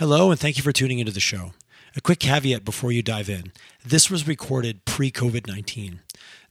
Hello, 0.00 0.30
and 0.30 0.40
thank 0.40 0.56
you 0.56 0.62
for 0.62 0.72
tuning 0.72 0.98
into 0.98 1.12
the 1.12 1.20
show. 1.20 1.52
A 1.94 2.00
quick 2.00 2.20
caveat 2.20 2.64
before 2.64 2.90
you 2.90 3.02
dive 3.02 3.28
in 3.28 3.52
this 3.84 4.08
was 4.08 4.26
recorded 4.26 4.86
pre 4.86 5.10
COVID 5.10 5.46
19. 5.46 6.00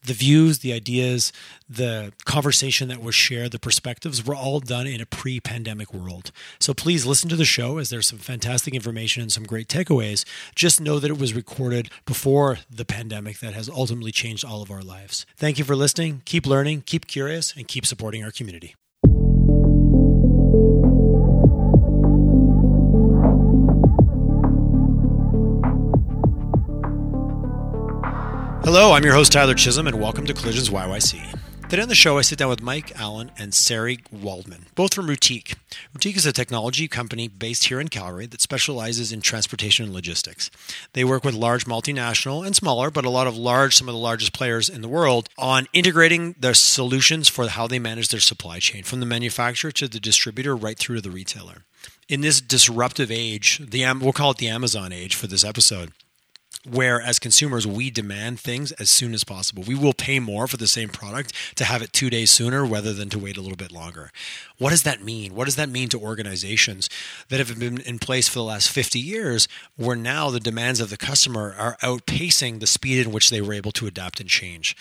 The 0.05 0.13
views, 0.13 0.59
the 0.59 0.71
ideas, 0.71 1.33
the 1.67 2.13
conversation 2.25 2.89
that 2.89 3.01
was 3.01 3.15
shared, 3.15 3.49
the 3.51 3.57
perspectives 3.57 4.23
were 4.23 4.35
all 4.35 4.59
done 4.59 4.85
in 4.85 5.01
a 5.01 5.07
pre 5.07 5.39
pandemic 5.39 5.91
world. 5.91 6.31
So 6.59 6.75
please 6.75 7.07
listen 7.07 7.27
to 7.29 7.35
the 7.35 7.43
show 7.43 7.79
as 7.79 7.89
there's 7.89 8.07
some 8.07 8.19
fantastic 8.19 8.75
information 8.75 9.23
and 9.23 9.31
some 9.31 9.45
great 9.45 9.67
takeaways. 9.67 10.25
Just 10.53 10.79
know 10.79 10.99
that 10.99 11.09
it 11.09 11.17
was 11.17 11.33
recorded 11.33 11.89
before 12.05 12.59
the 12.69 12.85
pandemic 12.85 13.39
that 13.39 13.55
has 13.55 13.67
ultimately 13.67 14.11
changed 14.11 14.45
all 14.45 14.61
of 14.61 14.69
our 14.69 14.83
lives. 14.83 15.25
Thank 15.37 15.57
you 15.57 15.65
for 15.65 15.75
listening. 15.75 16.21
Keep 16.25 16.45
learning, 16.45 16.83
keep 16.85 17.07
curious, 17.07 17.55
and 17.57 17.67
keep 17.67 17.87
supporting 17.87 18.23
our 18.23 18.31
community. 18.31 18.75
Hello, 28.71 28.91
I'm 28.91 29.03
your 29.03 29.15
host 29.15 29.31
Tyler 29.31 29.55
Chisholm, 29.55 29.87
and 29.87 29.99
welcome 29.99 30.27
to 30.27 30.33
Collisions 30.35 30.69
YYC. 30.69 31.39
Today 31.69 31.81
on 31.81 31.89
the 31.89 31.95
show, 31.95 32.19
I 32.19 32.21
sit 32.21 32.37
down 32.37 32.49
with 32.49 32.61
Mike 32.61 32.91
Allen 32.99 33.31
and 33.35 33.51
Sari 33.51 33.97
Waldman, 34.11 34.67
both 34.75 34.93
from 34.93 35.07
Routique. 35.07 35.55
Routique 35.91 36.17
is 36.17 36.27
a 36.27 36.31
technology 36.31 36.87
company 36.87 37.27
based 37.27 37.63
here 37.63 37.81
in 37.81 37.87
Calgary 37.87 38.27
that 38.27 38.41
specializes 38.41 39.11
in 39.11 39.21
transportation 39.21 39.85
and 39.85 39.93
logistics. 39.95 40.51
They 40.93 41.03
work 41.03 41.23
with 41.23 41.33
large 41.33 41.65
multinational 41.65 42.45
and 42.45 42.55
smaller, 42.55 42.91
but 42.91 43.05
a 43.05 43.09
lot 43.09 43.25
of 43.25 43.35
large, 43.35 43.75
some 43.75 43.89
of 43.89 43.95
the 43.95 43.99
largest 43.99 44.33
players 44.33 44.69
in 44.69 44.81
the 44.81 44.87
world, 44.87 45.29
on 45.35 45.65
integrating 45.73 46.35
their 46.39 46.53
solutions 46.53 47.27
for 47.27 47.47
how 47.47 47.65
they 47.65 47.79
manage 47.79 48.09
their 48.09 48.19
supply 48.19 48.59
chain, 48.59 48.83
from 48.83 48.99
the 48.99 49.07
manufacturer 49.07 49.71
to 49.71 49.87
the 49.87 49.99
distributor, 49.99 50.55
right 50.55 50.77
through 50.77 50.97
to 50.97 51.01
the 51.01 51.09
retailer. 51.09 51.65
In 52.07 52.21
this 52.21 52.39
disruptive 52.39 53.09
age, 53.09 53.61
the 53.67 53.91
we'll 53.99 54.13
call 54.13 54.29
it 54.29 54.37
the 54.37 54.47
Amazon 54.47 54.93
age 54.93 55.15
for 55.15 55.25
this 55.25 55.43
episode 55.43 55.91
where 56.69 57.01
as 57.01 57.19
consumers 57.19 57.65
we 57.65 57.89
demand 57.89 58.39
things 58.39 58.71
as 58.73 58.89
soon 58.89 59.13
as 59.13 59.23
possible. 59.23 59.63
We 59.65 59.75
will 59.75 59.93
pay 59.93 60.19
more 60.19 60.47
for 60.47 60.57
the 60.57 60.67
same 60.67 60.89
product 60.89 61.33
to 61.55 61.63
have 61.63 61.81
it 61.81 61.93
two 61.93 62.09
days 62.09 62.31
sooner 62.31 62.65
rather 62.65 62.93
than 62.93 63.09
to 63.09 63.19
wait 63.19 63.37
a 63.37 63.41
little 63.41 63.55
bit 63.55 63.71
longer. 63.71 64.11
What 64.57 64.71
does 64.71 64.83
that 64.83 65.01
mean? 65.01 65.35
What 65.35 65.45
does 65.45 65.55
that 65.55 65.69
mean 65.69 65.87
to 65.89 65.99
organizations 65.99 66.89
that 67.29 67.39
have 67.39 67.57
been 67.57 67.79
in 67.81 67.97
place 67.97 68.27
for 68.27 68.39
the 68.39 68.43
last 68.43 68.69
50 68.69 68.99
years 68.99 69.47
where 69.77 69.95
now 69.95 70.29
the 70.29 70.39
demands 70.39 70.81
of 70.81 70.89
the 70.89 70.97
customer 70.97 71.55
are 71.57 71.77
outpacing 71.81 72.59
the 72.59 72.67
speed 72.67 73.05
in 73.05 73.13
which 73.13 73.29
they 73.29 73.41
were 73.41 73.53
able 73.53 73.71
to 73.73 73.87
adapt 73.87 74.19
and 74.19 74.29
change? 74.29 74.75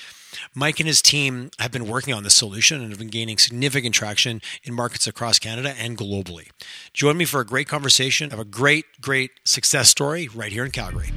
Mike 0.55 0.81
and 0.81 0.87
his 0.87 1.01
team 1.01 1.51
have 1.59 1.71
been 1.71 1.87
working 1.89 2.13
on 2.13 2.23
this 2.23 2.35
solution 2.35 2.81
and 2.81 2.91
have 2.91 2.99
been 2.99 3.09
gaining 3.09 3.39
significant 3.39 3.95
traction 3.95 4.43
in 4.65 4.75
markets 4.75 5.07
across 5.07 5.39
Canada 5.39 5.75
and 5.79 5.97
globally. 5.97 6.51
Join 6.93 7.17
me 7.17 7.25
for 7.25 7.41
a 7.41 7.47
great 7.47 7.69
conversation. 7.69 8.33
Of 8.33 8.39
a 8.39 8.45
great, 8.45 8.85
great 9.01 9.31
success 9.45 9.89
story 9.89 10.29
right 10.29 10.53
here 10.53 10.65
in 10.65 10.71
Calgary. 10.71 11.13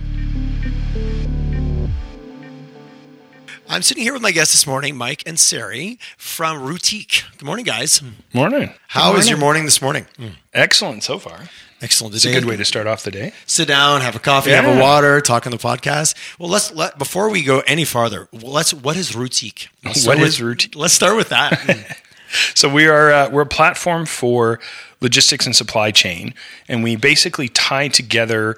I'm 3.71 3.83
sitting 3.83 4.03
here 4.03 4.11
with 4.11 4.21
my 4.21 4.33
guests 4.33 4.53
this 4.53 4.67
morning, 4.67 4.97
Mike 4.97 5.23
and 5.25 5.39
Sari 5.39 5.97
from 6.17 6.59
Routique. 6.61 7.23
Good 7.37 7.45
morning, 7.45 7.63
guys. 7.63 8.01
Morning. 8.33 8.73
how 8.89 9.13
How 9.13 9.15
is 9.15 9.29
your 9.29 9.37
morning 9.37 9.63
this 9.63 9.81
morning? 9.81 10.07
Mm. 10.17 10.33
Excellent 10.53 11.03
so 11.03 11.17
far. 11.17 11.43
Excellent. 11.81 12.13
It's 12.13 12.25
a 12.25 12.33
good 12.33 12.43
way 12.43 12.57
to 12.57 12.65
start 12.65 12.85
off 12.85 13.03
the 13.03 13.11
day. 13.11 13.31
Sit 13.45 13.69
down, 13.69 14.01
have 14.01 14.13
a 14.13 14.19
coffee, 14.19 14.49
yeah. 14.49 14.61
have 14.61 14.77
a 14.77 14.81
water, 14.81 15.21
talk 15.21 15.47
on 15.47 15.51
the 15.51 15.57
podcast. 15.57 16.15
Well, 16.37 16.49
let's 16.49 16.73
let 16.73 16.97
before 16.97 17.29
we 17.29 17.43
go 17.43 17.61
any 17.61 17.85
farther. 17.85 18.27
Let's 18.33 18.73
what 18.73 18.97
is 18.97 19.13
Routique? 19.13 19.69
What 20.05 20.19
is 20.19 20.41
Routique? 20.41 20.75
Let's 20.75 20.93
start 20.93 21.15
with 21.15 21.29
that. 21.29 21.97
so 22.53 22.67
we 22.67 22.89
are 22.89 23.09
uh, 23.09 23.29
we're 23.29 23.43
a 23.43 23.45
platform 23.45 24.05
for 24.05 24.59
logistics 24.99 25.45
and 25.45 25.55
supply 25.55 25.91
chain, 25.91 26.33
and 26.67 26.83
we 26.83 26.97
basically 26.97 27.47
tie 27.47 27.87
together 27.87 28.57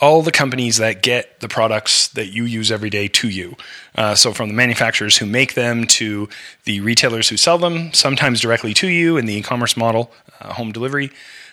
all 0.00 0.22
the 0.22 0.32
companies 0.32 0.78
that 0.78 1.02
get 1.02 1.40
the 1.40 1.48
products 1.48 2.08
that 2.08 2.26
you 2.26 2.44
use 2.44 2.72
every 2.72 2.90
day 2.90 3.08
to 3.08 3.28
you. 3.28 3.56
Uh, 3.94 4.14
so, 4.14 4.32
from 4.32 4.48
the 4.48 4.54
manufacturers 4.54 5.18
who 5.18 5.26
make 5.26 5.54
them 5.54 5.86
to 5.86 6.28
the 6.64 6.80
retailers 6.80 7.28
who 7.28 7.36
sell 7.36 7.58
them, 7.58 7.92
sometimes 7.92 8.40
directly 8.40 8.74
to 8.74 8.88
you 8.88 9.16
in 9.16 9.26
the 9.26 9.34
e 9.34 9.42
commerce 9.42 9.76
model, 9.76 10.12
uh, 10.40 10.52
home 10.54 10.72
delivery, 10.72 11.10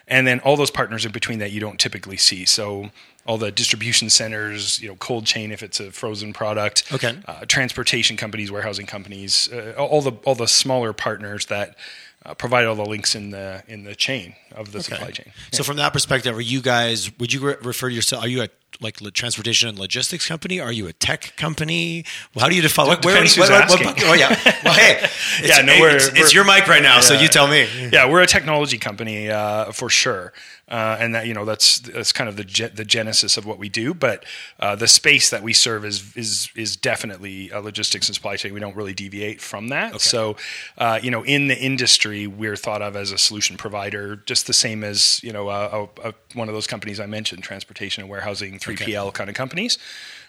and 0.07 0.25
then 0.25 0.39
all 0.39 0.57
those 0.57 0.71
partners 0.71 1.05
in 1.05 1.11
between 1.11 1.39
that 1.39 1.51
you 1.51 1.59
don't 1.59 1.79
typically 1.79 2.17
see. 2.17 2.45
So, 2.45 2.89
all 3.27 3.37
the 3.37 3.51
distribution 3.51 4.09
centers, 4.09 4.81
you 4.81 4.89
know, 4.89 4.95
cold 4.95 5.25
chain 5.25 5.51
if 5.51 5.61
it's 5.61 5.79
a 5.79 5.91
frozen 5.91 6.33
product, 6.33 6.91
okay, 6.91 7.19
uh, 7.27 7.45
transportation 7.45 8.17
companies, 8.17 8.51
warehousing 8.51 8.87
companies, 8.87 9.49
uh, 9.53 9.75
all 9.77 10.01
the 10.01 10.13
all 10.25 10.35
the 10.35 10.47
smaller 10.47 10.93
partners 10.93 11.45
that 11.45 11.75
uh, 12.25 12.33
provide 12.33 12.65
all 12.65 12.75
the 12.75 12.85
links 12.85 13.15
in 13.15 13.31
the 13.31 13.63
in 13.67 13.83
the 13.83 13.95
chain 13.95 14.35
of 14.53 14.71
the 14.71 14.79
okay. 14.79 14.95
supply 14.95 15.11
chain. 15.11 15.25
Yeah. 15.27 15.57
So 15.57 15.63
from 15.63 15.77
that 15.77 15.93
perspective, 15.93 16.35
are 16.37 16.41
you 16.41 16.61
guys? 16.61 17.11
Would 17.19 17.33
you 17.33 17.41
re- 17.41 17.55
refer 17.61 17.89
to 17.89 17.95
yourself? 17.95 18.23
Are 18.23 18.27
you 18.27 18.43
a 18.43 18.49
like 18.79 18.97
transportation 19.13 19.69
and 19.69 19.77
logistics 19.77 20.27
company? 20.27 20.59
Are 20.59 20.71
you 20.71 20.87
a 20.87 20.93
tech 20.93 21.33
company? 21.37 22.05
How 22.37 22.49
do 22.49 22.55
you 22.55 22.61
define? 22.61 22.87
What, 22.87 23.05
where, 23.05 23.21
who's 23.21 23.37
what, 23.37 23.49
what, 23.49 24.03
oh 24.03 24.13
yeah. 24.13 24.29
Well, 24.63 24.73
hey, 24.73 24.99
it's, 25.39 25.47
yeah, 25.47 25.61
no, 25.63 25.79
we're, 25.79 25.95
it's, 25.95 26.11
we're, 26.11 26.17
it's, 26.19 26.33
your 26.33 26.45
mic 26.45 26.67
right 26.67 26.83
now, 26.83 26.95
yeah, 26.95 27.01
so 27.01 27.13
you 27.15 27.27
tell 27.27 27.47
me. 27.47 27.67
Yeah, 27.91 28.09
we're 28.09 28.21
a 28.21 28.27
technology 28.27 28.77
company 28.77 29.29
uh, 29.29 29.71
for 29.71 29.89
sure 29.89 30.33
uh, 30.71 30.95
and 30.99 31.13
that 31.13 31.27
you 31.27 31.33
know 31.33 31.43
that's 31.43 31.79
that's 31.79 32.13
kind 32.13 32.29
of 32.29 32.37
the 32.37 32.45
ge- 32.45 32.73
the 32.73 32.85
genesis 32.85 33.35
of 33.35 33.45
what 33.45 33.59
we 33.59 33.67
do. 33.67 33.93
But 33.93 34.23
uh, 34.59 34.75
the 34.75 34.87
space 34.87 35.29
that 35.29 35.43
we 35.43 35.51
serve 35.51 35.83
is 35.83 36.15
is 36.15 36.49
is 36.55 36.77
definitely 36.77 37.49
a 37.49 37.59
logistics 37.59 38.07
and 38.07 38.15
supply 38.15 38.37
chain. 38.37 38.53
We 38.53 38.61
don't 38.61 38.75
really 38.75 38.93
deviate 38.93 39.41
from 39.41 39.67
that. 39.67 39.89
Okay. 39.89 39.99
So, 39.99 40.37
uh, 40.77 40.99
you 41.03 41.11
know, 41.11 41.23
in 41.23 41.49
the 41.49 41.59
industry, 41.59 42.25
we're 42.25 42.55
thought 42.55 42.81
of 42.81 42.95
as 42.95 43.11
a 43.11 43.17
solution 43.17 43.57
provider, 43.57 44.15
just 44.15 44.47
the 44.47 44.53
same 44.53 44.85
as 44.85 45.21
you 45.21 45.33
know 45.33 45.49
a, 45.49 45.89
a, 46.03 46.13
one 46.33 46.47
of 46.47 46.55
those 46.55 46.67
companies 46.67 47.01
I 47.01 47.05
mentioned, 47.05 47.43
transportation 47.43 48.03
and 48.03 48.09
warehousing, 48.09 48.57
three 48.61 48.77
PL 48.77 49.07
okay. 49.07 49.17
kind 49.17 49.29
of 49.29 49.35
companies. 49.35 49.77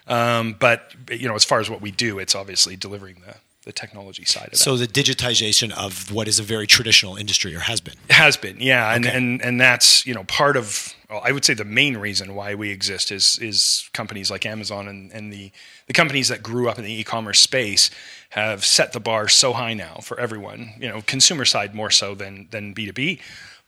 Um, 0.07 0.55
but 0.59 0.93
you 1.09 1.27
know, 1.27 1.35
as 1.35 1.45
far 1.45 1.59
as 1.59 1.69
what 1.69 1.81
we 1.81 1.91
do, 1.91 2.19
it's 2.19 2.35
obviously 2.35 2.75
delivering 2.75 3.21
the 3.25 3.35
the 3.63 3.71
technology 3.71 4.25
side 4.25 4.49
of 4.51 4.57
so 4.57 4.75
that. 4.75 4.85
So 4.85 4.85
the 4.85 5.03
digitization 5.03 5.71
of 5.71 6.11
what 6.11 6.27
is 6.27 6.39
a 6.39 6.43
very 6.43 6.67
traditional 6.67 7.15
industry, 7.15 7.55
or 7.55 7.59
has 7.59 7.79
been, 7.79 7.95
has 8.09 8.35
been, 8.35 8.57
yeah, 8.59 8.87
okay. 8.89 8.95
and 8.95 9.05
and 9.05 9.41
and 9.41 9.61
that's 9.61 10.05
you 10.05 10.13
know 10.13 10.23
part 10.25 10.57
of. 10.57 10.93
Well, 11.09 11.21
I 11.23 11.31
would 11.31 11.45
say 11.45 11.53
the 11.53 11.63
main 11.63 11.97
reason 11.97 12.35
why 12.35 12.55
we 12.55 12.71
exist 12.71 13.11
is 13.11 13.37
is 13.39 13.89
companies 13.93 14.31
like 14.31 14.45
Amazon 14.45 14.87
and, 14.87 15.11
and 15.11 15.31
the 15.31 15.51
the 15.87 15.93
companies 15.93 16.27
that 16.27 16.43
grew 16.43 16.67
up 16.69 16.77
in 16.77 16.83
the 16.85 16.93
e-commerce 16.93 17.39
space 17.39 17.89
have 18.29 18.65
set 18.65 18.93
the 18.93 18.99
bar 18.99 19.27
so 19.27 19.53
high 19.53 19.73
now 19.73 19.99
for 20.01 20.19
everyone. 20.19 20.73
You 20.79 20.89
know, 20.89 21.01
consumer 21.01 21.45
side 21.45 21.73
more 21.73 21.89
so 21.89 22.15
than 22.15 22.47
than 22.51 22.73
B 22.73 22.85
two 22.87 22.93
B, 22.93 23.21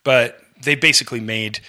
but 0.03 0.41
they 0.61 0.75
basically 0.75 1.19
made 1.19 1.59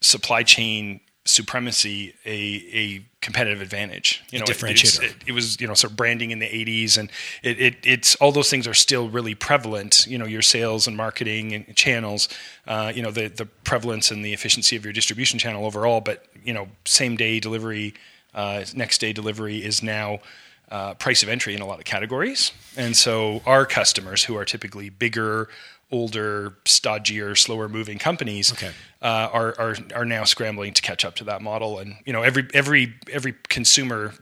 supply 0.00 0.42
chain 0.42 1.00
supremacy 1.24 2.14
a 2.24 2.64
a 2.72 3.04
competitive 3.20 3.60
advantage. 3.60 4.22
You 4.30 4.40
know, 4.40 4.44
differentiator. 4.44 5.02
It, 5.02 5.10
it, 5.10 5.16
it, 5.28 5.32
was 5.32 5.60
you 5.60 5.66
know 5.66 5.74
sort 5.74 5.92
of 5.92 5.96
branding 5.96 6.30
in 6.30 6.38
the 6.38 6.46
'80s, 6.48 6.98
and 6.98 7.10
it, 7.42 7.60
it, 7.60 7.76
it's 7.84 8.14
all 8.16 8.32
those 8.32 8.50
things 8.50 8.66
are 8.66 8.74
still 8.74 9.08
really 9.08 9.34
prevalent. 9.34 10.06
You 10.06 10.18
know, 10.18 10.26
your 10.26 10.42
sales 10.42 10.86
and 10.86 10.96
marketing 10.96 11.54
and 11.54 11.76
channels. 11.76 12.28
Uh, 12.66 12.92
you 12.94 13.02
know, 13.02 13.10
the 13.10 13.28
the 13.28 13.46
prevalence 13.46 14.10
and 14.10 14.24
the 14.24 14.32
efficiency 14.32 14.76
of 14.76 14.84
your 14.84 14.92
distribution 14.92 15.38
channel 15.38 15.64
overall. 15.64 16.00
But 16.00 16.26
you 16.44 16.52
know, 16.52 16.68
same 16.84 17.16
day 17.16 17.40
delivery, 17.40 17.94
uh, 18.34 18.64
next 18.74 18.98
day 18.98 19.12
delivery 19.12 19.64
is 19.64 19.82
now. 19.82 20.20
Uh, 20.70 20.94
price 20.94 21.22
of 21.22 21.28
entry 21.28 21.54
in 21.54 21.60
a 21.60 21.66
lot 21.66 21.78
of 21.78 21.84
categories. 21.84 22.50
And 22.78 22.96
so 22.96 23.42
our 23.44 23.66
customers, 23.66 24.24
who 24.24 24.38
are 24.38 24.46
typically 24.46 24.88
bigger, 24.88 25.50
older, 25.92 26.56
stodgier, 26.64 27.36
slower 27.38 27.68
moving 27.68 27.98
companies 27.98 28.52
okay. 28.52 28.72
uh, 29.02 29.28
are, 29.32 29.54
are 29.58 29.76
are 29.94 30.04
now 30.04 30.24
scrambling 30.24 30.72
to 30.72 30.82
catch 30.82 31.04
up 31.04 31.14
to 31.16 31.24
that 31.24 31.42
model. 31.42 31.78
And 31.78 31.96
you 32.04 32.12
know, 32.12 32.22
every 32.22 32.48
every 32.54 32.94
every 33.12 33.34
consumer 33.48 34.14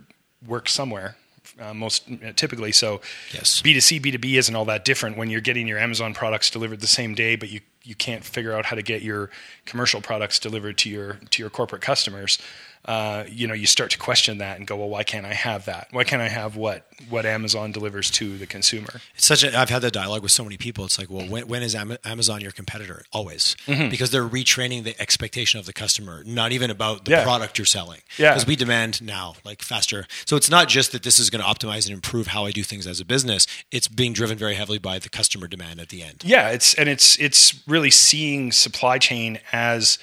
works 0.47 0.73
somewhere. 0.73 1.17
Uh, 1.59 1.75
most 1.75 2.09
typically, 2.37 2.73
so 2.73 3.01
yes. 3.33 3.61
B 3.61 3.75
two 3.75 3.81
C, 3.81 3.99
B 3.99 4.11
two 4.11 4.19
B 4.19 4.37
isn't 4.37 4.55
all 4.55 4.65
that 4.67 4.85
different 4.85 5.19
when 5.19 5.29
you're 5.29 5.43
getting 5.43 5.69
your 5.69 5.79
Amazon 5.79 6.15
products 6.15 6.51
delivered 6.51 6.81
the 6.81 6.87
same 6.87 7.15
day, 7.15 7.37
but 7.37 7.51
you 7.51 7.61
you 7.83 7.95
can't 7.95 8.25
figure 8.25 8.53
out 8.53 8.67
how 8.67 8.77
to 8.77 8.83
get 8.83 9.03
your 9.03 9.31
commercial 9.67 10.01
products 10.01 10.39
delivered 10.39 10.79
to 10.79 10.91
your 10.91 11.15
to 11.31 11.43
your 11.43 11.51
corporate 11.51 11.83
customers 11.83 12.39
uh, 12.87 13.25
you 13.29 13.47
know, 13.47 13.55
you 13.55 13.67
start 13.67 13.91
to 13.91 13.99
question 13.99 14.39
that 14.39 14.57
and 14.57 14.67
go, 14.67 14.77
well, 14.77 14.89
why 14.89 15.05
can't 15.05 15.27
I 15.27 15.35
have 15.35 15.67
that? 15.67 15.89
Why 15.91 16.03
can't 16.05 16.23
I 16.23 16.29
have 16.29 16.57
what 16.57 16.87
what 17.09 17.27
Amazon 17.27 17.73
delivers 17.73 18.11
to 18.13 18.39
the 18.39 18.47
consumer? 18.47 19.01
It's 19.15 19.27
such 19.27 19.45
a. 19.45 19.59
I've 19.59 19.69
had 19.69 19.83
that 19.83 19.93
dialogue 19.93 20.23
with 20.23 20.33
so 20.33 20.45
many 20.45 20.57
people. 20.57 20.87
It's 20.87 20.99
like, 20.99 21.11
well, 21.11 21.27
when, 21.27 21.47
when 21.47 21.63
is 21.63 21.75
Amazon 21.75 22.41
your 22.41 22.53
competitor? 22.53 23.05
Always, 23.13 23.57
mm-hmm. 23.67 23.91
because 23.91 24.11
they're 24.11 24.27
retraining 24.27 24.85
the 24.85 24.99
expectation 25.01 25.61
of 25.61 25.67
the 25.67 25.75
customer, 25.75 26.25
not 26.25 26.53
even 26.53 26.71
about 26.71 27.05
the 27.05 27.13
yeah. 27.13 27.23
product 27.23 27.59
you're 27.59 27.67
selling. 27.67 28.01
Yeah, 28.17 28.33
because 28.33 28.47
we 28.47 28.57
demand 28.57 29.03
now, 29.03 29.35
like 29.45 29.63
faster. 29.63 30.07
So 30.25 30.37
it's 30.37 30.51
not 30.51 30.69
just 30.69 30.93
that 30.93 31.03
this 31.03 31.19
is 31.19 31.29
going 31.29 31.43
to 31.43 31.49
optimize 31.49 31.87
and 31.87 31.95
improve 31.95 32.29
how 32.29 32.47
I 32.47 32.51
do 32.51 32.63
things 32.63 32.87
as 32.87 32.99
a 32.99 33.05
business. 33.05 33.47
It's 33.71 33.89
being 33.89 34.15
driven 34.15 34.39
very 34.39 34.55
heavily 34.55 34.79
by 34.79 34.99
the 34.99 35.11
customer 35.11 35.49
demand 35.49 35.81
at 35.81 35.91
the 35.91 36.03
end. 36.03 36.23
Yeah, 36.25 36.49
it's 36.49 36.73
and 36.75 36.89
it's 36.89 37.19
it's 37.19 37.63
really 37.69 37.91
seeing 37.91 38.53
supply 38.53 38.99
chain 38.99 39.39
as 39.53 39.99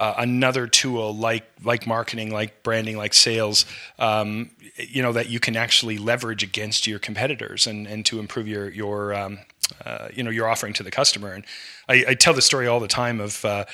uh, 0.00 0.14
another 0.16 0.66
tool 0.66 1.14
like 1.14 1.44
like 1.62 1.86
marketing, 1.86 2.32
like 2.32 2.62
branding, 2.62 2.96
like 2.96 3.12
sales, 3.12 3.66
um, 3.98 4.50
you 4.76 5.02
know, 5.02 5.12
that 5.12 5.28
you 5.28 5.38
can 5.38 5.56
actually 5.56 5.98
leverage 5.98 6.42
against 6.42 6.86
your 6.86 6.98
competitors 6.98 7.66
and, 7.66 7.86
and 7.86 8.06
to 8.06 8.18
improve 8.18 8.48
your 8.48 8.70
your 8.70 9.14
um, 9.14 9.38
uh, 9.84 10.08
you 10.12 10.22
know 10.22 10.30
your 10.30 10.48
offering 10.48 10.72
to 10.72 10.82
the 10.82 10.90
customer. 10.90 11.32
And 11.32 11.44
I, 11.88 12.04
I, 12.08 12.14
tell 12.14 12.32
the 12.32 12.42
story 12.42 12.66
all 12.66 12.80
the 12.80 12.88
time 12.88 13.20
of 13.20 13.44
uh, 13.44 13.66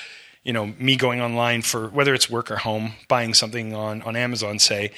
you 0.43 0.51
know, 0.51 0.67
me 0.77 0.97
going 0.97 1.21
online 1.21 1.61
for 1.61 1.87
whether 1.87 2.13
it's 2.13 2.29
work 2.29 2.51
or 2.51 2.57
home, 2.57 2.93
buying 3.07 3.33
something 3.33 3.73
on 3.73 4.01
on 4.01 4.17
Amazon, 4.17 4.59
say, 4.59 4.91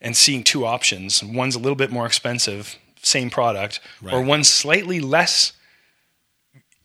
and 0.00 0.16
seeing 0.16 0.44
two 0.44 0.64
options. 0.64 1.22
One's 1.22 1.56
a 1.56 1.58
little 1.58 1.76
bit 1.76 1.90
more 1.90 2.06
expensive, 2.06 2.78
same 3.02 3.28
product, 3.28 3.80
right. 4.00 4.14
or 4.14 4.22
one's 4.22 4.48
slightly 4.48 5.00
less 5.00 5.52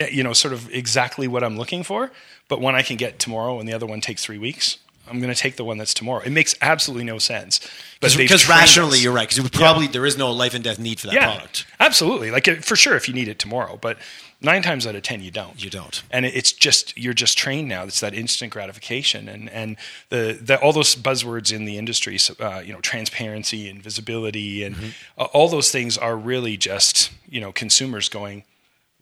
you 0.10 0.24
know, 0.24 0.34
sort 0.34 0.54
of 0.54 0.70
exactly 0.74 1.28
what 1.28 1.44
I'm 1.44 1.58
looking 1.58 1.84
for, 1.84 2.12
but 2.52 2.60
one 2.60 2.76
I 2.76 2.82
can 2.82 2.98
get 2.98 3.18
tomorrow 3.18 3.62
and 3.62 3.70
the 3.70 3.72
other 3.72 3.86
one 3.86 4.02
takes 4.02 4.26
three 4.26 4.38
weeks. 4.38 4.78
I'm 5.08 5.22
going 5.22 5.34
to 5.34 5.40
take 5.40 5.56
the 5.56 5.64
one 5.64 5.78
that's 5.78 5.94
tomorrow. 5.94 6.22
It 6.22 6.32
makes 6.32 6.54
absolutely 6.62 7.06
no 7.06 7.18
sense. 7.18 7.62
Because 8.02 8.50
rationally, 8.50 8.98
us. 8.98 9.04
you're 9.04 9.14
right. 9.14 9.30
Because 9.30 9.50
probably 9.52 9.86
yeah. 9.86 9.94
there 9.94 10.06
is 10.06 10.18
no 10.18 10.32
life 10.32 10.54
and 10.54 10.62
death 10.62 10.78
need 10.78 11.00
for 11.00 11.08
that 11.08 11.14
yeah, 11.14 11.32
product. 11.32 11.66
Absolutely, 11.80 12.30
like 12.30 12.46
for 12.62 12.76
sure, 12.76 12.98
if 12.98 13.08
you 13.08 13.14
need 13.14 13.30
it 13.30 13.40
tomorrow, 13.40 13.80
but 13.82 13.98
nine 14.42 14.62
times 14.64 14.86
out 14.86 14.96
of 14.96 15.04
ten, 15.04 15.22
you 15.22 15.32
don't. 15.32 15.64
You 15.64 15.70
don't. 15.70 16.04
And 16.12 16.26
it's 16.26 16.52
just 16.52 16.98
you're 16.98 17.14
just 17.14 17.38
trained 17.38 17.70
now. 17.70 17.84
It's 17.84 18.02
that 18.02 18.14
instant 18.14 18.52
gratification, 18.52 19.30
and 19.30 19.50
and 19.50 19.78
the, 20.10 20.38
the 20.42 20.60
all 20.60 20.74
those 20.74 20.94
buzzwords 20.94 21.54
in 21.54 21.64
the 21.64 21.78
industry, 21.78 22.18
uh, 22.42 22.60
you 22.60 22.74
know, 22.74 22.82
transparency 22.82 23.70
and 23.70 23.82
visibility, 23.82 24.64
and 24.64 24.76
mm-hmm. 24.76 24.90
uh, 25.18 25.26
all 25.32 25.48
those 25.48 25.72
things 25.72 25.98
are 25.98 26.18
really 26.18 26.58
just 26.58 27.12
you 27.30 27.40
know 27.40 27.54
consumers 27.54 28.10
going 28.10 28.44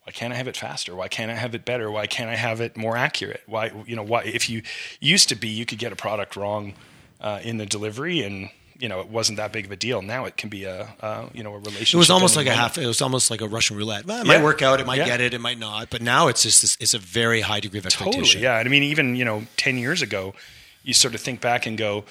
why 0.10 0.14
can't 0.14 0.34
I 0.34 0.38
have 0.38 0.48
it 0.48 0.58
faster? 0.58 0.96
Why 0.96 1.08
can't 1.08 1.30
I 1.30 1.36
have 1.36 1.54
it 1.54 1.66
better? 1.66 1.92
Why 1.92 2.08
can't 2.08 2.32
I 2.32 2.36
have 2.36 2.62
it 2.62 2.76
more 2.76 2.98
accurate? 2.98 3.44
Why, 3.46 3.72
you 3.86 3.96
know, 3.96 4.02
why, 4.02 4.24
if 4.24 4.50
you 4.50 4.64
used 5.00 5.30
to 5.30 5.36
be, 5.36 5.50
you 5.50 5.68
could 5.68 5.78
get 5.78 5.92
a 5.92 5.96
product 5.96 6.36
wrong 6.36 6.74
uh, 7.22 7.42
in 7.44 7.58
the 7.58 7.68
delivery 7.68 8.24
and, 8.24 8.50
you 8.80 8.90
know, 8.90 9.02
it 9.02 9.10
wasn't 9.10 9.38
that 9.38 9.54
big 9.54 9.66
of 9.66 9.72
a 9.72 9.76
deal. 9.76 10.02
Now 10.02 10.26
it 10.26 10.36
can 10.36 10.50
be 10.50 10.64
a, 10.64 10.96
uh, 11.00 11.30
you 11.32 11.44
know, 11.44 11.54
a 11.54 11.60
relationship. 11.60 11.94
It 11.94 11.98
was 11.98 12.10
almost 12.10 12.36
like 12.36 12.48
a 12.48 12.54
half, 12.54 12.80
it 12.80 12.88
was 12.88 13.04
almost 13.04 13.30
like 13.30 13.42
a 13.42 13.48
Russian 13.48 13.78
roulette. 13.78 14.08
Well, 14.08 14.22
it 14.22 14.26
yeah. 14.26 14.38
might 14.38 14.44
work 14.44 14.64
out. 14.64 14.80
It 14.80 14.88
might 14.88 14.98
yeah. 14.98 15.06
get 15.06 15.22
it. 15.22 15.36
It 15.36 15.42
might 15.42 15.60
not. 15.60 15.92
But 15.92 16.02
now 16.02 16.28
it's 16.28 16.42
just, 16.42 16.62
this, 16.62 16.76
it's 16.80 16.96
a 16.96 17.00
very 17.00 17.42
high 17.42 17.60
degree 17.60 17.78
of 17.78 17.86
expectation. 17.86 18.24
Totally. 18.24 18.44
Yeah. 18.46 18.56
I 18.56 18.64
mean, 18.64 18.82
even, 18.82 19.16
you 19.16 19.26
know, 19.26 19.44
10 19.58 19.78
years 19.78 20.02
ago, 20.02 20.34
you 20.82 20.96
sort 20.96 21.14
of 21.14 21.22
think 21.22 21.40
back 21.40 21.68
and 21.68 21.78
go, 21.78 22.04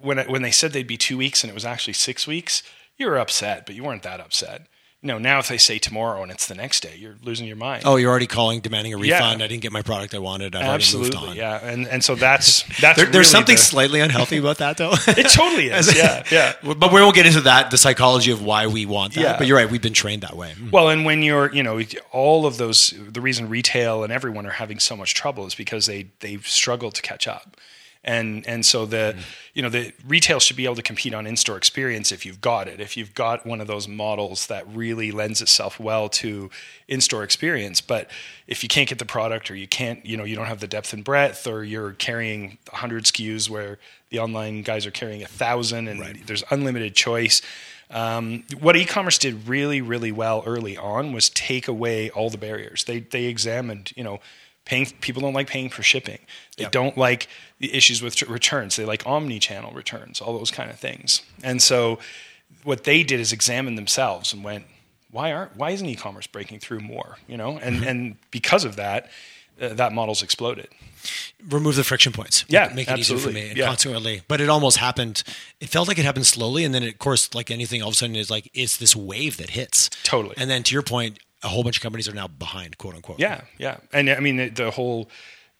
when, 0.00 0.18
when 0.28 0.42
they 0.42 0.52
said 0.52 0.72
they'd 0.72 0.86
be 0.86 0.96
two 0.96 1.18
weeks 1.18 1.42
and 1.42 1.50
it 1.50 1.54
was 1.54 1.64
actually 1.64 1.94
six 1.94 2.24
weeks, 2.24 2.62
you 2.98 3.08
were 3.08 3.18
upset, 3.18 3.66
but 3.66 3.74
you 3.74 3.82
weren't 3.82 4.04
that 4.04 4.20
upset 4.20 4.68
know, 5.08 5.18
now 5.18 5.38
if 5.38 5.48
they 5.48 5.58
say 5.58 5.78
tomorrow 5.78 6.22
and 6.22 6.32
it's 6.32 6.46
the 6.46 6.54
next 6.54 6.80
day, 6.80 6.94
you're 6.98 7.16
losing 7.22 7.46
your 7.46 7.56
mind. 7.56 7.82
Oh, 7.84 7.96
you're 7.96 8.10
already 8.10 8.26
calling, 8.26 8.60
demanding 8.60 8.94
a 8.94 8.96
refund. 8.96 9.40
Yeah. 9.40 9.44
I 9.44 9.48
didn't 9.48 9.62
get 9.62 9.72
my 9.72 9.82
product 9.82 10.14
I 10.14 10.18
wanted. 10.18 10.56
I've 10.56 10.64
Absolutely, 10.64 11.36
yeah. 11.36 11.60
And 11.62 11.86
and 11.86 12.02
so 12.02 12.14
that's 12.14 12.62
that's 12.80 12.96
there, 12.96 13.06
there's 13.06 13.08
really 13.12 13.24
something 13.24 13.56
the, 13.56 13.60
slightly 13.60 14.00
unhealthy 14.00 14.38
about 14.38 14.58
that, 14.58 14.78
though. 14.78 14.92
it 15.08 15.28
totally 15.30 15.68
is. 15.68 15.94
yeah, 15.96 16.24
yeah. 16.30 16.54
But 16.62 16.92
we 16.92 17.00
won't 17.00 17.14
get 17.14 17.26
into 17.26 17.42
that, 17.42 17.70
the 17.70 17.78
psychology 17.78 18.30
of 18.30 18.42
why 18.42 18.66
we 18.66 18.86
want 18.86 19.14
that. 19.14 19.20
Yeah. 19.20 19.38
But 19.38 19.46
you're 19.46 19.58
right. 19.58 19.70
We've 19.70 19.82
been 19.82 19.92
trained 19.92 20.22
that 20.22 20.36
way. 20.36 20.52
Mm. 20.52 20.72
Well, 20.72 20.88
and 20.88 21.04
when 21.04 21.22
you're, 21.22 21.54
you 21.54 21.62
know, 21.62 21.80
all 22.10 22.46
of 22.46 22.56
those, 22.56 22.94
the 22.98 23.20
reason 23.20 23.48
retail 23.48 24.04
and 24.04 24.12
everyone 24.12 24.46
are 24.46 24.50
having 24.50 24.78
so 24.78 24.96
much 24.96 25.14
trouble 25.14 25.46
is 25.46 25.54
because 25.54 25.86
they 25.86 26.06
they 26.20 26.38
struggle 26.38 26.90
to 26.90 27.02
catch 27.02 27.28
up 27.28 27.56
and 28.04 28.46
and 28.46 28.64
so 28.64 28.84
the 28.86 29.14
mm. 29.16 29.22
you 29.54 29.62
know 29.62 29.68
the 29.68 29.92
retail 30.06 30.38
should 30.38 30.56
be 30.56 30.64
able 30.64 30.74
to 30.74 30.82
compete 30.82 31.14
on 31.14 31.26
in-store 31.26 31.56
experience 31.56 32.12
if 32.12 32.24
you've 32.26 32.40
got 32.40 32.68
it 32.68 32.80
if 32.80 32.96
you've 32.96 33.14
got 33.14 33.46
one 33.46 33.60
of 33.60 33.66
those 33.66 33.88
models 33.88 34.46
that 34.46 34.66
really 34.68 35.10
lends 35.10 35.40
itself 35.40 35.80
well 35.80 36.08
to 36.08 36.50
in-store 36.88 37.24
experience 37.24 37.80
but 37.80 38.10
if 38.46 38.62
you 38.62 38.68
can't 38.68 38.88
get 38.88 38.98
the 38.98 39.06
product 39.06 39.50
or 39.50 39.54
you 39.54 39.66
can't 39.66 40.04
you 40.04 40.16
know 40.16 40.24
you 40.24 40.36
don't 40.36 40.46
have 40.46 40.60
the 40.60 40.66
depth 40.66 40.92
and 40.92 41.04
breadth 41.04 41.46
or 41.46 41.64
you're 41.64 41.92
carrying 41.92 42.58
100 42.70 43.04
SKUs 43.04 43.48
where 43.48 43.78
the 44.10 44.18
online 44.18 44.62
guys 44.62 44.86
are 44.86 44.90
carrying 44.90 45.22
a 45.22 45.28
thousand 45.28 45.88
and 45.88 46.00
right. 46.00 46.26
there's 46.26 46.44
unlimited 46.50 46.94
choice 46.94 47.40
um, 47.90 48.44
what 48.60 48.76
e-commerce 48.76 49.18
did 49.18 49.48
really 49.48 49.80
really 49.80 50.12
well 50.12 50.42
early 50.46 50.76
on 50.76 51.12
was 51.12 51.30
take 51.30 51.68
away 51.68 52.10
all 52.10 52.28
the 52.28 52.38
barriers 52.38 52.84
they 52.84 53.00
they 53.00 53.24
examined 53.24 53.92
you 53.96 54.04
know 54.04 54.20
paying 54.64 54.86
people 55.00 55.20
don't 55.22 55.34
like 55.34 55.46
paying 55.46 55.68
for 55.68 55.82
shipping. 55.82 56.18
They 56.56 56.64
yep. 56.64 56.72
don't 56.72 56.96
like 56.96 57.28
the 57.58 57.74
issues 57.74 58.02
with 58.02 58.20
returns. 58.22 58.76
They 58.76 58.84
like 58.84 59.06
omni-channel 59.06 59.72
returns 59.72 60.20
all 60.20 60.36
those 60.36 60.50
kind 60.50 60.70
of 60.70 60.78
things. 60.78 61.22
And 61.42 61.60
so 61.62 61.98
what 62.62 62.84
they 62.84 63.02
did 63.02 63.20
is 63.20 63.32
examine 63.32 63.74
themselves 63.74 64.32
and 64.32 64.42
went 64.44 64.64
why 65.10 65.32
aren't 65.32 65.56
why 65.56 65.70
isn't 65.70 65.86
e-commerce 65.86 66.26
breaking 66.26 66.58
through 66.58 66.80
more? 66.80 67.18
You 67.28 67.36
know 67.36 67.58
and 67.58 67.76
mm-hmm. 67.76 67.88
and 67.88 68.16
because 68.30 68.64
of 68.64 68.76
that 68.76 69.10
uh, 69.60 69.68
that 69.74 69.92
model's 69.92 70.22
exploded. 70.22 70.68
Remove 71.48 71.76
the 71.76 71.84
friction 71.84 72.12
points. 72.12 72.44
Yeah 72.48 72.72
make 72.74 72.88
it 72.88 72.98
easier 72.98 73.18
for 73.18 73.30
me 73.30 73.52
yeah. 73.54 73.66
consequently. 73.66 74.22
But 74.26 74.40
it 74.40 74.48
almost 74.48 74.78
happened 74.78 75.22
it 75.60 75.68
felt 75.68 75.88
like 75.88 75.98
it 75.98 76.04
happened 76.04 76.26
slowly 76.26 76.64
and 76.64 76.74
then 76.74 76.82
of 76.82 76.98
course 76.98 77.34
like 77.34 77.50
anything 77.50 77.82
all 77.82 77.88
of 77.88 77.94
a 77.94 77.96
sudden 77.96 78.16
is 78.16 78.30
like 78.30 78.50
it's 78.54 78.78
this 78.78 78.96
wave 78.96 79.36
that 79.36 79.50
hits. 79.50 79.90
Totally. 80.04 80.34
And 80.38 80.50
then 80.50 80.62
to 80.64 80.74
your 80.74 80.82
point 80.82 81.18
a 81.44 81.48
whole 81.48 81.62
bunch 81.62 81.76
of 81.76 81.82
companies 81.82 82.08
are 82.08 82.14
now 82.14 82.26
behind, 82.26 82.78
quote 82.78 82.94
unquote. 82.94 83.20
Yeah, 83.20 83.42
yeah, 83.58 83.76
and 83.92 84.10
I 84.10 84.20
mean 84.20 84.36
the, 84.36 84.48
the 84.48 84.70
whole 84.70 85.10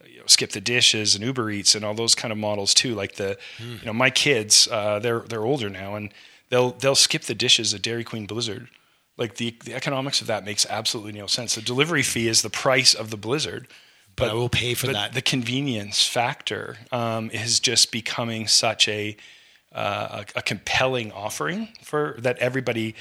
you 0.07 0.19
know, 0.19 0.25
SkipTheDishes 0.25 1.15
and 1.15 1.25
Uber 1.25 1.51
Eats 1.51 1.75
and 1.75 1.85
all 1.85 1.95
those 1.95 2.15
kind 2.15 2.33
of 2.33 2.39
models 2.39 2.75
too. 2.75 2.95
Like 2.95 3.17
the, 3.17 3.39
mm. 3.59 3.81
you 3.81 3.87
know, 3.87 3.93
my 3.93 4.11
kids, 4.11 4.69
uh, 4.71 4.99
they're 4.99 5.21
they're 5.21 5.45
older 5.45 5.71
now, 5.71 5.95
and 5.95 6.13
they'll 6.49 6.73
they'll 6.73 6.95
skip 6.95 7.23
the 7.23 7.35
dishes 7.35 7.73
at 7.75 7.83
Dairy 7.83 8.05
Queen 8.05 8.27
Blizzard. 8.27 8.69
Like 9.17 9.37
the 9.37 9.57
the 9.65 9.75
economics 9.75 10.21
of 10.21 10.27
that 10.27 10.45
makes 10.45 10.67
absolutely 10.67 11.13
no 11.13 11.27
sense. 11.27 11.55
The 11.55 11.63
delivery 11.63 12.03
fee 12.03 12.29
is 12.29 12.43
the 12.43 12.51
price 12.51 12.95
of 12.95 13.11
the 13.11 13.17
Blizzard. 13.17 13.69
But, 14.17 14.27
but 14.27 14.31
I 14.31 14.35
will 14.35 14.49
pay 14.49 14.75
for 14.75 14.87
that. 14.89 15.13
The 15.13 15.23
convenience 15.23 16.07
factor 16.07 16.77
um, 16.93 17.31
is 17.31 17.59
just 17.59 17.91
becoming 17.91 18.47
such 18.47 18.87
a, 18.87 19.17
uh, 19.73 20.23
a, 20.37 20.39
a 20.39 20.43
compelling 20.43 21.11
offering 21.11 21.71
for 21.83 22.15
that 22.19 22.39
everybody 22.39 22.95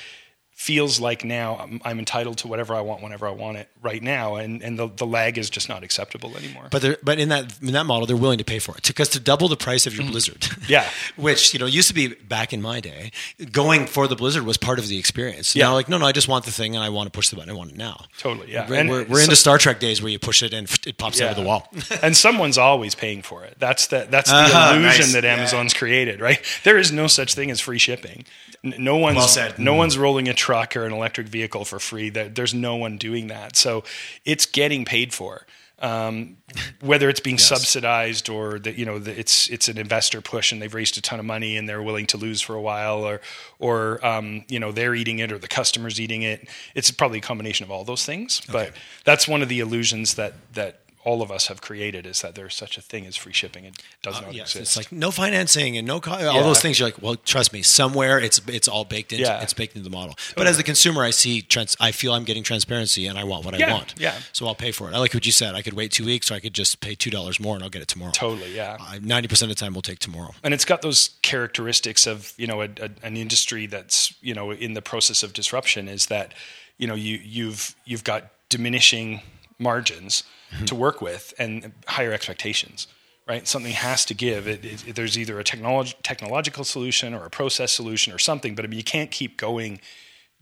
feels 0.55 0.99
like 0.99 1.25
now 1.25 1.57
I'm, 1.57 1.81
I'm, 1.83 1.99
entitled 1.99 2.37
to 2.39 2.47
whatever 2.47 2.73
I 2.75 2.81
want 2.81 3.01
whenever 3.01 3.27
I 3.27 3.31
want 3.31 3.57
it 3.57 3.69
right 3.81 4.01
now, 4.01 4.35
and 4.35 4.61
and 4.61 4.77
the, 4.77 4.87
the 4.87 5.05
lag 5.05 5.37
is 5.37 5.49
just 5.49 5.67
not 5.67 5.83
acceptable 5.83 6.37
anymore. 6.37 6.67
But 6.71 7.03
but 7.03 7.19
in 7.19 7.29
that 7.29 7.59
in 7.61 7.73
that 7.73 7.85
model, 7.85 8.05
they're 8.05 8.15
willing 8.15 8.37
to 8.37 8.45
pay 8.45 8.59
for 8.59 8.75
it 8.77 8.87
because 8.87 9.09
to 9.09 9.19
double 9.19 9.47
the 9.47 9.57
price 9.57 9.87
of 9.87 9.95
your 9.95 10.05
mm. 10.05 10.11
Blizzard, 10.11 10.47
yeah, 10.67 10.87
which 11.15 11.53
you 11.53 11.59
know 11.59 11.65
used 11.65 11.87
to 11.87 11.93
be 11.93 12.07
back 12.07 12.53
in 12.53 12.61
my 12.61 12.79
day, 12.79 13.11
going 13.51 13.87
for 13.87 14.07
the 14.07 14.15
Blizzard 14.15 14.43
was 14.43 14.57
part 14.57 14.79
of 14.79 14.87
the 14.87 14.97
experience. 14.97 15.55
Yeah, 15.55 15.65
now, 15.65 15.73
like 15.73 15.89
no, 15.89 15.97
no, 15.97 16.05
I 16.05 16.11
just 16.11 16.27
want 16.27 16.45
the 16.45 16.51
thing 16.51 16.75
and 16.75 16.83
I 16.83 16.89
want 16.89 17.07
to 17.07 17.11
push 17.11 17.29
the 17.29 17.35
button. 17.35 17.49
I 17.49 17.53
want 17.53 17.71
it 17.71 17.77
now. 17.77 18.05
Totally, 18.19 18.51
yeah. 18.51 18.69
We're, 18.69 18.87
we're, 18.87 19.03
we're 19.05 19.17
so, 19.17 19.23
into 19.23 19.35
Star 19.35 19.57
Trek 19.57 19.79
days 19.79 20.01
where 20.01 20.11
you 20.11 20.19
push 20.19 20.43
it 20.43 20.53
and 20.53 20.69
it 20.87 20.97
pops 20.97 21.19
yeah. 21.19 21.25
out 21.25 21.31
of 21.31 21.37
the 21.37 21.43
wall, 21.43 21.67
and 22.01 22.15
someone's 22.15 22.57
always 22.57 22.95
paying 22.95 23.21
for 23.21 23.43
it. 23.43 23.55
That's 23.59 23.87
the 23.87 24.07
that's 24.09 24.29
the 24.29 24.37
uh-huh, 24.37 24.75
illusion 24.75 25.05
nice. 25.05 25.13
that 25.13 25.25
Amazon's 25.25 25.73
yeah. 25.73 25.79
created, 25.79 26.21
right? 26.21 26.39
There 26.63 26.77
is 26.77 26.91
no 26.91 27.07
such 27.07 27.33
thing 27.33 27.49
as 27.51 27.59
free 27.59 27.79
shipping. 27.79 28.25
No 28.63 28.95
one's 28.95 29.17
well 29.17 29.27
said. 29.27 29.59
no 29.59 29.73
mm. 29.73 29.77
one's 29.77 29.97
rolling 29.97 30.29
a 30.29 30.33
truck 30.43 30.75
or 30.75 30.85
an 30.85 30.91
electric 30.91 31.27
vehicle 31.27 31.63
for 31.63 31.79
free. 31.79 32.09
There's 32.09 32.53
no 32.53 32.75
one 32.75 32.97
doing 32.97 33.27
that. 33.27 33.55
So 33.55 33.85
it's 34.25 34.45
getting 34.45 34.83
paid 34.83 35.13
for. 35.13 35.45
Um, 35.79 36.37
whether 36.81 37.09
it's 37.09 37.19
being 37.21 37.37
yes. 37.37 37.47
subsidized 37.47 38.29
or 38.29 38.59
that 38.59 38.75
you 38.77 38.85
know 38.85 38.99
the, 38.99 39.17
it's 39.17 39.49
it's 39.49 39.67
an 39.67 39.77
investor 39.77 40.21
push 40.21 40.51
and 40.51 40.61
they've 40.61 40.73
raised 40.73 40.97
a 40.97 41.01
ton 41.01 41.19
of 41.19 41.25
money 41.25 41.57
and 41.57 41.67
they're 41.67 41.81
willing 41.81 42.05
to 42.07 42.17
lose 42.17 42.41
for 42.41 42.55
a 42.55 42.61
while 42.61 43.03
or 43.03 43.19
or 43.59 44.05
um, 44.05 44.45
you 44.47 44.59
know 44.59 44.71
they're 44.71 44.95
eating 44.95 45.19
it 45.19 45.31
or 45.31 45.37
the 45.37 45.47
customers 45.47 45.99
eating 45.99 46.21
it 46.21 46.47
it's 46.73 46.89
probably 46.91 47.17
a 47.17 47.21
combination 47.21 47.65
of 47.65 47.71
all 47.71 47.83
those 47.83 48.05
things 48.05 48.41
okay. 48.47 48.69
but 48.69 48.73
that's 49.03 49.27
one 49.27 49.41
of 49.41 49.49
the 49.49 49.59
illusions 49.59 50.13
that 50.13 50.33
that 50.53 50.82
all 51.03 51.21
of 51.21 51.31
us 51.31 51.47
have 51.47 51.61
created 51.61 52.05
is 52.05 52.21
that 52.21 52.35
there's 52.35 52.55
such 52.55 52.77
a 52.77 52.81
thing 52.81 53.05
as 53.05 53.15
free 53.15 53.33
shipping. 53.33 53.65
It 53.65 53.81
does 54.01 54.17
uh, 54.17 54.21
not 54.21 54.33
yes, 54.33 54.55
exist. 54.55 54.77
It's 54.77 54.77
like 54.77 54.91
no 54.91 55.11
financing 55.11 55.77
and 55.77 55.85
no 55.85 55.99
co- 55.99 56.11
all 56.11 56.43
those 56.43 56.61
things. 56.61 56.79
You're 56.79 56.87
like, 56.87 57.01
well, 57.01 57.15
trust 57.15 57.51
me, 57.53 57.61
somewhere 57.61 58.19
it's 58.19 58.41
it's 58.47 58.67
all 58.67 58.85
baked 58.85 59.11
into 59.11 59.25
yeah. 59.25 59.41
it's 59.41 59.53
baked 59.53 59.75
into 59.75 59.89
the 59.89 59.95
model. 59.95 60.13
Totally. 60.13 60.33
But 60.37 60.47
as 60.47 60.57
the 60.57 60.63
consumer, 60.63 61.03
I 61.03 61.11
see 61.11 61.41
trans- 61.41 61.75
I 61.79 61.91
feel 61.91 62.13
I'm 62.13 62.23
getting 62.23 62.43
transparency 62.43 63.05
and 63.07 63.17
I 63.17 63.23
want 63.23 63.45
what 63.45 63.57
yeah. 63.59 63.69
I 63.69 63.73
want. 63.73 63.95
Yeah. 63.97 64.17
So 64.31 64.47
I'll 64.47 64.55
pay 64.55 64.71
for 64.71 64.89
it. 64.89 64.93
I 64.93 64.99
like 64.99 65.13
what 65.13 65.25
you 65.25 65.31
said. 65.31 65.55
I 65.55 65.61
could 65.61 65.73
wait 65.73 65.91
two 65.91 66.05
weeks, 66.05 66.31
or 66.31 66.35
I 66.35 66.39
could 66.39 66.53
just 66.53 66.79
pay 66.79 66.95
two 66.95 67.09
dollars 67.09 67.39
more 67.39 67.55
and 67.55 67.63
I'll 67.63 67.69
get 67.69 67.81
it 67.81 67.87
tomorrow. 67.87 68.11
Totally. 68.11 68.55
Yeah. 68.55 68.77
Ninety 69.01 69.27
uh, 69.27 69.29
percent 69.29 69.51
of 69.51 69.57
the 69.57 69.63
time, 69.63 69.73
we'll 69.73 69.81
take 69.81 69.99
tomorrow. 69.99 70.33
And 70.43 70.53
it's 70.53 70.65
got 70.65 70.81
those 70.81 71.11
characteristics 71.21 72.07
of 72.07 72.33
you 72.37 72.47
know 72.47 72.61
a, 72.61 72.69
a, 72.79 72.89
an 73.03 73.17
industry 73.17 73.65
that's 73.65 74.13
you 74.21 74.33
know 74.33 74.51
in 74.51 74.73
the 74.73 74.81
process 74.81 75.23
of 75.23 75.33
disruption. 75.33 75.87
Is 75.87 76.05
that 76.07 76.33
you 76.77 76.87
know 76.87 76.95
you 76.95 77.19
you've 77.21 77.75
you've 77.85 78.03
got 78.03 78.31
diminishing 78.49 79.21
margins 79.59 80.23
mm-hmm. 80.51 80.65
to 80.65 80.75
work 80.75 81.01
with 81.01 81.33
and 81.37 81.71
higher 81.87 82.11
expectations 82.11 82.87
right 83.27 83.47
something 83.47 83.71
has 83.71 84.05
to 84.05 84.13
give 84.13 84.47
it, 84.47 84.63
it, 84.65 84.87
it, 84.87 84.95
there's 84.95 85.17
either 85.17 85.39
a 85.39 85.43
technolog- 85.43 85.95
technological 86.03 86.63
solution 86.63 87.13
or 87.13 87.25
a 87.25 87.29
process 87.29 87.71
solution 87.71 88.13
or 88.13 88.19
something 88.19 88.55
but 88.55 88.65
I 88.65 88.67
mean, 88.67 88.77
you 88.77 88.83
can't 88.83 89.11
keep 89.11 89.37
going 89.37 89.79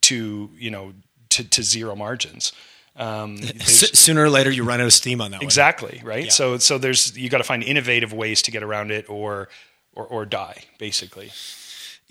to 0.01 0.50
you 0.58 0.72
know 0.72 0.94
to, 1.30 1.44
to 1.44 1.63
zero 1.63 1.96
margins 1.96 2.53
um, 2.98 3.38
sooner 3.38 4.24
or 4.24 4.30
later 4.30 4.51
you 4.51 4.63
run 4.63 4.82
out 4.82 4.86
of 4.86 4.94
steam 4.94 5.22
on 5.22 5.32
that 5.32 5.41
exactly 5.41 6.00
one. 6.00 6.08
right 6.08 6.25
yeah. 6.25 6.32
so 6.32 6.58
so 6.58 6.77
there's 6.77 7.18
you 7.18 7.30
got 7.30 7.38
to 7.38 7.44
find 7.44 7.63
innovative 7.63 8.12
ways 8.13 8.41
to 8.41 8.51
get 8.51 8.63
around 8.63 8.91
it 8.91 9.10
or 9.10 9.48
or, 9.94 10.06
or 10.06 10.25
die 10.25 10.63
basically 10.77 11.32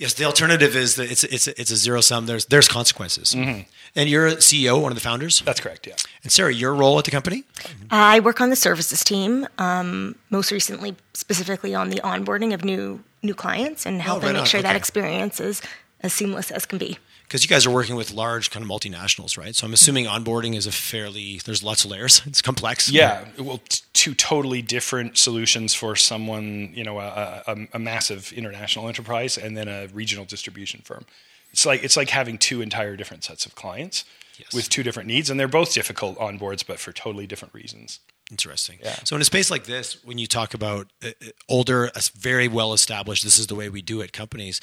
Yes, 0.01 0.15
the 0.15 0.25
alternative 0.25 0.77
is 0.77 0.95
that 0.95 1.13
it's 1.13 1.25
it's 1.25 1.47
it's 1.47 1.71
a 1.71 1.77
zero 1.77 2.01
sum. 2.01 2.25
There's 2.25 2.47
there's 2.47 2.69
consequences. 2.69 3.35
Mm-hmm. 3.35 3.69
And 3.97 4.09
you're 4.09 4.27
a 4.27 4.37
CEO, 4.37 4.81
one 4.81 4.93
of 4.93 4.97
the 4.97 5.03
founders. 5.03 5.41
That's 5.41 5.61
correct. 5.61 5.87
Yeah. 5.87 5.97
And 6.23 6.31
Sarah, 6.31 6.53
your 6.53 6.75
role 6.75 6.99
at 6.99 7.05
the 7.05 7.11
company? 7.11 7.45
I 7.91 8.21
work 8.21 8.41
on 8.41 8.51
the 8.51 8.57
services 8.57 9.03
team. 9.03 9.47
Um, 9.59 10.17
most 10.31 10.53
recently, 10.53 10.97
specifically 11.15 11.75
on 11.75 11.91
the 11.91 12.01
onboarding 12.03 12.55
of 12.55 12.65
new 12.65 13.03
new 13.23 13.35
clients 13.35 13.85
and 13.85 14.01
helping 14.01 14.25
oh, 14.25 14.27
right 14.29 14.33
make 14.33 14.41
on. 14.43 14.47
sure 14.47 14.61
okay. 14.61 14.69
that 14.69 14.77
experience 14.77 15.41
is 15.41 15.61
as 16.01 16.13
seamless 16.13 16.51
as 16.51 16.65
can 16.65 16.79
be. 16.79 16.99
Because 17.25 17.45
you 17.45 17.49
guys 17.49 17.65
are 17.65 17.71
working 17.71 17.95
with 17.95 18.13
large 18.13 18.51
kind 18.51 18.65
of 18.65 18.71
multinationals, 18.71 19.39
right? 19.39 19.55
So 19.55 19.65
I'm 19.65 19.73
assuming 19.73 20.07
onboarding 20.07 20.57
is 20.57 20.67
a 20.67 20.73
fairly 20.73 21.41
there's 21.45 21.63
lots 21.63 21.85
of 21.85 21.91
layers. 21.91 22.23
It's 22.27 22.43
complex. 22.43 22.91
Yeah, 22.91 23.25
well, 23.39 23.61
t- 23.69 23.85
two 23.93 24.15
totally 24.15 24.63
different 24.63 25.17
solutions 25.17 25.75
for 25.75 25.95
someone, 25.95 26.73
you 26.75 26.83
know, 26.83 26.99
a, 26.99 27.43
a, 27.47 27.57
a 27.75 27.79
massive 27.79 28.33
international 28.33 28.89
enterprise 28.89 29.39
and 29.39 29.57
then 29.57 29.69
a 29.69 29.87
regional 29.89 30.25
distribution 30.25 30.81
firm. 30.83 31.05
It's 31.53 31.67
like 31.67 31.83
it's 31.85 31.97
like 31.97 32.11
having 32.11 32.39
two 32.39 32.61
entire 32.63 32.97
different 32.97 33.25
sets 33.25 33.47
of 33.47 33.55
clients 33.55 34.05
Yes. 34.39 34.55
with 34.55 34.69
two 34.71 34.83
different 34.83 35.07
needs, 35.07 35.29
and 35.29 35.39
they're 35.39 35.49
both 35.49 35.75
difficult 35.75 36.19
onboards, 36.19 36.67
but 36.67 36.79
for 36.79 36.93
totally 36.93 37.27
different 37.27 37.53
reasons. 37.53 38.01
Interesting. 38.31 38.79
Yeah. 38.83 38.95
So 39.05 39.15
in 39.17 39.21
a 39.21 39.25
space 39.27 39.51
like 39.51 39.65
this, 39.65 40.03
when 40.05 40.17
you 40.17 40.27
talk 40.27 40.55
about 40.55 40.87
uh, 41.05 41.09
uh, 41.09 41.29
older, 41.49 41.89
uh, 41.95 42.01
very 42.17 42.49
well 42.49 42.73
established, 42.73 43.23
this 43.23 43.39
is 43.39 43.49
the 43.49 43.55
way 43.55 43.69
we 43.69 43.83
do 43.83 44.01
it 44.01 44.13
companies. 44.15 44.61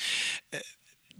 uh, 0.54 0.58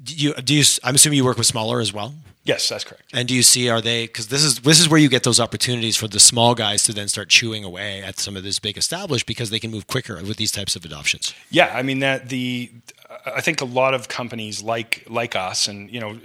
Do 0.02 0.16
you, 0.16 0.34
do 0.36 0.56
you? 0.56 0.64
I'm 0.84 0.96
assuming 0.96 1.18
you 1.18 1.26
work 1.26 1.38
with 1.38 1.46
smaller 1.48 1.80
as 1.82 1.94
well. 1.94 2.16
Yes, 2.46 2.70
that's 2.70 2.84
correct. 2.86 3.04
And 3.14 3.28
do 3.28 3.36
you 3.36 3.44
see 3.44 3.68
are 3.70 3.82
they 3.82 4.06
because 4.08 4.28
this 4.30 4.44
is 4.44 4.60
this 4.60 4.80
is 4.80 4.88
where 4.88 5.00
you 5.00 5.10
get 5.10 5.24
those 5.24 5.40
opportunities 5.40 5.98
for 5.98 6.08
the 6.08 6.20
small 6.20 6.56
guys 6.56 6.82
to 6.84 6.94
then 6.94 7.10
start 7.10 7.28
chewing 7.30 7.64
away 7.66 8.02
at 8.02 8.18
some 8.20 8.38
of 8.38 8.44
this 8.44 8.58
big 8.60 8.78
established 8.78 9.26
because 9.28 9.50
they 9.50 9.60
can 9.60 9.70
move 9.70 9.86
quicker 9.88 10.16
with 10.24 10.38
these 10.38 10.52
types 10.54 10.76
of 10.78 10.86
adoptions. 10.86 11.34
Yeah, 11.52 11.72
I 11.76 11.84
mean 11.84 12.00
that 12.00 12.30
the 12.30 12.72
I 13.26 13.42
think 13.42 13.62
a 13.62 13.66
lot 13.66 13.94
of 13.94 14.08
companies 14.08 14.62
like 14.62 15.06
like 15.10 15.36
us 15.36 15.68
and 15.68 15.90
you 15.90 16.00
know 16.00 16.20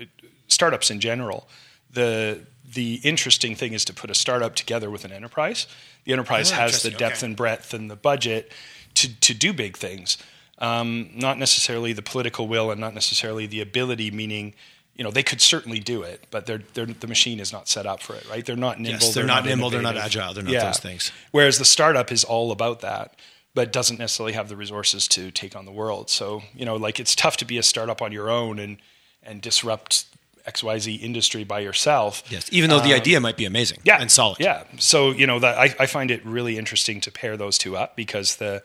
startups 0.48 0.90
in 0.90 1.00
general 1.00 1.48
the 1.92 2.40
the 2.74 2.94
interesting 3.04 3.54
thing 3.54 3.72
is 3.74 3.84
to 3.84 3.92
put 3.92 4.10
a 4.10 4.14
startup 4.14 4.54
together 4.54 4.90
with 4.90 5.04
an 5.04 5.12
enterprise. 5.12 5.66
The 6.04 6.12
enterprise 6.12 6.50
Oh, 6.52 6.56
has 6.56 6.82
the 6.82 6.90
depth 6.90 7.18
Okay. 7.18 7.26
and 7.26 7.36
breadth 7.36 7.74
and 7.74 7.90
the 7.90 7.96
budget 7.96 8.50
to 8.94 9.20
to 9.20 9.34
do 9.34 9.52
big 9.52 9.76
things. 9.76 10.16
Um, 10.58 11.10
not 11.14 11.38
necessarily 11.38 11.92
the 11.92 12.02
political 12.02 12.46
will 12.48 12.70
and 12.70 12.80
not 12.80 12.94
necessarily 12.94 13.46
the 13.46 13.60
ability. 13.60 14.10
Meaning, 14.10 14.54
you 14.96 15.04
know, 15.04 15.10
they 15.10 15.22
could 15.22 15.40
certainly 15.40 15.80
do 15.80 16.02
it, 16.02 16.26
but 16.30 16.46
they're, 16.46 16.62
they're, 16.74 16.86
the 16.86 17.06
machine 17.08 17.40
is 17.40 17.52
not 17.52 17.68
set 17.68 17.84
up 17.84 18.00
for 18.02 18.14
it. 18.14 18.24
Right? 18.30 18.44
They're 18.44 18.56
not 18.56 18.78
nimble. 18.80 19.00
Yes, 19.04 19.14
they're 19.14 19.24
not 19.24 19.44
nimble, 19.44 19.70
they're 19.70 19.82
not 19.82 19.96
agile, 19.96 20.32
they're 20.34 20.44
not 20.44 20.52
those 20.52 20.78
things. 20.78 21.10
Whereas 21.30 21.58
the 21.58 21.64
startup 21.64 22.10
is 22.12 22.24
all 22.24 22.52
about 22.52 22.80
that, 22.80 23.16
but 23.54 23.72
doesn't 23.72 23.98
necessarily 23.98 24.32
have 24.32 24.48
the 24.48 24.56
resources 24.56 25.06
to 25.08 25.30
take 25.30 25.54
on 25.54 25.66
the 25.66 25.72
world. 25.72 26.08
So, 26.10 26.42
you 26.54 26.64
know, 26.64 26.76
like 26.76 26.98
it's 26.98 27.14
tough 27.14 27.36
to 27.38 27.44
be 27.44 27.58
a 27.58 27.62
startup 27.62 28.02
on 28.02 28.12
your 28.12 28.30
own 28.30 28.58
and 28.58 28.78
and 29.22 29.40
disrupt 29.40 30.06
XYZ 30.46 31.00
industry 31.00 31.44
by 31.44 31.60
yourself. 31.60 32.24
Yes, 32.28 32.48
even 32.50 32.70
though 32.70 32.80
the 32.80 32.94
idea 32.94 33.20
might 33.20 33.36
be 33.36 33.44
amazing. 33.44 33.78
Yeah. 33.84 33.98
and 34.00 34.10
solid. 34.10 34.38
Yeah. 34.40 34.64
So, 34.78 35.12
you 35.12 35.26
know, 35.26 35.38
that 35.38 35.56
I, 35.56 35.74
I 35.78 35.86
find 35.86 36.10
it 36.10 36.24
really 36.26 36.58
interesting 36.58 37.00
to 37.02 37.12
pair 37.12 37.36
those 37.36 37.58
two 37.58 37.76
up 37.76 37.94
because 37.94 38.36
the 38.36 38.62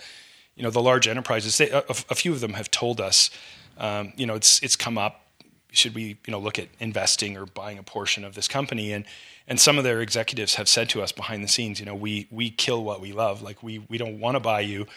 you 0.55 0.63
know, 0.63 0.71
the 0.71 0.81
large 0.81 1.07
enterprises, 1.07 1.59
they, 1.59 1.69
a, 1.69 1.83
a 1.87 2.15
few 2.15 2.33
of 2.33 2.39
them 2.39 2.53
have 2.53 2.71
told 2.71 2.99
us, 2.99 3.29
um, 3.77 4.11
you 4.17 4.25
know, 4.25 4.33
it's 4.33 4.61
it's 4.63 4.75
come 4.75 4.97
up 4.97 5.23
should 5.71 5.93
we 5.93 6.17
you 6.25 6.31
know 6.31 6.39
look 6.39 6.57
at 6.57 6.67
investing 6.79 7.37
or 7.37 7.45
buying 7.45 7.77
a 7.77 7.83
portion 7.83 8.23
of 8.23 8.35
this 8.35 8.47
company 8.47 8.91
and 8.91 9.05
and 9.47 9.59
some 9.59 9.77
of 9.77 9.83
their 9.83 10.01
executives 10.01 10.55
have 10.55 10.67
said 10.67 10.89
to 10.89 11.01
us 11.01 11.11
behind 11.11 11.43
the 11.43 11.47
scenes 11.47 11.79
you 11.79 11.85
know 11.85 11.95
we 11.95 12.27
we 12.31 12.49
kill 12.49 12.83
what 12.83 13.01
we 13.01 13.13
love. 13.13 13.41
Like 13.41 13.63
we 13.63 13.79
we 13.89 13.97
don't 13.97 14.19
want 14.19 14.35
to 14.35 14.39
buy 14.39 14.61
you. 14.61 14.87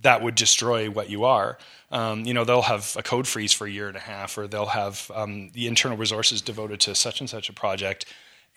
That 0.00 0.22
would 0.22 0.34
destroy 0.34 0.90
what 0.90 1.10
you 1.10 1.24
are. 1.24 1.58
Um, 1.90 2.24
you 2.24 2.34
know 2.34 2.44
they'll 2.44 2.62
have 2.62 2.94
a 2.98 3.02
code 3.02 3.26
freeze 3.26 3.52
for 3.52 3.66
a 3.66 3.70
year 3.70 3.88
and 3.88 3.96
a 3.96 4.00
half 4.00 4.36
or 4.38 4.46
they'll 4.46 4.66
have 4.66 5.10
um, 5.14 5.50
the 5.52 5.66
internal 5.66 5.96
resources 5.96 6.42
devoted 6.42 6.80
to 6.80 6.94
such 6.94 7.20
and 7.20 7.28
such 7.28 7.48
a 7.48 7.52
project 7.52 8.06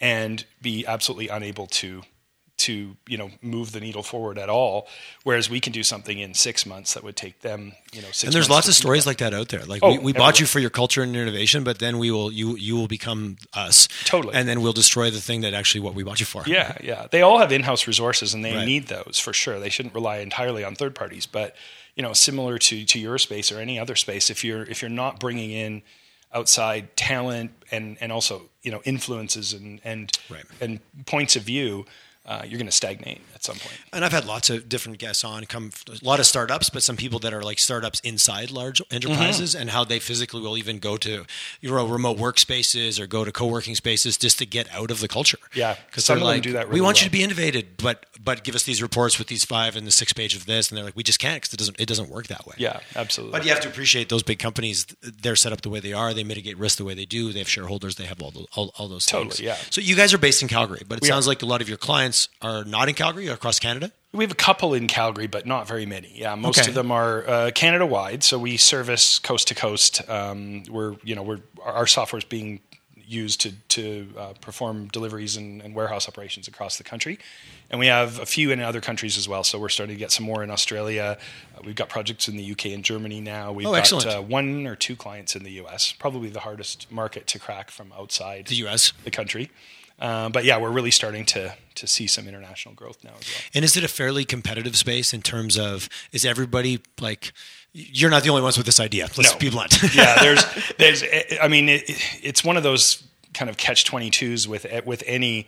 and 0.02 0.46
be 0.62 0.86
absolutely 0.86 1.30
unable 1.30 1.68
to 1.68 2.02
to 2.58 2.96
you 3.08 3.18
know 3.18 3.30
move 3.42 3.74
the 3.74 3.80
needle 3.82 4.02
forward 4.02 4.38
at 4.38 4.50
all 4.50 4.88
whereas 5.24 5.50
we 5.50 5.60
can 5.60 5.74
do 5.74 5.84
something 5.84 6.20
in 6.20 6.34
six 6.34 6.66
months 6.66 6.94
that 6.94 7.04
would 7.04 7.16
take 7.18 7.42
them 7.42 7.74
you 7.92 8.02
know 8.02 8.08
six 8.08 8.24
And 8.24 8.34
there's 8.34 8.50
lots 8.50 8.68
of 8.70 8.74
stories 8.74 9.04
that. 9.04 9.10
like 9.10 9.18
that 9.18 9.34
out 9.34 9.50
there. 9.50 9.66
Like 9.66 9.82
Oh, 9.84 9.92
we, 9.92 9.98
we 9.98 10.14
bought 10.14 10.40
you 10.40 10.46
for 10.46 10.60
your 10.60 10.70
culture 10.70 11.04
and 11.04 11.14
innovation, 11.16 11.64
but 11.66 11.80
then 11.80 11.98
we 11.98 12.12
will 12.12 12.32
you 12.32 12.56
you 12.56 12.76
will 12.78 12.88
become 12.88 13.36
us. 13.54 13.90
Totally. 14.06 14.36
And 14.36 14.48
then 14.48 14.62
we'll 14.62 14.74
destroy 14.74 15.12
the 15.12 15.20
thing 15.20 15.42
that 15.42 15.54
actually 15.54 15.82
what 15.82 15.96
we 15.96 16.04
bought 16.04 16.20
you 16.22 16.26
for. 16.26 16.44
Yeah, 16.48 16.78
yeah. 16.82 17.08
They 17.12 17.22
all 17.22 17.40
have 17.40 17.52
in-house 17.52 17.88
resources, 17.88 18.34
and 18.34 18.44
they 18.46 18.56
Right. 18.56 18.66
need 18.66 18.88
those 18.88 19.20
for 19.20 19.34
sure. 19.34 19.60
They 19.60 19.70
shouldn't 19.70 19.94
rely 19.94 20.18
entirely 20.20 20.64
on 20.64 20.76
third 20.76 20.96
parties. 20.96 21.26
But 21.26 21.56
you 21.96 22.04
know, 22.04 22.14
similar 22.14 22.58
to 22.58 22.86
to 22.86 23.00
your 23.00 23.18
space 23.18 23.52
or 23.52 23.60
any 23.60 23.78
other 23.80 23.96
space, 23.98 24.30
if 24.30 24.44
you're 24.46 24.64
if 24.64 24.82
you're 24.82 24.90
not 24.90 25.20
bringing 25.20 25.52
in 25.52 25.82
outside 26.34 26.96
talent 26.98 27.52
and 27.72 27.98
and 28.02 28.12
also 28.12 28.44
you 28.64 28.72
know 28.72 28.82
influences 28.86 29.54
and 29.54 29.80
and 29.84 30.18
Right. 30.30 30.44
and 30.62 30.80
points 31.06 31.36
of 31.36 31.44
view, 31.44 31.86
uh, 32.26 32.42
you're 32.46 32.58
going 32.58 32.66
to 32.66 32.72
stagnate. 32.72 33.22
at 33.34 33.35
some 33.46 33.56
point. 33.58 33.78
And 33.94 34.04
I've 34.04 34.12
had 34.12 34.26
lots 34.26 34.50
of 34.50 34.68
different 34.68 34.98
guests 34.98 35.24
on, 35.24 35.46
come 35.46 35.72
a 35.90 36.06
lot 36.06 36.20
of 36.20 36.26
startups, 36.26 36.70
but 36.70 36.84
some 36.84 36.98
people 36.98 37.20
that 37.20 37.34
are 37.34 37.42
like 37.44 37.60
startups 37.60 38.00
inside 38.02 38.52
large 38.52 38.82
enterprises 38.92 39.54
Mm-hmm. 39.54 39.62
and 39.62 39.70
how 39.70 39.84
they 39.84 40.00
physically 40.00 40.42
will 40.42 40.58
even 40.58 40.80
go 40.80 40.98
to 40.98 41.26
you 41.62 41.70
know 41.72 41.88
remote 41.88 42.18
workspaces 42.18 43.00
or 43.00 43.08
go 43.08 43.24
to 43.26 43.32
co-working 43.32 43.76
spaces 43.76 44.18
just 44.18 44.38
to 44.40 44.46
get 44.46 44.68
out 44.74 44.92
of 44.92 45.00
the 45.00 45.08
culture. 45.08 45.38
Yeah, 45.54 45.76
because 45.88 46.06
some 46.06 46.22
of 46.22 46.28
them 46.28 46.42
do 46.42 46.52
that 46.54 46.68
we 46.68 46.72
really 46.76 46.82
want 46.82 47.02
you 47.02 47.06
to 47.06 47.12
be 47.12 47.24
innovative, 47.24 47.78
but 47.78 48.06
but 48.24 48.44
give 48.44 48.56
us 48.56 48.64
these 48.64 48.82
reports 48.82 49.18
with 49.20 49.28
these 49.28 49.46
five 49.46 49.76
and 49.76 49.86
the 49.86 49.92
six 49.92 50.14
page 50.14 50.36
of 50.36 50.46
this, 50.46 50.70
and 50.70 50.78
they're 50.78 50.86
like, 50.86 50.96
we 50.96 51.04
just 51.04 51.20
can't 51.20 51.42
because 51.42 51.54
it 51.54 51.58
doesn't 51.58 51.80
it 51.80 51.88
doesn't 51.88 52.10
work 52.10 52.28
that 52.28 52.46
way. 52.48 52.56
Yeah, 52.58 52.80
absolutely. 52.96 53.32
But 53.38 53.46
you 53.46 53.52
have 53.52 53.62
to 53.62 53.70
appreciate 53.70 54.10
those 54.10 54.24
big 54.24 54.40
companies. 54.40 54.86
They're 55.02 55.36
set 55.36 55.52
up 55.54 55.62
the 55.62 55.70
way 55.70 55.80
they 55.80 55.94
are. 55.94 56.14
They 56.14 56.24
mitigate 56.24 56.58
risk 56.58 56.78
the 56.78 56.86
way 56.86 56.94
they 56.94 57.06
do. 57.06 57.32
They 57.32 57.40
have 57.40 57.50
shareholders. 57.50 57.96
They 57.96 58.06
have 58.06 58.22
all 58.22 58.32
those, 58.32 58.48
all, 58.56 58.72
all 58.78 58.88
those 58.88 59.06
Totally, 59.06 59.30
things. 59.32 59.42
yeah. 59.42 59.56
So 59.70 59.82
you 59.82 59.96
guys 59.96 60.14
are 60.14 60.18
based 60.18 60.42
in 60.42 60.48
Calgary, 60.48 60.82
but 60.88 60.98
it 60.98 61.02
We 61.04 61.08
sounds 61.08 61.28
are. 61.28 61.30
like 61.32 61.42
a 61.42 61.46
lot 61.46 61.62
of 61.62 61.70
your 61.70 61.78
clients 61.78 62.30
are 62.42 62.64
not 62.64 62.90
in 62.90 62.96
Calgary 62.96 63.30
or 63.30 63.35
across 63.36 63.60
Canada. 63.60 63.92
We 64.12 64.24
have 64.24 64.32
a 64.32 64.36
couple 64.36 64.74
in 64.74 64.88
Calgary, 64.88 65.28
but 65.28 65.46
not 65.46 65.68
very 65.68 65.86
many. 65.86 66.12
Yeah, 66.16 66.36
most 66.36 66.60
Okay. 66.60 66.70
of 66.70 66.76
them 66.76 66.92
are 66.92 67.28
uh, 67.28 67.52
Canada 67.54 67.86
wide. 67.86 68.24
So 68.24 68.40
we 68.40 68.58
service 68.58 69.20
coast 69.20 69.48
to 69.50 69.56
coast. 69.56 70.02
Um, 70.10 70.64
we're 70.70 70.96
you 71.04 71.16
know 71.16 71.24
we're 71.24 71.40
our 71.64 71.86
software 71.88 72.18
is 72.20 72.24
being 72.26 72.62
used 73.08 73.42
to 73.42 73.52
to 73.70 74.08
uh, 74.18 74.34
perform 74.42 74.88
deliveries 74.88 75.36
and, 75.38 75.62
and 75.62 75.76
warehouse 75.76 76.08
operations 76.08 76.48
across 76.48 76.78
the 76.78 76.84
country, 76.84 77.20
and 77.70 77.80
we 77.80 77.86
have 77.88 78.20
a 78.20 78.26
few 78.26 78.50
in 78.52 78.60
other 78.62 78.82
countries 78.82 79.18
as 79.18 79.28
well. 79.30 79.44
So 79.44 79.60
we're 79.60 79.70
starting 79.70 79.96
to 79.96 80.00
get 80.00 80.12
some 80.12 80.26
more 80.26 80.44
in 80.44 80.50
Australia. 80.50 81.18
Uh, 81.56 81.62
we've 81.66 81.76
got 81.76 81.90
projects 81.90 82.28
in 82.28 82.36
the 82.38 82.52
UK 82.52 82.68
and 82.68 82.84
Germany 82.84 83.22
now. 83.22 83.52
We've 83.52 83.68
Oh, 83.68 83.72
got 83.74 83.78
excellent. 83.80 84.08
uh, 84.08 84.22
one 84.22 84.66
or 84.66 84.76
two 84.76 84.96
clients 84.96 85.36
in 85.36 85.44
the 85.44 85.52
US. 85.64 85.92
Probably 85.92 86.30
the 86.30 86.40
hardest 86.40 86.92
market 86.92 87.28
to 87.28 87.38
crack 87.38 87.70
from 87.70 87.94
outside 87.96 88.48
The 88.48 88.56
U.S. 88.66 88.92
the 89.04 89.12
country. 89.12 89.52
Uh, 90.00 90.30
but 90.30 90.44
yeah, 90.46 90.58
we're 90.58 90.72
really 90.72 90.92
starting 90.92 91.26
to 91.26 91.56
to 91.76 91.88
see 91.88 92.08
some 92.08 92.28
international 92.28 92.74
growth 92.76 93.04
now 93.04 93.12
as 93.20 93.28
well. 93.28 93.42
And 93.54 93.66
is 93.66 93.76
it 93.78 93.84
a 93.84 93.88
fairly 93.88 94.24
competitive 94.26 94.76
space 94.78 95.14
in 95.14 95.22
terms 95.22 95.58
of 95.58 95.90
is 96.12 96.26
everybody 96.26 96.80
like 97.02 97.32
you're 97.74 98.10
not 98.10 98.24
the 98.24 98.30
only 98.30 98.42
ones 98.42 98.58
with 98.58 98.66
this 98.66 98.80
idea? 98.80 99.08
Let's 99.18 99.34
No. 99.34 99.40
be 99.40 99.50
blunt. 99.50 99.78
yeah, 99.96 100.16
there's, 100.22 100.46
there's, 100.78 101.04
I 101.42 101.48
mean, 101.50 101.68
it, 101.70 101.84
it's 102.24 102.44
one 102.44 102.56
of 102.58 102.64
those 102.64 103.04
kind 103.34 103.50
of 103.50 103.58
catch 103.58 103.84
twenty 103.86 104.10
twos 104.10 104.48
with 104.48 104.66
with 104.86 105.04
any, 105.06 105.48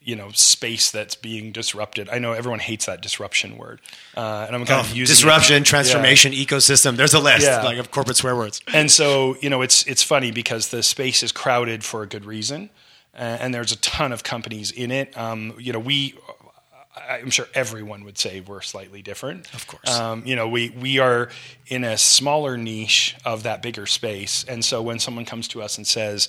you 0.00 0.14
know, 0.16 0.30
space 0.32 0.90
that's 0.90 1.14
being 1.14 1.52
disrupted. 1.52 2.08
I 2.10 2.18
know 2.18 2.32
everyone 2.32 2.58
hates 2.60 2.84
that 2.86 3.00
disruption 3.02 3.56
word, 3.58 3.80
uh, 4.16 4.44
and 4.46 4.54
I'm 4.56 4.64
kind 4.66 4.78
Oh, 4.86 4.90
of 4.90 4.94
using 4.96 5.12
it- 5.12 5.16
disruption, 5.16 5.56
Yeah. 5.62 5.64
transformation, 5.64 6.32
ecosystem. 6.32 6.96
There's 6.96 7.14
a 7.14 7.20
list 7.20 7.46
Yeah. 7.46 7.62
like 7.62 7.78
of 7.78 7.90
corporate 7.90 8.16
swear 8.18 8.36
words. 8.36 8.60
And 8.72 8.90
so, 8.90 9.36
you 9.40 9.48
know, 9.50 9.62
it's 9.62 9.86
it's 9.86 10.02
funny 10.02 10.30
because 10.30 10.68
the 10.68 10.82
space 10.82 11.22
is 11.22 11.32
crowded 11.32 11.82
for 11.84 12.02
a 12.02 12.06
good 12.06 12.26
reason, 12.26 12.68
and 13.14 13.54
there's 13.54 13.72
a 13.72 13.76
ton 13.76 14.12
of 14.12 14.22
companies 14.22 14.70
in 14.70 14.90
it. 14.90 15.16
Um, 15.16 15.54
you 15.58 15.72
know, 15.72 15.78
we. 15.78 16.14
I'm 16.96 17.30
sure 17.30 17.46
everyone 17.54 18.04
would 18.04 18.18
say 18.18 18.40
we're 18.40 18.60
slightly 18.60 19.02
different. 19.02 19.52
Of 19.52 19.66
course. 19.66 19.90
Um, 19.90 20.22
you 20.24 20.36
know, 20.36 20.48
we 20.48 20.70
we 20.70 21.00
are 21.00 21.28
in 21.66 21.82
a 21.82 21.98
smaller 21.98 22.56
niche 22.56 23.16
of 23.24 23.42
that 23.42 23.62
bigger 23.62 23.86
space, 23.86 24.44
and 24.44 24.64
so 24.64 24.80
when 24.80 25.00
someone 25.00 25.24
comes 25.24 25.48
to 25.48 25.60
us 25.62 25.76
and 25.76 25.84
says, 25.86 26.28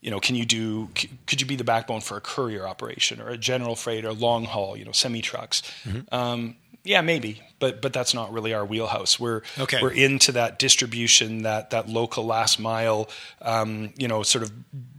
you 0.00 0.10
know, 0.10 0.18
can 0.18 0.34
you 0.34 0.44
do? 0.44 0.88
c- 0.98 1.08
Could 1.28 1.40
you 1.40 1.46
be 1.46 1.54
the 1.54 1.62
backbone 1.64 2.00
for 2.00 2.16
a 2.16 2.20
courier 2.20 2.66
operation 2.66 3.20
or 3.20 3.28
a 3.28 3.38
general 3.38 3.76
freight 3.76 4.04
or 4.04 4.12
long 4.12 4.46
haul? 4.46 4.76
You 4.76 4.84
know, 4.84 4.92
semi 4.92 5.22
trucks. 5.22 5.62
Mm-hmm. 5.84 6.12
Um, 6.12 6.56
yeah, 6.84 7.00
maybe, 7.00 7.42
but 7.58 7.82
but 7.82 7.92
that's 7.92 8.14
not 8.14 8.32
really 8.32 8.54
our 8.54 8.64
wheelhouse. 8.64 9.20
We're 9.20 9.42
Okay. 9.58 9.78
we're 9.82 9.92
into 9.92 10.32
that 10.32 10.58
distribution, 10.58 11.42
that 11.42 11.70
that 11.70 11.88
local 11.88 12.24
last 12.24 12.58
mile, 12.58 13.08
um, 13.42 13.92
you 13.96 14.08
know, 14.08 14.22
sort 14.22 14.42
of 14.44 14.52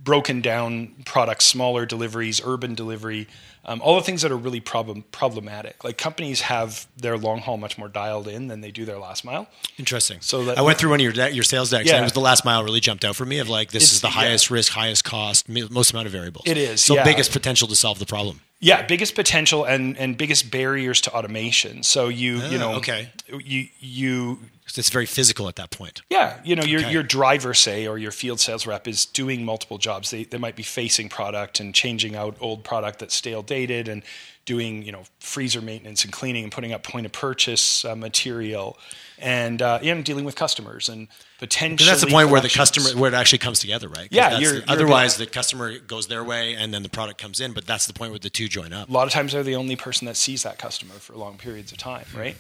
broken 0.04 0.42
down 0.42 0.94
products, 1.06 1.46
smaller 1.46 1.86
deliveries, 1.86 2.42
urban 2.44 2.76
delivery, 2.76 3.28
um, 3.65 3.80
all 3.82 3.96
the 3.96 4.01
things 4.01 4.22
that 4.24 4.32
are 4.32 4.38
really 4.38 4.60
problem 4.60 5.03
problematic. 5.12 5.84
Like 5.84 5.98
companies 5.98 6.41
have 6.41 6.88
their 6.98 7.18
long 7.18 7.39
haul 7.39 7.58
much 7.58 7.77
more 7.77 7.88
dialed 7.88 8.27
in 8.27 8.48
than 8.48 8.62
they 8.62 8.72
do 8.72 8.86
their 8.86 8.98
last 8.98 9.24
mile. 9.24 9.48
Interesting. 9.77 10.18
So 10.22 10.46
that- 10.46 10.58
I 10.58 10.62
went 10.62 10.77
through 10.80 10.89
one 10.91 11.00
of 11.00 11.03
your 11.03 11.13
de- 11.13 11.32
your 11.34 11.44
sales 11.44 11.70
decks, 11.70 11.89
and 11.89 12.00
it 12.00 12.03
was 12.03 12.13
the 12.13 12.20
last 12.22 12.44
mile 12.46 12.63
really 12.63 12.80
jumped 12.80 13.06
out 13.06 13.15
for 13.15 13.25
me. 13.25 13.39
Of 13.39 13.50
like, 13.50 13.72
this 13.72 13.84
It's- 13.84 13.94
is 13.94 14.01
the 14.01 14.08
yeah. 14.08 14.13
highest 14.13 14.50
risk, 14.50 14.74
highest 14.74 15.03
cost, 15.03 15.48
most 15.48 15.91
amount 15.91 16.08
of 16.08 16.12
variables. 16.12 16.44
It 16.48 16.58
is, 16.58 16.82
so 16.82 16.96
yeah. 16.96 17.03
biggest 17.03 17.32
potential 17.32 17.68
to 17.68 17.75
solve 17.75 18.00
the 18.00 18.06
problem. 18.06 18.41
Yeah, 18.60 18.84
biggest 18.84 19.15
potential 19.15 19.63
and 19.65 19.98
and 19.98 20.18
biggest 20.18 20.51
barriers 20.51 21.01
to 21.01 21.12
automation. 21.13 21.84
So 21.84 22.08
you 22.10 22.38
you 22.38 22.58
Ah, 22.58 22.62
know 22.62 22.72
okay. 22.75 23.10
you 23.44 23.68
you 23.80 24.39
It's 24.78 24.90
very 24.90 25.06
physical 25.06 25.48
at 25.48 25.56
that 25.58 25.72
point. 25.72 26.01
Yeah, 26.10 26.40
you 26.44 26.56
know, 26.56 26.63
your 26.63 26.82
Okay. 26.82 26.92
your 26.92 27.04
driver, 27.04 27.54
say, 27.54 27.88
or 27.88 27.98
your 27.98 28.12
field 28.12 28.40
sales 28.40 28.66
rep 28.68 28.88
is 28.88 29.06
doing 29.06 29.44
multiple 29.46 29.78
jobs. 29.78 30.12
They 30.12 30.24
they 30.24 30.38
might 30.38 30.56
be 30.56 30.63
facing 30.63 31.10
product 31.10 31.60
and 31.60 31.74
changing 31.74 32.16
out 32.16 32.36
old 32.40 32.63
product 32.63 33.00
that's 33.00 33.16
stale 33.16 33.42
dated 33.44 33.88
and 33.88 34.04
doing 34.46 34.82
you 34.84 34.92
know 34.92 35.04
freezer 35.20 35.62
maintenance 35.62 36.04
and 36.04 36.12
cleaning 36.12 36.44
and 36.44 36.51
putting 36.51 36.74
up 36.74 36.84
point 36.84 37.06
of 37.06 37.12
purchase 37.12 37.86
uh, 37.86 37.96
material, 37.96 38.78
and 39.20 39.62
uh, 39.62 39.80
you 39.82 39.94
know 39.94 40.01
dealing 40.01 40.25
with 40.25 40.36
customers 40.36 40.90
and 40.90 41.08
potentially. 41.40 41.88
That's 41.90 42.01
the 42.01 42.08
point 42.08 42.30
where 42.30 42.42
the 42.42 42.50
customer 42.50 43.00
where 43.00 43.12
it 43.12 43.16
actually 43.16 43.38
comes 43.40 43.60
together, 43.60 43.88
right 43.90 44.08
Yeah, 44.12 44.38
you're- 44.40 44.51
the- 44.51 44.56
you're 44.60 44.63
otherwise 44.68 45.18
the 45.18 45.25
customer 45.28 45.78
goes 45.80 46.08
their 46.08 46.24
way 46.24 46.56
and 46.56 46.74
then 46.74 46.82
the 46.84 46.90
product 46.90 47.20
comes 47.22 47.40
in. 47.40 47.51
But 47.54 47.66
that's 47.68 47.86
the 47.86 47.94
point 47.94 48.12
where 48.12 48.20
the 48.20 48.30
two 48.30 48.48
join 48.48 48.74
up. 48.74 48.90
a 48.90 48.92
lot 48.92 49.06
of 49.08 49.13
times 49.13 49.34
they're 49.34 49.44
the 49.44 49.56
only 49.56 49.75
person 49.75 50.06
that 50.08 50.18
sees 50.18 50.44
that 50.44 50.58
customer 50.58 50.96
for 50.96 51.13
long 51.16 51.38
periods 51.38 51.72
of 51.72 51.78
time, 51.78 52.06
right? 52.16 52.36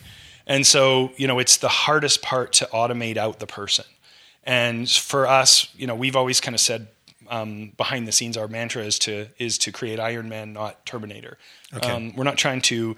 And 0.47 0.65
so, 0.65 1.11
you 1.17 1.27
know, 1.27 1.39
it's 1.39 1.57
the 1.57 1.69
hardest 1.69 2.21
part 2.21 2.53
to 2.53 2.69
automate 2.73 3.17
out 3.17 3.39
the 3.39 3.47
person. 3.47 3.85
And 4.43 4.89
for 4.89 5.27
us, 5.27 5.67
you 5.75 5.87
know, 5.87 5.95
we've 5.95 6.15
always 6.15 6.41
kind 6.41 6.55
of 6.55 6.61
said 6.61 6.87
um, 7.31 7.71
behind 7.77 8.07
the 8.07 8.11
scenes, 8.11 8.37
our 8.37 8.47
mantra 8.47 8.83
is 8.83 8.99
to 8.99 9.27
is 9.39 9.57
to 9.59 9.71
create 9.71 9.99
Iron 9.99 10.29
Man, 10.29 10.53
not 10.53 10.85
Terminator. 10.85 11.37
Um, 11.81 12.13
we're 12.15 12.25
not 12.25 12.37
trying 12.37 12.61
to 12.63 12.95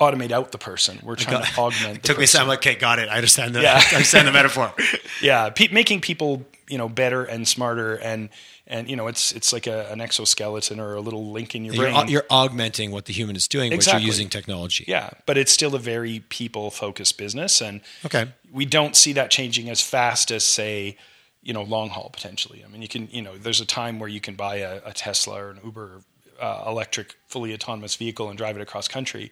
automate 0.00 0.32
out 0.32 0.52
the 0.52 0.58
person. 0.58 0.98
We're 1.02 1.16
trying 1.16 1.42
to 1.44 1.58
augment. 1.58 2.02
Took 2.02 2.18
me 2.18 2.24
a 2.24 2.26
person. 2.26 2.38
second. 2.38 2.48
Like, 2.48 2.58
okay, 2.58 2.74
got 2.74 2.98
it. 2.98 3.08
I 3.08 3.14
understand 3.16 3.54
the. 3.54 3.62
Yeah. 3.62 3.80
I 3.80 3.94
understand 3.94 4.28
the 4.28 4.32
metaphor. 4.32 4.74
yeah, 5.22 5.50
making 5.70 6.00
people 6.02 6.44
you 6.68 6.78
know 6.78 6.88
better 6.88 7.22
and 7.24 7.46
smarter 7.46 7.94
and 7.94 8.28
and 8.66 8.90
you 8.90 8.96
know 8.96 9.06
it's 9.06 9.30
it's 9.30 9.52
like 9.52 9.68
a, 9.68 9.88
an 9.92 10.00
exoskeleton 10.00 10.80
or 10.80 10.94
a 10.94 11.00
little 11.00 11.30
link 11.30 11.54
in 11.54 11.64
your 11.64 11.74
You're, 11.74 11.92
brain. 11.92 12.08
you're 12.08 12.26
augmenting 12.28 12.90
what 12.90 13.04
the 13.04 13.12
human 13.12 13.36
is 13.36 13.46
doing, 13.46 13.70
but 13.70 13.76
Exactly. 13.76 14.02
you're 14.02 14.08
using 14.08 14.28
technology. 14.28 14.84
Yeah, 14.88 15.10
but 15.26 15.38
it's 15.38 15.52
still 15.52 15.76
a 15.76 15.78
very 15.78 16.24
people 16.28 16.72
focused 16.72 17.16
business, 17.18 17.60
and 17.62 17.80
Okay. 18.04 18.26
we 18.52 18.64
don't 18.64 18.96
see 18.96 19.12
that 19.12 19.30
changing 19.30 19.70
as 19.70 19.80
fast 19.80 20.32
as 20.32 20.42
say, 20.42 20.96
you 21.46 21.52
know, 21.52 21.62
long 21.62 21.88
haul 21.90 22.10
potentially. 22.12 22.64
I 22.64 22.68
mean, 22.68 22.82
you 22.82 22.88
can, 22.88 23.08
you 23.12 23.22
know, 23.22 23.38
there's 23.38 23.60
a 23.60 23.66
time 23.66 24.00
where 24.00 24.08
you 24.08 24.20
can 24.20 24.34
buy 24.34 24.56
a, 24.56 24.80
a 24.84 24.92
Tesla 24.92 25.40
or 25.40 25.50
an 25.50 25.60
Uber 25.64 26.02
uh, 26.40 26.64
electric, 26.66 27.14
fully 27.28 27.54
autonomous 27.54 27.94
vehicle 27.94 28.28
and 28.28 28.36
drive 28.36 28.56
it 28.56 28.62
across 28.62 28.88
country. 28.88 29.30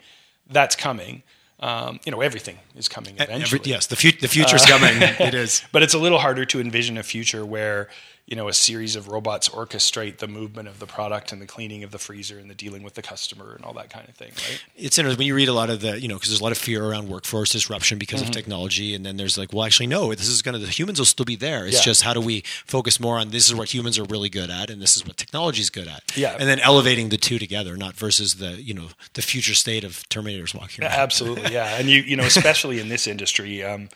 That's 0.48 0.76
coming. 0.76 1.24
Um, 1.58 1.98
you 2.04 2.12
know, 2.12 2.20
everything 2.20 2.58
is 2.76 2.88
coming 2.88 3.14
eventually. 3.14 3.60
Every, 3.60 3.70
yes, 3.70 3.88
the, 3.88 3.96
fut- 3.96 4.20
the 4.20 4.28
future's 4.28 4.64
coming. 4.64 4.94
It 5.18 5.34
is. 5.34 5.62
But 5.72 5.82
it's 5.82 5.94
a 5.94 5.98
little 5.98 6.18
harder 6.18 6.44
to 6.44 6.60
envision 6.60 6.98
a 6.98 7.02
future 7.02 7.44
where 7.44 7.88
you 8.26 8.36
know 8.36 8.48
a 8.48 8.52
series 8.54 8.96
of 8.96 9.08
robots 9.08 9.50
orchestrate 9.50 10.16
the 10.18 10.26
movement 10.26 10.66
of 10.66 10.78
the 10.78 10.86
product 10.86 11.30
and 11.30 11.42
the 11.42 11.46
cleaning 11.46 11.84
of 11.84 11.90
the 11.90 11.98
freezer 11.98 12.38
and 12.38 12.48
the 12.48 12.54
dealing 12.54 12.82
with 12.82 12.94
the 12.94 13.02
customer 13.02 13.52
and 13.54 13.64
all 13.64 13.74
that 13.74 13.90
kind 13.90 14.08
of 14.08 14.14
thing, 14.14 14.30
right? 14.48 14.64
It's 14.76 14.96
interesting 14.98 15.18
when 15.18 15.26
you 15.26 15.34
read 15.34 15.48
a 15.48 15.52
lot 15.52 15.68
of 15.68 15.80
the, 15.82 16.00
you 16.00 16.08
know, 16.08 16.14
because 16.14 16.30
there's 16.30 16.40
a 16.40 16.42
lot 16.42 16.52
of 16.52 16.56
fear 16.58 16.82
around 16.84 17.08
workforce 17.08 17.50
disruption 17.50 17.98
because 17.98 18.20
Mm-hmm. 18.22 18.30
of 18.30 18.34
technology, 18.34 18.94
and 18.94 19.04
then 19.04 19.16
there's 19.18 19.36
like, 19.36 19.52
well, 19.52 19.64
actually, 19.64 19.88
no, 19.88 20.14
this 20.14 20.28
is 20.28 20.40
going 20.40 20.58
to 20.58 20.58
the 20.64 20.70
humans 20.72 20.98
will 20.98 21.04
still 21.04 21.26
be 21.26 21.36
there. 21.36 21.66
It's 21.66 21.76
Yeah. 21.76 21.82
just 21.82 22.02
how 22.02 22.14
do 22.14 22.20
we 22.20 22.42
focus 22.64 22.98
more 22.98 23.18
on 23.18 23.28
this 23.30 23.46
is 23.48 23.54
what 23.54 23.74
humans 23.74 23.98
are 23.98 24.04
really 24.04 24.30
good 24.30 24.48
at, 24.50 24.70
and 24.70 24.80
this 24.80 24.96
is 24.96 25.04
what 25.06 25.16
technology 25.18 25.60
is 25.60 25.68
good 25.68 25.88
at. 25.88 26.02
Yeah. 26.16 26.34
and 26.38 26.48
then 26.48 26.60
elevating 26.60 27.10
the 27.10 27.18
two 27.18 27.38
together, 27.38 27.76
not 27.76 27.94
versus 27.94 28.36
the, 28.36 28.52
you 28.62 28.72
know, 28.72 28.88
the 29.12 29.22
future 29.22 29.54
state 29.54 29.84
of 29.84 30.02
Terminators 30.08 30.54
walking 30.58 30.84
around. 30.84 30.92
Absolutely, 30.94 31.52
yeah, 31.52 31.76
and 31.78 31.88
you 31.90 32.00
you 32.00 32.16
know 32.16 32.24
especially 32.24 32.80
in 32.80 32.88
this 32.88 33.06
industry, 33.06 33.62
um, 33.62 33.88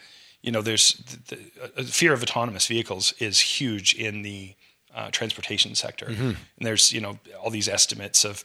you 0.48 0.52
know 0.52 0.62
there's 0.62 0.94
the, 1.28 1.36
the 1.36 1.82
uh, 1.82 1.82
fear 1.84 2.14
of 2.14 2.22
autonomous 2.22 2.66
vehicles 2.66 3.12
is 3.18 3.38
huge 3.38 3.92
in 3.94 4.22
the 4.22 4.54
uh, 4.94 5.10
transportation 5.10 5.74
sector, 5.74 6.06
and 6.06 6.36
there's 6.68 6.90
you 6.90 7.02
know 7.02 7.18
all 7.38 7.50
these 7.50 7.68
estimates 7.68 8.24
of 8.24 8.42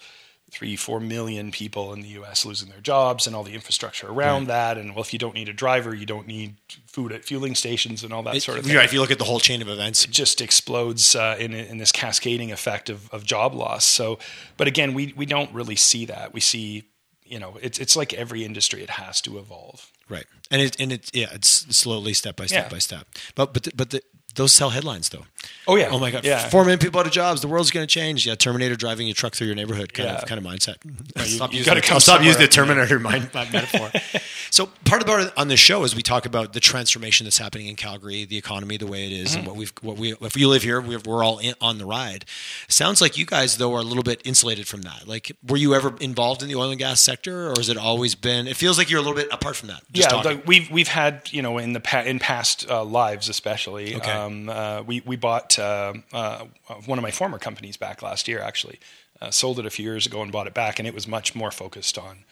three 0.51 0.75
four 0.75 0.99
million 0.99 1.49
people 1.49 1.93
in 1.93 2.01
the 2.01 2.09
U.S. 2.09 2.45
losing 2.45 2.67
their 2.67 2.81
jobs 2.81 3.25
and 3.25 3.33
all 3.33 3.43
the 3.43 3.53
infrastructure 3.53 4.09
around 4.09 4.47
that, 4.47 4.77
and 4.77 4.93
well 4.95 5.01
if 5.01 5.13
you 5.13 5.17
don't 5.17 5.33
need 5.33 5.47
a 5.47 5.53
driver, 5.53 5.95
you 5.95 6.05
don't 6.05 6.27
need 6.27 6.57
food 6.85 7.13
at 7.13 7.23
fueling 7.23 7.55
stations 7.55 8.03
and 8.03 8.11
all 8.11 8.21
that 8.23 8.35
sort 8.43 8.57
of 8.59 8.65
thing 8.65 8.75
Right, 8.75 8.83
if 8.83 8.91
you 8.91 8.99
look 8.99 9.11
at 9.11 9.17
the 9.17 9.23
whole 9.23 9.39
chain 9.39 9.61
of 9.61 9.69
events, 9.69 10.03
it 10.03 10.11
just 10.11 10.41
explodes 10.41 11.15
uh, 11.15 11.37
in 11.39 11.53
in 11.53 11.77
this 11.77 11.93
cascading 11.93 12.51
effect 12.51 12.89
of, 12.89 13.09
of 13.11 13.23
job 13.23 13.53
loss. 13.53 13.85
So, 13.85 14.19
but 14.57 14.67
again, 14.67 14.93
we 14.93 15.13
we 15.15 15.25
don't 15.25 15.53
really 15.53 15.77
see 15.77 16.03
that. 16.07 16.33
We 16.33 16.41
see, 16.41 16.83
you 17.33 17.39
know, 17.39 17.57
it's 17.61 17.79
it's 17.79 17.95
like 17.95 18.13
every 18.13 18.41
industry; 18.45 18.79
it 18.83 18.91
has 18.91 19.19
to 19.21 19.31
evolve. 19.39 19.79
right, 20.15 20.27
and 20.51 20.61
it 20.61 20.79
and 20.81 20.91
it 20.91 21.09
yeah, 21.13 21.29
it's 21.37 21.49
slowly 21.75 22.13
step 22.13 22.35
by 22.35 22.45
step 22.45 22.65
Yeah. 22.65 22.69
by 22.75 22.79
step. 22.79 23.05
But 23.35 23.53
but 23.53 23.63
the, 23.63 23.71
but 23.75 23.89
the, 23.89 24.01
those 24.35 24.53
sell 24.53 24.69
headlines 24.71 25.09
though. 25.09 25.25
Oh 25.67 25.75
yeah, 25.75 25.89
Oh 25.91 25.99
my 25.99 26.09
god! 26.11 26.23
yeah. 26.25 26.47
Four 26.49 26.63
million 26.63 26.79
people 26.79 26.99
out 26.99 27.05
of 27.05 27.11
jobs. 27.11 27.41
The 27.41 27.47
world's 27.49 27.69
going 27.71 27.85
to 27.85 27.91
change. 27.93 28.25
Yeah, 28.25 28.35
Terminator 28.35 28.75
driving 28.75 29.07
your 29.07 29.13
truck 29.13 29.35
through 29.35 29.47
your 29.47 29.55
neighborhood 29.55 29.93
kind 29.93 30.09
Yeah. 30.09 30.15
of 30.17 30.25
kind 30.25 30.39
of 30.39 30.45
mindset. 30.45 30.75
you- 31.17 31.23
stop 31.25 31.51
you 31.51 31.59
using 31.59 31.73
the, 31.75 31.99
stop 31.99 32.21
using 32.23 32.39
the 32.39 32.45
up 32.45 32.69
in 32.69 32.77
there. 32.77 32.87
Terminator 32.87 32.99
mind, 32.99 33.29
metaphor. 33.33 33.91
so 34.51 34.67
part 34.85 35.01
of 35.01 35.09
it 35.19 35.33
on 35.37 35.47
this 35.49 35.59
show 35.59 35.83
is 35.83 35.95
we 35.95 36.01
talk 36.01 36.25
about 36.25 36.53
the 36.53 36.59
transformation 36.61 37.25
that's 37.25 37.37
happening 37.37 37.67
in 37.67 37.75
Calgary, 37.75 38.23
the 38.25 38.37
economy, 38.37 38.77
the 38.77 38.87
way 38.87 39.05
it 39.05 39.11
is, 39.11 39.31
Mm-hmm. 39.31 39.39
and 39.39 39.47
what 39.47 39.55
we've 39.57 39.73
what 39.81 39.97
we 39.97 40.13
if 40.21 40.37
you 40.37 40.47
live 40.49 40.63
here, 40.63 40.79
we're, 40.81 40.99
we're 41.05 41.23
all 41.23 41.39
in, 41.39 41.53
on 41.61 41.77
the 41.77 41.85
ride. 41.85 42.25
Sounds 42.67 43.01
like 43.01 43.17
you 43.17 43.25
guys 43.25 43.57
though 43.57 43.73
are 43.75 43.79
a 43.79 43.83
little 43.83 44.03
bit 44.03 44.21
insulated 44.25 44.67
from 44.67 44.81
that. 44.83 45.07
Like, 45.07 45.31
were 45.47 45.57
you 45.57 45.75
ever 45.75 45.95
involved 45.99 46.41
in 46.41 46.47
the 46.49 46.55
oil 46.55 46.69
and 46.69 46.79
gas 46.79 47.01
sector, 47.01 47.47
or 47.47 47.53
has 47.57 47.67
it 47.69 47.77
always 47.77 48.15
been? 48.15 48.47
It 48.47 48.55
feels 48.57 48.77
like 48.77 48.89
you're 48.89 48.99
a 48.99 49.03
little 49.03 49.15
bit 49.17 49.27
apart 49.31 49.55
from 49.57 49.67
that. 49.69 49.81
Just 49.91 50.09
yeah, 50.11 50.21
like 50.21 50.45
we've 50.47 50.69
we've 50.71 50.87
had 50.87 51.29
you 51.31 51.41
know 51.41 51.57
in 51.57 51.73
the 51.73 51.79
pa- 51.79 52.01
in 52.01 52.19
past 52.19 52.69
uh, 52.69 52.83
lives 52.83 53.27
especially. 53.29 53.95
Okay. 53.95 54.22
Um, 54.25 54.49
uh, 54.49 54.81
we 54.83 55.01
we 55.05 55.15
bought 55.15 55.57
uh, 55.59 55.93
uh, 56.11 56.45
one 56.85 56.97
of 56.97 57.03
my 57.03 57.11
former 57.11 57.39
companies 57.39 57.77
back 57.77 58.01
last 58.01 58.27
year 58.27 58.39
actually. 58.41 58.79
Uh, 59.21 59.31
sold 59.31 59.59
it 59.59 59.65
a 59.65 59.69
few 59.69 59.85
years 59.85 60.05
ago 60.05 60.21
and 60.21 60.31
bought 60.31 60.47
it 60.47 60.53
back, 60.53 60.79
and 60.79 60.87
it 60.87 60.93
was 60.93 61.07
much 61.07 61.33
more 61.35 61.51
focused 61.51 61.97
on 61.97 62.25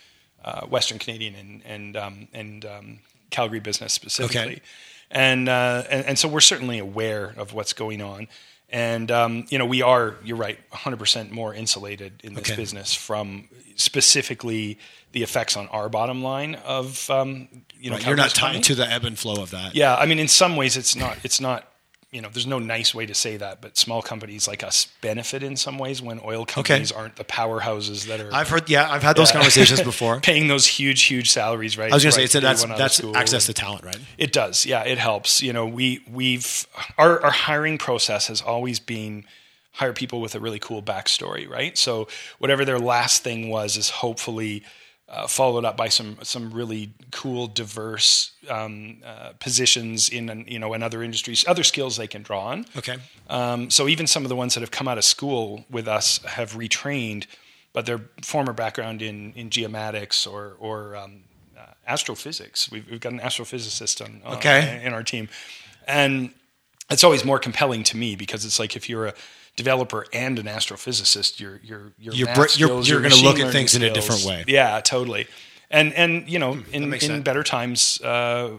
uh, 0.43 0.65
Western 0.65 0.99
Canadian 0.99 1.35
and 1.35 1.61
and 1.65 1.97
um, 1.97 2.27
and 2.33 2.65
um, 2.65 2.99
Calgary 3.29 3.59
business 3.59 3.93
specifically. 3.93 4.41
Okay. 4.41 4.61
And, 5.13 5.49
uh, 5.49 5.83
and 5.89 6.05
and 6.05 6.19
so 6.19 6.29
we're 6.29 6.39
certainly 6.39 6.79
aware 6.79 7.33
of 7.37 7.53
what's 7.53 7.73
going 7.73 8.01
on. 8.01 8.27
And 8.69 9.11
um, 9.11 9.45
you 9.49 9.57
know 9.57 9.65
we 9.65 9.81
are, 9.81 10.15
you're 10.23 10.37
right, 10.37 10.57
100% 10.71 11.31
more 11.31 11.53
insulated 11.53 12.21
in 12.23 12.33
this 12.33 12.49
Okay. 12.49 12.55
business 12.55 12.93
from 12.93 13.49
specifically 13.75 14.79
the 15.11 15.23
effects 15.23 15.57
on 15.57 15.67
our 15.67 15.89
bottom 15.89 16.23
line 16.23 16.55
of 16.55 17.09
um, 17.09 17.49
you 17.77 17.89
know 17.89 17.97
Right, 17.97 18.05
you're 18.07 18.15
not 18.15 18.29
tied 18.29 18.63
to 18.63 18.75
the 18.75 18.89
ebb 18.89 19.03
and 19.03 19.19
flow 19.19 19.41
of 19.41 19.51
that. 19.51 19.75
Yeah, 19.75 19.95
I 19.95 20.05
mean, 20.05 20.19
in 20.19 20.29
some 20.29 20.55
ways, 20.55 20.77
it's 20.77 20.95
not. 20.95 21.17
It's 21.23 21.41
not. 21.41 21.67
You 22.11 22.21
know, 22.21 22.27
there's 22.27 22.45
no 22.45 22.59
nice 22.59 22.93
way 22.93 23.05
to 23.05 23.15
say 23.15 23.37
that, 23.37 23.61
but 23.61 23.77
small 23.77 24.01
companies 24.01 24.45
like 24.45 24.63
us 24.63 24.89
benefit 24.99 25.43
in 25.43 25.55
some 25.55 25.77
ways 25.77 26.01
when 26.01 26.19
oil 26.25 26.45
companies 26.45 26.91
aren't 26.91 27.15
the 27.15 27.23
powerhouses 27.23 28.07
that 28.07 28.19
are 28.19 28.29
I've 28.33 28.49
heard. 28.49 28.69
Yeah, 28.69 28.91
I've 28.91 29.01
had 29.01 29.15
those 29.15 29.29
Yeah. 29.29 29.35
conversations 29.37 29.81
before. 29.81 30.19
paying 30.21 30.49
those 30.49 30.67
huge, 30.67 31.03
huge 31.03 31.31
salaries. 31.31 31.77
Right. 31.77 31.89
I 31.89 31.95
was 31.95 32.03
going 32.03 32.13
to 32.13 32.27
say 32.27 32.39
that's 32.41 32.63
one 32.63 32.71
out 32.71 32.73
of 32.75 32.79
that's 32.79 33.01
access 33.15 33.45
to 33.45 33.53
talent, 33.53 33.85
right? 33.85 33.97
It 34.17 34.33
does, 34.33 34.65
yeah. 34.65 34.83
It 34.83 34.97
helps. 34.97 35.41
You 35.41 35.53
know, 35.53 35.65
we 35.65 36.03
we've 36.11 36.67
our 36.97 37.23
our 37.23 37.31
hiring 37.31 37.77
process 37.77 38.27
has 38.27 38.41
always 38.41 38.81
been 38.81 39.23
hire 39.71 39.93
people 39.93 40.19
with 40.19 40.35
a 40.35 40.39
really 40.41 40.59
cool 40.59 40.83
backstory, 40.83 41.49
right? 41.49 41.77
So 41.77 42.09
whatever 42.39 42.65
their 42.65 42.77
last 42.79 43.23
thing 43.23 43.47
was 43.47 43.77
is 43.77 43.89
hopefully 43.89 44.63
uh, 45.11 45.27
followed 45.27 45.65
up 45.65 45.75
by 45.75 45.89
some 45.89 46.17
some 46.23 46.51
really 46.53 46.93
cool, 47.11 47.45
diverse 47.47 48.31
um, 48.49 48.97
uh, 49.05 49.33
positions 49.39 50.07
in 50.07 50.45
you 50.47 50.57
know 50.57 50.73
in 50.73 50.81
other 50.81 51.03
industries, 51.03 51.45
other 51.47 51.63
skills 51.63 51.97
they 51.97 52.07
can 52.07 52.23
draw 52.23 52.45
on. 52.47 52.65
Okay. 52.77 52.97
Um, 53.29 53.69
so 53.69 53.89
even 53.89 54.07
some 54.07 54.23
of 54.23 54.29
the 54.29 54.37
ones 54.37 54.53
that 54.53 54.61
have 54.61 54.71
come 54.71 54.87
out 54.87 54.97
of 54.97 55.03
school 55.03 55.65
with 55.69 55.87
us 55.87 56.19
have 56.23 56.53
retrained, 56.53 57.25
but 57.73 57.85
their 57.85 57.99
former 58.23 58.53
background 58.53 59.01
in 59.01 59.33
in 59.33 59.49
geomatics 59.49 60.25
or 60.25 60.55
or 60.59 60.95
um, 60.95 61.23
uh, 61.59 61.65
astrophysics. 61.85 62.71
We've, 62.71 62.89
we've 62.89 63.01
got 63.01 63.11
an 63.11 63.19
astrophysicist 63.19 64.01
on 64.01 64.21
Okay. 64.37 64.81
in 64.81 64.93
our 64.93 65.03
team, 65.03 65.27
and 65.87 66.31
it's 66.89 67.03
always 67.03 67.25
more 67.25 67.37
compelling 67.39 67.83
to 67.83 67.97
me 67.97 68.15
because 68.15 68.45
it's 68.45 68.59
like 68.59 68.77
if 68.77 68.87
you're 68.89 69.07
a 69.07 69.13
developer 69.63 70.05
and 70.13 70.39
an 70.39 70.45
astrophysicist, 70.47 71.39
your 71.39 71.59
your 71.63 71.93
your 71.99 72.13
You're 72.13 72.27
br- 72.33 72.41
you're- 72.41 72.49
skills, 72.49 72.89
you're 72.89 73.01
gonna 73.01 73.15
look 73.27 73.39
at 73.39 73.51
things 73.51 73.75
in 73.75 73.83
a 73.83 73.91
different 73.93 74.23
way. 74.25 74.43
Yeah, 74.47 74.79
totally. 74.81 75.27
And 75.69 75.93
and 75.93 76.27
you 76.27 76.39
know, 76.39 76.53
in 76.73 76.83
in 76.93 76.99
sense. 76.99 77.23
better 77.23 77.43
times, 77.43 78.01
uh, 78.01 78.49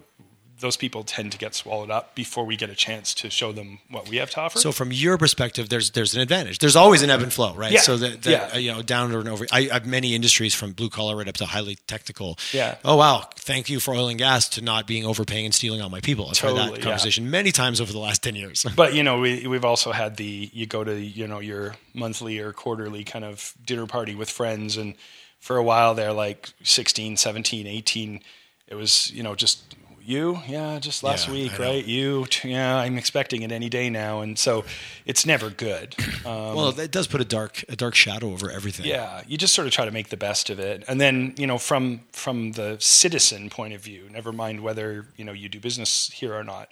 those 0.63 0.79
people 0.79 1.05
tend 1.05 1.31
to 1.33 1.39
get 1.39 1.55
swallowed 1.55 1.91
up 1.91 2.15
before 2.15 2.47
we 2.47 2.57
get 2.57 2.71
a 2.71 2.75
chance 2.75 3.13
to 3.15 3.29
show 3.29 3.53
them 3.53 3.81
what 3.91 4.09
we 4.09 4.17
have 4.17 4.31
to 4.31 4.41
offer. 4.41 4.59
So 4.59 4.73
from 4.73 4.91
your 4.93 5.19
perspective, 5.19 5.69
there's 5.69 5.91
there's 5.91 6.15
an 6.15 6.23
advantage. 6.23 6.59
There's 6.61 6.77
always 6.77 7.03
an 7.03 7.11
ebb 7.11 7.21
and 7.21 7.31
flow, 7.33 7.55
right? 7.55 7.71
Yeah. 7.73 7.81
So 7.81 7.99
that, 7.99 8.23
that 8.23 8.31
Yeah. 8.55 8.57
you 8.57 8.73
know, 8.73 8.81
down 8.81 9.13
and 9.13 9.29
over. 9.29 9.45
I, 9.53 9.69
I 9.71 9.75
have 9.75 9.85
many 9.87 10.15
industries 10.15 10.55
from 10.55 10.73
blue 10.73 10.89
collar 10.89 11.17
right 11.17 11.29
up 11.29 11.35
to 11.37 11.45
highly 11.47 11.77
technical. 11.87 12.39
Yeah. 12.53 12.77
Oh 12.85 12.97
wow, 12.97 13.29
thank 13.37 13.69
you 13.69 13.79
for 13.79 13.93
oil 13.95 14.09
and 14.09 14.19
gas 14.19 14.49
to 14.51 14.63
not 14.63 14.87
being 14.87 15.05
overpaying 15.05 15.45
and 15.45 15.55
stealing 15.55 15.83
all 15.83 15.91
my 15.91 16.01
people. 16.01 16.29
I've 16.31 16.39
heard 16.39 16.51
Totally, 16.57 16.71
that 16.71 16.79
yeah. 16.79 16.85
conversation 16.85 17.31
many 17.31 17.53
times 17.53 17.81
over 17.81 17.93
the 17.93 17.99
last 17.99 18.23
ten 18.23 18.35
years. 18.35 18.65
but 18.77 18.95
you 18.95 19.03
know 19.03 19.21
we, 19.21 19.47
we've 19.47 19.65
also 19.67 19.93
had 19.93 20.17
the 20.17 20.49
you 20.55 20.65
go 20.67 20.83
to 20.85 20.99
you 20.99 21.27
know 21.27 21.41
your 21.41 21.77
monthly 21.93 22.39
or 22.39 22.53
quarterly 22.55 23.05
kind 23.05 23.25
of 23.25 23.53
dinner 23.67 23.87
party 23.87 24.15
with 24.15 24.31
friends 24.31 24.77
and 24.79 24.95
for 25.41 25.57
a 25.57 25.63
while 25.63 25.93
they're 25.95 26.13
like 26.13 26.51
16 26.63 27.17
17 27.17 27.67
18 27.67 28.21
it 28.69 28.77
was 28.77 29.11
you 29.11 29.23
know 29.25 29.35
just 29.35 29.75
you? 30.05 30.41
Yeah 30.49 30.79
just 30.79 31.03
last 31.03 31.29
Yeah, 31.29 31.35
week 31.35 31.59
right? 31.59 31.85
You? 31.85 32.27
Yeah 32.45 32.77
i'm 32.77 32.99
expecting 32.99 33.43
it 33.43 33.53
any 33.53 33.69
day 33.69 33.91
now 33.91 34.21
and 34.21 34.39
so 34.39 34.65
it's 35.07 35.25
never 35.27 35.51
good. 35.51 35.95
Um, 36.25 36.55
well, 36.55 36.79
it 36.79 36.93
does 36.93 37.09
put 37.09 37.21
a 37.21 37.25
dark 37.25 37.65
a 37.69 37.75
dark 37.75 37.97
shadow 37.97 38.31
over 38.33 38.49
everything. 38.49 38.87
yeah 38.87 39.23
you 39.27 39.37
just 39.37 39.55
sort 39.55 39.67
of 39.67 39.73
try 39.73 39.85
to 39.85 39.91
make 39.91 40.09
the 40.11 40.17
best 40.17 40.51
of 40.51 40.61
it. 40.61 40.85
And 40.87 41.01
then 41.01 41.35
you 41.37 41.49
know 41.49 41.59
from 41.59 42.03
from 42.13 42.53
the 42.53 42.77
citizen 42.79 43.51
point 43.51 43.75
of 43.75 43.81
view 43.81 44.09
never 44.09 44.31
mind 44.33 44.61
whether 44.61 45.07
you 45.17 45.25
know 45.25 45.33
you 45.33 45.49
do 45.49 45.59
business 45.59 46.11
here 46.15 46.33
or 46.33 46.45
not 46.45 46.69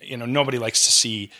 you 0.00 0.16
know 0.16 0.26
nobody 0.26 0.58
likes 0.58 0.84
to 0.86 0.90
see 0.92 1.30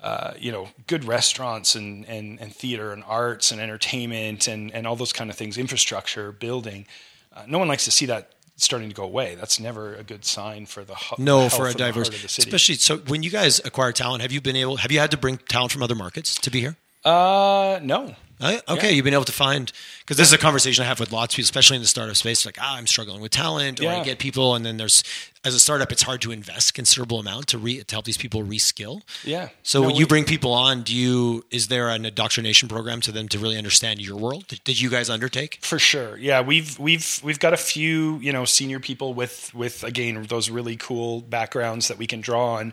uh, 0.00 0.32
you 0.38 0.52
know, 0.52 0.68
good 0.86 1.04
restaurants 1.04 1.74
and, 1.74 2.06
and, 2.06 2.40
and 2.40 2.54
theater 2.54 2.92
and 2.92 3.02
arts 3.04 3.50
and 3.50 3.60
entertainment 3.60 4.46
and, 4.46 4.72
and 4.72 4.86
all 4.86 4.94
those 4.94 5.12
kind 5.12 5.28
of 5.28 5.36
things, 5.36 5.58
infrastructure, 5.58 6.30
building. 6.30 6.86
Uh, 7.34 7.42
no 7.48 7.58
one 7.58 7.66
likes 7.66 7.84
to 7.84 7.90
see 7.90 8.06
that 8.06 8.30
starting 8.58 8.88
to 8.88 8.94
go 8.94 9.04
away. 9.04 9.34
That's 9.34 9.58
never 9.58 9.94
a 9.94 10.02
good 10.02 10.24
sign 10.24 10.66
for 10.66 10.84
the 10.84 10.94
hu- 10.94 11.22
No, 11.22 11.48
for 11.48 11.66
a 11.66 11.70
and 11.70 11.78
the 11.78 11.84
heart 11.84 11.94
diverse, 11.94 12.08
of 12.08 12.22
the 12.22 12.28
city. 12.28 12.48
especially 12.50 12.74
so 12.76 12.98
when 12.98 13.22
you 13.22 13.30
guys 13.30 13.60
acquire 13.64 13.92
talent, 13.92 14.22
have 14.22 14.32
you 14.32 14.40
been 14.40 14.56
able? 14.56 14.76
Have 14.76 14.92
you 14.92 14.98
had 14.98 15.10
to 15.12 15.16
bring 15.16 15.38
talent 15.48 15.72
from 15.72 15.82
other 15.82 15.94
markets 15.94 16.34
to 16.40 16.50
be 16.50 16.60
here? 16.60 16.76
Uh, 17.04 17.78
no. 17.82 18.14
Uh, 18.40 18.58
okay, 18.68 18.88
Yeah. 18.88 18.94
you've 18.94 19.04
been 19.04 19.14
able 19.14 19.24
to 19.24 19.32
find 19.32 19.72
because 20.00 20.16
this 20.16 20.28
is 20.28 20.32
a 20.32 20.38
conversation 20.38 20.84
I 20.84 20.86
have 20.86 21.00
with 21.00 21.12
lots 21.12 21.34
of 21.34 21.36
people, 21.36 21.46
especially 21.46 21.76
in 21.76 21.82
the 21.82 21.88
startup 21.88 22.16
space. 22.16 22.46
Like, 22.46 22.56
ah, 22.60 22.76
I'm 22.76 22.86
struggling 22.86 23.20
with 23.20 23.32
talent, 23.32 23.80
or 23.80 23.88
I 23.88 24.04
get 24.04 24.18
people, 24.18 24.54
and 24.54 24.64
then 24.64 24.76
there's 24.76 25.02
as 25.44 25.54
a 25.54 25.60
startup, 25.60 25.92
it's 25.92 26.02
hard 26.02 26.20
to 26.22 26.32
invest 26.32 26.74
considerable 26.74 27.20
amount 27.20 27.46
to 27.48 27.58
re 27.58 27.82
to 27.82 27.94
help 27.94 28.04
these 28.04 28.16
people 28.16 28.42
reskill. 28.44 29.02
Yeah. 29.24 29.48
So 29.62 29.80
No, 29.80 29.86
when 29.86 29.94
we- 29.94 30.00
you 30.00 30.06
bring 30.06 30.24
people 30.24 30.52
on, 30.52 30.82
do 30.82 30.94
you 30.94 31.44
is 31.50 31.68
there 31.68 31.88
an 31.90 32.04
indoctrination 32.06 32.68
program 32.68 33.00
to 33.02 33.12
them 33.12 33.28
to 33.28 33.38
really 33.38 33.56
understand 33.56 34.00
your 34.00 34.16
world? 34.16 34.46
Did, 34.48 34.62
did 34.64 34.80
you 34.80 34.90
guys 34.90 35.08
undertake? 35.10 35.58
For 35.62 35.78
sure, 35.78 36.16
yeah. 36.18 36.40
We've 36.40 36.78
we've 36.78 37.20
we've 37.22 37.38
got 37.38 37.54
a 37.54 37.56
few 37.58 38.18
you 38.18 38.32
know 38.32 38.44
senior 38.44 38.80
people 38.80 39.14
with 39.14 39.52
with 39.54 39.82
again 39.84 40.22
those 40.28 40.50
really 40.50 40.76
cool 40.76 41.20
backgrounds 41.22 41.88
that 41.88 41.98
we 41.98 42.06
can 42.06 42.20
draw 42.20 42.54
on. 42.56 42.72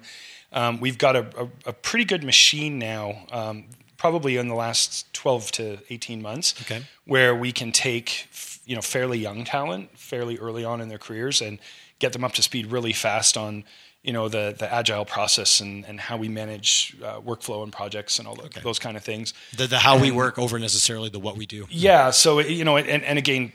Um, 0.54 0.80
we've 0.80 0.98
got 0.98 1.16
a, 1.18 1.26
a, 1.38 1.70
a 1.70 1.74
pretty 1.74 2.06
good 2.06 2.24
machine 2.24 2.80
now, 2.80 3.26
um, 3.32 3.66
probably 3.98 4.38
in 4.38 4.48
the 4.48 4.56
last 4.56 5.12
twelve 5.14 5.52
to 5.54 5.80
eighteen 5.90 6.22
months, 6.22 6.54
Okay. 6.62 6.84
where 7.06 7.36
we 7.36 7.52
can 7.52 7.72
take 7.72 8.28
you 8.66 8.76
know 8.76 8.82
fairly 8.82 9.18
young 9.20 9.44
talent 9.46 9.98
fairly 9.98 10.38
early 10.40 10.66
on 10.66 10.82
in 10.82 10.90
their 10.90 10.98
careers 10.98 11.42
and 11.42 11.60
get 12.00 12.14
them 12.14 12.24
up 12.24 12.34
to 12.34 12.42
speed 12.42 12.66
really 12.68 12.94
fast 12.94 13.38
on 13.38 13.64
you 14.02 14.12
know 14.14 14.28
the 14.28 14.56
the 14.58 14.72
agile 14.74 15.06
process 15.06 15.60
and 15.60 15.86
and 15.86 16.00
how 16.00 16.18
we 16.18 16.28
manage 16.30 16.96
uh, 17.04 17.20
workflow 17.22 17.64
and 17.64 17.72
projects 17.74 18.20
and 18.20 18.28
all 18.28 18.36
the, 18.36 18.50
those 18.62 18.80
kind 18.80 18.98
of 18.98 19.04
things. 19.04 19.34
The, 19.58 19.68
the 19.68 19.80
how 19.80 20.00
we 20.00 20.12
work 20.12 20.38
over 20.40 20.60
necessarily 20.60 21.10
the 21.10 21.20
what 21.20 21.38
we 21.38 21.46
do. 21.46 21.66
Yeah. 21.70 22.12
So 22.12 22.40
you 22.40 22.64
know, 22.64 22.78
and, 22.78 23.04
and 23.04 23.18
again, 23.18 23.52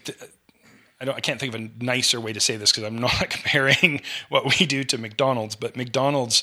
I 1.00 1.04
don't. 1.04 1.14
I 1.16 1.20
can't 1.20 1.38
think 1.38 1.54
of 1.54 1.60
a 1.60 1.70
nicer 1.84 2.20
way 2.20 2.32
to 2.32 2.40
say 2.40 2.56
this 2.56 2.72
because 2.72 2.84
I'm 2.84 2.98
not 3.08 3.30
comparing 3.30 4.00
what 4.28 4.44
we 4.44 4.66
do 4.66 4.82
to 4.84 4.98
McDonald's, 4.98 5.54
but 5.56 5.76
McDonald's 5.76 6.42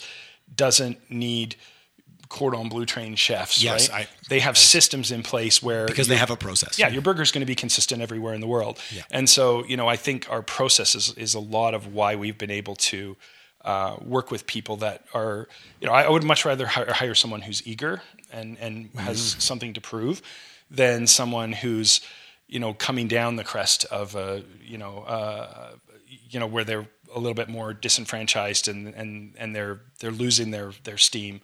doesn't 0.56 0.98
need 1.12 1.56
cordon 2.30 2.70
bleu 2.70 2.86
trained 2.86 3.18
chefs. 3.20 3.64
Yes, 3.64 3.90
right? 3.90 4.06
I- 4.06 4.28
they 4.30 4.40
have 4.40 4.58
systems 4.58 5.12
in 5.12 5.24
place 5.24 5.64
where 5.64 5.86
Because 5.86 6.08
they 6.08 6.18
have 6.18 6.30
a 6.32 6.36
process. 6.36 6.78
yeah, 6.78 6.90
your 6.90 7.02
burger 7.02 7.22
is 7.22 7.32
going 7.32 7.42
to 7.42 7.46
be 7.48 7.56
consistent 7.56 8.02
everywhere 8.02 8.34
in 8.34 8.42
the 8.42 8.48
world. 8.48 8.80
Yeah. 8.94 9.04
And 9.12 9.30
so, 9.30 9.64
you 9.66 9.78
know, 9.78 9.88
I 9.88 9.96
think 9.96 10.28
our 10.30 10.42
process 10.42 10.96
is, 10.96 11.14
is 11.14 11.34
a 11.34 11.40
lot 11.40 11.74
of 11.74 11.94
why 11.94 12.16
we've 12.16 12.38
been 12.38 12.52
able 12.52 12.76
to 12.76 13.16
uh, 13.64 13.98
work 14.04 14.32
with 14.32 14.46
people 14.48 14.78
that 14.78 15.04
are, 15.14 15.48
you 15.82 15.88
know, 15.88 15.94
I, 15.94 16.04
I 16.04 16.10
would 16.10 16.24
much 16.24 16.46
rather 16.46 16.66
hire, 16.68 16.92
hire 16.92 17.16
someone 17.16 17.42
who's 17.42 17.66
eager 17.68 18.02
and, 18.32 18.58
and 18.60 18.90
has 18.98 19.36
something 19.40 19.74
to 19.74 19.82
prove 19.82 20.22
than 20.70 21.08
someone 21.08 21.54
who's, 21.54 22.02
you 22.48 22.60
know, 22.60 22.74
coming 22.74 23.08
down 23.08 23.36
the 23.36 23.44
crest 23.44 23.86
of 23.86 24.16
a, 24.16 24.44
you 24.64 24.78
know, 24.78 25.00
uh, 25.00 25.72
you 26.30 26.40
know, 26.40 26.48
where 26.48 26.64
they're 26.64 26.88
a 27.14 27.20
little 27.20 27.34
bit 27.34 27.50
more 27.50 27.74
disenfranchised 27.74 28.68
and, 28.68 28.88
and, 28.94 29.34
and 29.38 29.56
they're, 29.56 29.80
they're 30.00 30.12
losing 30.12 30.52
their, 30.52 30.72
their 30.84 30.98
steam. 30.98 31.42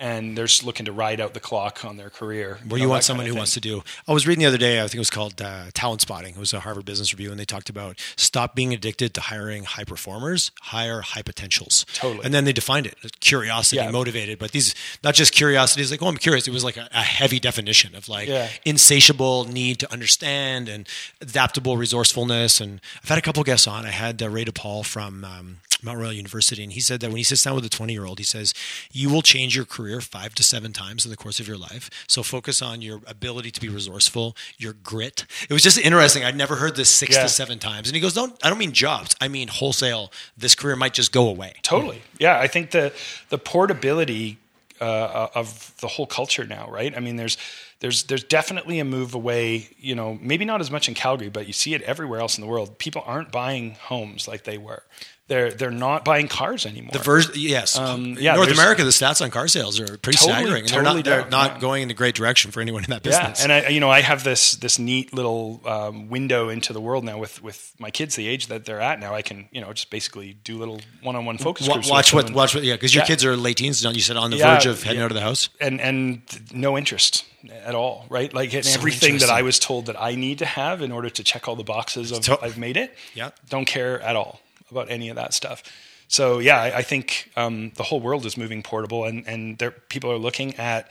And 0.00 0.36
they're 0.36 0.46
just 0.46 0.64
looking 0.64 0.86
to 0.86 0.92
ride 0.92 1.20
out 1.20 1.34
the 1.34 1.40
clock 1.40 1.84
on 1.84 1.98
their 1.98 2.08
career. 2.08 2.58
Where 2.66 2.80
you 2.80 2.88
want 2.88 3.04
someone 3.04 3.26
who 3.26 3.34
wants 3.34 3.52
to 3.54 3.60
do. 3.60 3.82
I 4.08 4.12
was 4.14 4.26
reading 4.26 4.40
the 4.40 4.48
other 4.48 4.56
day. 4.56 4.78
I 4.78 4.82
think 4.84 4.94
it 4.94 4.98
was 4.98 5.10
called 5.10 5.40
uh, 5.42 5.64
Talent 5.74 6.00
Spotting. 6.00 6.30
It 6.34 6.38
was 6.40 6.54
a 6.54 6.60
Harvard 6.60 6.86
Business 6.86 7.12
Review, 7.12 7.30
and 7.30 7.38
they 7.38 7.44
talked 7.44 7.68
about 7.68 8.00
stop 8.16 8.54
being 8.54 8.72
addicted 8.72 9.12
to 9.14 9.20
hiring 9.20 9.64
high 9.64 9.84
performers, 9.84 10.52
hire 10.62 11.02
high 11.02 11.20
potentials. 11.20 11.84
Totally. 11.92 12.24
And 12.24 12.32
then 12.32 12.46
they 12.46 12.52
defined 12.54 12.86
it: 12.86 12.96
curiosity, 13.20 13.76
Yeah. 13.76 13.90
motivated. 13.90 14.38
But 14.38 14.52
these 14.52 14.74
not 15.04 15.14
just 15.14 15.32
curiosity. 15.34 15.82
It's 15.82 15.90
like, 15.90 16.02
oh, 16.02 16.06
I'm 16.08 16.16
curious. 16.16 16.48
It 16.48 16.52
was 16.52 16.64
like 16.64 16.78
a, 16.78 16.88
a 16.94 17.02
heavy 17.02 17.38
definition 17.38 17.94
of 17.94 18.08
like 18.08 18.26
Yeah. 18.26 18.48
insatiable 18.64 19.44
need 19.44 19.78
to 19.80 19.92
understand 19.92 20.68
and 20.70 20.88
adaptable 21.20 21.76
resourcefulness. 21.76 22.60
And 22.60 22.80
I've 23.02 23.08
had 23.10 23.18
a 23.18 23.22
couple 23.22 23.42
guests 23.44 23.66
on. 23.66 23.84
I 23.84 23.90
had 23.90 24.22
uh, 24.22 24.30
Ray 24.30 24.46
DePaul 24.46 24.84
from. 24.86 25.24
Um, 25.26 25.58
Mount 25.82 25.98
Royal 25.98 26.12
University, 26.12 26.62
and 26.62 26.72
he 26.72 26.80
said 26.80 27.00
that 27.00 27.08
when 27.08 27.16
he 27.16 27.22
sits 27.22 27.42
down 27.44 27.54
with 27.54 27.64
a 27.64 27.68
20 27.68 27.92
year 27.92 28.04
old, 28.04 28.18
he 28.18 28.24
says, 28.24 28.54
You 28.92 29.10
will 29.10 29.22
change 29.22 29.54
your 29.56 29.64
career 29.64 30.00
five 30.00 30.34
to 30.36 30.42
seven 30.42 30.72
times 30.72 31.04
in 31.04 31.10
the 31.10 31.16
course 31.16 31.40
of 31.40 31.48
your 31.48 31.56
life. 31.56 31.90
So 32.08 32.22
focus 32.22 32.62
on 32.62 32.82
your 32.82 33.00
ability 33.06 33.50
to 33.52 33.60
be 33.60 33.68
resourceful, 33.68 34.36
your 34.58 34.72
grit. 34.74 35.24
It 35.48 35.52
was 35.52 35.62
just 35.62 35.78
interesting. 35.78 36.24
I'd 36.24 36.36
never 36.36 36.56
heard 36.56 36.76
this 36.76 36.88
six 36.88 37.16
Yeah. 37.16 37.22
to 37.24 37.28
seven 37.28 37.58
times. 37.58 37.88
And 37.88 37.94
he 37.94 38.00
goes, 38.00 38.14
Don't, 38.14 38.34
I 38.44 38.48
don't 38.48 38.58
mean 38.58 38.72
jobs. 38.72 39.14
I 39.20 39.28
mean 39.28 39.48
wholesale. 39.48 40.12
This 40.36 40.54
career 40.54 40.76
might 40.76 40.94
just 40.94 41.12
go 41.12 41.28
away. 41.28 41.54
Totally. 41.62 42.02
Yeah, 42.18 42.38
I 42.38 42.46
think 42.46 42.70
the 42.70 42.92
the 43.28 43.38
portability 43.38 44.38
uh, 44.80 45.28
of 45.34 45.74
the 45.80 45.86
whole 45.88 46.06
culture 46.06 46.44
now, 46.46 46.68
right? 46.70 46.96
I 46.96 47.00
mean, 47.00 47.16
there's 47.16 47.36
there's 47.80 48.04
there's 48.04 48.24
definitely 48.24 48.78
a 48.78 48.84
move 48.84 49.14
away. 49.14 49.68
You 49.78 49.94
know, 49.94 50.18
maybe 50.20 50.44
not 50.44 50.60
as 50.60 50.70
much 50.70 50.88
in 50.88 50.94
Calgary, 50.94 51.28
but 51.28 51.46
you 51.46 51.52
see 51.52 51.74
it 51.74 51.82
everywhere 51.82 52.20
else 52.20 52.38
in 52.38 52.42
the 52.42 52.48
world. 52.50 52.78
People 52.78 53.02
aren't 53.06 53.30
buying 53.30 53.74
homes 53.74 54.26
like 54.26 54.44
they 54.44 54.58
were. 54.58 54.82
They're 55.30 55.52
they're 55.52 55.70
not 55.70 56.04
buying 56.04 56.26
cars 56.26 56.66
anymore. 56.66 56.90
The 56.92 56.98
version, 56.98 57.34
yes. 57.36 57.78
Um, 57.78 58.16
yeah, 58.18 58.34
North 58.34 58.50
America, 58.50 58.82
the 58.82 58.90
stats 58.90 59.22
on 59.22 59.30
car 59.30 59.46
sales 59.46 59.78
are 59.78 59.96
pretty 59.96 60.18
Totally, 60.18 60.32
staggering. 60.32 60.62
And 60.64 60.72
totally 60.72 61.02
they're 61.02 61.18
not, 61.18 61.30
down, 61.30 61.30
they're 61.30 61.30
not 61.30 61.54
yeah. 61.54 61.60
going 61.60 61.82
in 61.84 61.90
a 61.92 61.94
great 61.94 62.16
direction 62.16 62.50
for 62.50 62.60
anyone 62.60 62.82
in 62.82 62.90
that 62.90 63.06
yeah, 63.06 63.28
business. 63.28 63.44
and 63.44 63.52
I, 63.52 63.68
you 63.68 63.78
know, 63.78 63.88
I 63.88 64.00
have 64.00 64.24
this 64.24 64.56
this 64.56 64.80
neat 64.80 65.14
little 65.14 65.60
um, 65.66 66.08
window 66.08 66.48
into 66.48 66.72
the 66.72 66.80
world 66.80 67.04
now 67.04 67.16
with 67.16 67.40
with 67.44 67.72
my 67.78 67.92
kids, 67.92 68.16
the 68.16 68.26
age 68.26 68.48
that 68.48 68.64
they're 68.64 68.80
at 68.80 68.98
now. 68.98 69.14
I 69.14 69.22
can, 69.22 69.48
you 69.52 69.60
know, 69.60 69.72
just 69.72 69.88
basically 69.90 70.32
do 70.32 70.58
little 70.58 70.80
one 71.00 71.14
on 71.14 71.24
one 71.26 71.38
focus 71.38 71.68
groups. 71.68 71.88
watch 71.88 72.12
what, 72.12 72.26
and- 72.26 72.34
watch 72.34 72.52
what, 72.56 72.64
yeah, 72.64 72.74
because 72.74 72.92
your 72.92 73.02
Yeah. 73.04 73.06
kids 73.06 73.24
are 73.24 73.36
late 73.36 73.58
teens. 73.58 73.80
don't 73.82 73.94
You 73.94 74.00
said 74.02 74.16
on 74.16 74.32
the 74.32 74.36
Yeah, 74.38 74.54
verge 74.56 74.66
of 74.66 74.82
heading 74.82 74.98
yeah. 74.98 75.04
out 75.04 75.12
of 75.12 75.14
the 75.14 75.20
house. 75.22 75.48
and 75.60 75.80
and 75.80 76.22
no 76.52 76.76
interest 76.76 77.24
at 77.64 77.76
all, 77.76 78.04
right? 78.08 78.34
Like 78.34 78.50
So 78.50 78.58
everything 78.74 79.18
that. 79.18 79.30
I 79.30 79.42
was 79.42 79.60
told 79.60 79.86
that 79.86 79.94
I 80.02 80.16
need 80.16 80.40
to 80.40 80.44
have 80.46 80.82
in 80.82 80.90
order 80.90 81.08
to 81.08 81.22
check 81.22 81.46
all 81.46 81.54
the 81.54 81.62
boxes 81.62 82.10
of 82.10 82.28
I've 82.42 82.58
made 82.58 82.76
it. 82.76 82.96
Yeah. 83.14 83.30
don't 83.48 83.64
care 83.64 84.00
at 84.02 84.16
all 84.16 84.40
about 84.70 84.90
any 84.90 85.08
of 85.08 85.16
that 85.16 85.34
stuff. 85.34 85.62
So 86.08 86.38
yeah, 86.40 86.60
I, 86.60 86.78
I 86.78 86.82
think 86.82 87.30
um, 87.36 87.70
the 87.76 87.84
whole 87.84 88.00
world 88.00 88.26
is 88.26 88.36
moving 88.36 88.62
portable, 88.62 89.04
and 89.04 89.26
and 89.28 89.58
there 89.58 89.70
people 89.70 90.10
are 90.10 90.18
looking 90.18 90.54
at, 90.56 90.90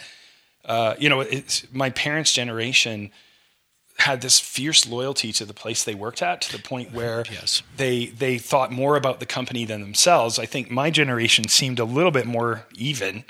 uh, 0.65 0.96
you 0.98 1.10
know, 1.10 1.20
it's, 1.22 1.65
my 1.74 1.89
parents' 1.89 2.32
generation 2.34 3.12
had 3.98 4.22
this 4.22 4.39
fierce 4.39 4.88
loyalty 4.88 5.34
to 5.34 5.44
the 5.44 5.54
place 5.54 5.84
they 5.84 5.94
worked 5.94 6.22
at 6.22 6.39
to 6.39 6.54
the 6.56 6.63
point 6.63 6.94
where 6.94 7.26
Yes. 7.30 7.62
they 7.76 8.06
they 8.08 8.38
thought 8.38 8.72
more 8.72 8.96
about 8.96 9.20
the 9.20 9.26
company 9.26 9.65
than 9.65 9.82
themselves. 9.82 10.39
I 10.39 10.46
think 10.46 10.72
my 10.72 10.89
generation 10.89 11.50
seemed 11.50 11.80
a 11.80 11.86
little 11.86 12.12
bit 12.12 12.26
more 12.26 12.65
even. 12.76 13.26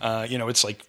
Uh, 0.00 0.24
you 0.30 0.38
know, 0.38 0.46
it's 0.48 0.62
like 0.62 0.80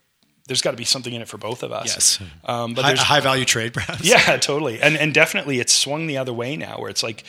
there's 0.48 0.62
got 0.62 0.72
to 0.72 0.78
be 0.78 0.84
something 0.86 1.14
in 1.14 1.22
it 1.22 1.28
for 1.28 1.38
both 1.38 1.64
of 1.64 1.72
us. 1.72 1.88
Yes. 1.88 2.20
um, 2.46 2.74
but 2.76 2.82
High, 2.84 2.90
there's 2.90 3.00
high 3.02 3.22
value 3.22 3.46
trade, 3.46 3.74
perhaps. 3.74 4.04
yeah, 4.06 4.38
totally, 4.38 4.80
and 4.82 4.96
and 4.98 5.14
definitely 5.16 5.60
it's 5.60 5.74
swung 5.74 6.06
the 6.06 6.18
other 6.18 6.34
way 6.34 6.56
now, 6.56 6.78
where 6.78 6.90
it's 6.92 7.02
like 7.02 7.24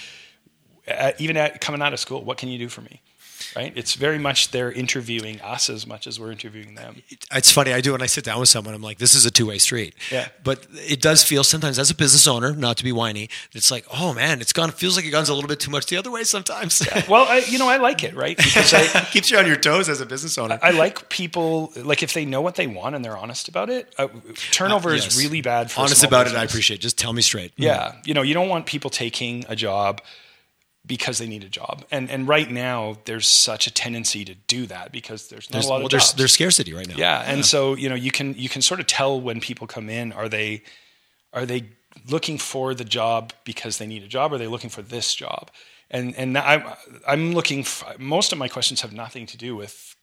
at, 0.87 1.21
even 1.21 1.37
at 1.37 1.61
coming 1.61 1.83
out 1.83 1.93
of 1.93 2.01
school, 2.01 2.23
what 2.23 2.39
can 2.39 2.49
you 2.49 2.59
do 2.59 2.69
for 2.69 2.81
me? 2.83 3.01
Right? 3.57 3.73
It's 3.77 3.95
very 3.95 4.19
much 4.19 4.51
they're 4.53 4.73
interviewing 4.73 5.41
us 5.41 5.69
as 5.69 5.87
much 5.87 6.07
as 6.07 6.19
we're 6.19 6.33
interviewing 6.33 6.75
them. 6.77 7.03
It's 7.33 7.53
funny. 7.53 7.73
I 7.73 7.81
do 7.81 7.93
when 7.93 8.01
I 8.03 8.07
sit 8.07 8.25
down 8.25 8.41
with 8.41 8.49
someone. 8.49 8.75
I'm 8.75 8.83
like, 8.83 8.99
this 8.99 9.15
is 9.15 9.27
a 9.27 9.31
two 9.31 9.47
way 9.47 9.59
street. 9.59 9.95
Yeah. 10.11 10.29
But 10.43 10.67
it 10.73 11.01
does 11.01 11.23
feel 11.23 11.45
sometimes 11.45 11.79
as 11.79 11.91
a 11.91 11.95
business 11.95 12.27
owner, 12.27 12.53
not 12.55 12.77
to 12.79 12.85
be 12.85 12.91
whiny, 12.91 13.29
it's 13.53 13.71
like, 13.71 13.85
oh 13.93 14.15
man, 14.15 14.41
it's 14.41 14.53
gone. 14.53 14.71
It 14.71 14.77
feels 14.77 14.97
like 14.97 15.05
it 15.05 15.11
goes 15.11 15.29
a 15.29 15.35
little 15.35 15.49
bit 15.49 15.61
too 15.61 15.71
much 15.71 15.87
the 15.87 15.97
other 15.97 16.11
way 16.11 16.25
sometimes. 16.25 16.83
Well, 17.09 17.27
I, 17.29 17.39
you 17.49 17.59
know, 17.59 17.69
I 17.69 17.77
like 17.77 18.03
it, 18.03 18.15
right? 18.15 18.37
Because 18.37 18.73
I, 18.73 18.87
Keeps 19.13 19.31
you 19.31 19.39
on 19.39 19.47
your 19.47 19.57
toes 19.57 19.89
as 19.89 20.01
a 20.01 20.07
business 20.07 20.39
owner. 20.39 20.59
I 20.63 20.71
like 20.71 21.09
people 21.09 21.73
like 21.77 22.03
if 22.03 22.13
they 22.15 22.25
know 22.25 22.41
what 22.41 22.55
they 22.57 22.67
want 22.67 22.95
and 22.95 23.05
they're 23.05 23.17
honest 23.17 23.49
about 23.49 23.69
it. 23.69 23.93
Uh, 23.99 24.09
turnover 24.53 24.95
Yes. 24.95 25.09
is 25.17 25.23
really 25.23 25.43
bad. 25.43 25.71
for 25.71 25.81
Honest 25.83 26.03
about 26.05 26.27
it. 26.29 26.35
I 26.35 26.45
appreciate. 26.45 26.79
it. 26.79 26.83
Just 26.83 26.99
tell 26.99 27.13
me 27.13 27.23
straight. 27.23 27.53
Yeah, 27.57 27.97
you 28.05 28.15
know, 28.15 28.23
you 28.23 28.35
don't 28.35 28.49
want 28.49 28.67
people 28.67 28.91
taking 28.91 29.45
a 29.49 29.57
job 29.57 30.01
because 30.87 31.17
they 31.19 31.27
need 31.27 31.45
a 31.45 31.49
job, 31.49 31.85
and 31.91 32.11
and 32.11 32.29
right 32.29 32.51
now 32.51 32.97
there's 33.07 33.27
such 33.27 33.67
a 33.67 33.71
tendency 33.73 34.25
to 34.25 34.35
do 34.35 34.67
that 34.67 34.93
because 34.93 35.29
there's 35.29 35.49
not 35.51 35.55
There's, 35.55 35.67
a 35.67 35.69
lot 35.71 35.77
well, 35.79 35.85
of 35.87 35.91
there's, 35.91 36.09
jobs. 36.09 36.15
there's 36.19 36.33
scarcity 36.33 36.75
right 36.75 36.87
now. 36.89 36.97
yeah, 36.97 37.23
and 37.27 37.45
so 37.45 37.75
you 37.75 37.89
know 37.89 37.95
you 37.95 38.11
can 38.11 38.35
you 38.35 38.49
can 38.49 38.61
sort 38.63 38.81
of 38.81 38.87
tell 38.87 39.21
when 39.21 39.41
people 39.41 39.67
come 39.67 39.89
in 39.89 40.13
are 40.13 40.29
they 40.29 40.63
are 41.33 41.47
they 41.47 41.65
looking 42.09 42.39
for 42.39 42.75
the 42.75 42.85
job 42.85 43.33
because 43.45 43.79
they 43.79 43.87
need 43.87 44.03
a 44.03 44.09
job 44.09 44.33
or 44.33 44.35
are 44.35 44.39
they 44.39 44.47
looking 44.49 44.71
for 44.71 44.83
this 44.83 45.15
job 45.15 45.51
and 45.91 46.15
and 46.17 46.37
I'm 46.37 46.65
I'm 47.07 47.33
looking 47.33 47.61
f 47.61 47.85
most 47.99 48.33
of 48.33 48.39
my 48.39 48.49
questions 48.49 48.81
have 48.83 48.93
nothing 48.93 49.27
to 49.27 49.37
do 49.37 49.55
with 49.57 49.95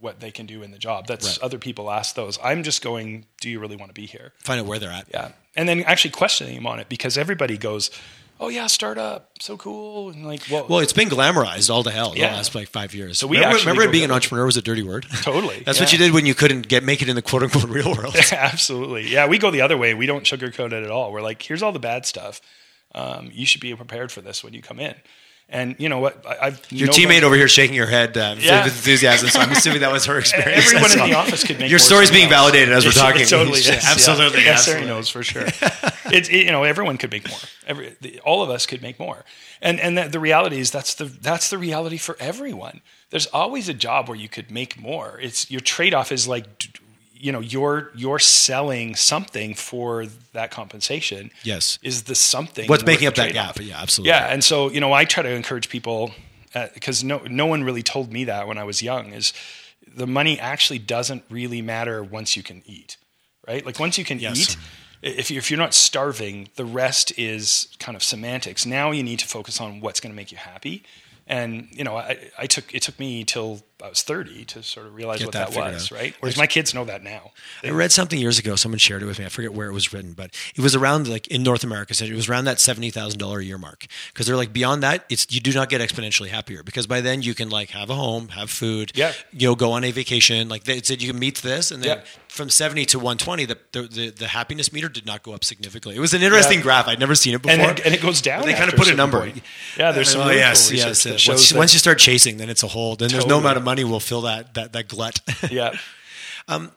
what 0.00 0.20
they 0.20 0.30
can 0.30 0.46
do 0.46 0.62
in 0.62 0.70
the 0.72 0.78
job 0.78 1.06
that's 1.06 1.26
Right. 1.38 1.38
other 1.44 1.58
people 1.58 1.90
ask 1.90 2.14
those 2.16 2.38
I'm 2.42 2.62
just 2.64 2.82
going 2.82 3.26
do 3.40 3.48
you 3.50 3.60
really 3.60 3.76
want 3.76 3.90
to 3.90 3.94
be 4.00 4.06
here 4.06 4.32
Find 4.42 4.58
out 4.60 4.66
where 4.66 4.78
they're 4.78 4.90
at. 4.90 5.06
yeah 5.10 5.32
and 5.54 5.68
then 5.68 5.82
actually 5.82 6.10
questioning 6.12 6.56
them 6.56 6.66
on 6.66 6.80
it 6.80 6.88
because 6.88 7.16
everybody 7.18 7.56
goes 7.58 7.90
oh 8.40 8.48
yeah 8.48 8.66
startup 8.66 9.30
so 9.40 9.56
cool 9.56 10.10
and 10.10 10.26
like 10.26 10.42
well, 10.50 10.66
Well, 10.68 10.78
it's 10.80 10.92
been 10.92 11.08
glamorized 11.08 11.70
all 11.70 11.82
to 11.84 11.90
hell 11.90 12.12
Yeah. 12.16 12.30
the 12.30 12.36
last 12.36 12.54
like 12.54 12.68
five 12.68 12.94
years. 12.94 13.18
So 13.18 13.26
we 13.26 13.38
remember, 13.38 13.58
remember 13.58 13.88
being 13.90 14.04
an 14.04 14.10
entrepreneur 14.10 14.46
was 14.46 14.56
a 14.56 14.62
dirty 14.62 14.82
word. 14.82 15.06
Totally, 15.22 15.62
That's 15.64 15.80
what 15.80 15.92
you 15.92 15.98
did 15.98 16.12
when 16.12 16.26
you 16.26 16.34
couldn't 16.34 16.68
get 16.68 16.82
make 16.84 17.00
it 17.02 17.08
in 17.08 17.16
the 17.16 17.22
quote 17.22 17.42
unquote 17.42 17.64
real 17.68 17.94
world. 17.94 18.16
Absolutely. 18.32 19.08
Yeah, 19.08 19.26
we 19.28 19.38
go 19.38 19.50
the 19.50 19.60
other 19.60 19.76
way. 19.76 19.94
We 19.94 20.06
don't 20.06 20.24
sugarcoat 20.24 20.72
it 20.72 20.84
at 20.84 20.90
all. 20.90 21.12
We're 21.12 21.22
like, 21.22 21.40
here's 21.42 21.62
all 21.62 21.72
the 21.72 21.78
bad 21.78 22.06
stuff. 22.06 22.40
Um, 22.94 23.30
you 23.32 23.44
should 23.46 23.60
be 23.60 23.74
prepared 23.74 24.12
for 24.12 24.20
this 24.20 24.44
when 24.44 24.52
you 24.54 24.62
come 24.62 24.78
in. 24.78 24.94
And 25.48 25.76
you 25.78 25.88
know 25.88 25.98
what? 26.00 26.26
I, 26.26 26.46
I've 26.46 26.72
Your 26.72 26.88
no 26.88 26.92
teammate 26.94 27.22
over 27.22 27.36
here 27.36 27.46
shaking 27.48 27.76
her 27.76 27.86
head 27.86 28.16
uh, 28.16 28.34
Yeah. 28.38 28.64
with 28.64 28.72
enthusiasm. 28.74 29.28
So 29.28 29.38
I'm 29.40 29.52
assuming 29.52 29.80
that 29.82 29.92
was 29.92 30.06
her 30.06 30.18
experience. 30.24 30.66
Everyone 30.66 30.84
as 30.86 30.94
in 30.94 31.00
well. 31.00 31.08
the 31.10 31.14
office 31.16 31.42
could 31.44 31.50
make 31.58 31.60
more. 31.60 31.68
Your 31.68 31.78
more 31.78 31.86
story's 31.86 32.10
being 32.10 32.24
else. 32.24 32.32
validated 32.32 32.74
as 32.74 32.84
we're 32.84 32.92
talking. 32.92 33.20
It 33.22 33.28
totally 33.28 33.58
is. 33.60 33.68
absolutely, 33.68 34.40
Yeah. 34.40 34.46
Yes, 34.46 34.68
absolutely. 34.68 34.82
Sarah 34.82 34.86
knows 34.86 35.08
for 35.08 35.22
sure. 35.22 35.42
it's 36.06 36.28
it, 36.28 36.44
you 36.46 36.50
know 36.52 36.64
everyone 36.64 36.96
could 36.98 37.10
make 37.12 37.28
more. 37.28 37.38
Every 37.66 37.94
the, 38.00 38.18
all 38.20 38.42
of 38.42 38.50
us 38.50 38.66
could 38.66 38.82
make 38.82 38.98
more. 38.98 39.24
And 39.62 39.78
and 39.80 39.96
that 39.98 40.12
the 40.12 40.18
reality 40.20 40.58
is 40.58 40.70
that's 40.70 40.94
the 40.94 41.04
that's 41.04 41.50
the 41.50 41.58
reality 41.58 41.98
for 41.98 42.16
everyone. 42.18 42.80
There's 43.10 43.26
always 43.26 43.68
a 43.68 43.74
job 43.74 44.08
where 44.08 44.16
you 44.18 44.28
could 44.28 44.50
make 44.50 44.80
more. 44.80 45.20
It's 45.20 45.50
your 45.50 45.60
trade 45.60 45.94
off 45.94 46.10
is 46.10 46.26
like 46.26 46.58
d- 46.58 46.68
you 47.24 47.32
know 47.32 47.40
you're 47.40 47.90
you're 48.02 48.18
selling 48.18 48.94
something 48.94 49.54
for 49.54 50.06
that 50.32 50.50
compensation. 50.50 51.30
Yes. 51.42 51.78
is 51.82 52.02
the 52.10 52.14
something 52.14 52.68
What's 52.68 52.84
making 52.84 53.08
up 53.08 53.14
that 53.14 53.30
trade-off? 53.30 53.56
gap? 53.56 53.64
Yeah, 53.64 53.80
absolutely. 53.82 54.10
Yeah, 54.10 54.32
and 54.32 54.42
so 54.44 54.70
you 54.70 54.80
know, 54.80 54.92
I 54.92 55.04
try 55.06 55.22
to 55.22 55.30
encourage 55.30 55.68
people 55.68 56.12
uh, 56.54 56.68
because 56.74 57.02
no 57.02 57.18
no 57.42 57.46
one 57.46 57.64
really 57.64 57.82
told 57.82 58.12
me 58.12 58.24
that 58.24 58.46
when 58.48 58.58
I 58.58 58.64
was 58.64 58.82
young. 58.82 59.12
Is 59.12 59.32
the 60.00 60.06
money 60.06 60.38
actually 60.38 60.80
doesn't 60.80 61.22
really 61.30 61.62
matter 61.62 62.02
once 62.18 62.36
you 62.36 62.42
can 62.42 62.62
eat, 62.66 62.96
right? 63.48 63.64
Like 63.64 63.78
once 63.80 63.96
you 63.98 64.04
can 64.04 64.18
Yes. 64.18 64.38
eat. 64.40 64.56
If, 65.20 65.30
you, 65.30 65.36
if 65.36 65.50
you're 65.50 65.60
not 65.66 65.74
starving, 65.74 66.48
the 66.56 66.64
rest 66.64 67.12
is 67.18 67.68
kind 67.78 67.94
of 67.94 68.02
semantics. 68.02 68.64
Now 68.64 68.90
you 68.90 69.02
need 69.02 69.18
to 69.18 69.26
focus 69.26 69.60
on 69.60 69.80
what's 69.82 70.00
going 70.00 70.12
to 70.12 70.16
make 70.16 70.32
you 70.32 70.38
happy. 70.38 70.82
And 71.26 71.68
you 71.78 71.84
know, 71.84 71.94
I, 71.96 72.16
I 72.38 72.46
took 72.46 72.74
it 72.74 72.82
took 72.82 72.98
me 72.98 73.22
till 73.24 73.60
I 73.84 73.88
was 73.90 74.02
30 74.02 74.44
to 74.46 74.62
sort 74.62 74.86
of 74.86 74.94
realize 74.94 75.18
Get 75.18 75.26
what 75.26 75.32
that 75.34 75.50
that, 75.50 75.72
was, 75.74 75.92
out. 75.92 75.98
right? 75.98 76.14
Whereas 76.20 76.38
my 76.38 76.46
kids 76.46 76.72
know 76.72 76.84
that 76.86 77.02
now. 77.02 77.32
I 77.62 77.68
read 77.70 77.92
something 77.92 78.18
years 78.18 78.38
ago. 78.38 78.56
Someone 78.56 78.78
shared 78.78 79.02
it 79.02 79.06
with 79.06 79.18
me. 79.18 79.26
I 79.26 79.28
forget 79.28 79.52
where 79.52 79.68
it 79.68 79.72
was 79.72 79.92
written, 79.92 80.12
but 80.14 80.30
it 80.56 80.60
was 80.62 80.74
around 80.74 81.06
like 81.06 81.26
in 81.28 81.42
North 81.42 81.64
America. 81.64 81.92
So 81.92 82.06
it 82.06 82.12
was 82.12 82.28
around 82.28 82.46
that 82.46 82.60
seventy 82.60 82.90
thousand 82.90 83.18
dollar 83.20 83.40
a 83.40 83.44
year 83.44 83.58
mark. 83.58 83.86
Because 84.12 84.26
they're 84.26 84.36
like 84.36 84.52
beyond 84.52 84.82
that, 84.82 85.04
it's 85.10 85.26
you 85.30 85.40
do 85.40 85.52
not 85.52 85.68
get 85.68 85.80
exponentially 85.82 86.28
happier. 86.28 86.62
Because 86.62 86.86
by 86.86 87.00
then 87.02 87.20
you 87.22 87.34
can 87.34 87.50
like 87.50 87.70
have 87.70 87.90
a 87.90 87.94
home, 87.94 88.28
have 88.28 88.48
food, 88.50 88.92
Yeah. 88.94 89.12
you 89.32 89.48
know, 89.48 89.54
go 89.54 89.72
on 89.72 89.84
a 89.84 89.90
vacation. 89.90 90.48
Like 90.48 90.64
they 90.64 90.80
said, 90.80 91.02
you 91.02 91.10
can 91.10 91.18
meet 91.18 91.38
this, 91.38 91.70
and 91.70 91.82
then 91.82 91.98
Yeah. 91.98 92.04
from 92.28 92.48
seventy 92.48 92.86
to 92.86 92.98
one 92.98 93.18
twenty, 93.18 93.44
the, 93.44 93.58
the 93.72 93.82
the 93.82 94.10
the 94.10 94.28
happiness 94.28 94.72
meter 94.72 94.88
did 94.88 95.04
not 95.04 95.22
go 95.22 95.34
up 95.34 95.44
significantly. 95.44 95.96
It 95.96 96.00
was 96.00 96.14
an 96.14 96.22
interesting 96.22 96.58
Yeah. 96.58 96.64
graph. 96.64 96.88
I'd 96.88 97.00
never 97.00 97.14
seen 97.14 97.34
it 97.34 97.42
before. 97.42 97.58
and 97.58 97.78
it, 97.78 97.84
and 97.84 97.94
it 97.94 98.00
goes 98.00 98.22
down. 98.22 98.40
But 98.40 98.46
they 98.46 98.54
kind 98.54 98.72
of 98.72 98.78
put 98.78 98.88
a 98.88 98.94
number. 98.94 99.20
point. 99.20 99.42
Yeah, 99.76 99.92
there's 99.92 100.08
oh, 100.14 100.20
some 100.20 100.28
Oh, 100.28 100.30
yes, 100.30 100.70
yes. 100.72 101.04
Once, 101.28 101.52
once 101.52 101.72
you 101.74 101.78
start 101.78 101.98
chasing, 101.98 102.38
then 102.38 102.48
it's 102.48 102.62
a 102.62 102.68
hole. 102.68 102.96
Then 102.96 103.10
there's 103.10 103.26
no 103.26 103.38
amount 103.38 103.56
of 103.58 103.64
money 103.64 103.73
will 103.82 103.98
fill 103.98 104.20
that 104.20 104.54
that 104.54 104.72
that 104.74 104.86
glut. 104.88 105.18
yeah. 105.50 105.72
Um, 106.46 106.70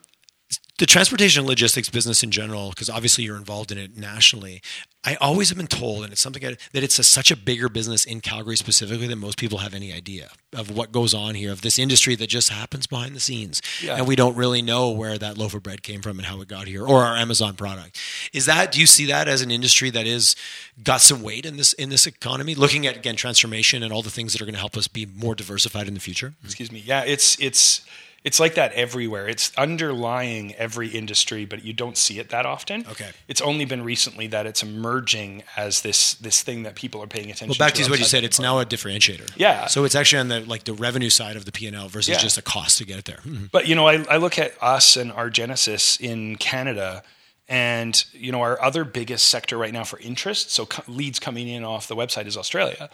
the 0.77 0.85
transportation 0.85 1.41
and 1.41 1.47
logistics 1.47 1.89
business 1.89 2.23
in 2.23 2.31
general, 2.31 2.69
because 2.69 2.89
obviously 2.89 3.23
you're 3.23 3.37
involved 3.37 3.71
in 3.71 3.77
it 3.77 3.97
nationally, 3.97 4.61
I 5.03 5.15
always 5.15 5.49
have 5.49 5.57
been 5.57 5.67
told, 5.67 6.03
and 6.03 6.11
it's 6.11 6.21
something 6.21 6.45
I, 6.45 6.57
that 6.73 6.83
it's 6.83 6.99
a, 6.99 7.03
such 7.03 7.31
a 7.31 7.37
bigger 7.37 7.69
business 7.69 8.03
in 8.03 8.19
Calgary 8.19 8.57
specifically 8.57 9.07
than 9.07 9.19
most 9.19 9.37
people 9.37 9.59
have 9.59 9.73
any 9.73 9.93
idea 9.93 10.29
of 10.53 10.69
what 10.69 10.91
goes 10.91 11.13
on 11.13 11.35
here, 11.35 11.51
of 11.51 11.61
this 11.61 11.79
industry 11.79 12.15
that 12.15 12.27
just 12.27 12.49
happens 12.49 12.87
behind 12.87 13.15
the 13.15 13.19
scenes. 13.19 13.61
Yeah. 13.81 13.95
And 13.95 14.07
we 14.07 14.17
don't 14.17 14.35
really 14.35 14.61
know 14.61 14.89
where 14.91 15.17
that 15.17 15.37
loaf 15.37 15.53
of 15.53 15.63
bread 15.63 15.81
came 15.81 16.01
from 16.01 16.17
and 16.19 16.25
how 16.25 16.41
it 16.41 16.47
got 16.49 16.67
here, 16.67 16.85
or 16.85 17.03
our 17.03 17.15
Amazon 17.15 17.55
product. 17.55 17.99
Is 18.33 18.47
that, 18.47 18.71
do 18.71 18.81
you 18.81 18.85
see 18.85 19.05
that 19.05 19.27
as 19.27 19.41
an 19.41 19.49
industry 19.49 19.89
that 19.91 20.05
is 20.05 20.35
got 20.83 20.99
some 20.99 21.23
weight 21.23 21.45
in 21.45 21.55
this, 21.57 21.73
in 21.73 21.89
this 21.89 22.05
economy? 22.05 22.53
Looking 22.53 22.85
at, 22.85 22.97
again, 22.97 23.15
transformation 23.15 23.83
and 23.83 23.93
all 23.93 24.01
the 24.01 24.09
things 24.09 24.33
that 24.33 24.41
are 24.41 24.45
going 24.45 24.55
to 24.55 24.59
help 24.59 24.75
us 24.75 24.87
be 24.87 25.05
more 25.05 25.35
diversified 25.35 25.87
in 25.87 25.93
the 25.93 25.99
future? 25.99 26.33
excuse 26.43 26.71
me 26.71 26.81
yeah 26.85 27.03
it's 27.05 27.39
it's 27.39 27.85
it's 28.23 28.39
like 28.39 28.55
that 28.55 28.73
everywhere 28.73 29.27
it's 29.29 29.51
underlying 29.57 30.53
every 30.55 30.89
industry 30.89 31.45
but 31.45 31.63
you 31.63 31.71
don't 31.73 31.97
see 31.97 32.19
it 32.19 32.29
that 32.29 32.45
often 32.45 32.85
Okay. 32.91 33.09
it's 33.27 33.41
only 33.41 33.63
been 33.65 33.83
recently 33.83 34.27
that 34.27 34.45
it's 34.45 34.63
emerging 34.63 35.43
as 35.55 35.81
this 35.81 36.15
this 36.15 36.41
thing 36.41 36.63
that 36.63 36.75
people 36.75 37.01
are 37.01 37.07
paying 37.07 37.25
attention 37.31 37.53
to. 37.55 37.59
Well, 37.59 37.67
back 37.67 37.75
to 37.75 37.89
what 37.89 37.99
you 37.99 38.05
said. 38.05 38.23
It's 38.23 38.39
now 38.39 38.59
a 38.59 38.65
differentiator. 38.65 39.31
Yeah. 39.37 39.67
So 39.67 39.83
it's 39.85 39.95
actually 39.95 40.19
on 40.19 40.27
the 40.29 40.39
like 40.41 40.63
the 40.65 40.73
revenue 40.73 41.09
side 41.09 41.35
of 41.35 41.45
the 41.45 41.51
P 41.51 41.67
and 41.67 41.75
L 41.75 41.87
versus 41.87 42.09
Yeah. 42.09 42.17
just 42.17 42.37
a 42.37 42.41
cost 42.41 42.77
to 42.79 42.85
get 42.85 42.97
it 42.99 43.05
there. 43.05 43.19
Mhm. 43.25 43.51
But 43.51 43.67
you 43.67 43.75
know, 43.75 43.87
I, 43.87 44.03
I 44.09 44.17
look 44.17 44.37
at 44.39 44.53
us 44.61 44.97
and 44.97 45.11
our 45.11 45.29
Genesis 45.29 45.97
in 45.97 46.35
Canada, 46.37 47.03
and 47.47 48.03
you 48.13 48.31
know, 48.31 48.41
our 48.41 48.61
other 48.61 48.83
biggest 48.83 49.27
sector 49.27 49.57
right 49.57 49.71
now 49.73 49.83
for 49.83 49.99
interest, 49.99 50.51
so 50.51 50.65
co- 50.65 50.83
leads 50.91 51.19
coming 51.19 51.47
in 51.47 51.63
off 51.63 51.87
the 51.87 51.95
website 51.95 52.25
is 52.27 52.35
Australia, 52.37 52.89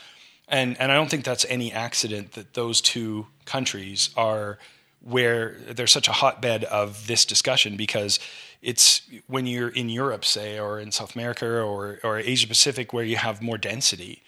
and 0.48 0.80
and 0.80 0.92
I 0.92 0.96
don't 0.96 1.10
think 1.10 1.24
that's 1.26 1.46
any 1.50 1.72
accident 1.72 2.34
that 2.34 2.54
those 2.54 2.82
two 2.82 3.28
countries 3.46 4.10
are 4.16 4.60
where 5.04 5.56
there's 5.70 5.92
such 5.92 6.08
a 6.08 6.14
hotbed 6.14 6.64
of 6.66 7.08
this 7.08 7.26
discussion 7.26 7.78
because 7.78 8.20
it's 8.62 9.02
when 9.28 9.46
you're 9.46 9.70
in 9.70 9.90
Europe, 9.90 10.24
say, 10.26 10.58
or 10.60 10.80
in 10.80 10.92
South 10.92 11.16
America 11.16 11.46
or 11.62 12.00
or 12.04 12.18
Asia 12.18 12.48
Pacific, 12.48 12.94
where 12.94 13.04
you 13.04 13.18
have 13.18 13.42
more 13.42 13.58
density 13.58 14.24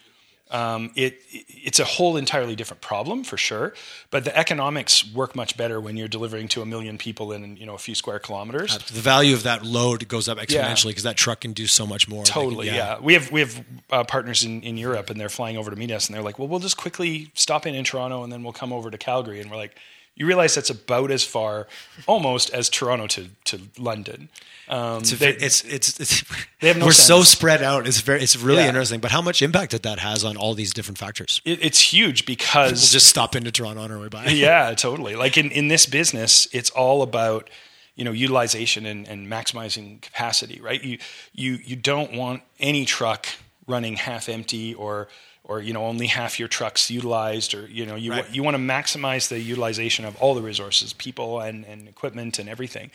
um, 0.51 0.91
it 0.95 1.21
it's 1.31 1.79
a 1.79 1.85
whole 1.85 2.17
entirely 2.17 2.55
different 2.55 2.79
problem 2.81 3.23
for 3.23 3.35
sure. 3.35 3.73
But 4.11 4.25
the 4.25 4.37
economics 4.37 5.03
work 5.11 5.35
much 5.35 5.57
better 5.57 5.81
when 5.81 5.97
you're 5.97 6.07
delivering 6.07 6.47
to 6.49 6.61
a 6.61 6.65
million 6.65 6.99
people 6.99 7.31
in 7.31 7.57
you 7.57 7.65
know 7.65 7.73
a 7.73 7.79
few 7.79 7.95
square 7.95 8.19
kilometers. 8.19 8.77
The 8.77 9.01
value 9.01 9.33
of 9.33 9.43
that 9.43 9.65
load 9.65 10.07
goes 10.07 10.29
up 10.29 10.37
exponentially 10.37 10.89
because 10.89 11.03
that 11.03 11.17
truck 11.17 11.41
can 11.41 11.53
do 11.53 11.65
so 11.65 11.87
much 11.87 12.07
more. 12.07 12.23
They 12.23 12.31
can- 12.31 12.43
Totally, 12.43 12.67
yeah. 12.67 12.99
We 12.99 13.13
have 13.13 13.31
we 13.31 13.39
have 13.39 13.65
uh, 13.89 14.03
partners 14.03 14.43
in, 14.43 14.61
in 14.61 14.77
Europe, 14.77 15.09
and 15.09 15.19
they're 15.19 15.29
flying 15.29 15.57
over 15.57 15.71
to 15.71 15.75
meet 15.75 15.89
us, 15.91 16.07
and 16.07 16.15
they're 16.15 16.23
like, 16.23 16.37
"Well, 16.37 16.47
we'll 16.47 16.59
just 16.59 16.77
quickly 16.77 17.31
stop 17.33 17.65
in 17.65 17.73
in 17.73 17.83
Toronto, 17.83 18.23
and 18.23 18.31
then 18.31 18.43
we'll 18.43 18.53
come 18.53 18.71
over 18.71 18.91
to 18.91 18.97
Calgary." 18.99 19.41
And 19.41 19.49
we're 19.49 19.57
like, 19.57 19.75
"You 20.15 20.25
realize 20.27 20.55
that's 20.55 20.69
about 20.69 21.11
as 21.11 21.23
far, 21.23 21.67
almost 22.07 22.49
as 22.53 22.69
Toronto 22.69 23.07
to 23.07 23.29
to 23.45 23.59
London." 23.77 24.29
Um, 24.67 25.01
It's, 25.01 25.11
they- 25.11 25.29
it's, 25.35 25.63
it's, 25.63 25.99
it's 25.99 26.23
They 26.59 26.69
have 26.69 26.77
no 26.77 26.85
we're 26.87 26.91
so 26.93 27.21
spread 27.23 27.61
out. 27.61 27.85
It's 27.87 28.01
very, 28.01 28.23
it's 28.23 28.35
really 28.35 28.63
Yeah. 28.63 28.69
interesting. 28.69 28.99
But 28.99 29.11
how 29.11 29.21
much 29.21 29.41
impact 29.43 29.71
that 29.73 29.83
that 29.83 29.99
has 29.99 30.23
on 30.23 30.37
all 30.37 30.55
these 30.55 30.73
different 30.73 30.97
factors? 30.97 31.39
it, 31.45 31.59
it's 31.63 31.79
huge 31.93 32.25
because 32.25 32.71
We'll 32.71 32.91
just 32.93 33.05
stop 33.07 33.35
into 33.35 33.51
Toronto 33.51 33.81
on 33.83 33.91
our 33.91 33.99
way 33.99 34.07
by. 34.09 34.25
yeah, 34.29 34.73
totally. 34.77 35.15
Like 35.15 35.37
in, 35.37 35.51
in 35.51 35.67
this 35.67 35.85
business, 35.85 36.47
it's 36.51 36.71
all 36.71 37.01
about 37.03 37.49
you 37.95 38.03
know 38.03 38.11
utilization 38.11 38.85
and, 38.87 39.07
and 39.07 39.27
maximizing 39.27 40.01
capacity, 40.01 40.59
right? 40.61 40.83
You 40.83 40.97
you 41.33 41.59
you 41.63 41.75
don't 41.75 42.13
want 42.13 42.41
any 42.59 42.85
truck 42.85 43.27
running 43.67 43.95
half 43.97 44.27
empty 44.29 44.73
or 44.73 45.07
or 45.47 45.61
you 45.61 45.73
know 45.73 45.85
only 45.85 46.07
half 46.07 46.39
your 46.39 46.47
trucks 46.47 46.91
utilized 46.91 47.53
or 47.53 47.67
you 47.67 47.85
know 47.85 47.95
you 47.95 48.11
Right. 48.11 48.29
you 48.35 48.43
want 48.43 48.55
to 48.55 48.61
maximize 48.61 49.29
the 49.29 49.39
utilization 49.39 50.05
of 50.05 50.15
all 50.17 50.35
the 50.35 50.41
resources, 50.41 50.93
people 50.93 51.39
and, 51.39 51.65
and 51.65 51.87
equipment 51.87 52.39
and 52.39 52.49
everything. 52.49 52.91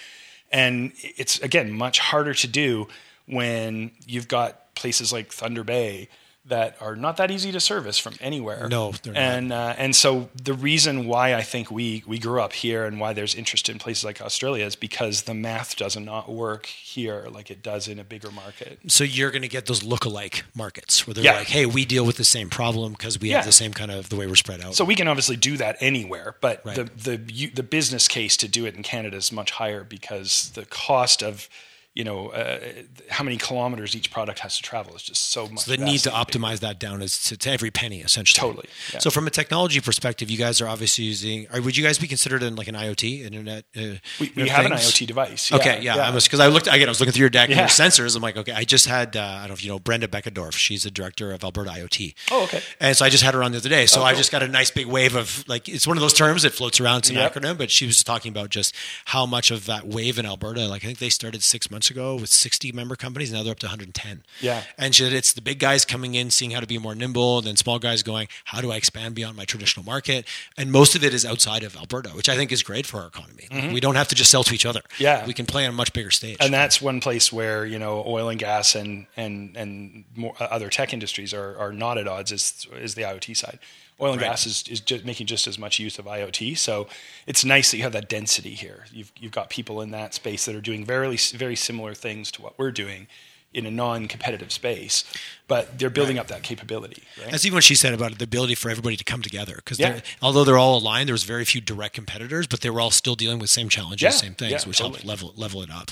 And 0.52 0.92
it's 1.02 1.38
again 1.40 1.70
much 1.72 1.98
harder 1.98 2.34
to 2.34 2.46
do 2.46 2.88
when 3.26 3.92
you've 4.06 4.28
got 4.28 4.74
places 4.74 5.12
like 5.12 5.32
Thunder 5.32 5.62
Bay 5.64 6.08
that 6.46 6.74
are 6.80 6.96
not 6.96 7.18
that 7.18 7.30
easy 7.30 7.52
to 7.52 7.60
service 7.60 7.98
from 7.98 8.14
anywhere. 8.20 8.66
No, 8.68 8.92
they're 9.02 9.12
not. 9.12 9.20
and 9.20 9.52
uh, 9.52 9.74
and 9.76 9.94
so 9.94 10.30
the 10.34 10.54
reason 10.54 11.06
why 11.06 11.34
I 11.34 11.42
think 11.42 11.70
we 11.70 12.02
we 12.06 12.18
grew 12.18 12.40
up 12.40 12.54
here 12.54 12.86
and 12.86 12.98
why 12.98 13.12
there's 13.12 13.34
interest 13.34 13.68
in 13.68 13.78
places 13.78 14.04
like 14.04 14.22
Australia 14.22 14.64
is 14.64 14.74
because 14.74 15.22
the 15.24 15.34
math 15.34 15.76
does 15.76 15.96
not 15.98 16.30
work 16.32 16.64
here 16.66 17.28
like 17.30 17.50
it 17.50 17.62
does 17.62 17.88
in 17.88 17.98
a 17.98 18.04
bigger 18.04 18.30
market. 18.30 18.78
So 18.88 19.04
you're 19.04 19.30
going 19.30 19.42
to 19.42 19.48
get 19.48 19.66
those 19.66 19.82
look-alike 19.82 20.44
markets 20.54 21.06
where 21.06 21.12
they're 21.14 21.24
Yeah. 21.24 21.34
like, 21.36 21.48
"Hey, 21.48 21.66
we 21.66 21.84
deal 21.84 22.06
with 22.06 22.16
the 22.16 22.24
same 22.24 22.48
problem 22.48 22.92
because 22.92 23.20
we 23.20 23.30
have 23.30 23.44
the 23.44 23.52
same 23.52 23.74
kind 23.74 23.90
of 23.90 24.08
the 24.08 24.16
way 24.16 24.26
we're 24.26 24.34
spread 24.34 24.62
out." 24.62 24.74
So 24.74 24.84
we 24.84 24.94
can 24.94 25.08
obviously 25.08 25.36
do 25.36 25.58
that 25.58 25.76
anywhere, 25.80 26.36
but 26.40 26.64
Right. 26.64 26.74
the 26.76 26.84
the 27.18 27.32
you, 27.32 27.50
the 27.50 27.62
business 27.62 28.08
case 28.08 28.36
to 28.38 28.48
do 28.48 28.64
it 28.64 28.74
in 28.74 28.82
Canada 28.82 29.18
is 29.18 29.30
much 29.30 29.50
higher 29.52 29.84
because 29.84 30.50
the 30.54 30.64
cost 30.64 31.22
of 31.22 31.48
you 31.94 32.04
know 32.04 32.28
uh, 32.28 32.60
how 33.08 33.24
many 33.24 33.36
kilometers 33.36 33.96
each 33.96 34.10
product 34.12 34.38
has 34.40 34.56
to 34.56 34.62
travel 34.62 34.94
is 34.94 35.02
just 35.02 35.30
so 35.30 35.48
much. 35.48 35.64
the 35.64 35.76
need 35.76 35.98
to 36.00 36.10
optimize 36.10 36.60
that 36.60 36.78
down 36.78 37.02
is 37.02 37.20
to, 37.24 37.36
to 37.36 37.50
every 37.50 37.70
penny 37.70 38.00
essentially. 38.00 38.40
Totally, 38.40 38.68
yeah. 38.92 39.00
So 39.00 39.10
from 39.10 39.26
a 39.26 39.30
technology 39.30 39.80
perspective, 39.80 40.30
you 40.30 40.38
guys 40.38 40.60
are 40.60 40.68
obviously 40.68 41.04
using. 41.04 41.46
Or 41.52 41.60
would 41.60 41.76
you 41.76 41.82
guys 41.84 41.98
be 41.98 42.06
considered 42.06 42.42
in 42.42 42.54
like 42.56 42.68
an 42.68 42.74
IoT 42.76 43.22
internet? 43.24 43.64
Uh, 43.76 43.98
We, 44.20 44.32
we 44.36 44.48
have 44.48 44.66
an 44.66 44.72
IoT 44.72 45.06
device. 45.06 45.50
Okay, 45.52 45.80
yeah, 45.82 45.96
I 45.96 46.10
was 46.14 46.24
because 46.24 46.40
I 46.40 46.46
looked 46.46 46.66
again. 46.68 46.86
I 46.86 46.90
was 46.90 47.00
looking 47.00 47.12
through 47.12 47.20
your 47.22 47.30
deck 47.30 47.48
and 47.50 47.58
your 47.58 47.66
sensors. 47.68 48.14
I'm 48.14 48.22
like, 48.22 48.36
okay, 48.36 48.52
I 48.52 48.64
just 48.64 48.86
had 48.86 49.16
uh, 49.16 49.20
I 49.20 49.38
don't 49.40 49.48
know 49.48 49.54
if 49.54 49.64
you 49.64 49.70
know 49.70 49.78
Brenda 49.80 50.06
Beckendorf. 50.06 50.52
She's 50.52 50.84
the 50.84 50.90
director 50.92 51.32
of 51.32 51.42
Alberta 51.42 51.70
IoT. 51.70 52.14
Oh, 52.30 52.44
okay. 52.44 52.62
And 52.78 52.96
so 52.96 53.04
I 53.04 53.08
just 53.10 53.24
had 53.24 53.34
her 53.34 53.42
on 53.42 53.50
the 53.52 53.58
other 53.58 53.68
day. 53.68 53.86
So 53.86 54.00
Oh, 54.00 54.04
I 54.04 54.12
cool. 54.12 54.18
just 54.18 54.30
got 54.32 54.42
a 54.42 54.48
nice 54.48 54.70
big 54.70 54.86
wave 54.86 55.16
of 55.16 55.44
like 55.48 55.68
it's 55.68 55.86
one 55.86 55.96
of 55.96 56.00
those 56.02 56.12
terms 56.14 56.42
that 56.44 56.52
floats 56.52 56.78
around. 56.80 56.98
It's 56.98 57.10
an 57.10 57.16
Yep. 57.16 57.34
acronym, 57.34 57.58
but 57.58 57.70
she 57.70 57.84
was 57.86 58.02
talking 58.04 58.30
about 58.30 58.50
just 58.50 58.74
how 59.06 59.26
much 59.26 59.50
of 59.50 59.66
that 59.66 59.86
wave 59.88 60.18
in 60.18 60.24
Alberta. 60.26 60.66
Like 60.68 60.84
I 60.84 60.86
think 60.86 60.98
they 60.98 61.08
started 61.10 61.42
six 61.42 61.70
months 61.70 61.79
ago 61.88 62.16
with 62.16 62.28
60 62.28 62.72
member 62.72 62.96
companies. 62.96 63.32
Now 63.32 63.44
they're 63.44 63.52
up 63.52 63.60
to 63.60 63.66
110. 63.66 64.24
Yeah. 64.40 64.64
And 64.76 64.92
she 64.94 65.04
said 65.04 65.12
it's 65.12 65.32
the 65.32 65.40
big 65.40 65.60
guys 65.60 65.84
coming 65.84 66.16
in, 66.16 66.30
seeing 66.30 66.50
how 66.50 66.60
to 66.60 66.66
be 66.66 66.76
more 66.78 66.96
nimble, 66.96 67.38
and 67.38 67.46
then 67.46 67.56
small 67.56 67.78
guys 67.78 68.02
going, 68.02 68.26
how 68.46 68.60
do 68.60 68.72
I 68.72 68.76
expand 68.76 69.14
beyond 69.14 69.36
my 69.36 69.44
traditional 69.44 69.86
market? 69.86 70.26
And 70.56 70.72
most 70.72 70.96
of 70.96 71.04
it 71.04 71.14
is 71.14 71.24
outside 71.24 71.62
of 71.62 71.76
Alberta, 71.76 72.10
which 72.10 72.28
I 72.28 72.34
think 72.36 72.50
is 72.50 72.62
great 72.64 72.86
for 72.86 73.00
our 73.00 73.06
economy. 73.06 73.46
We 73.72 73.80
don't 73.80 73.94
have 73.94 74.08
to 74.08 74.14
just 74.16 74.30
sell 74.30 74.42
to 74.42 74.54
each 74.54 74.66
other. 74.66 74.80
Mm-hmm. 74.80 75.02
Yeah. 75.02 75.26
We 75.26 75.32
can 75.32 75.46
play 75.46 75.64
on 75.64 75.70
a 75.70 75.76
much 75.76 75.92
bigger 75.92 76.10
stage. 76.10 76.38
and 76.40 76.52
that's 76.52 76.82
one 76.82 77.00
place 77.00 77.32
where 77.32 77.64
you 77.64 77.78
know 77.78 78.02
oil 78.06 78.28
and 78.28 78.38
gas 78.40 78.74
and 78.74 79.06
and 79.16 79.56
and 79.56 80.04
more, 80.16 80.34
uh, 80.40 80.44
other 80.44 80.68
tech 80.68 80.92
industries 80.92 81.32
are, 81.32 81.56
are 81.56 81.72
not 81.72 81.98
at 81.98 82.08
odds 82.08 82.32
is 82.32 82.66
is 82.74 82.94
the 82.96 83.02
IoT 83.02 83.36
side. 83.36 83.60
Oil 84.00 84.12
and 84.12 84.20
Right. 84.22 84.28
gas 84.30 84.46
is, 84.46 84.64
is 84.68 84.80
just 84.80 85.04
making 85.04 85.26
just 85.26 85.46
as 85.46 85.58
much 85.58 85.78
use 85.78 85.98
of 85.98 86.06
IoT, 86.06 86.56
so 86.56 86.88
it's 87.26 87.44
nice 87.44 87.70
that 87.70 87.76
you 87.76 87.82
have 87.82 87.92
that 87.92 88.08
density 88.08 88.54
here. 88.54 88.86
You've 88.92 89.12
you've 89.20 89.32
got 89.32 89.50
people 89.50 89.80
in 89.82 89.90
that 89.90 90.14
space 90.14 90.44
that 90.46 90.54
are 90.54 90.60
doing 90.60 90.84
very 90.84 91.16
very 91.16 91.56
similar 91.56 91.94
things 91.94 92.30
to 92.32 92.42
what 92.42 92.58
we're 92.58 92.72
doing. 92.72 93.06
in 93.52 93.66
a 93.66 93.70
non-competitive 93.70 94.52
space, 94.52 95.02
but 95.48 95.76
they're 95.76 95.90
building 95.90 96.20
up 96.20 96.28
that 96.28 96.40
capability. 96.44 97.02
Right? 97.20 97.32
That's 97.32 97.44
even 97.44 97.56
what 97.56 97.64
she 97.64 97.74
said 97.74 97.92
about 97.92 98.16
the 98.16 98.22
ability 98.22 98.54
for 98.54 98.70
everybody 98.70 98.96
to 98.96 99.02
come 99.02 99.22
together. 99.22 99.56
Because 99.56 99.80
Yeah. 99.80 99.98
although 100.22 100.44
they're 100.44 100.56
all 100.56 100.78
aligned, 100.78 101.08
there 101.08 101.14
was 101.14 101.24
very 101.24 101.44
few 101.44 101.60
direct 101.60 101.92
competitors, 101.96 102.46
but 102.46 102.60
they 102.60 102.70
were 102.70 102.80
all 102.80 102.92
still 102.92 103.16
dealing 103.16 103.40
with 103.40 103.50
same 103.50 103.68
challenges, 103.68 104.02
Yeah, 104.04 104.10
same 104.10 104.36
things, 104.36 104.52
yeah, 104.52 104.68
which 104.68 104.78
helped 104.78 105.04
level 105.04 105.32
level 105.36 105.64
it 105.64 105.70
up. 105.80 105.90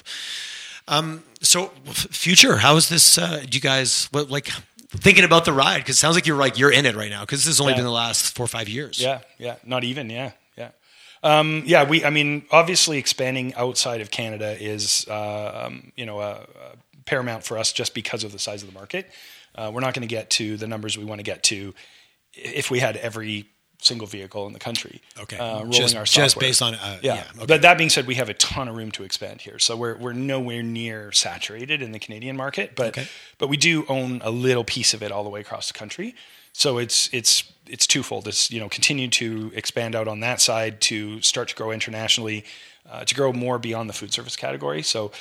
Um, 0.87 1.25
so 1.43 1.73
future, 2.13 2.59
how 2.59 2.77
is 2.77 2.89
this? 2.89 3.19
Uh, 3.19 3.43
do 3.49 3.57
you 3.57 3.61
guys 3.61 4.07
what, 4.13 4.31
like 4.31 4.51
thinking 4.91 5.25
about 5.25 5.45
the 5.45 5.53
ride? 5.53 5.79
Because 5.79 5.97
it 5.97 5.99
sounds 5.99 6.15
like 6.17 6.27
you're 6.27 6.37
like 6.37 6.59
you're 6.59 6.73
in 6.73 6.87
it 6.87 6.97
right 6.97 7.11
now. 7.11 7.21
Because 7.21 7.41
this 7.41 7.47
has 7.47 7.61
only 7.61 7.73
Yeah. 7.73 7.79
been 7.79 7.85
the 7.87 7.91
last 7.91 8.35
four 8.35 8.45
or 8.45 8.49
five 8.49 8.69
years. 8.69 9.01
Yeah, 9.01 9.21
yeah, 9.39 9.57
not 9.65 9.85
even. 9.85 10.11
Yeah, 10.11 10.33
yeah, 10.57 10.71
um, 11.23 11.63
yeah. 11.67 11.85
We, 11.85 12.05
I 12.05 12.11
mean, 12.11 12.45
obviously, 12.51 12.99
expanding 12.99 13.55
outside 13.55 14.01
of 14.01 14.11
Canada 14.11 14.57
is, 14.61 15.07
uh, 15.09 15.65
um, 15.67 15.93
you 15.97 16.07
know, 16.07 16.19
uh, 16.19 16.45
uh, 16.63 16.75
paramount 17.05 17.45
for 17.45 17.59
us 17.59 17.73
just 17.73 17.95
because 17.95 18.25
of 18.25 18.33
the 18.33 18.39
size 18.39 18.63
of 18.63 18.69
the 18.69 18.75
market. 18.75 19.11
Uh, 19.55 19.71
we're 19.73 19.81
not 19.81 19.95
going 19.95 20.07
to 20.07 20.15
get 20.15 20.31
to 20.31 20.57
the 20.57 20.67
numbers 20.67 20.97
we 20.97 21.05
want 21.05 21.19
to 21.19 21.25
get 21.25 21.43
to 21.43 21.75
if 22.35 22.71
we 22.71 22.79
had 22.79 22.97
every 22.97 23.49
single 23.81 24.07
vehicle 24.07 24.47
in 24.47 24.53
the 24.53 24.59
country. 24.59 25.01
Okay. 25.19 25.39
uh, 25.39 25.59
rolling 25.61 25.73
Just- 25.73 25.97
our 25.97 26.05
just 26.05 26.39
based 26.39 26.61
on, 26.63 26.75
uh, 26.75 26.99
yeah. 27.03 27.15
yeah, 27.15 27.25
okay. 27.37 27.47
But 27.47 27.63
that 27.63 27.79
being 27.79 27.91
said, 27.91 28.07
we 28.07 28.17
have 28.17 28.29
a 28.29 28.35
ton 28.35 28.69
of 28.69 28.77
room 28.77 28.91
to 28.93 29.05
expand 29.05 29.41
here, 29.43 29.59
so 29.59 29.77
we're 29.77 29.97
we're 29.97 30.13
nowhere 30.13 30.63
near 30.63 31.13
saturated 31.13 31.81
in 31.83 31.93
the 31.93 31.99
Canadian 31.99 32.37
market, 32.37 32.75
but 32.75 32.89
Okay. 32.89 33.07
but 33.39 33.49
we 33.49 33.57
do 33.57 33.85
own 33.89 34.21
a 34.25 34.31
little 34.31 34.65
piece 34.65 34.95
of 34.95 35.03
it 35.03 35.13
all 35.13 35.23
the 35.25 35.31
way 35.31 35.41
across 35.41 35.69
the 35.71 35.79
country. 35.79 36.15
So 36.53 36.79
it's 36.79 37.09
it's 37.13 37.45
it's 37.69 37.87
twofold. 37.87 38.27
It's 38.27 38.51
you 38.51 38.59
know 38.59 38.69
continue 38.69 39.09
to 39.09 39.53
expand 39.55 39.95
out 39.95 40.09
on 40.09 40.21
that 40.21 40.41
side 40.41 40.81
to 40.83 41.21
start 41.23 41.49
to 41.51 41.55
grow 41.55 41.71
internationally, 41.71 42.45
uh, 42.91 43.05
to 43.05 43.15
grow 43.15 43.33
more 43.33 43.59
beyond 43.59 43.89
the 43.89 43.93
food 43.95 44.13
service 44.13 44.37
category. 44.37 44.83
So 44.83 45.13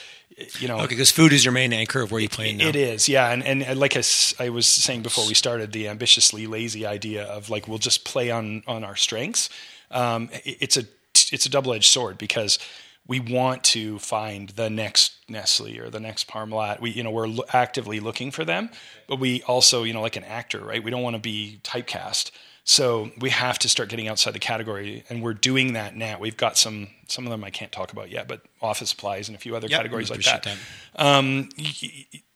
you 0.59 0.67
know 0.67 0.77
Okay, 0.79 0.87
because 0.89 1.11
food 1.11 1.33
is 1.33 1.43
your 1.45 1.51
main 1.51 1.73
anchor 1.73 2.01
of 2.01 2.11
where 2.11 2.21
you 2.21 2.29
play 2.29 2.53
now. 2.53 2.67
it 2.67 2.75
is, 2.75 3.09
yeah, 3.09 3.31
and 3.31 3.43
and 3.43 3.79
like 3.79 3.95
I 4.39 4.49
was 4.49 4.67
saying 4.67 5.01
before 5.03 5.27
we 5.27 5.33
started, 5.33 5.71
the 5.71 5.87
ambitiously 5.87 6.47
lazy 6.47 6.85
idea 6.85 7.23
of 7.25 7.49
like 7.49 7.67
we'll 7.67 7.77
just 7.79 8.03
play 8.05 8.29
on 8.31 8.63
on 8.67 8.83
our 8.83 8.95
strengths. 8.95 9.49
Um, 9.91 10.29
it- 10.45 10.57
it's 10.61 10.77
a 10.77 10.83
it's 11.31 11.45
a 11.45 11.49
double 11.49 11.73
edged 11.73 11.89
sword 11.91 12.17
because 12.17 12.59
we 13.07 13.19
want 13.21 13.63
to 13.63 13.97
find 13.99 14.49
the 14.49 14.69
next 14.69 15.13
Nestle 15.29 15.79
or 15.79 15.89
the 15.89 15.99
next 15.99 16.27
Parmalat. 16.27 16.79
We 16.81 16.91
you 16.91 17.03
know 17.03 17.11
we're 17.11 17.27
lo- 17.27 17.45
actively 17.53 17.99
looking 17.99 18.31
for 18.31 18.45
them, 18.45 18.69
but 19.07 19.17
we 19.19 19.41
also 19.43 19.83
you 19.83 19.93
know 19.93 20.01
like 20.01 20.15
an 20.17 20.25
actor, 20.25 20.59
right? 20.59 20.83
We 20.83 20.91
don't 20.91 21.01
want 21.03 21.15
to 21.15 21.21
be 21.21 21.59
typecast. 21.63 22.31
So 22.69 23.11
we 23.17 23.29
have 23.29 23.57
to 23.59 23.69
start 23.69 23.87
getting 23.87 24.09
outside 24.09 24.31
the 24.31 24.39
category, 24.39 25.05
and 25.09 25.23
we're 25.23 25.33
doing 25.33 25.71
that 25.73 25.95
now. 25.95 26.19
We've 26.19 26.35
got 26.35 26.57
some 26.57 26.89
some 27.07 27.25
of 27.25 27.31
them 27.31 27.41
I 27.45 27.49
can't 27.49 27.71
talk 27.71 27.93
about 27.93 28.11
yet, 28.11 28.27
but 28.27 28.41
office 28.61 28.89
supplies 28.89 29.29
and 29.29 29.37
a 29.37 29.39
few 29.39 29.55
other 29.55 29.69
Yep, 29.69 29.77
categories 29.79 30.09
like 30.09 30.21
that 30.23 30.43
that. 30.43 30.57
um, 30.97 31.47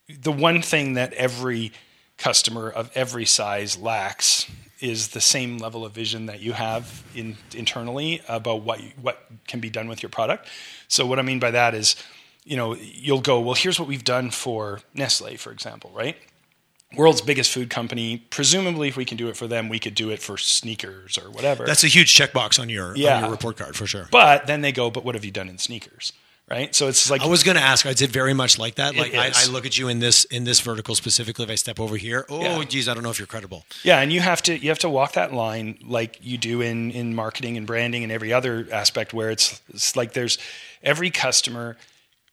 the 0.07 0.31
one 0.31 0.61
thing 0.61 0.93
that 0.93 1.11
every 1.13 1.73
customer 2.17 2.69
of 2.69 2.89
every 2.95 3.25
size 3.25 3.77
lacks 3.77 4.49
is 4.79 5.09
the 5.09 5.19
same 5.19 5.57
level 5.57 5.83
of 5.85 5.91
vision 5.91 6.27
that 6.27 6.39
you 6.39 6.53
have 6.53 7.03
in, 7.13 7.35
internally 7.53 8.21
about 8.29 8.63
what 8.63 8.81
you, 8.81 8.91
what 9.01 9.25
can 9.47 9.59
be 9.59 9.69
done 9.69 9.89
with 9.89 10.01
your 10.01 10.09
product. 10.09 10.47
So 10.87 11.05
what 11.05 11.19
I 11.19 11.23
mean 11.23 11.39
by 11.39 11.51
that 11.51 11.75
is, 11.75 11.97
you 12.45 12.55
know, 12.55 12.73
you'll 12.75 13.21
go, 13.21 13.41
well, 13.41 13.53
here's 13.53 13.79
what 13.79 13.87
we've 13.89 14.03
done 14.05 14.31
for 14.31 14.79
Nestle, 14.93 15.35
for 15.35 15.51
example, 15.51 15.91
right? 15.93 16.15
World's 16.95 17.21
biggest 17.21 17.51
food 17.51 17.69
company. 17.69 18.17
Presumably, 18.29 18.87
if 18.89 18.97
we 18.97 19.05
can 19.05 19.17
do 19.17 19.29
it 19.29 19.37
for 19.37 19.47
them, 19.47 19.69
we 19.69 19.79
could 19.79 19.95
do 19.95 20.09
it 20.09 20.21
for 20.21 20.37
sneakers 20.37 21.17
or 21.17 21.29
whatever. 21.31 21.65
That's 21.65 21.83
a 21.83 21.87
huge 21.87 22.13
checkbox 22.13 22.59
on 22.59 22.67
your 22.69 22.89
on 22.89 22.97
your 22.97 23.29
report 23.31 23.57
card 23.57 23.75
for 23.75 23.87
sure. 23.87 24.07
but 24.11 24.47
then 24.47 24.61
they 24.61 24.71
go, 24.71 24.89
but 24.91 25.05
what 25.05 25.15
have 25.15 25.23
you 25.23 25.31
done 25.31 25.47
in 25.47 25.57
sneakers, 25.57 26.11
right? 26.49 26.75
So 26.75 26.89
it's 26.89 27.09
like 27.09 27.21
I 27.21 27.27
was 27.27 27.43
going 27.43 27.55
to 27.55 27.63
ask. 27.63 27.85
Is 27.85 28.01
it 28.01 28.09
very 28.09 28.33
much 28.33 28.59
like 28.59 28.75
that? 28.75 28.95
Like 28.95 29.13
I. 29.15 29.31
I 29.33 29.45
look 29.47 29.65
at 29.65 29.77
you 29.77 29.87
in 29.87 29.99
this 29.99 30.25
in 30.25 30.43
this 30.43 30.59
vertical 30.59 30.93
specifically. 30.95 31.45
If 31.45 31.51
I 31.51 31.55
step 31.55 31.79
over 31.79 31.95
here, 31.95 32.25
oh 32.29 32.41
Yeah. 32.41 32.63
geez, 32.65 32.89
I 32.89 32.93
don't 32.93 33.03
know 33.03 33.09
if 33.09 33.19
you're 33.19 33.25
credible. 33.27 33.65
Yeah, 33.83 34.01
and 34.01 34.11
you 34.11 34.19
have 34.19 34.41
to 34.43 34.57
you 34.57 34.67
have 34.67 34.79
to 34.79 34.89
walk 34.89 35.13
that 35.13 35.33
line 35.33 35.77
like 35.87 36.19
you 36.21 36.37
do 36.37 36.59
in 36.61 36.91
in 36.91 37.15
marketing 37.15 37.55
and 37.55 37.65
branding 37.65 38.03
and 38.03 38.11
every 38.11 38.33
other 38.33 38.67
aspect 38.71 39.13
where 39.13 39.31
it's 39.31 39.61
it's 39.73 39.95
like 39.95 40.11
there's 40.11 40.37
every 40.83 41.09
customer 41.09 41.77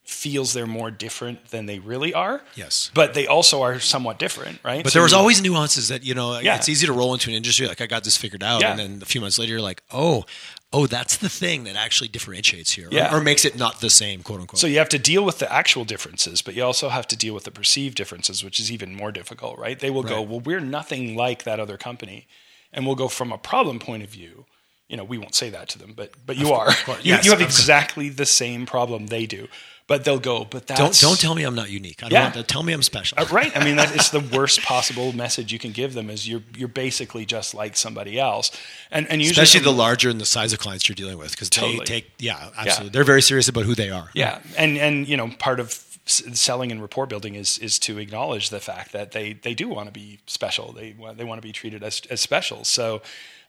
feels 0.08 0.54
they're 0.54 0.66
more 0.66 0.90
different 0.90 1.48
than 1.48 1.66
they 1.66 1.78
really 1.78 2.14
are. 2.14 2.40
Yes. 2.54 2.90
But 2.94 3.12
they 3.12 3.26
also 3.26 3.60
are 3.62 3.78
somewhat 3.78 4.18
different, 4.18 4.58
right? 4.64 4.82
But 4.82 4.92
So 4.92 4.98
there 4.98 5.02
was 5.02 5.12
always 5.12 5.42
nuances 5.42 5.88
that 5.88 6.02
you 6.02 6.14
know. 6.14 6.38
Yeah. 6.38 6.56
It's 6.56 6.68
easy 6.68 6.86
to 6.86 6.92
roll 6.94 7.12
into 7.12 7.28
an 7.30 7.36
industry 7.36 7.66
like 7.68 7.80
I 7.82 7.86
got 7.86 8.04
this 8.04 8.16
figured 8.16 8.42
out, 8.42 8.62
Yeah. 8.62 8.70
and 8.70 8.78
then 8.78 9.02
a 9.02 9.04
few 9.04 9.20
months 9.20 9.38
later 9.38 9.52
you're 9.52 9.60
like, 9.60 9.82
oh, 9.92 10.24
oh, 10.72 10.86
that's 10.86 11.18
the 11.18 11.28
thing 11.28 11.64
that 11.64 11.76
actually 11.76 12.08
differentiates 12.08 12.72
here, 12.72 12.88
or- 12.88 12.92
Yeah. 12.92 13.14
or, 13.14 13.20
makes 13.20 13.44
it 13.44 13.56
not 13.56 13.80
the 13.80 13.90
same, 13.90 14.22
quote 14.22 14.40
unquote. 14.40 14.58
So 14.58 14.66
you 14.66 14.78
have 14.78 14.88
to 14.90 14.98
deal 14.98 15.24
with 15.24 15.38
the 15.38 15.50
actual 15.52 15.84
differences, 15.84 16.40
but 16.42 16.54
you 16.54 16.64
also 16.64 16.88
have 16.88 17.06
to 17.08 17.16
deal 17.16 17.34
with 17.34 17.44
the 17.44 17.50
perceived 17.50 17.96
differences, 17.96 18.42
which 18.42 18.58
is 18.58 18.72
even 18.72 18.94
more 18.94 19.12
difficult, 19.12 19.58
right? 19.58 19.78
They 19.78 19.90
will 19.90 20.02
go, 20.02 20.20
well, 20.22 20.40
we're 20.40 20.60
nothing 20.60 21.16
like 21.16 21.44
that 21.44 21.60
other 21.60 21.76
company, 21.76 22.26
and 22.72 22.86
we'll 22.86 22.96
go 22.96 23.08
from 23.08 23.30
a 23.32 23.38
problem 23.38 23.78
point 23.78 24.02
of 24.02 24.08
view. 24.10 24.46
You 24.88 24.96
know, 24.96 25.04
we 25.04 25.18
won't 25.18 25.34
say 25.34 25.50
that 25.50 25.68
to 25.70 25.78
them, 25.78 25.92
but 25.94 26.12
but 26.24 26.36
you 26.38 26.52
are. 26.52 26.72
course. 26.72 27.04
you, 27.04 27.12
Yes, 27.12 27.24
you 27.26 27.30
have 27.32 27.42
exactly 27.42 28.08
the 28.08 28.24
same 28.24 28.64
problem 28.64 29.08
they 29.08 29.26
do, 29.26 29.48
but 29.88 30.04
they'll 30.04 30.20
go, 30.20 30.44
but 30.44 30.66
that's 30.68 30.78
don't 30.78 31.00
don't 31.00 31.18
tell 31.18 31.34
me 31.34 31.42
I'm 31.42 31.56
not 31.56 31.70
unique. 31.70 32.02
I 32.04 32.08
don't 32.08 32.12
Yeah. 32.12 32.22
want 32.24 32.34
that. 32.34 32.46
Tell 32.46 32.62
me 32.62 32.72
I'm 32.72 32.82
special. 32.82 33.18
Uh, 33.18 33.24
right. 33.32 33.50
I 33.56 33.64
mean, 33.64 33.74
that 33.76 33.92
is 33.96 34.10
the 34.10 34.20
worst 34.20 34.62
possible 34.62 35.12
message 35.12 35.52
you 35.52 35.58
can 35.58 35.72
give 35.72 35.94
them 35.94 36.10
is 36.10 36.28
you're 36.28 36.42
you're 36.56 36.68
basically 36.68 37.24
just 37.26 37.54
like 37.54 37.76
somebody 37.76 38.20
else, 38.20 38.52
and 38.92 39.08
and 39.10 39.20
usually 39.20 39.42
Especially 39.42 39.64
the 39.64 39.72
larger 39.76 40.08
and 40.10 40.20
the 40.20 40.26
size 40.26 40.52
of 40.52 40.60
clients 40.60 40.88
you're 40.88 40.94
dealing 40.94 41.18
with, 41.18 41.32
because 41.32 41.50
Totally. 41.50 41.78
they 41.78 41.84
take 41.84 42.10
yeah, 42.18 42.50
absolutely. 42.56 42.90
They're 42.90 43.02
very 43.04 43.22
serious 43.22 43.48
about 43.48 43.64
who 43.64 43.74
they 43.74 43.90
are. 43.90 44.10
Yeah, 44.14 44.38
and 44.56 44.78
and 44.78 45.08
you 45.08 45.16
know, 45.16 45.30
part 45.38 45.58
of 45.58 45.84
selling 46.06 46.70
and 46.72 46.80
rapport 46.80 47.06
building 47.06 47.34
is 47.34 47.58
is 47.58 47.78
to 47.80 47.98
acknowledge 47.98 48.50
the 48.50 48.60
fact 48.60 48.92
that 48.92 49.12
they 49.12 49.32
they 49.32 49.54
do 49.54 49.68
want 49.68 49.86
to 49.86 49.92
be 49.92 50.18
special. 50.26 50.72
They 50.72 50.94
want 50.98 51.16
they 51.18 51.24
want 51.24 51.40
to 51.42 51.46
be 51.46 51.52
treated 51.52 51.82
as 51.82 52.02
as 52.10 52.20
special. 52.20 52.64
So. 52.64 53.00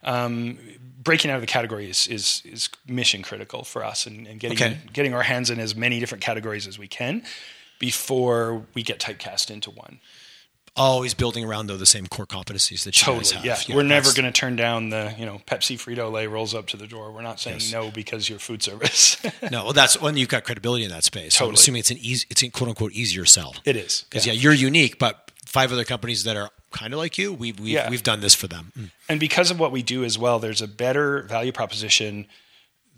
Um, 0.02 0.58
breaking 1.02 1.30
out 1.30 1.36
of 1.36 1.40
the 1.40 1.46
category 1.46 1.88
is, 1.88 2.06
is, 2.08 2.42
is 2.44 2.68
mission 2.86 3.22
critical 3.22 3.64
for 3.64 3.84
us 3.84 4.06
and, 4.06 4.26
and 4.26 4.38
getting 4.40 4.56
Okay. 4.58 4.78
getting 4.92 5.14
our 5.14 5.22
hands 5.22 5.50
in 5.50 5.58
as 5.58 5.74
many 5.74 5.98
different 6.00 6.22
categories 6.22 6.66
as 6.66 6.78
we 6.78 6.88
can 6.88 7.22
before 7.78 8.66
we 8.74 8.82
get 8.82 8.98
typecast 9.00 9.50
into 9.50 9.70
one. 9.70 10.00
Always 10.76 11.14
building 11.14 11.44
around 11.44 11.66
though 11.66 11.76
the 11.76 11.84
same 11.86 12.06
core 12.06 12.26
competencies 12.26 12.84
that 12.84 12.98
you 13.00 13.04
guys 13.06 13.30
Totally. 13.32 13.48
have. 13.48 13.68
Yeah. 13.68 13.74
We're 13.74 13.82
never 13.82 14.12
going 14.12 14.24
to 14.24 14.30
turn 14.30 14.54
down 14.56 14.90
the, 14.90 15.12
you 15.18 15.26
know, 15.26 15.40
Pepsi 15.46 15.76
Frito 15.76 16.12
Lay 16.12 16.26
rolls 16.28 16.54
up 16.54 16.68
to 16.68 16.76
the 16.76 16.86
door. 16.86 17.10
We're 17.12 17.22
not 17.22 17.40
saying 17.40 17.58
Yes. 17.60 17.72
no 17.72 17.90
because 17.90 18.28
you're 18.28 18.38
food 18.38 18.62
service. 18.62 19.16
No, 19.50 19.64
well, 19.64 19.72
that's 19.72 20.00
when 20.00 20.16
you've 20.16 20.28
got 20.28 20.44
credibility 20.44 20.84
in 20.84 20.90
that 20.90 21.02
space. 21.04 21.34
So 21.34 21.44
I'm 21.44 21.48
Totally. 21.50 21.54
assuming 21.60 21.80
it's 21.80 21.90
an 21.90 21.98
easy, 21.98 22.26
it's 22.30 22.42
a 22.44 22.48
quote 22.50 22.68
unquote 22.68 22.92
easier 22.92 23.24
sell. 23.24 23.56
it 23.64 23.74
is. 23.76 24.04
Because 24.08 24.26
yeah. 24.26 24.32
you're 24.32 24.52
unique, 24.52 24.98
but 24.98 25.30
five 25.44 25.72
other 25.72 25.84
companies 25.84 26.22
that 26.24 26.36
are 26.36 26.50
kind 26.70 26.92
of 26.92 26.98
like 26.98 27.18
you, 27.18 27.32
we've 27.32 27.58
we've, 27.58 27.68
Yeah. 27.68 27.90
we've 27.90 28.02
done 28.02 28.20
this 28.20 28.34
for 28.34 28.46
them. 28.46 28.72
Mm. 28.78 28.90
And 29.08 29.20
because 29.20 29.50
of 29.50 29.58
what 29.58 29.72
we 29.72 29.82
do 29.82 30.04
as 30.04 30.18
well, 30.18 30.38
there's 30.38 30.62
a 30.62 30.68
better 30.68 31.22
value 31.22 31.52
proposition 31.52 32.26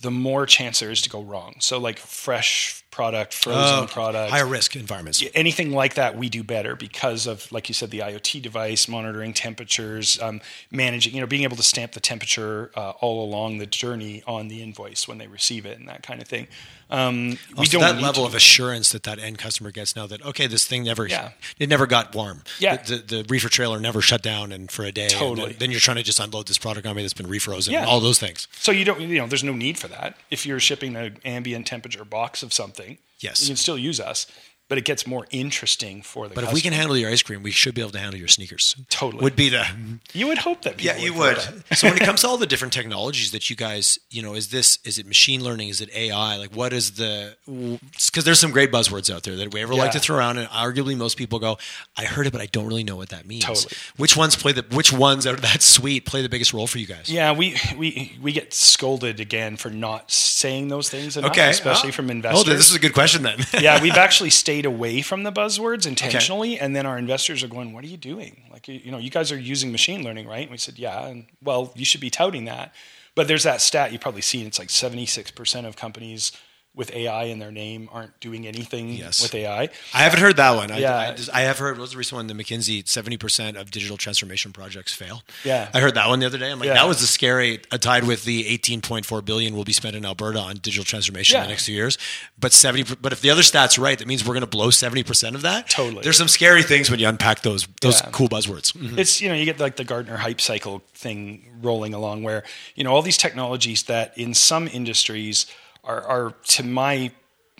the 0.00 0.10
more 0.10 0.46
chance 0.46 0.80
there 0.80 0.90
is 0.90 1.00
to 1.02 1.08
go 1.08 1.22
wrong. 1.22 1.54
So 1.60 1.78
like 1.78 1.98
fresh 1.98 2.81
product, 2.92 3.34
frozen 3.34 3.84
Uh, 3.84 3.86
product, 3.88 4.30
higher 4.30 4.46
risk 4.46 4.76
environments. 4.76 5.24
anything 5.34 5.72
like 5.72 5.94
that, 5.94 6.16
we 6.16 6.28
do 6.28 6.44
better 6.44 6.76
because 6.76 7.26
of, 7.26 7.50
like 7.50 7.68
you 7.68 7.74
said, 7.74 7.90
the 7.90 7.98
IoT 8.00 8.40
device 8.40 8.86
monitoring 8.86 9.32
temperatures, 9.34 10.20
um, 10.22 10.40
managing, 10.70 11.14
you 11.14 11.20
know, 11.20 11.26
being 11.26 11.42
able 11.42 11.56
to 11.56 11.62
stamp 11.64 11.92
the 11.92 12.00
temperature 12.00 12.70
uh, 12.76 12.90
all 13.00 13.24
along 13.24 13.58
the 13.58 13.66
journey 13.66 14.22
on 14.28 14.46
the 14.48 14.62
invoice 14.62 15.08
when 15.08 15.18
they 15.18 15.26
receive 15.26 15.66
it 15.66 15.78
and 15.80 15.88
that 15.88 16.02
kind 16.04 16.22
of 16.22 16.28
thing. 16.28 16.46
Um, 16.90 17.38
we 17.56 17.64
don't 17.68 17.80
that 17.80 18.02
level 18.02 18.26
of 18.26 18.34
assurance 18.34 18.90
that 18.92 19.04
that 19.04 19.18
end 19.18 19.38
customer 19.38 19.70
gets 19.70 19.96
now 19.96 20.06
that 20.08 20.22
okay, 20.26 20.46
this 20.46 20.66
thing 20.66 20.84
never 20.84 21.06
Yeah. 21.06 21.30
it 21.58 21.70
never 21.70 21.86
got 21.86 22.14
warm. 22.14 22.42
Yeah. 22.58 22.76
the, 22.76 22.96
the, 22.96 23.16
the 23.22 23.24
reefer 23.30 23.48
trailer 23.48 23.80
never 23.80 24.02
shut 24.02 24.20
down 24.22 24.52
and 24.52 24.70
for 24.70 24.84
a 24.84 24.92
day. 24.92 25.08
Totally. 25.08 25.52
then, 25.52 25.56
then 25.58 25.70
you're 25.70 25.80
trying 25.80 25.96
to 25.96 26.02
just 26.02 26.20
unload 26.20 26.48
this 26.48 26.58
product 26.58 26.86
on 26.86 26.94
me 26.94 27.00
that's 27.02 27.14
been 27.14 27.28
refrozen. 27.28 27.70
Yeah. 27.72 27.86
all 27.86 28.00
those 28.00 28.18
things. 28.18 28.46
So 28.52 28.72
you 28.72 28.84
don't, 28.84 29.00
you 29.00 29.16
know, 29.18 29.26
there's 29.26 29.42
no 29.42 29.54
need 29.54 29.78
for 29.78 29.88
that. 29.88 30.18
If 30.30 30.44
you're 30.44 30.60
shipping 30.60 30.94
an 30.96 31.16
ambient 31.24 31.66
temperature 31.66 32.04
box 32.04 32.42
of 32.42 32.52
something, 32.52 32.81
Yes. 33.20 33.42
you 33.42 33.48
can 33.48 33.56
still 33.56 33.78
use 33.78 34.00
us, 34.00 34.26
but 34.68 34.78
it 34.78 34.84
gets 34.84 35.06
more 35.06 35.26
interesting 35.30 36.00
for 36.02 36.28
the. 36.28 36.34
But 36.34 36.44
if 36.44 36.52
we 36.52 36.60
can 36.60 36.72
handle 36.72 36.96
your 36.96 37.10
ice 37.10 37.22
cream, 37.22 37.42
we 37.42 37.50
should 37.50 37.74
be 37.74 37.80
able 37.82 37.90
to 37.92 37.98
handle 37.98 38.18
your 38.18 38.28
sneakers. 38.28 38.74
Totally. 38.88 39.22
would 39.22 39.36
be 39.36 39.48
the 39.50 39.66
you 40.14 40.26
would 40.28 40.38
hope 40.38 40.62
that. 40.62 40.82
Yeah, 40.82 40.96
you 40.96 41.12
would. 41.14 41.38
so 41.74 41.88
when 41.88 41.96
it 41.96 42.04
comes 42.04 42.22
to 42.22 42.28
all 42.28 42.38
the 42.38 42.46
different 42.52 42.72
technologies 42.72 43.32
that 43.32 43.50
you 43.50 43.56
guys, 43.56 43.98
you 44.10 44.22
know, 44.22 44.34
is 44.34 44.48
this 44.48 44.78
is 44.84 44.98
it 44.98 45.06
machine 45.06 45.44
learning? 45.44 45.68
Is 45.68 45.80
it 45.80 45.90
AI? 45.94 46.36
Like, 46.36 46.54
what 46.56 46.72
is 46.72 46.92
the? 46.92 47.36
Because 47.46 48.24
there's 48.24 48.38
some 48.40 48.50
great 48.50 48.72
buzzwords 48.72 49.12
out 49.14 49.22
there 49.24 49.36
that 49.36 49.52
we 49.52 49.60
ever 49.60 49.74
like 49.74 49.92
to 49.92 50.00
throw 50.00 50.16
around, 50.16 50.38
and 50.38 50.48
arguably 50.48 50.96
most 50.96 51.16
people 51.18 51.38
go, 51.38 51.58
"I 51.96 52.04
heard 52.04 52.26
it, 52.26 52.32
but 52.32 52.40
I 52.40 52.46
don't 52.46 52.66
really 52.66 52.84
know 52.84 52.96
what 52.96 53.10
that 53.10 53.26
means." 53.26 53.44
Totally. 53.44 53.74
Which 53.96 54.16
ones 54.16 54.36
play 54.36 54.52
the? 54.52 54.64
Which 54.72 54.92
ones 54.92 55.26
out 55.26 55.34
of 55.34 55.42
that 55.42 55.60
suite 55.62 56.06
play 56.06 56.22
the 56.22 56.28
biggest 56.28 56.52
role 56.52 56.66
for 56.66 56.78
you 56.78 56.86
guys? 56.86 57.10
Yeah, 57.10 57.32
we, 57.32 57.56
we 57.76 58.16
we 58.22 58.32
get 58.32 58.54
scolded 58.54 59.20
again 59.20 59.56
for 59.56 59.68
not 59.70 60.10
saying 60.10 60.68
those 60.68 60.88
things 60.88 61.16
enough, 61.16 61.32
Okay. 61.32 61.50
especially 61.50 61.90
Oh. 61.90 61.92
from 61.92 62.08
Oh, 62.08 62.12
investors. 62.12 62.44
this 62.56 62.70
is 62.70 62.74
a 62.76 62.78
good 62.78 62.94
question 62.94 63.22
then. 63.22 63.38
yeah, 63.60 63.80
we've 63.82 63.92
actually 63.96 64.30
stayed 64.52 64.66
away 64.66 65.00
from 65.00 65.22
the 65.22 65.32
buzzwords 65.32 65.86
intentionally, 65.86 66.58
and 66.58 66.76
then 66.76 66.84
our 66.84 66.98
investors 66.98 67.42
are 67.42 67.48
going, 67.48 67.72
"What 67.72 67.84
are 67.84 67.86
you 67.86 67.96
doing? 67.96 68.42
Like, 68.52 68.68
you 68.68 68.80
you 68.84 68.90
know, 68.90 68.98
you 68.98 69.08
guys 69.08 69.32
are 69.32 69.38
using 69.38 69.72
machine 69.72 70.04
learning, 70.04 70.28
right?" 70.28 70.42
And 70.42 70.50
we 70.50 70.58
said, 70.58 70.78
"Yeah," 70.78 71.06
and 71.06 71.24
well, 71.42 71.72
you 71.74 71.86
should 71.86 72.02
be 72.02 72.10
touting 72.10 72.44
that. 72.44 72.74
But 73.14 73.28
there's 73.28 73.44
that 73.44 73.62
stat 73.62 73.92
you've 73.92 74.02
probably 74.02 74.22
seen. 74.22 74.46
It's 74.46 74.58
like 74.58 74.68
76% 74.68 75.66
of 75.66 75.76
companies 75.76 76.32
with 76.74 76.90
AI 76.94 77.24
in 77.24 77.38
their 77.38 77.50
name 77.52 77.86
aren't 77.92 78.18
doing 78.20 78.46
anything 78.46 78.88
Yes. 78.88 79.22
with 79.22 79.34
AI. 79.34 79.68
I 79.92 79.98
haven't 80.02 80.20
heard 80.20 80.36
that 80.38 80.56
one. 80.56 80.70
I, 80.70 80.78
Yeah. 80.78 80.96
I, 80.98 81.12
just, 81.12 81.28
I 81.30 81.40
have 81.42 81.58
heard. 81.58 81.76
What 81.76 81.82
was 81.82 81.90
the 81.92 81.98
recent 81.98 82.16
one? 82.16 82.26
The 82.28 82.34
McKinsey 82.34 82.88
seventy 82.88 83.18
percent 83.18 83.58
of 83.58 83.70
digital 83.70 83.98
transformation 83.98 84.52
projects 84.52 84.94
fail. 84.94 85.22
Yeah. 85.44 85.68
I 85.74 85.80
heard 85.80 85.94
that 85.96 86.08
one 86.08 86.20
the 86.20 86.26
other 86.26 86.38
day. 86.38 86.50
I'm 86.50 86.58
like, 86.58 86.68
Yeah. 86.68 86.74
that 86.74 86.88
was 86.88 87.02
a 87.02 87.06
scary. 87.06 87.60
Uh, 87.70 87.76
tied 87.76 88.04
with 88.04 88.24
the 88.24 88.46
eighteen 88.48 88.80
point 88.80 89.04
four 89.04 89.20
billion 89.20 89.54
will 89.54 89.64
be 89.64 89.74
spent 89.74 89.94
in 89.96 90.06
Alberta 90.06 90.38
on 90.38 90.56
digital 90.56 90.84
transformation 90.84 91.36
in 91.36 91.42
the 91.42 91.48
next 91.50 91.66
few 91.66 91.74
years. 91.74 91.98
But 92.38 92.54
seventy. 92.54 92.84
But 93.00 93.12
if 93.12 93.20
the 93.20 93.28
other 93.28 93.42
stats 93.42 93.78
right, 93.78 93.98
that 93.98 94.08
means 94.08 94.24
we're 94.26 94.32
going 94.34 94.40
to 94.40 94.46
blow 94.46 94.70
seventy 94.70 95.02
percent 95.02 95.36
of 95.36 95.42
that. 95.42 95.68
Totally. 95.68 96.02
There's 96.02 96.16
some 96.16 96.28
scary 96.28 96.62
things 96.62 96.90
when 96.90 96.98
you 97.00 97.06
unpack 97.06 97.42
those 97.42 97.66
those 97.82 98.00
Yeah. 98.00 98.08
cool 98.12 98.30
buzzwords. 98.30 98.72
Mhm. 98.72 98.96
It's 98.98 99.20
you 99.20 99.28
know 99.28 99.34
you 99.34 99.44
get 99.44 99.60
like 99.60 99.76
the 99.76 99.84
Gartner 99.84 100.16
hype 100.16 100.40
cycle 100.40 100.82
thing 100.94 101.44
rolling 101.60 101.92
along 101.92 102.22
where 102.22 102.44
you 102.74 102.82
know 102.82 102.92
all 102.94 103.02
these 103.02 103.18
technologies 103.18 103.82
that 103.84 104.16
in 104.16 104.32
some 104.32 104.66
industries 104.68 105.44
are, 105.84 106.02
are 106.02 106.30
to 106.48 106.62
my 106.62 107.12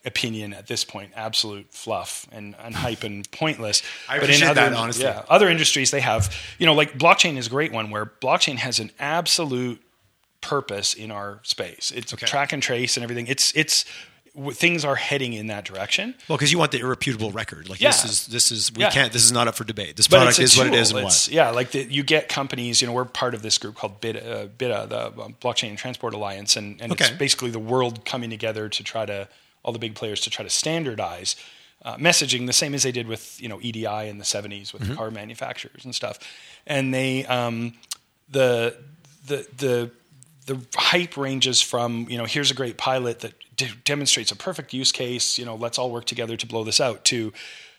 opinion 0.05 0.53
at 0.53 0.67
this 0.67 0.85
point 0.85 1.13
absolute 1.15 1.73
fluff 1.73 2.27
and, 2.33 2.57
and 2.63 2.75
hype 2.75 3.05
and 3.05 3.31
pointless. 3.31 3.83
I 4.09 4.17
appreciate 4.17 4.43
other, 4.49 4.55
that, 4.55 4.73
honestly. 4.73 5.05
Yeah, 5.05 5.25
other 5.29 5.49
industries 5.49 5.91
they 5.91 6.01
have 6.01 6.35
you 6.59 6.67
know 6.67 6.75
like 6.75 6.99
blockchain 6.99 7.37
is 7.37 7.47
a 7.47 7.51
great 7.51 7.73
one 7.73 7.91
where 7.91 8.07
blockchain 8.07 8.57
has 8.57 8.81
an 8.81 8.91
absolute 8.99 9.81
purpose 10.41 10.95
in 10.95 11.11
our 11.13 11.39
space. 11.45 11.93
It's 11.95 12.13
Okay. 12.13 12.27
track 12.27 12.53
and 12.53 12.63
trace 12.63 12.97
and 12.97 13.05
everything. 13.05 13.27
It's 13.29 13.53
it's 13.55 13.85
things 14.53 14.85
are 14.85 14.95
heading 14.95 15.35
in 15.35 15.49
that 15.49 15.65
direction. 15.65 16.15
Well, 16.29 16.39
because 16.39 16.51
you 16.51 16.59
want 16.59 16.73
the 16.73 16.79
irreputable 16.81 17.35
record. 17.35 17.69
Like 17.69 17.81
this 17.81 18.05
is 18.05 18.27
this 18.29 18.51
is 18.51 18.73
we 18.73 18.81
Yeah. 18.83 18.91
can't. 18.91 19.13
This 19.13 19.25
is 19.25 19.33
not 19.33 19.47
up 19.49 19.55
for 19.55 19.65
debate. 19.65 19.97
This 19.97 20.09
product 20.09 20.39
is 20.39 20.57
a 20.57 20.61
what 20.61 20.67
it 20.69 20.71
tool. 20.71 20.79
is 20.79 20.91
and 20.91 20.99
It's- 21.01 21.29
what. 21.29 21.35
Yeah, 21.35 21.51
like 21.51 21.73
the, 21.73 21.85
you 21.85 22.03
get 22.03 22.29
companies. 22.29 22.81
You 22.81 22.87
know, 22.89 22.95
we're 22.95 23.05
part 23.05 23.35
of 23.35 23.43
this 23.43 23.59
group 23.59 23.75
called 23.75 24.01
BiTA, 24.01 24.27
uh, 24.27 24.47
BiTA 24.47 24.89
the 24.89 25.07
um, 25.23 25.37
Blockchain 25.41 25.69
and 25.69 25.79
Transport 25.79 26.15
Alliance, 26.15 26.57
and, 26.57 26.81
and 26.81 26.93
it's 26.93 27.11
basically 27.11 27.51
the 27.51 27.59
world 27.59 28.05
coming 28.07 28.31
together 28.31 28.69
to 28.71 28.83
try 28.83 29.05
to 29.05 29.29
all 29.65 29.73
the 29.73 29.79
big 29.79 29.95
players 29.95 30.21
to 30.23 30.31
try 30.31 30.43
to 30.43 30.51
standardize 30.51 31.37
uh, 31.85 31.97
messaging 31.97 32.47
the 32.47 32.53
same 32.53 32.75
as 32.75 32.85
they 32.85 32.93
did 32.93 33.07
with 33.09 33.41
you 33.41 33.49
know 33.49 33.59
EDI 33.61 34.09
in 34.09 34.17
the 34.19 34.25
'70s 34.25 34.73
with 34.73 34.89
the 34.89 34.95
car 34.95 35.11
manufacturers 35.11 35.85
and 35.85 35.95
stuff. 35.95 36.19
And 36.67 36.95
they 36.95 37.27
um, 37.27 37.75
the 38.31 38.77
the 39.27 39.47
the 39.59 39.91
the 40.47 40.59
hype 40.75 41.17
ranges 41.17 41.61
from 41.61 42.07
you 42.09 42.17
know 42.17 42.25
here's 42.25 42.51
a 42.51 42.55
great 42.55 42.77
pilot 42.79 43.21
that 43.21 43.35
de- 43.67 43.77
demonstrates 43.85 44.31
a 44.31 44.37
perfect 44.37 44.73
use 44.73 44.93
case 44.93 45.39
you 45.39 45.45
know 45.45 45.55
let's 45.55 45.79
all 45.79 45.91
work 45.91 46.05
together 46.05 46.37
to 46.37 46.47
blow 46.47 46.65
this 46.65 46.81
out 46.81 47.05
to 47.05 47.33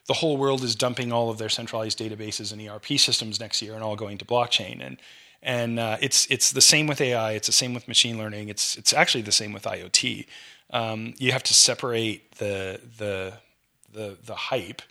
the 0.07 0.13
whole 0.13 0.37
world 0.37 0.63
is 0.63 0.75
dumping 0.75 1.11
all 1.11 1.29
of 1.29 1.37
their 1.37 1.49
centralized 1.49 1.97
databases 1.97 2.51
and 2.51 2.61
ERP 2.61 2.99
systems 2.99 3.39
next 3.39 3.61
year 3.61 3.73
and 3.73 3.83
all 3.83 3.95
going 3.95 4.17
to 4.17 4.25
blockchain. 4.25 4.85
And 4.85 4.97
and 5.41 5.79
uh, 5.79 5.97
it's 6.01 6.25
it's 6.27 6.51
the 6.51 6.61
same 6.61 6.87
with 6.87 7.01
AI 7.01 7.33
it's 7.33 7.47
the 7.47 7.53
same 7.53 7.73
with 7.73 7.87
machine 7.87 8.17
learning 8.17 8.47
it's 8.47 8.77
it's 8.77 8.93
actually 8.93 9.23
the 9.23 9.31
same 9.31 9.51
with 9.51 9.63
IoT 9.63 10.25
um, 10.71 11.13
you 11.17 11.33
have 11.33 11.43
to 11.43 11.53
separate 11.53 12.31
the 12.35 12.79
the 12.97 13.33
the 13.91 14.17
the 14.25 14.35
hype 14.35 14.81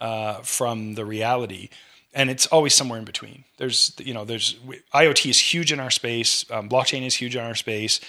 uh, 0.00 0.40
from 0.40 0.94
the 0.94 1.04
reality 1.04 1.68
and 2.14 2.30
it's 2.30 2.46
always 2.46 2.74
somewhere 2.74 2.98
in 2.98 3.04
between. 3.04 3.44
There's 3.58 3.94
you 3.98 4.14
know 4.14 4.24
there's 4.24 4.54
iot 4.94 5.28
is 5.28 5.38
huge 5.38 5.72
in 5.72 5.80
our 5.80 5.90
space 5.90 6.50
um, 6.50 6.68
blockchain 6.68 7.06
is 7.06 7.14
huge 7.14 7.36
in 7.36 7.42
our 7.42 7.54
space 7.54 8.00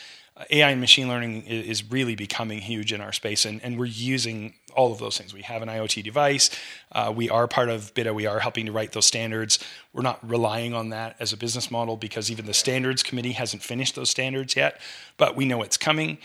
ai 0.50 0.72
and 0.72 0.82
machine 0.82 1.08
learning 1.08 1.44
is, 1.44 1.84
really 1.90 2.16
becoming 2.16 2.60
huge 2.60 2.94
in 2.94 3.02
our 3.02 3.14
space 3.14 3.46
and, 3.46 3.62
and 3.64 3.78
we're 3.80 3.86
using 3.86 4.54
all 4.76 4.92
of 4.92 5.00
those 5.00 5.18
things 5.18 5.34
we 5.34 5.42
have 5.42 5.62
an 5.62 5.70
iot 5.70 6.04
device 6.04 6.50
uh, 6.92 7.12
we 7.16 7.30
are 7.30 7.48
part 7.48 7.70
of 7.70 7.94
BiTA 7.94 8.14
we 8.14 8.26
are 8.26 8.40
helping 8.40 8.66
to 8.66 8.72
write 8.72 8.92
those 8.92 9.06
standards 9.06 9.60
we're 9.94 10.02
not 10.02 10.20
relying 10.28 10.74
on 10.74 10.90
that 10.90 11.16
as 11.20 11.34
a 11.34 11.38
business 11.38 11.72
model 11.72 11.98
because 11.98 12.30
even 12.30 12.46
the 12.46 12.54
standards 12.54 13.02
committee 13.04 13.32
hasn't 13.32 13.64
finished 13.64 13.96
those 13.96 14.10
standards 14.10 14.56
yet 14.56 14.80
but 15.18 15.36
we 15.36 15.46
know 15.46 15.62
it's 15.62 15.78
coming 15.78 16.18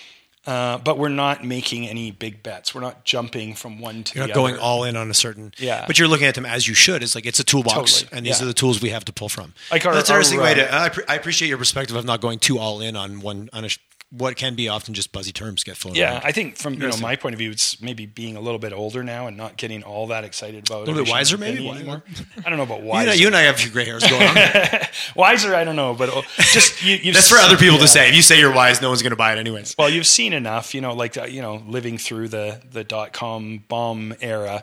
uh, 0.46 0.76
but 0.78 0.98
we're 0.98 1.08
not 1.08 1.42
making 1.42 1.88
any 1.88 2.10
big 2.10 2.42
bets. 2.42 2.74
We're 2.74 2.82
not 2.82 3.04
jumping 3.04 3.54
from 3.54 3.80
one 3.80 4.04
to 4.04 4.18
You're 4.18 4.26
the 4.26 4.28
not 4.28 4.34
going 4.34 4.54
other. 4.54 4.62
all 4.62 4.84
in 4.84 4.94
on 4.94 5.10
a 5.10 5.14
certain. 5.14 5.54
Yeah. 5.56 5.84
But 5.86 5.98
you're 5.98 6.08
looking 6.08 6.26
at 6.26 6.34
them 6.34 6.44
as 6.44 6.68
you 6.68 6.74
should. 6.74 7.02
It's 7.02 7.14
like 7.14 7.24
it's 7.24 7.40
a 7.40 7.44
toolbox, 7.44 8.02
Totally, 8.02 8.18
and 8.18 8.26
these 8.26 8.40
yeah. 8.40 8.44
are 8.44 8.48
the 8.48 8.54
tools 8.54 8.82
we 8.82 8.90
have 8.90 9.06
to 9.06 9.12
pull 9.12 9.30
from. 9.30 9.54
Like 9.70 9.86
our- 9.86 9.94
That's 9.94 10.10
an 10.10 10.16
interesting 10.16 10.40
our, 10.40 10.44
way 10.44 10.52
uh, 10.52 10.54
to. 10.66 10.74
I, 10.74 10.88
pre- 10.90 11.04
I 11.08 11.14
appreciate 11.14 11.48
your 11.48 11.56
perspective 11.56 11.96
of 11.96 12.04
not 12.04 12.20
going 12.20 12.40
too 12.40 12.58
all 12.58 12.82
in 12.82 12.94
on 12.94 13.20
one 13.20 13.48
on 13.54 13.64
a 13.64 13.68
what 14.16 14.36
can 14.36 14.54
be 14.54 14.68
often 14.68 14.94
just 14.94 15.10
buzzy 15.12 15.32
terms 15.32 15.64
get 15.64 15.76
flown 15.76 15.94
Yeah, 15.94 16.12
around. 16.14 16.22
I 16.24 16.32
think 16.32 16.56
from 16.56 16.74
you 16.74 16.88
know 16.88 16.96
my 16.98 17.16
point 17.16 17.34
of 17.34 17.38
view, 17.38 17.50
it's 17.50 17.80
maybe 17.80 18.06
being 18.06 18.36
a 18.36 18.40
little 18.40 18.58
bit 18.60 18.72
older 18.72 19.02
now 19.02 19.26
and 19.26 19.36
not 19.36 19.56
getting 19.56 19.82
all 19.82 20.06
that 20.08 20.22
excited 20.24 20.68
about. 20.68 20.82
A 20.82 20.90
little 20.90 21.04
bit 21.04 21.10
wiser, 21.10 21.36
maybe? 21.36 21.66
any 21.68 21.78
anymore. 21.80 22.02
I 22.44 22.48
don't 22.48 22.56
know 22.58 22.62
about 22.64 22.80
You, 22.82 22.86
wiser. 22.88 23.00
and 23.02 23.10
I, 23.10 23.14
you 23.14 23.26
and 23.26 23.34
I 23.36 23.40
have 23.42 23.56
a 23.56 23.58
few 23.58 23.70
gray 23.70 23.84
hairs 23.84 24.04
going 24.08 24.22
on. 24.22 24.36
wiser, 25.16 25.54
I 25.54 25.64
don't 25.64 25.76
know, 25.76 25.94
but 25.94 26.10
uh, 26.10 26.22
just 26.38 26.82
you, 26.84 26.96
you've 27.02 27.14
That's 27.14 27.28
for 27.28 27.38
other 27.38 27.56
people 27.56 27.76
yeah. 27.76 27.80
to 27.82 27.88
say. 27.88 28.08
If 28.10 28.14
you 28.14 28.22
say 28.22 28.38
you're 28.38 28.54
wise, 28.54 28.80
no 28.80 28.88
one's 28.88 29.02
going 29.02 29.10
to 29.10 29.16
buy 29.16 29.32
it 29.32 29.38
anyways. 29.38 29.74
Well, 29.76 29.88
you've 29.90 30.06
seen 30.06 30.32
enough, 30.32 30.74
you 30.74 30.80
know, 30.80 30.94
like 30.94 31.16
uh, 31.18 31.24
you 31.24 31.42
know, 31.42 31.62
living 31.66 31.98
through 31.98 32.28
the 32.28 32.60
the 32.70 32.84
dot 32.84 33.12
com 33.12 33.64
bomb 33.68 34.14
era, 34.20 34.62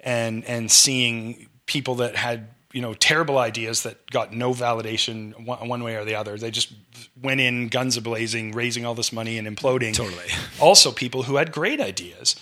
and 0.00 0.44
and 0.44 0.70
seeing 0.70 1.48
people 1.66 1.96
that 1.96 2.14
had 2.16 2.48
you 2.74 2.82
know 2.82 2.92
terrible 2.92 3.38
ideas 3.38 3.84
that 3.84 4.10
got 4.10 4.34
no 4.34 4.52
validation 4.52 5.46
one, 5.46 5.68
one 5.68 5.84
way 5.84 5.94
or 5.94 6.04
the 6.04 6.16
other. 6.16 6.36
They 6.36 6.50
just 6.50 6.72
went 7.22 7.40
in 7.40 7.68
guns 7.68 7.96
a 7.96 8.02
blazing, 8.02 8.50
raising 8.52 8.84
all 8.84 8.94
this 8.94 9.12
money 9.12 9.38
and 9.38 9.48
imploding. 9.48 9.94
Totally. 9.94 10.26
Also, 10.60 10.92
people 10.92 11.24
who 11.24 11.36
had 11.36 11.50
great 11.52 11.80
ideas 11.80 12.36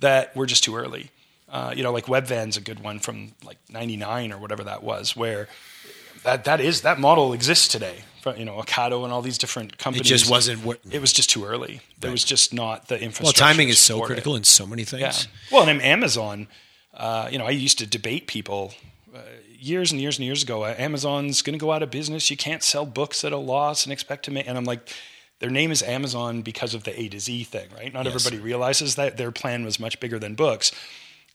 that 0.00 0.36
were 0.36 0.46
just 0.46 0.64
too 0.64 0.76
early. 0.76 1.10
Uh, 1.48 1.72
you 1.74 1.82
know, 1.82 1.92
like 1.92 2.06
Webvan's 2.06 2.56
a 2.56 2.60
good 2.60 2.80
one 2.80 2.98
from 2.98 3.32
like 3.44 3.58
'99 3.70 4.32
or 4.32 4.38
whatever 4.38 4.64
that 4.64 4.82
was, 4.82 5.16
where 5.16 5.48
that 6.24 6.44
that 6.44 6.60
is 6.60 6.82
that 6.82 6.98
model 6.98 7.32
exists 7.32 7.68
today. 7.68 8.04
You 8.38 8.44
know, 8.46 8.56
Ocado 8.56 9.04
and 9.04 9.12
all 9.12 9.20
these 9.20 9.36
different 9.36 9.76
companies. 9.76 10.06
It 10.06 10.14
just 10.14 10.30
wasn't 10.30 10.64
what. 10.64 10.80
It 10.90 11.00
was 11.00 11.12
just 11.12 11.28
too 11.30 11.44
early. 11.44 11.80
There 12.00 12.10
was 12.10 12.24
just 12.24 12.54
not 12.54 12.88
the 12.88 13.00
infrastructure. 13.00 13.42
Well, 13.42 13.52
timing 13.52 13.68
is 13.68 13.78
so 13.78 13.94
support 13.94 14.10
it. 14.10 14.14
critical 14.14 14.36
in 14.36 14.44
so 14.44 14.66
many 14.66 14.84
things. 14.84 15.28
Yeah. 15.50 15.56
Well, 15.56 15.68
and 15.68 15.82
Amazon, 15.82 16.48
uh, 16.94 17.28
you 17.30 17.38
know, 17.38 17.44
I 17.44 17.50
used 17.50 17.78
to 17.80 17.86
debate 17.86 18.26
people 18.26 18.72
uh, 19.14 19.20
years 19.64 19.92
and 19.92 20.00
years 20.00 20.18
and 20.18 20.26
years 20.26 20.42
ago. 20.42 20.64
Uh, 20.64 20.74
Amazon's 20.78 21.42
going 21.42 21.54
to 21.54 21.58
go 21.58 21.72
out 21.72 21.82
of 21.82 21.90
business. 21.90 22.30
You 22.30 22.36
can't 22.36 22.62
sell 22.62 22.84
books 22.84 23.24
at 23.24 23.32
a 23.32 23.36
loss 23.38 23.84
and 23.84 23.92
expect 23.92 24.24
to 24.26 24.30
make. 24.30 24.46
And 24.46 24.58
I'm 24.58 24.64
like, 24.64 24.88
their 25.40 25.50
name 25.50 25.70
is 25.72 25.82
Amazon 25.82 26.42
because 26.42 26.74
of 26.74 26.84
the 26.84 26.98
A 27.00 27.08
to 27.08 27.18
Z 27.20 27.44
thing, 27.44 27.68
right? 27.76 27.92
Not 27.92 28.04
Yes. 28.04 28.14
everybody 28.14 28.42
realizes 28.42 28.94
that 28.96 29.16
their 29.16 29.32
plan 29.32 29.64
was 29.64 29.80
much 29.80 29.98
bigger 30.00 30.18
than 30.18 30.34
books. 30.34 30.70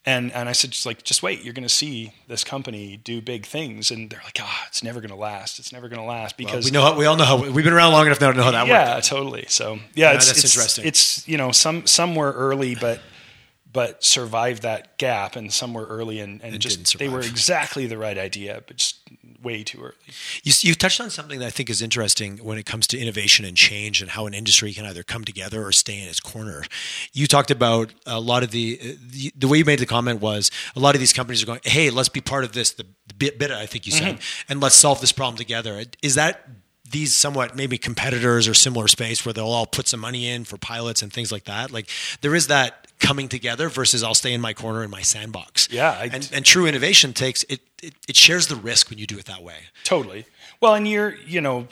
And 0.05 0.31
and 0.31 0.47
I 0.47 0.53
said, 0.53 0.71
just 0.71 0.85
like, 0.85 1.03
just 1.03 1.21
wait. 1.21 1.43
You're 1.43 1.53
going 1.53 1.67
to 1.67 1.69
see 1.69 2.13
this 2.27 2.45
company 2.45 2.97
do 2.97 3.21
big 3.21 3.45
things. 3.45 3.91
And 3.91 4.09
they're 4.09 4.21
like, 4.23 4.37
ah, 4.39 4.65
it's 4.69 4.81
never 4.81 5.01
going 5.01 5.09
to 5.09 5.15
last. 5.17 5.59
It's 5.59 5.73
never 5.73 5.89
going 5.89 5.99
to 5.99 6.05
last 6.05 6.37
because 6.37 6.63
we 6.63 6.71
know 6.71 6.81
how, 6.81 6.97
we 6.97 7.05
all 7.05 7.17
know 7.17 7.25
how 7.25 7.37
we've 7.37 7.65
been 7.65 7.73
around 7.73 7.91
long 7.91 8.05
enough 8.05 8.21
now 8.21 8.31
to 8.31 8.37
know 8.37 8.43
how 8.43 8.51
that 8.51 8.67
yeah, 8.67 8.95
works. 8.95 9.09
totally. 9.09 9.45
So 9.49 9.77
yeah, 9.95 10.13
it's, 10.13 10.27
that's 10.27 10.43
it's 10.43 10.55
interesting. 10.55 10.85
It's 10.85 11.27
you 11.27 11.37
know 11.37 11.51
some 11.51 11.85
some 11.85 12.15
were 12.15 12.31
early, 12.31 12.75
but 12.75 13.01
but 13.71 14.03
survived 14.03 14.63
that 14.63 14.97
gap, 14.97 15.35
and 15.35 15.53
some 15.53 15.73
were 15.73 15.85
early 15.85 16.19
and, 16.19 16.41
and, 16.41 16.53
And 16.53 16.61
just 16.61 16.97
they 16.97 17.07
were 17.07 17.19
exactly 17.19 17.85
the 17.85 17.97
right 17.97 18.17
idea, 18.17 18.63
but 18.65 18.77
just 18.77 18.99
way 19.43 19.63
too 19.63 19.81
early. 19.81 19.95
You, 20.43 20.53
you 20.61 20.75
touched 20.75 20.99
on 20.99 21.09
something 21.09 21.39
that 21.39 21.45
I 21.45 21.49
think 21.51 21.69
is 21.69 21.81
interesting 21.81 22.37
when 22.37 22.57
it 22.57 22.65
comes 22.65 22.87
to 22.87 22.97
innovation 22.97 23.45
and 23.45 23.55
change 23.55 24.01
and 24.01 24.11
how 24.11 24.25
an 24.25 24.33
industry 24.33 24.73
can 24.73 24.85
either 24.85 25.03
come 25.03 25.23
together 25.23 25.65
or 25.65 25.71
stay 25.71 26.01
in 26.01 26.07
its 26.07 26.19
corner. 26.19 26.63
You 27.13 27.27
talked 27.27 27.51
about 27.51 27.93
a 28.05 28.19
lot 28.19 28.43
of 28.43 28.51
the, 28.51 28.79
uh, 28.81 28.85
the, 29.01 29.33
the 29.37 29.47
way 29.47 29.59
you 29.59 29.65
made 29.65 29.79
the 29.79 29.85
comment 29.85 30.19
was 30.19 30.49
a 30.75 30.79
lot 30.79 30.95
of 30.95 30.99
these 30.99 31.13
companies 31.13 31.43
are 31.43 31.45
going, 31.45 31.61
hey, 31.63 31.89
let's 31.89 32.09
be 32.09 32.21
part 32.21 32.43
of 32.43 32.53
this, 32.53 32.71
the 32.71 32.85
bit, 33.17 33.37
bit 33.37 33.51
I 33.51 33.65
think 33.65 33.85
you 33.85 33.91
said, 33.91 34.15
mm-hmm. 34.15 34.51
and 34.51 34.61
let's 34.61 34.75
solve 34.75 34.99
this 34.99 35.11
problem 35.11 35.37
together. 35.37 35.83
Is 36.01 36.15
that 36.15 36.47
these 36.91 37.15
somewhat 37.15 37.55
maybe 37.55 37.77
competitors 37.77 38.47
or 38.47 38.55
similar 38.55 38.87
space 38.87 39.23
where 39.25 39.31
they'll 39.31 39.45
all 39.45 39.67
put 39.67 39.87
some 39.87 39.99
money 39.99 40.27
in 40.27 40.43
for 40.43 40.57
pilots 40.57 41.01
and 41.03 41.13
things 41.13 41.31
like 41.31 41.45
that? 41.45 41.71
Like 41.71 41.87
there 42.21 42.33
is 42.33 42.47
that 42.47 42.87
coming 42.99 43.27
together 43.29 43.69
versus 43.69 44.03
I'll 44.03 44.13
stay 44.15 44.33
in 44.33 44.41
my 44.41 44.53
corner 44.53 44.83
in 44.83 44.89
my 44.89 45.01
sandbox. 45.01 45.69
Yeah, 45.71 45.91
I- 45.91 46.09
and, 46.13 46.29
and 46.33 46.45
true 46.45 46.65
innovation 46.65 47.13
takes 47.13 47.43
it, 47.43 47.61
it, 47.81 47.93
it 48.07 48.15
shares 48.15 48.47
the 48.47 48.55
risk 48.55 48.89
when 48.89 48.99
you 48.99 49.07
do 49.07 49.17
it 49.17 49.25
that 49.25 49.41
way. 49.41 49.57
Totally. 49.83 50.25
Well, 50.61 50.75
and 50.75 50.87
you're 50.87 51.15
you 51.25 51.41
know, 51.41 51.67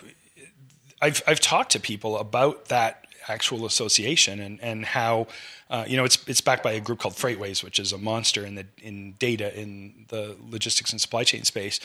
I've 1.01 1.21
I've 1.27 1.39
talked 1.39 1.71
to 1.73 1.79
people 1.79 2.17
about 2.17 2.65
that 2.69 3.05
actual 3.27 3.65
association 3.65 4.39
and 4.39 4.59
and 4.61 4.85
how. 4.85 5.27
Uh, 5.69 5.83
you 5.85 5.97
know, 5.97 6.05
it's 6.05 6.17
it's 6.29 6.39
backed 6.39 6.63
by 6.63 6.71
a 6.71 6.79
group 6.79 6.97
called 6.99 7.13
FreightWaves, 7.15 7.61
which 7.61 7.77
is 7.77 7.91
a 7.91 7.97
monster 7.97 8.45
in 8.45 8.55
the 8.55 8.65
in 8.81 9.15
data 9.19 9.53
in 9.59 10.05
the 10.07 10.37
logistics 10.49 10.93
and 10.93 11.01
supply 11.01 11.25
chain 11.25 11.43
space, 11.43 11.81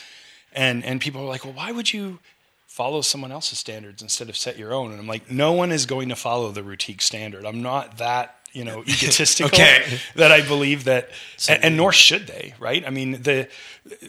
and 0.53 0.85
and 0.85 1.01
people 1.01 1.19
are 1.21 1.25
like, 1.27 1.43
well, 1.43 1.51
why 1.53 1.73
would 1.73 1.91
you 1.91 2.19
follow 2.65 3.01
someone 3.01 3.29
else's 3.29 3.59
standards 3.59 4.01
instead 4.01 4.29
of 4.29 4.37
set 4.37 4.57
your 4.57 4.73
own? 4.73 4.91
And 4.91 5.01
I'm 5.01 5.05
like, 5.05 5.29
no 5.29 5.51
one 5.51 5.73
is 5.73 5.85
going 5.85 6.07
to 6.07 6.15
follow 6.15 6.49
the 6.51 6.61
Routique 6.63 7.01
standard. 7.01 7.45
I'm 7.45 7.61
not 7.61 7.97
that 7.97 8.37
you 8.53 8.63
know 8.63 8.83
egotistical 8.87 9.47
Okay. 9.47 9.99
that 10.15 10.31
I 10.31 10.41
believe 10.41 10.85
that, 10.85 11.09
and, 11.49 11.63
and 11.63 11.77
nor 11.77 11.91
should 11.91 12.27
they, 12.27 12.53
right? 12.59 12.85
I 12.85 12.89
mean, 12.89 13.23
the 13.23 13.49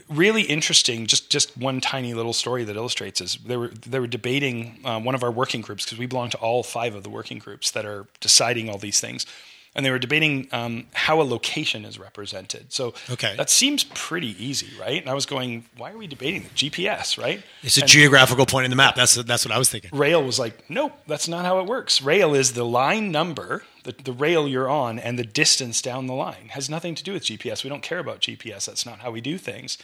really 0.09 0.42
interesting, 0.42 1.07
just 1.07 1.30
just 1.30 1.57
one 1.57 1.80
tiny 1.80 2.14
little 2.14 2.32
story 2.32 2.64
that 2.64 2.76
illustrates 2.76 3.20
is 3.20 3.38
they 3.45 3.57
were 3.57 3.68
they 3.68 3.99
were 3.99 4.07
debating 4.07 4.78
um, 4.84 5.05
one 5.05 5.14
of 5.14 5.22
our 5.22 5.30
working 5.32 5.61
groups 5.62 5.84
because 5.84 5.99
we 5.99 6.07
belong 6.07 6.30
to 6.30 6.38
all 6.38 6.62
five 6.62 6.95
of 6.95 7.03
the 7.03 7.11
working 7.11 7.38
groups 7.38 7.70
that 7.72 7.84
are 7.84 8.07
deciding 8.20 8.68
all 8.68 8.78
these 8.78 9.01
things, 9.01 9.26
and 9.75 9.85
they 9.85 9.91
were 9.91 9.99
debating 9.99 10.49
um, 10.53 10.87
how 10.93 11.20
a 11.20 11.25
location 11.25 11.85
is 11.85 11.99
represented. 11.99 12.72
So 12.72 12.95
Okay. 13.11 13.35
that 13.37 13.51
seems 13.51 13.85
pretty 13.85 14.37
easy, 14.45 14.68
right? 14.79 15.01
And 15.01 15.11
I 15.11 15.14
was 15.14 15.27
going, 15.27 15.64
why 15.77 15.91
are 15.93 15.99
we 15.99 16.07
debating 16.07 16.43
the 16.45 16.49
GPS, 16.51 17.18
right? 17.18 17.43
It's 17.62 17.77
a 17.79 17.81
And 17.83 17.89
geographical 17.91 18.47
point 18.47 18.64
in 18.66 18.70
the 18.70 18.77
map. 18.77 18.95
That's 18.95 19.14
that's 19.16 19.45
what 19.45 19.53
I 19.53 19.59
was 19.59 19.68
thinking. 19.68 19.91
Rail 19.93 20.22
was 20.22 20.39
like, 20.39 20.68
nope, 20.70 20.93
that's 21.07 21.27
not 21.29 21.45
how 21.45 21.59
it 21.61 21.66
works. 21.66 22.01
Rail 22.03 22.35
is 22.35 22.53
the 22.53 22.64
line 22.64 23.11
number, 23.11 23.64
the, 23.83 23.93
the 23.93 24.12
rail 24.12 24.47
you're 24.49 24.68
on, 24.70 24.99
and 24.99 25.18
the 25.18 25.25
distance 25.25 25.83
down 25.83 26.07
the 26.07 26.14
line. 26.14 26.49
has 26.51 26.70
nothing 26.70 26.95
to 26.95 27.03
do 27.03 27.12
with 27.12 27.25
GPS. 27.25 27.64
We 27.64 27.70
don't 27.70 27.83
care 27.83 27.99
about 27.99 28.20
GPS. 28.20 28.66
That's 28.66 28.87
not 28.87 29.01
how 29.01 29.11
we 29.11 29.20
do 29.20 29.39
things. 29.39 29.77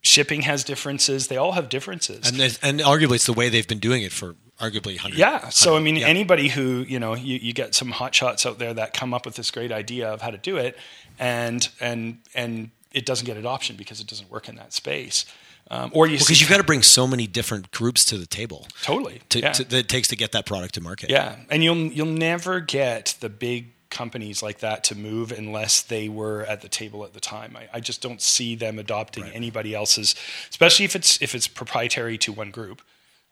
Shipping 0.00 0.42
has 0.42 0.64
differences. 0.64 1.26
They 1.26 1.36
all 1.36 1.52
have 1.52 1.68
differences. 1.68 2.28
And 2.28 2.58
and 2.62 2.80
arguably 2.80 3.16
it's 3.16 3.26
the 3.26 3.32
way 3.32 3.48
they've 3.48 3.66
been 3.66 3.80
doing 3.80 4.02
it 4.02 4.12
for 4.12 4.36
arguably 4.60 4.96
hundreds. 4.96 5.18
Yeah. 5.18 5.48
So 5.48 5.76
I 5.76 5.80
mean, 5.80 5.96
yeah. 5.96 6.06
anybody 6.06 6.48
who 6.48 6.84
you 6.88 6.98
know, 6.98 7.14
you, 7.14 7.38
you 7.38 7.52
get 7.52 7.74
some 7.74 7.90
hot 7.90 8.14
shots 8.14 8.46
out 8.46 8.58
there 8.58 8.74
that 8.74 8.94
come 8.94 9.12
up 9.12 9.26
with 9.26 9.34
this 9.34 9.50
great 9.50 9.72
idea 9.72 10.08
of 10.12 10.20
how 10.22 10.30
to 10.30 10.38
do 10.38 10.56
it, 10.56 10.76
and 11.18 11.68
and 11.80 12.18
and 12.34 12.70
it 12.92 13.06
doesn't 13.06 13.26
get 13.26 13.36
adoption 13.36 13.76
because 13.76 14.00
it 14.00 14.06
doesn't 14.06 14.30
work 14.30 14.48
in 14.48 14.56
that 14.56 14.72
space. 14.72 15.24
Um, 15.70 15.90
or 15.92 16.06
you 16.06 16.14
because 16.14 16.28
see 16.28 16.34
you've 16.34 16.48
got 16.48 16.58
to 16.58 16.64
bring 16.64 16.82
so 16.82 17.06
many 17.06 17.26
different 17.26 17.70
groups 17.72 18.04
to 18.06 18.16
the 18.16 18.24
table 18.24 18.66
totally 18.82 19.20
to, 19.28 19.40
yeah. 19.40 19.52
to, 19.52 19.64
that 19.64 19.76
it 19.76 19.88
takes 19.88 20.08
to 20.08 20.16
get 20.16 20.32
that 20.32 20.46
product 20.46 20.74
to 20.74 20.80
market. 20.80 21.10
Yeah, 21.10 21.36
and 21.50 21.62
you'll 21.62 21.76
you'll 21.76 22.06
never 22.06 22.60
get 22.60 23.16
the 23.20 23.28
big 23.28 23.72
companies 23.90 24.42
like 24.42 24.58
that 24.58 24.84
to 24.84 24.94
move 24.94 25.32
unless 25.32 25.82
they 25.82 26.08
were 26.08 26.42
at 26.44 26.60
the 26.60 26.68
table 26.68 27.04
at 27.04 27.14
the 27.14 27.20
time. 27.20 27.56
I, 27.56 27.68
I 27.74 27.80
just 27.80 28.02
don't 28.02 28.20
see 28.20 28.54
them 28.54 28.78
adopting 28.78 29.24
anybody 29.24 29.74
else's, 29.74 30.14
especially 30.50 30.84
if 30.84 30.94
it's 30.96 31.20
if 31.22 31.34
it's 31.34 31.48
proprietary 31.48 32.18
to 32.18 32.32
one 32.32 32.50
group. 32.50 32.82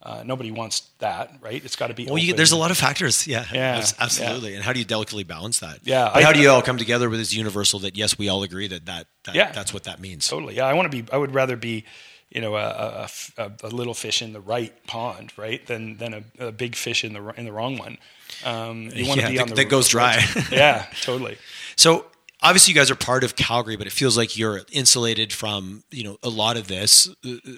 Uh, 0.03 0.23
nobody 0.25 0.51
wants 0.51 0.81
that, 0.99 1.33
right? 1.41 1.65
It's 1.65 1.75
got 1.75 1.87
to 1.89 1.95
be. 1.95 2.05
Well, 2.07 2.19
you, 2.19 2.35
there's 2.35 2.53
a 2.53 2.57
lot 2.57 2.71
of 2.71 2.77
factors. 2.77 3.27
Yeah, 3.27 3.47
Yeah, 3.53 3.79
abs- 3.79 3.95
absolutely. 3.99 4.55
And 4.55 4.63
how 4.63 4.73
do 4.75 4.79
you 4.79 4.85
delicately 4.85 5.25
balance 5.25 5.61
that? 5.61 5.81
Yeah, 5.85 6.11
I- 6.13 6.23
how 6.23 6.33
do 6.33 6.39
you 6.41 6.51
all 6.51 6.61
come 6.63 6.77
together 6.77 7.09
with 7.09 7.19
this 7.19 7.33
universal 7.33 7.81
that 7.81 7.97
yes, 7.97 8.17
we 8.19 8.29
all 8.29 8.43
agree 8.43 8.69
that 8.69 8.85
that, 8.87 9.07
that 9.25 9.35
Yeah. 9.35 9.53
that's 9.53 9.73
what 9.73 9.85
that 9.85 9.99
means. 9.99 10.29
Totally. 10.29 10.57
Yeah, 10.57 10.67
I 10.67 10.75
want 10.75 10.91
to 10.93 11.03
be. 11.03 11.11
I 11.11 11.17
would 11.17 11.35
rather 11.35 11.57
be, 11.57 11.87
you 12.31 12.41
know, 12.41 12.57
a, 12.57 13.09
a, 13.39 13.53
a, 13.63 13.69
little 13.69 13.95
fish 13.95 14.21
in 14.21 14.33
the 14.33 14.41
right 14.41 14.73
pond, 14.87 15.33
right, 15.37 15.65
than 15.67 15.97
than 15.99 16.13
a, 16.15 16.47
a 16.49 16.53
big 16.53 16.75
fish 16.75 17.05
in 17.05 17.13
the 17.13 17.29
in 17.39 17.45
the 17.45 17.53
wrong 17.53 17.79
one. 17.79 17.99
Um, 18.45 18.91
you 18.93 19.07
want 19.07 19.21
Yeah, 19.21 19.27
to 19.27 19.31
be 19.33 19.37
that- 19.39 19.43
on 19.43 19.49
the 19.51 19.55
that 19.57 19.65
goes 19.71 19.89
dry. 19.89 20.25
yeah, 20.51 20.87
totally. 21.03 21.39
So 21.77 22.07
obviously, 22.43 22.73
you 22.75 22.81
guys 22.81 22.91
are 22.91 22.97
part 22.97 23.25
of 23.25 23.37
Calgary, 23.37 23.77
but 23.77 23.87
it 23.87 23.93
feels 23.93 24.17
like 24.17 24.37
you're 24.37 24.61
insulated 24.73 25.33
from 25.33 25.85
you 25.91 26.05
know 26.05 26.19
a 26.23 26.29
lot 26.29 26.57
of 26.57 26.67
this 26.69 27.09
uh, 27.25 27.31
uh, 27.31 27.51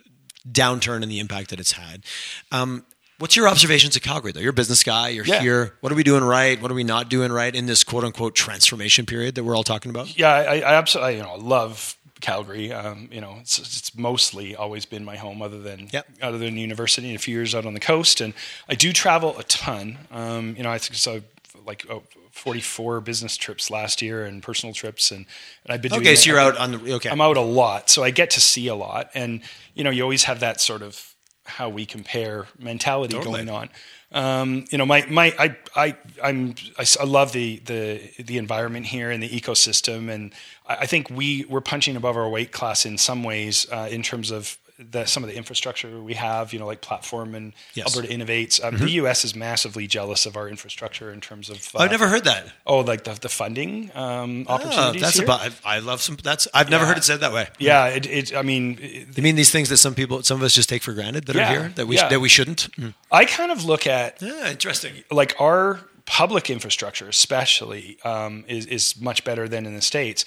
downturn 0.50 1.02
and 1.02 1.10
the 1.10 1.18
impact 1.18 1.50
that 1.50 1.60
it's 1.60 1.72
had. 1.72 2.04
Um, 2.52 2.84
what's 3.18 3.36
your 3.36 3.48
observations 3.48 3.96
of 3.96 4.02
Calgary? 4.02 4.32
Though 4.32 4.40
you're 4.40 4.50
a 4.50 4.54
business 4.54 4.82
guy, 4.84 5.08
you're 5.08 5.24
Yeah. 5.26 5.40
here. 5.40 5.74
What 5.80 5.92
are 5.92 5.96
we 5.96 6.04
doing 6.04 6.22
right? 6.24 6.60
What 6.60 6.70
are 6.70 6.74
we 6.74 6.84
not 6.84 7.08
doing 7.10 7.32
right 7.32 7.54
in 7.54 7.66
this 7.66 7.84
quote 7.84 8.04
unquote 8.04 8.34
transformation 8.34 9.06
period 9.06 9.34
that 9.34 9.44
we're 9.44 9.56
all 9.56 9.64
talking 9.64 9.90
about? 9.90 10.16
Yeah, 10.16 10.30
I, 10.30 10.60
I 10.60 10.74
absolutely, 10.74 11.16
you 11.16 11.22
know, 11.22 11.34
love 11.36 11.96
Calgary. 12.20 12.72
Um, 12.72 13.08
you 13.12 13.20
know, 13.20 13.36
it's, 13.40 13.58
it's 13.58 13.96
mostly 13.96 14.56
always 14.56 14.84
been 14.86 15.04
my 15.04 15.16
home, 15.16 15.42
other 15.42 15.60
than 15.60 15.88
Yep. 15.92 16.06
other 16.22 16.38
than 16.38 16.56
university 16.56 17.08
and 17.08 17.16
a 17.16 17.18
few 17.18 17.34
years 17.34 17.54
out 17.54 17.64
on 17.66 17.74
the 17.74 17.80
coast. 17.80 18.20
And 18.20 18.34
I 18.68 18.74
do 18.74 18.92
travel 18.92 19.38
a 19.38 19.42
ton. 19.44 19.98
Um, 20.10 20.54
you 20.56 20.62
know, 20.62 20.70
I 20.70 20.78
think 20.78 20.94
so. 20.96 21.22
Like 21.66 21.84
oh, 21.90 22.02
44 22.32 23.00
business 23.00 23.36
trips 23.36 23.70
last 23.70 24.00
year 24.00 24.24
and 24.24 24.42
personal 24.42 24.72
trips, 24.74 25.10
and, 25.10 25.26
and 25.64 25.72
I've 25.72 25.82
been 25.82 25.90
doing 25.90 26.02
Okay, 26.02 26.14
so 26.14 26.20
it- 26.22 26.26
you're 26.26 26.38
out 26.40 26.56
on 26.56 26.72
the 26.72 26.94
okay. 26.94 27.10
I'm 27.10 27.20
out 27.20 27.36
a 27.36 27.40
lot, 27.42 27.90
so 27.90 28.02
I 28.04 28.10
get 28.10 28.30
to 28.30 28.40
see 28.40 28.68
a 28.68 28.74
lot, 28.74 29.10
and 29.14 29.40
you 29.74 29.84
know, 29.84 29.90
you 29.90 30.02
always 30.02 30.24
have 30.24 30.40
that 30.40 30.60
sort 30.60 30.82
of 30.82 31.14
how 31.44 31.68
we 31.68 31.84
compare 31.86 32.46
mentality 32.58 33.14
Totally. 33.14 33.44
going 33.44 33.48
on. 33.50 33.68
Um, 34.10 34.64
you 34.70 34.78
know, 34.78 34.86
my 34.86 35.04
my 35.06 35.34
I 35.38 35.56
I 35.76 35.96
I'm 36.22 36.54
I, 36.78 36.86
I 37.00 37.04
love 37.04 37.32
the 37.32 37.58
the 37.64 38.00
the 38.18 38.38
environment 38.38 38.86
here 38.86 39.10
and 39.10 39.22
the 39.22 39.28
ecosystem, 39.28 40.08
and 40.10 40.32
I, 40.66 40.76
I 40.76 40.86
think 40.86 41.10
we 41.10 41.44
we're 41.48 41.60
punching 41.60 41.96
above 41.96 42.16
our 42.16 42.28
weight 42.28 42.50
class 42.50 42.86
in 42.86 42.96
some 42.96 43.22
ways 43.22 43.66
uh, 43.70 43.88
in 43.90 44.02
terms 44.02 44.30
of 44.30 44.56
the, 44.78 45.04
some 45.06 45.24
of 45.24 45.28
the 45.30 45.36
infrastructure 45.36 46.00
we 46.00 46.14
have. 46.14 46.52
You 46.52 46.58
know, 46.58 46.66
like 46.66 46.80
platform 46.80 47.34
and 47.34 47.52
Yes. 47.74 47.94
Alberta 47.96 48.12
innovates. 48.12 48.62
Um, 48.62 48.76
The 48.78 48.90
U.S. 49.02 49.24
is 49.24 49.34
massively 49.34 49.86
jealous 49.86 50.24
of 50.26 50.36
our 50.36 50.48
infrastructure 50.48 51.12
in 51.12 51.20
terms 51.20 51.50
of. 51.50 51.68
Uh, 51.74 51.78
I've 51.80 51.90
never 51.90 52.08
heard 52.08 52.24
that. 52.24 52.46
Oh, 52.66 52.80
like 52.80 53.04
the 53.04 53.14
the 53.14 53.28
funding 53.28 53.90
um, 53.94 54.46
Oh, 54.48 54.54
opportunities. 54.54 55.02
that's 55.02 55.16
here? 55.16 55.24
about. 55.24 55.50
I, 55.64 55.80
love 55.80 56.00
some. 56.02 56.16
That's. 56.22 56.46
I've 56.54 56.70
never 56.70 56.84
Yeah. 56.84 56.88
heard 56.88 56.98
it 56.98 57.04
said 57.04 57.20
that 57.20 57.32
way. 57.32 57.48
Yeah, 57.58 57.86
it, 57.86 58.06
it. 58.06 58.34
I 58.34 58.42
mean, 58.42 58.78
it- 58.80 59.16
You 59.16 59.22
mean 59.22 59.36
these 59.36 59.50
things 59.50 59.68
that 59.70 59.78
some 59.78 59.94
people, 59.94 60.22
some 60.22 60.36
of 60.38 60.42
us 60.44 60.54
just 60.54 60.68
take 60.68 60.82
for 60.82 60.92
granted 60.92 61.26
that 61.26 61.36
are 61.36 61.44
here 61.46 61.72
that 61.76 61.86
we 61.86 61.96
yeah. 61.96 62.08
that 62.08 62.20
we 62.20 62.28
shouldn't? 62.28 62.68
Mm. 62.76 62.94
I 63.10 63.24
kind 63.24 63.50
of 63.50 63.64
look 63.64 63.86
at 63.86 64.20
Yeah, 64.22 64.50
interesting. 64.50 64.92
like 65.10 65.34
our 65.40 65.80
public 66.06 66.48
infrastructure, 66.50 67.08
especially, 67.08 67.98
um, 68.04 68.44
is 68.48 68.66
is 68.66 69.00
much 69.00 69.24
better 69.24 69.48
than 69.48 69.66
in 69.66 69.74
the 69.74 69.82
states. 69.82 70.24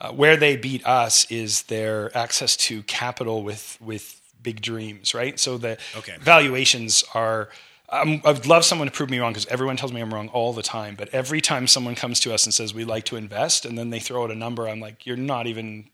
Uh, 0.00 0.10
where 0.12 0.36
they 0.36 0.56
beat 0.56 0.86
us 0.86 1.30
is 1.30 1.62
their 1.64 2.16
access 2.16 2.56
to 2.56 2.82
capital 2.82 3.42
with 3.42 3.78
with 3.80 4.20
big 4.42 4.60
dreams, 4.60 5.14
right? 5.14 5.38
So 5.40 5.58
the 5.58 5.78
Okay. 5.96 6.16
valuations 6.20 7.04
are. 7.14 7.48
Um, 7.88 8.20
I'd 8.24 8.46
love 8.46 8.64
someone 8.64 8.88
to 8.88 8.92
prove 8.92 9.10
me 9.10 9.20
wrong 9.20 9.32
because 9.32 9.46
everyone 9.46 9.76
tells 9.76 9.92
me 9.92 10.00
I'm 10.00 10.12
wrong 10.12 10.28
all 10.30 10.52
the 10.52 10.62
time. 10.62 10.96
But 10.96 11.08
every 11.14 11.40
time 11.40 11.68
someone 11.68 11.94
comes 11.94 12.18
to 12.20 12.34
us 12.34 12.44
and 12.44 12.52
says 12.52 12.74
we 12.74 12.84
like 12.84 13.04
to 13.04 13.16
invest, 13.16 13.64
and 13.64 13.78
then 13.78 13.90
they 13.90 14.00
throw 14.00 14.24
out 14.24 14.32
a 14.32 14.34
number, 14.34 14.68
I'm 14.68 14.80
like, 14.80 15.06
you're 15.06 15.16
not 15.16 15.46
even, 15.46 15.88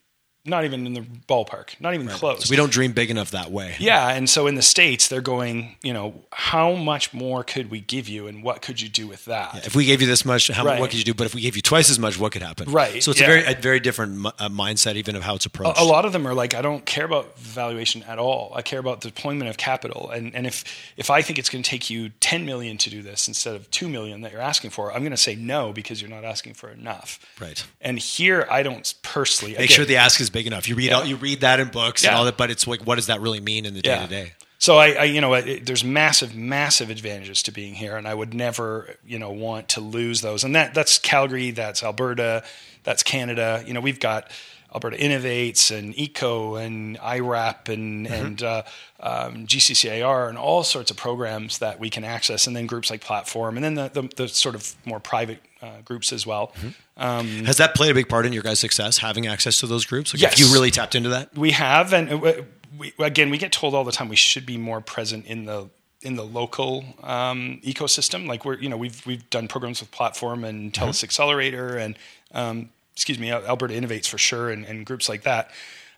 not 0.44 0.64
even 0.64 0.86
in 0.86 0.94
the 0.94 1.02
ballpark, 1.28 1.80
not 1.80 1.94
even 1.94 2.08
close. 2.08 2.46
So 2.46 2.50
we 2.50 2.56
don't 2.56 2.72
dream 2.72 2.92
big 2.92 3.10
enough 3.10 3.30
that 3.30 3.52
way. 3.52 3.76
Yeah, 3.78 4.08
and 4.10 4.28
so 4.28 4.48
in 4.48 4.56
the 4.56 4.62
states, 4.62 5.06
they're 5.06 5.20
going, 5.20 5.76
you 5.82 5.92
know, 5.92 6.14
how 6.32 6.74
much 6.74 7.14
more 7.14 7.44
could 7.44 7.70
we 7.70 7.80
give 7.80 8.08
you, 8.08 8.26
and 8.26 8.42
what 8.42 8.60
could 8.60 8.80
you 8.80 8.88
do 8.88 9.06
with 9.06 9.24
that? 9.26 9.66
If 9.66 9.76
we 9.76 9.84
gave 9.84 10.00
you 10.00 10.06
this 10.08 10.24
much, 10.24 10.48
how 10.48 10.64
Right. 10.64 10.80
what 10.80 10.90
could 10.90 10.98
you 10.98 11.04
do? 11.04 11.14
But 11.14 11.26
if 11.26 11.34
we 11.34 11.42
gave 11.42 11.54
you 11.54 11.62
twice 11.62 11.90
as 11.90 11.98
much, 11.98 12.18
what 12.18 12.32
could 12.32 12.42
happen? 12.42 12.70
Right, 12.72 13.02
So 13.02 13.12
it's 13.12 13.20
yeah. 13.20 13.26
a 13.26 13.28
very 13.28 13.52
a 13.52 13.54
very 13.60 13.78
different 13.80 14.26
uh, 14.26 14.48
mindset, 14.48 14.96
even 14.96 15.14
of 15.14 15.22
how 15.22 15.36
it's 15.36 15.46
approached. 15.46 15.78
a 15.78 15.84
lot 15.84 16.04
of 16.04 16.12
them 16.12 16.26
are 16.26 16.34
like, 16.34 16.54
I 16.54 16.62
don't 16.62 16.84
care 16.84 17.04
about 17.04 17.38
valuation 17.38 18.02
at 18.04 18.18
all. 18.18 18.52
I 18.54 18.62
care 18.62 18.80
about 18.80 19.00
deployment 19.00 19.48
of 19.48 19.56
capital, 19.56 20.10
and 20.10 20.34
and 20.34 20.46
if 20.46 20.64
if 20.96 21.08
I 21.10 21.22
think 21.22 21.38
it's 21.38 21.50
going 21.50 21.62
to 21.62 21.70
take 21.70 21.88
you 21.88 22.08
ten 22.18 22.44
million 22.44 22.78
to 22.78 22.90
do 22.90 23.00
this 23.02 23.28
instead 23.28 23.54
of 23.54 23.70
two 23.70 23.88
million 23.88 24.22
that 24.22 24.32
you're 24.32 24.40
asking 24.40 24.70
for, 24.70 24.92
I'm 24.92 25.02
going 25.02 25.12
to 25.12 25.16
say 25.16 25.36
no 25.36 25.72
because 25.72 26.00
you're 26.02 26.10
not 26.10 26.24
asking 26.24 26.54
for 26.54 26.68
enough. 26.68 27.20
Right. 27.40 27.64
And 27.80 27.98
here, 27.98 28.46
I 28.50 28.62
don't 28.64 28.92
personally 29.02 29.54
Make 29.56 29.70
sure 29.70 29.84
the 29.84 29.96
ask 29.96 30.20
is 30.20 30.30
big 30.32 30.46
enough. 30.46 30.68
You 30.68 30.74
read 30.74 30.92
all, 30.92 31.04
you 31.04 31.16
read 31.16 31.42
that 31.42 31.60
in 31.60 31.68
books 31.68 32.04
and 32.04 32.14
all 32.14 32.24
that, 32.24 32.36
but 32.36 32.50
it's 32.50 32.66
like, 32.66 32.86
what 32.86 32.96
does 32.96 33.06
that 33.06 33.20
really 33.20 33.40
mean 33.40 33.66
in 33.66 33.74
the 33.74 33.82
day 33.82 33.98
to 34.00 34.06
day? 34.08 34.32
So 34.58 34.78
I, 34.78 34.92
I, 34.92 35.04
you 35.04 35.20
know, 35.20 35.34
it, 35.34 35.66
there's 35.66 35.82
massive, 35.82 36.36
massive 36.36 36.88
advantages 36.88 37.42
to 37.44 37.52
being 37.52 37.74
here, 37.74 37.96
and 37.96 38.06
I 38.06 38.14
would 38.14 38.32
never, 38.32 38.94
you 39.04 39.18
know, 39.18 39.32
want 39.32 39.70
to 39.70 39.80
lose 39.80 40.20
those. 40.20 40.44
And 40.44 40.54
that 40.54 40.72
that's 40.72 40.98
Calgary, 40.98 41.50
that's 41.50 41.82
Alberta, 41.82 42.44
that's 42.84 43.02
Canada. 43.02 43.64
You 43.66 43.74
know, 43.74 43.80
we've 43.80 43.98
got 43.98 44.30
Alberta 44.74 44.96
Innovates 44.96 45.76
and 45.76 45.96
Eco 45.98 46.56
and 46.56 46.98
IRAP 46.98 47.68
and 47.68 48.06
and 48.06 48.42
uh, 48.42 48.62
um, 49.00 49.46
GCCAR 49.46 50.28
and 50.28 50.38
all 50.38 50.64
sorts 50.64 50.90
of 50.90 50.96
programs 50.96 51.58
that 51.58 51.78
we 51.78 51.90
can 51.90 52.04
access, 52.04 52.46
and 52.46 52.56
then 52.56 52.66
groups 52.66 52.90
like 52.90 53.00
Platform, 53.00 53.56
and 53.56 53.64
then 53.64 53.74
the 53.74 53.88
the, 53.88 54.08
the 54.16 54.28
sort 54.28 54.54
of 54.54 54.74
more 54.84 55.00
private 55.00 55.40
uh, 55.60 55.80
groups 55.84 56.12
as 56.12 56.26
well. 56.26 56.52
Um, 56.96 57.44
Has 57.44 57.56
that 57.58 57.74
played 57.74 57.90
a 57.90 57.94
big 57.94 58.08
part 58.08 58.26
in 58.26 58.32
your 58.32 58.42
guys' 58.42 58.60
success, 58.60 58.98
having 58.98 59.26
access 59.26 59.60
to 59.60 59.66
those 59.66 59.84
groups? 59.84 60.14
Like 60.14 60.22
Yes. 60.22 60.34
If 60.34 60.40
you 60.40 60.54
really 60.54 60.70
tapped 60.70 60.94
into 60.94 61.10
that? 61.10 61.36
we 61.36 61.52
have, 61.52 61.92
and 61.92 62.12
uh, 62.12 62.42
we, 62.78 62.92
again, 62.98 63.30
we 63.30 63.38
get 63.38 63.52
told 63.52 63.74
all 63.74 63.84
the 63.84 63.92
time 63.92 64.08
we 64.08 64.16
should 64.16 64.46
be 64.46 64.56
more 64.56 64.80
present 64.80 65.26
in 65.26 65.44
the 65.44 65.68
in 66.00 66.16
the 66.16 66.24
local 66.24 66.84
um, 67.02 67.60
ecosystem. 67.62 68.26
Like 68.26 68.44
we're, 68.44 68.58
you 68.58 68.68
know, 68.68 68.76
we've 68.76 69.04
we've 69.06 69.28
done 69.30 69.48
programs 69.48 69.80
with 69.80 69.90
Platform 69.90 70.44
and 70.44 70.72
TELUS 70.72 71.04
Accelerator 71.04 71.76
and 71.76 71.96
um, 72.32 72.70
excuse 73.02 73.18
me, 73.18 73.32
Alberta 73.32 73.74
Innovates 73.74 74.06
for 74.08 74.16
sure, 74.18 74.48
and, 74.50 74.64
and 74.64 74.86
groups 74.86 75.08
like 75.08 75.22
that. 75.22 75.50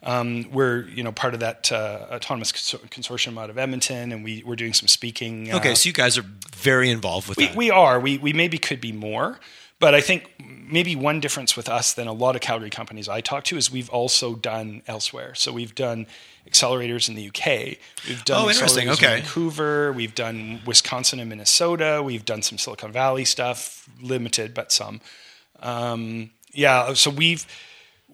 Um, 0.03 0.51
we're 0.51 0.87
you 0.89 1.03
know 1.03 1.13
part 1.13 1.35
of 1.35 1.41
that 1.41 1.71
uh, 1.71 2.07
autonomous 2.11 2.51
consor- 2.51 2.79
consortium 2.89 3.39
out 3.39 3.51
of 3.51 3.59
Edmonton, 3.59 4.11
and 4.13 4.25
we 4.25 4.43
we're 4.45 4.57
doing 4.57 4.73
some 4.73 4.89
speaking. 4.89 5.53
uh, 5.53 5.57
Okay, 5.59 5.75
so 5.75 5.87
you 5.87 5.93
guys 5.93 6.17
are 6.17 6.25
very 6.57 6.91
involved 6.91 7.29
with 7.29 7.37
we, 7.37 7.47
that. 7.47 7.57
we 7.57 7.71
are. 7.71 8.01
We, 8.01 8.17
we 8.19 8.33
maybe 8.33 8.57
could 8.59 8.81
be 8.81 8.93
more. 8.93 9.39
But 9.81 9.93
I 9.95 10.01
think 10.01 10.31
maybe 10.41 10.95
one 10.97 11.21
difference 11.21 11.57
with 11.57 11.69
us 11.69 11.93
than 11.93 12.07
a 12.07 12.13
lot 12.13 12.37
of 12.37 12.41
Calgary 12.41 12.71
companies 12.71 13.07
I 13.09 13.21
talk 13.21 13.45
to 13.45 13.57
is 13.59 13.71
we've 13.73 13.91
also 13.91 14.35
done 14.35 14.83
elsewhere. 14.87 15.35
So 15.35 15.53
we've 15.53 15.75
done 15.75 16.07
accelerators 16.49 17.09
in 17.09 17.17
the 17.17 17.27
UK. 17.29 17.77
We've 18.09 18.25
done 18.25 18.45
Oh, 18.47 18.49
interesting. 18.49 18.87
accelerators 18.87 19.03
in 19.03 19.05
Okay. 19.05 19.21
Vancouver. 19.21 19.93
We've 19.93 20.15
done 20.15 20.61
Wisconsin 20.65 21.19
and 21.21 21.29
Minnesota. 21.29 22.03
We've 22.05 22.25
done 22.25 22.41
some 22.41 22.57
Silicon 22.57 22.93
Valley 22.93 23.25
stuff, 23.27 23.87
limited 24.01 24.55
but 24.55 24.71
some. 24.73 25.01
Um, 25.61 26.31
yeah. 26.55 26.95
So 26.95 27.11
we've 27.11 27.47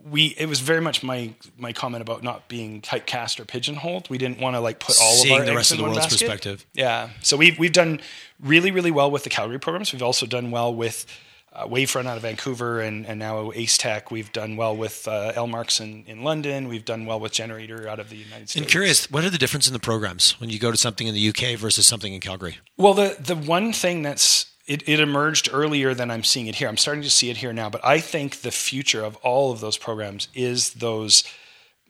we 0.04 0.34
it 0.38 0.46
was 0.46 0.60
very 0.60 0.80
much 0.80 1.02
my 1.02 1.34
my 1.58 1.72
comment 1.72 2.02
about 2.02 2.22
not 2.22 2.48
being 2.48 2.80
typecast 2.80 3.38
or 3.40 3.44
pigeonholed. 3.44 4.08
We 4.10 4.18
didn't 4.18 4.40
want 4.40 4.56
to 4.56 4.60
like 4.60 4.80
put 4.80 4.96
all 5.00 5.12
Seeing 5.12 5.34
of 5.34 5.40
our 5.40 5.46
the 5.46 5.54
rest 5.56 5.70
of 5.72 5.78
the 5.78 5.84
world's 5.84 5.98
basket. 5.98 6.20
perspective. 6.20 6.66
Yeah. 6.74 7.10
So 7.22 7.36
we've 7.36 7.58
we've 7.58 7.72
done 7.72 8.00
really 8.40 8.70
really 8.70 8.90
well 8.90 9.10
with 9.10 9.24
the 9.24 9.30
Calgary 9.30 9.58
programs. 9.58 9.92
We've 9.92 10.02
also 10.02 10.26
done 10.26 10.50
well 10.50 10.74
with 10.74 11.06
uh, 11.52 11.66
Wavefront 11.66 12.06
out 12.06 12.16
of 12.16 12.22
Vancouver 12.22 12.80
and, 12.80 13.04
and 13.06 13.18
now 13.18 13.50
Ace 13.54 13.76
Tech. 13.76 14.10
We've 14.10 14.32
done 14.32 14.56
well 14.56 14.76
with 14.76 15.08
uh, 15.08 15.32
L 15.34 15.48
Marks 15.48 15.80
in, 15.80 16.04
in 16.06 16.22
London. 16.22 16.68
We've 16.68 16.84
done 16.84 17.06
well 17.06 17.18
with 17.18 17.32
gener8tor 17.32 17.86
out 17.86 17.98
of 17.98 18.08
the 18.08 18.16
United 18.16 18.48
States. 18.48 18.56
And 18.56 18.68
curious, 18.68 19.10
what 19.10 19.24
are 19.24 19.30
the 19.30 19.38
difference 19.38 19.66
in 19.66 19.72
the 19.72 19.80
programs 19.80 20.40
when 20.40 20.48
you 20.50 20.58
go 20.60 20.70
to 20.70 20.76
something 20.76 21.08
in 21.08 21.14
the 21.14 21.28
UK 21.28 21.58
versus 21.58 21.86
something 21.86 22.14
in 22.14 22.20
Calgary? 22.20 22.58
Well, 22.76 22.94
the 22.94 23.16
the 23.18 23.34
one 23.36 23.72
thing 23.72 24.02
that's 24.02 24.46
it, 24.70 24.88
it 24.88 25.00
emerged 25.00 25.48
earlier 25.52 25.94
than 25.94 26.12
I'm 26.12 26.22
seeing 26.22 26.46
it 26.46 26.54
here. 26.54 26.68
I'm 26.68 26.76
starting 26.76 27.02
to 27.02 27.10
see 27.10 27.28
it 27.28 27.38
here 27.38 27.52
now, 27.52 27.68
but 27.68 27.84
I 27.84 27.98
think 27.98 28.42
the 28.42 28.52
future 28.52 29.02
of 29.02 29.16
all 29.16 29.50
of 29.50 29.58
those 29.58 29.76
programs 29.76 30.28
is 30.32 30.74
those 30.74 31.24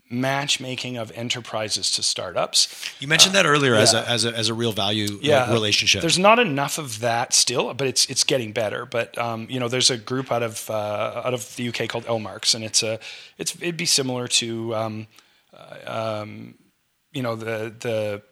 matchmaking 0.08 0.96
of 0.96 1.12
enterprises 1.14 1.90
to 1.90 2.02
startups. 2.02 2.90
You 2.98 3.06
mentioned 3.06 3.34
that 3.34 3.44
earlier 3.44 3.74
as, 3.74 3.92
a, 3.92 4.08
as, 4.08 4.24
a, 4.24 4.34
as 4.34 4.48
a 4.48 4.54
real 4.54 4.72
value 4.72 5.08
like, 5.12 5.24
Yeah, 5.24 5.52
relationship. 5.52 6.00
There's 6.00 6.18
not 6.18 6.38
enough 6.38 6.78
of 6.78 7.00
that 7.00 7.34
still, 7.34 7.74
but 7.74 7.86
it's 7.86 8.06
it's 8.06 8.24
getting 8.24 8.52
better. 8.52 8.86
But 8.86 9.16
um, 9.18 9.46
you 9.50 9.60
know, 9.60 9.68
there's 9.68 9.90
a 9.90 9.98
group 9.98 10.32
out 10.32 10.42
of 10.42 10.70
uh, 10.70 11.20
out 11.22 11.34
of 11.34 11.54
the 11.56 11.68
UK 11.68 11.86
called 11.86 12.06
L 12.08 12.18
Marks, 12.18 12.54
and 12.54 12.64
it's 12.64 12.82
a 12.82 12.98
it's 13.36 13.54
it'd 13.56 13.76
be 13.76 13.84
similar 13.84 14.26
to 14.26 14.74
um, 14.74 15.06
uh, 15.52 16.22
um, 16.22 16.54
you 17.12 17.22
know 17.22 17.36
the 17.36 17.74
the 17.78 18.22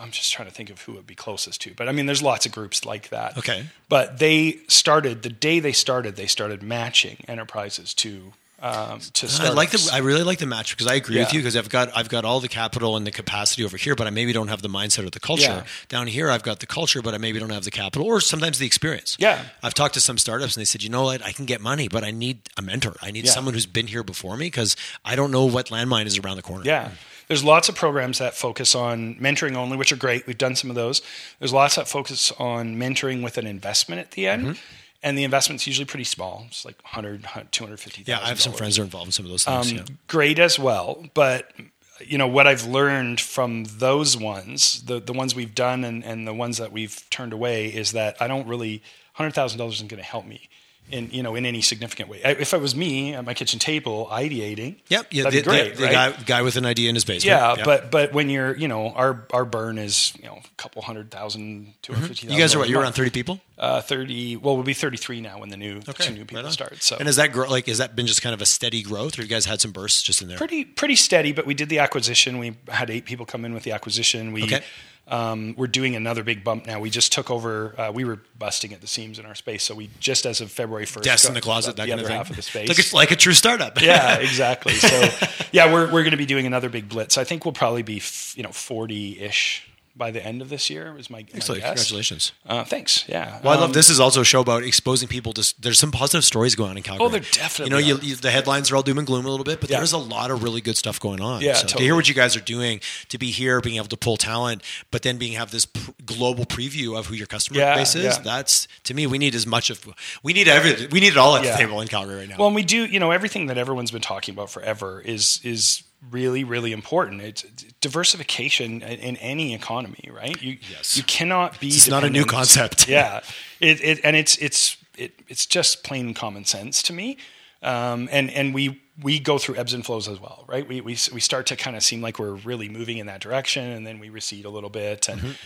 I'm 0.00 0.10
just 0.10 0.32
trying 0.32 0.48
to 0.48 0.54
think 0.54 0.70
of 0.70 0.82
who 0.82 0.92
would 0.92 1.06
be 1.06 1.14
closest 1.14 1.60
to, 1.62 1.74
but 1.74 1.88
I 1.88 1.92
mean, 1.92 2.06
there's 2.06 2.22
lots 2.22 2.46
of 2.46 2.52
groups 2.52 2.84
like 2.84 3.10
that. 3.10 3.36
Okay. 3.36 3.66
But 3.88 4.18
they 4.18 4.60
started 4.66 5.22
the 5.22 5.28
day 5.28 5.60
they 5.60 5.72
started, 5.72 6.16
they 6.16 6.26
started 6.26 6.62
matching 6.62 7.18
enterprises 7.28 7.92
to 7.94 8.32
um, 8.62 9.00
to 9.00 9.28
I 9.40 9.50
like 9.50 9.70
the. 9.70 9.90
I 9.92 9.98
really 9.98 10.22
like 10.22 10.38
the 10.38 10.46
match 10.46 10.76
because 10.76 10.86
I 10.86 10.94
agree 10.94 11.18
with 11.18 11.32
you 11.32 11.40
because 11.40 11.56
I've 11.56 11.68
got 11.70 11.96
I've 11.96 12.08
got 12.08 12.24
all 12.24 12.40
the 12.40 12.48
capital 12.48 12.96
and 12.96 13.06
the 13.06 13.10
capacity 13.10 13.64
over 13.64 13.76
here, 13.76 13.94
but 13.94 14.06
I 14.06 14.10
maybe 14.10 14.32
don't 14.32 14.48
have 14.48 14.60
the 14.60 14.68
mindset 14.68 15.06
or 15.06 15.10
the 15.10 15.20
culture. 15.20 15.42
Yeah. 15.44 15.64
Down 15.88 16.06
here, 16.06 16.30
I've 16.30 16.42
got 16.42 16.60
the 16.60 16.66
culture, 16.66 17.00
but 17.00 17.14
I 17.14 17.18
maybe 17.18 17.38
don't 17.38 17.50
have 17.50 17.64
the 17.64 17.70
capital 17.70 18.06
or 18.06 18.20
sometimes 18.20 18.58
the 18.58 18.66
experience. 18.66 19.16
Yeah. 19.18 19.42
I've 19.62 19.74
talked 19.74 19.94
to 19.94 20.00
some 20.00 20.18
startups 20.18 20.56
and 20.56 20.60
they 20.60 20.66
said, 20.66 20.82
you 20.82 20.90
know 20.90 21.04
what, 21.04 21.24
I 21.24 21.32
can 21.32 21.46
get 21.46 21.60
money, 21.60 21.88
but 21.88 22.04
I 22.04 22.10
need 22.10 22.48
a 22.58 22.62
mentor. 22.62 22.96
I 23.00 23.10
need 23.10 23.24
Yeah. 23.24 23.30
someone 23.32 23.54
who's 23.54 23.66
been 23.66 23.86
here 23.86 24.02
before 24.02 24.36
me 24.36 24.46
because 24.46 24.76
I 25.04 25.16
don't 25.16 25.30
know 25.30 25.46
what 25.46 25.66
landmine 25.68 26.06
is 26.06 26.18
around 26.18 26.36
the 26.36 26.42
corner. 26.42 26.64
Yeah. 26.66 26.90
There's 27.28 27.44
lots 27.44 27.68
of 27.68 27.76
programs 27.76 28.18
that 28.18 28.34
focus 28.34 28.74
on 28.74 29.14
mentoring 29.14 29.54
only, 29.54 29.76
which 29.76 29.92
are 29.92 29.96
great. 29.96 30.26
We've 30.26 30.36
done 30.36 30.56
some 30.56 30.68
of 30.68 30.74
those. 30.74 31.00
There's 31.38 31.52
lots 31.52 31.76
that 31.76 31.86
focus 31.86 32.32
on 32.38 32.76
mentoring 32.76 33.22
with 33.22 33.38
an 33.38 33.46
investment 33.46 34.00
at 34.00 34.10
the 34.10 34.26
end. 34.26 34.42
Mm-hmm. 34.42 34.60
And 35.02 35.16
the 35.16 35.24
investment's 35.24 35.66
usually 35.66 35.86
pretty 35.86 36.04
small. 36.04 36.44
It's 36.48 36.64
like 36.64 36.80
100, 36.82 37.22
250,000. 37.52 38.04
Yeah, 38.06 38.22
I 38.22 38.28
have 38.28 38.40
some 38.40 38.52
friends 38.52 38.76
who 38.76 38.82
are 38.82 38.84
involved 38.84 39.08
in 39.08 39.12
some 39.12 39.24
of 39.24 39.30
those 39.30 39.44
things. 39.44 39.72
Um, 39.72 39.78
yeah. 39.78 39.84
Great 40.08 40.38
as 40.38 40.58
well. 40.58 41.06
But, 41.14 41.52
you 42.00 42.18
know, 42.18 42.26
what 42.26 42.46
I've 42.46 42.66
learned 42.66 43.18
from 43.20 43.64
those 43.64 44.16
ones, 44.16 44.82
the, 44.82 45.00
the 45.00 45.14
ones 45.14 45.34
we've 45.34 45.54
done 45.54 45.84
and, 45.84 46.04
and 46.04 46.26
the 46.26 46.34
ones 46.34 46.58
that 46.58 46.70
we've 46.70 47.02
turned 47.08 47.32
away, 47.32 47.68
is 47.68 47.92
that 47.92 48.20
I 48.20 48.28
don't 48.28 48.46
really, 48.46 48.82
$100,000 49.18 49.72
isn't 49.72 49.88
going 49.88 50.02
to 50.02 50.06
help 50.06 50.26
me. 50.26 50.48
In 50.92 51.10
you 51.10 51.22
know 51.22 51.34
in 51.36 51.46
any 51.46 51.62
significant 51.62 52.08
way. 52.08 52.20
If 52.24 52.52
it 52.54 52.60
was 52.60 52.74
me 52.74 53.14
at 53.14 53.24
my 53.24 53.34
kitchen 53.34 53.58
table 53.58 54.08
ideating, 54.10 54.76
Yep. 54.88 55.06
Yeah. 55.10 55.22
that'd 55.24 55.38
The, 55.38 55.42
be 55.42 55.48
great, 55.56 55.74
the, 55.74 55.80
the 55.80 55.86
right? 55.86 56.16
guy, 56.16 56.22
guy 56.24 56.42
with 56.42 56.56
an 56.56 56.66
idea 56.66 56.88
in 56.88 56.94
his 56.94 57.04
basement. 57.04 57.24
Yeah, 57.24 57.64
but 57.64 57.90
but 57.90 58.12
when 58.12 58.30
you're, 58.30 58.56
you 58.56 58.68
know, 58.68 58.90
our 58.90 59.26
our 59.32 59.44
burn 59.44 59.78
is, 59.78 60.12
you 60.18 60.24
know, 60.26 60.36
a 60.44 60.48
couple 60.56 60.82
hundred 60.82 61.10
thousand, 61.10 61.74
two 61.82 61.92
hundred 61.92 62.08
fifty 62.08 62.26
thousand. 62.26 62.28
Mm-hmm. 62.28 62.34
you 62.36 62.42
guys 62.42 62.54
are 62.54 62.58
what? 62.58 62.68
You're 62.68 62.80
around 62.82 62.92
thirty 62.94 63.10
people. 63.10 63.40
Uh, 63.58 63.80
thirty. 63.82 64.36
Well, 64.36 64.54
we'll 64.54 64.64
be 64.64 64.72
thirty 64.74 64.96
three 64.96 65.20
now 65.20 65.38
when 65.40 65.48
the 65.50 65.56
new 65.56 65.80
two 65.80 66.12
new 66.12 66.24
people 66.24 66.46
on. 66.46 66.50
start. 66.52 66.82
So 66.82 66.96
and 66.96 67.06
has 67.06 67.16
that 67.16 67.32
grow? 67.32 67.48
Like, 67.48 67.66
has 67.66 67.78
that 67.78 67.94
been 67.94 68.06
just 68.06 68.22
kind 68.22 68.32
of 68.34 68.40
a 68.40 68.46
steady 68.46 68.82
growth, 68.82 69.18
or 69.18 69.22
you 69.22 69.28
guys 69.28 69.44
had 69.44 69.60
some 69.60 69.70
bursts 69.72 70.02
just 70.02 70.22
in 70.22 70.28
there? 70.28 70.38
pretty 70.38 70.64
pretty 70.64 70.96
steady. 70.96 71.32
But 71.32 71.46
we 71.46 71.54
did 71.54 71.68
the 71.68 71.78
acquisition. 71.80 72.38
We 72.38 72.56
had 72.68 72.88
eight 72.90 73.04
people 73.04 73.26
come 73.26 73.44
in 73.44 73.52
with 73.54 73.62
the 73.64 73.72
acquisition. 73.72 74.32
We 74.32 74.44
Okay. 74.44 74.62
Um, 75.10 75.54
we're 75.56 75.66
doing 75.66 75.96
another 75.96 76.22
big 76.22 76.44
bump 76.44 76.66
now. 76.66 76.80
We 76.80 76.88
just 76.90 77.12
took 77.12 77.30
over. 77.30 77.74
Uh, 77.78 77.92
we 77.92 78.04
were 78.04 78.20
busting 78.38 78.72
at 78.72 78.80
the 78.80 78.86
seams 78.86 79.18
in 79.18 79.26
our 79.26 79.34
space, 79.34 79.62
so 79.64 79.74
we 79.74 79.90
just 79.98 80.24
as 80.24 80.40
of 80.40 80.50
February 80.50 80.86
first, 80.86 81.04
Desk 81.04 81.28
in 81.28 81.34
the 81.34 81.40
closet, 81.40 81.76
that 81.76 81.82
the 81.82 81.88
kind 81.88 81.92
other 81.94 82.02
of 82.02 82.08
thing. 82.08 82.16
half 82.16 82.30
of 82.30 82.36
the 82.36 82.42
space. 82.42 82.68
Like 82.68 82.78
it's 82.78 82.92
like 82.94 83.10
a 83.10 83.16
true 83.16 83.34
startup. 83.34 83.80
yeah, 83.82 84.16
exactly. 84.20 84.74
So, 84.74 85.08
yeah, 85.52 85.72
we're 85.72 85.86
we're 85.86 86.02
going 86.02 86.12
to 86.12 86.16
be 86.16 86.26
doing 86.26 86.46
another 86.46 86.68
big 86.68 86.88
blitz. 86.88 87.18
I 87.18 87.24
think 87.24 87.44
we'll 87.44 87.52
probably 87.52 87.82
be 87.82 87.96
f- 87.98 88.34
you 88.36 88.42
know 88.42 88.52
forty 88.52 89.20
ish 89.20 89.66
by 89.96 90.10
the 90.10 90.24
end 90.24 90.40
of 90.42 90.48
this 90.48 90.70
year. 90.70 90.92
Was 90.92 91.10
my, 91.10 91.18
my 91.18 91.22
guess. 91.22 91.46
Congratulations. 91.46 92.32
Uh, 92.46 92.64
thanks. 92.64 93.04
Yeah. 93.08 93.40
Well, 93.42 93.52
I 93.52 93.56
love 93.56 93.70
Um, 93.70 93.72
this 93.72 93.90
is 93.90 94.00
also 94.00 94.20
a 94.22 94.24
show 94.24 94.40
about 94.40 94.62
exposing 94.62 95.08
people 95.08 95.32
to. 95.34 95.54
There's 95.60 95.78
some 95.78 95.90
positive 95.92 96.24
stories 96.24 96.54
going 96.54 96.70
on 96.70 96.76
in 96.76 96.82
Calgary. 96.82 97.04
Oh, 97.06 97.08
there 97.08 97.20
definitely 97.20 97.64
You 97.64 97.70
know, 97.70 97.78
you, 98.00 98.08
you, 98.10 98.16
the 98.16 98.30
headlines 98.30 98.70
are 98.70 98.76
all 98.76 98.82
doom 98.82 98.98
and 98.98 99.06
gloom 99.06 99.26
a 99.26 99.30
little 99.30 99.44
bit, 99.44 99.60
but 99.60 99.68
Yeah. 99.70 99.76
there's 99.78 99.92
a 99.92 99.98
lot 99.98 100.30
of 100.30 100.42
really 100.42 100.60
good 100.60 100.76
stuff 100.76 100.98
going 101.00 101.20
on. 101.20 101.42
Yeah, 101.42 101.54
so 101.54 101.66
to 101.66 101.78
hear 101.82 101.94
what 101.94 102.08
you 102.08 102.14
guys 102.14 102.36
are 102.36 102.40
doing, 102.40 102.80
to 103.08 103.18
be 103.18 103.30
here, 103.30 103.60
being 103.60 103.76
able 103.76 103.88
to 103.88 103.96
pull 103.96 104.16
talent, 104.16 104.62
but 104.90 105.02
then 105.02 105.18
being 105.18 105.32
have 105.34 105.50
this 105.50 105.66
pr- 105.66 105.90
global 106.06 106.44
preview 106.46 106.98
of 106.98 107.06
who 107.06 107.14
your 107.14 107.26
customer 107.26 107.58
Yeah, 107.60 107.74
base 107.76 107.94
is. 107.94 108.04
yeah. 108.04 108.22
That's 108.22 108.68
to 108.84 108.94
me, 108.94 109.06
we 109.06 109.18
need 109.18 109.34
as 109.34 109.46
much 109.46 109.70
of 109.70 109.86
we 110.22 110.32
need 110.32 110.48
everything. 110.48 110.88
We 110.90 111.00
need 111.00 111.12
it 111.12 111.18
all 111.18 111.36
at 111.36 111.42
the 111.42 111.50
table 111.52 111.80
in 111.80 111.88
Calgary 111.88 112.16
right 112.16 112.28
now. 112.28 112.36
Well, 112.38 112.46
and 112.48 112.54
we 112.54 112.62
do. 112.62 112.84
You 112.86 113.00
know, 113.00 113.10
everything 113.10 113.46
that 113.46 113.58
everyone's 113.58 113.90
been 113.90 114.00
talking 114.02 114.34
about 114.34 114.50
forever 114.50 115.00
is 115.00 115.40
is 115.42 115.82
really 116.10 116.44
really 116.44 116.72
important. 116.72 117.20
It's 117.22 117.42
diversification 117.80 118.82
in, 118.82 119.16
any 119.16 119.54
economy, 119.54 120.08
right? 120.12 120.40
You 120.42 120.58
Yes. 120.70 120.96
you 120.96 121.02
cannot 121.02 121.60
be. 121.60 121.68
It's 121.68 121.88
not 121.88 122.04
a 122.04 122.10
new 122.10 122.24
concept. 122.24 122.88
yeah, 122.88 123.20
it, 123.60 123.82
it 123.82 124.00
and 124.04 124.16
it's 124.16 124.36
it's 124.38 124.76
it, 124.96 125.12
it's 125.28 125.46
just 125.46 125.82
plain 125.84 126.14
common 126.14 126.44
sense 126.44 126.82
to 126.84 126.92
me. 126.92 127.16
Um, 127.62 128.08
and 128.10 128.30
and 128.30 128.54
we 128.54 128.80
we 129.02 129.18
go 129.18 129.38
through 129.38 129.56
ebbs 129.56 129.74
and 129.74 129.84
flows 129.84 130.08
as 130.08 130.20
well, 130.20 130.44
right? 130.48 130.66
We 130.66 130.80
we 130.80 130.96
we 131.12 131.20
start 131.20 131.46
to 131.46 131.56
kind 131.56 131.76
of 131.76 131.82
seem 131.82 132.00
like 132.00 132.18
we're 132.18 132.32
really 132.34 132.68
moving 132.68 132.98
in 132.98 133.06
that 133.06 133.20
direction, 133.20 133.64
and 133.64 133.86
then 133.86 133.98
we 133.98 134.08
recede 134.08 134.44
a 134.46 134.50
little 134.50 134.70
bit, 134.70 135.08
and 135.08 135.36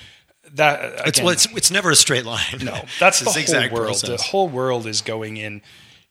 that 0.52 0.80
Mm-hmm. 0.80 1.08
it's, 1.08 1.18
again, 1.18 1.24
well, 1.24 1.32
it's 1.32 1.46
it's 1.56 1.70
never 1.70 1.90
a 1.90 1.96
straight 1.96 2.24
line. 2.24 2.60
no, 2.62 2.82
that's 3.00 3.18
the 3.20 3.30
whole 3.30 3.70
world. 3.80 4.00
The 4.00 4.16
whole 4.16 4.48
world 4.48 4.86
is 4.86 5.00
going 5.00 5.36
in. 5.36 5.62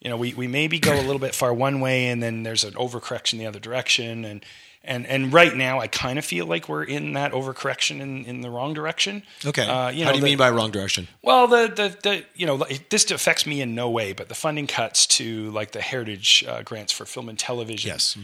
You 0.03 0.09
know, 0.09 0.17
we, 0.17 0.33
we 0.33 0.47
maybe 0.47 0.79
go 0.79 0.93
a 0.93 1.01
little 1.01 1.19
bit 1.19 1.33
far 1.33 1.53
one 1.53 1.79
way, 1.79 2.07
and 2.09 2.21
then 2.21 2.43
there's 2.43 2.63
an 2.65 2.73
overcorrection 2.73 3.37
the 3.39 3.45
other 3.45 3.59
direction, 3.59 4.25
and 4.25 4.45
and 4.83 5.07
and 5.07 5.31
right 5.31 5.55
now, 5.55 5.79
I 5.79 5.87
kind 5.87 6.19
of 6.19 6.25
feel 6.25 6.45
like 6.45 6.67
we're 6.67 6.83
in 6.83 7.13
that 7.13 7.31
overcorrection 7.31 8.01
in, 8.01 8.25
in 8.25 8.41
the 8.41 8.49
wrong 8.49 8.73
direction. 8.73 9.23
Okay. 9.45 9.65
Uh, 9.65 9.89
you 9.91 10.03
How 10.03 10.09
know, 10.09 10.13
do 10.13 10.17
you 10.17 10.21
the- 10.23 10.25
mean 10.31 10.37
by 10.37 10.49
wrong 10.49 10.71
direction? 10.71 11.07
well, 11.21 11.47
the, 11.47 11.67
the, 11.73 11.97
the 12.03 12.25
you 12.35 12.45
know 12.45 12.57
this 12.89 13.09
affects 13.09 13.45
me 13.45 13.61
in 13.61 13.75
no 13.75 13.89
way, 13.89 14.11
but 14.11 14.27
the 14.27 14.35
funding 14.35 14.67
cuts 14.67 15.07
to 15.07 15.49
like 15.51 15.71
the 15.71 15.79
heritage 15.81 16.43
uh, 16.47 16.63
grants 16.63 16.91
for 16.91 17.05
film 17.05 17.29
and 17.29 17.39
television. 17.39 17.87
Yes. 17.91 18.17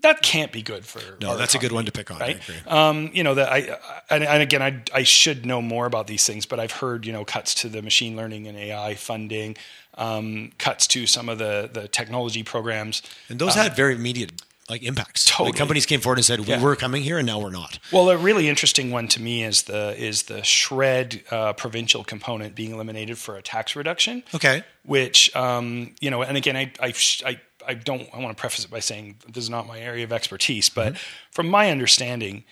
that 0.00 0.22
can't 0.22 0.50
be 0.52 0.62
good 0.62 0.86
for. 0.86 1.02
No, 1.20 1.36
that's 1.36 1.54
a 1.54 1.58
good 1.58 1.72
one 1.72 1.84
to 1.84 1.92
pick 1.92 2.10
on. 2.10 2.22
I 2.22 2.26
Right? 2.48 2.66
Um, 2.66 3.10
you 3.12 3.22
know 3.22 3.34
that 3.34 3.52
I 3.52 3.76
and, 4.08 4.24
and 4.24 4.42
again 4.42 4.62
I 4.62 4.82
I 4.98 5.02
should 5.02 5.44
know 5.44 5.60
more 5.60 5.84
about 5.84 6.06
these 6.06 6.24
things, 6.24 6.46
but 6.46 6.58
I've 6.58 6.72
heard 6.72 7.04
you 7.04 7.12
know 7.12 7.26
cuts 7.26 7.54
to 7.56 7.68
the 7.68 7.82
machine 7.82 8.16
learning 8.16 8.46
and 8.48 8.56
AI 8.56 8.94
funding, 8.94 9.58
um, 10.00 10.50
cuts 10.58 10.86
to 10.88 11.06
some 11.06 11.28
of 11.28 11.38
the 11.38 11.70
the 11.72 11.86
technology 11.88 12.42
programs. 12.42 13.02
And 13.28 13.38
those 13.38 13.54
had 13.54 13.76
very 13.76 13.94
immediate 13.94 14.32
like 14.68 14.82
impacts. 14.84 15.28
Like, 15.28 15.32
Um, 15.40 15.46
Totally. 15.46 15.58
companies 15.58 15.86
came 15.86 16.00
forward 16.00 16.18
and 16.18 16.24
said, 16.24 16.38
Yeah. 16.46 16.58
"We 16.58 16.62
were 16.64 16.76
coming 16.76 17.02
here, 17.02 17.18
and 17.18 17.26
now 17.26 17.40
we're 17.40 17.50
not." 17.50 17.78
Well, 17.92 18.08
a 18.10 18.16
really 18.16 18.48
interesting 18.48 18.90
one 18.92 19.08
to 19.08 19.20
me 19.20 19.42
is 19.44 19.62
the 19.62 19.94
is 19.98 20.22
the 20.24 20.42
SR&ED 20.44 21.24
uh, 21.30 21.52
provincial 21.54 22.04
component 22.04 22.54
being 22.54 22.72
eliminated 22.72 23.18
for 23.18 23.36
a 23.36 23.42
tax 23.42 23.74
reduction. 23.76 24.22
Okay. 24.34 24.62
Which 24.84 25.34
um, 25.36 25.94
you 26.00 26.10
know, 26.10 26.22
and 26.22 26.36
again, 26.36 26.56
I 26.56 26.72
I 26.80 26.94
I, 27.26 27.40
I 27.66 27.74
don't 27.74 28.08
I 28.14 28.18
want 28.20 28.36
to 28.36 28.40
preface 28.40 28.64
it 28.64 28.70
by 28.70 28.80
saying 28.80 29.16
this 29.26 29.42
is 29.44 29.50
not 29.50 29.66
my 29.66 29.80
area 29.80 30.04
of 30.04 30.12
expertise, 30.12 30.68
but 30.68 30.96
from 31.32 31.48
my 31.48 31.70
understanding, 31.70 32.44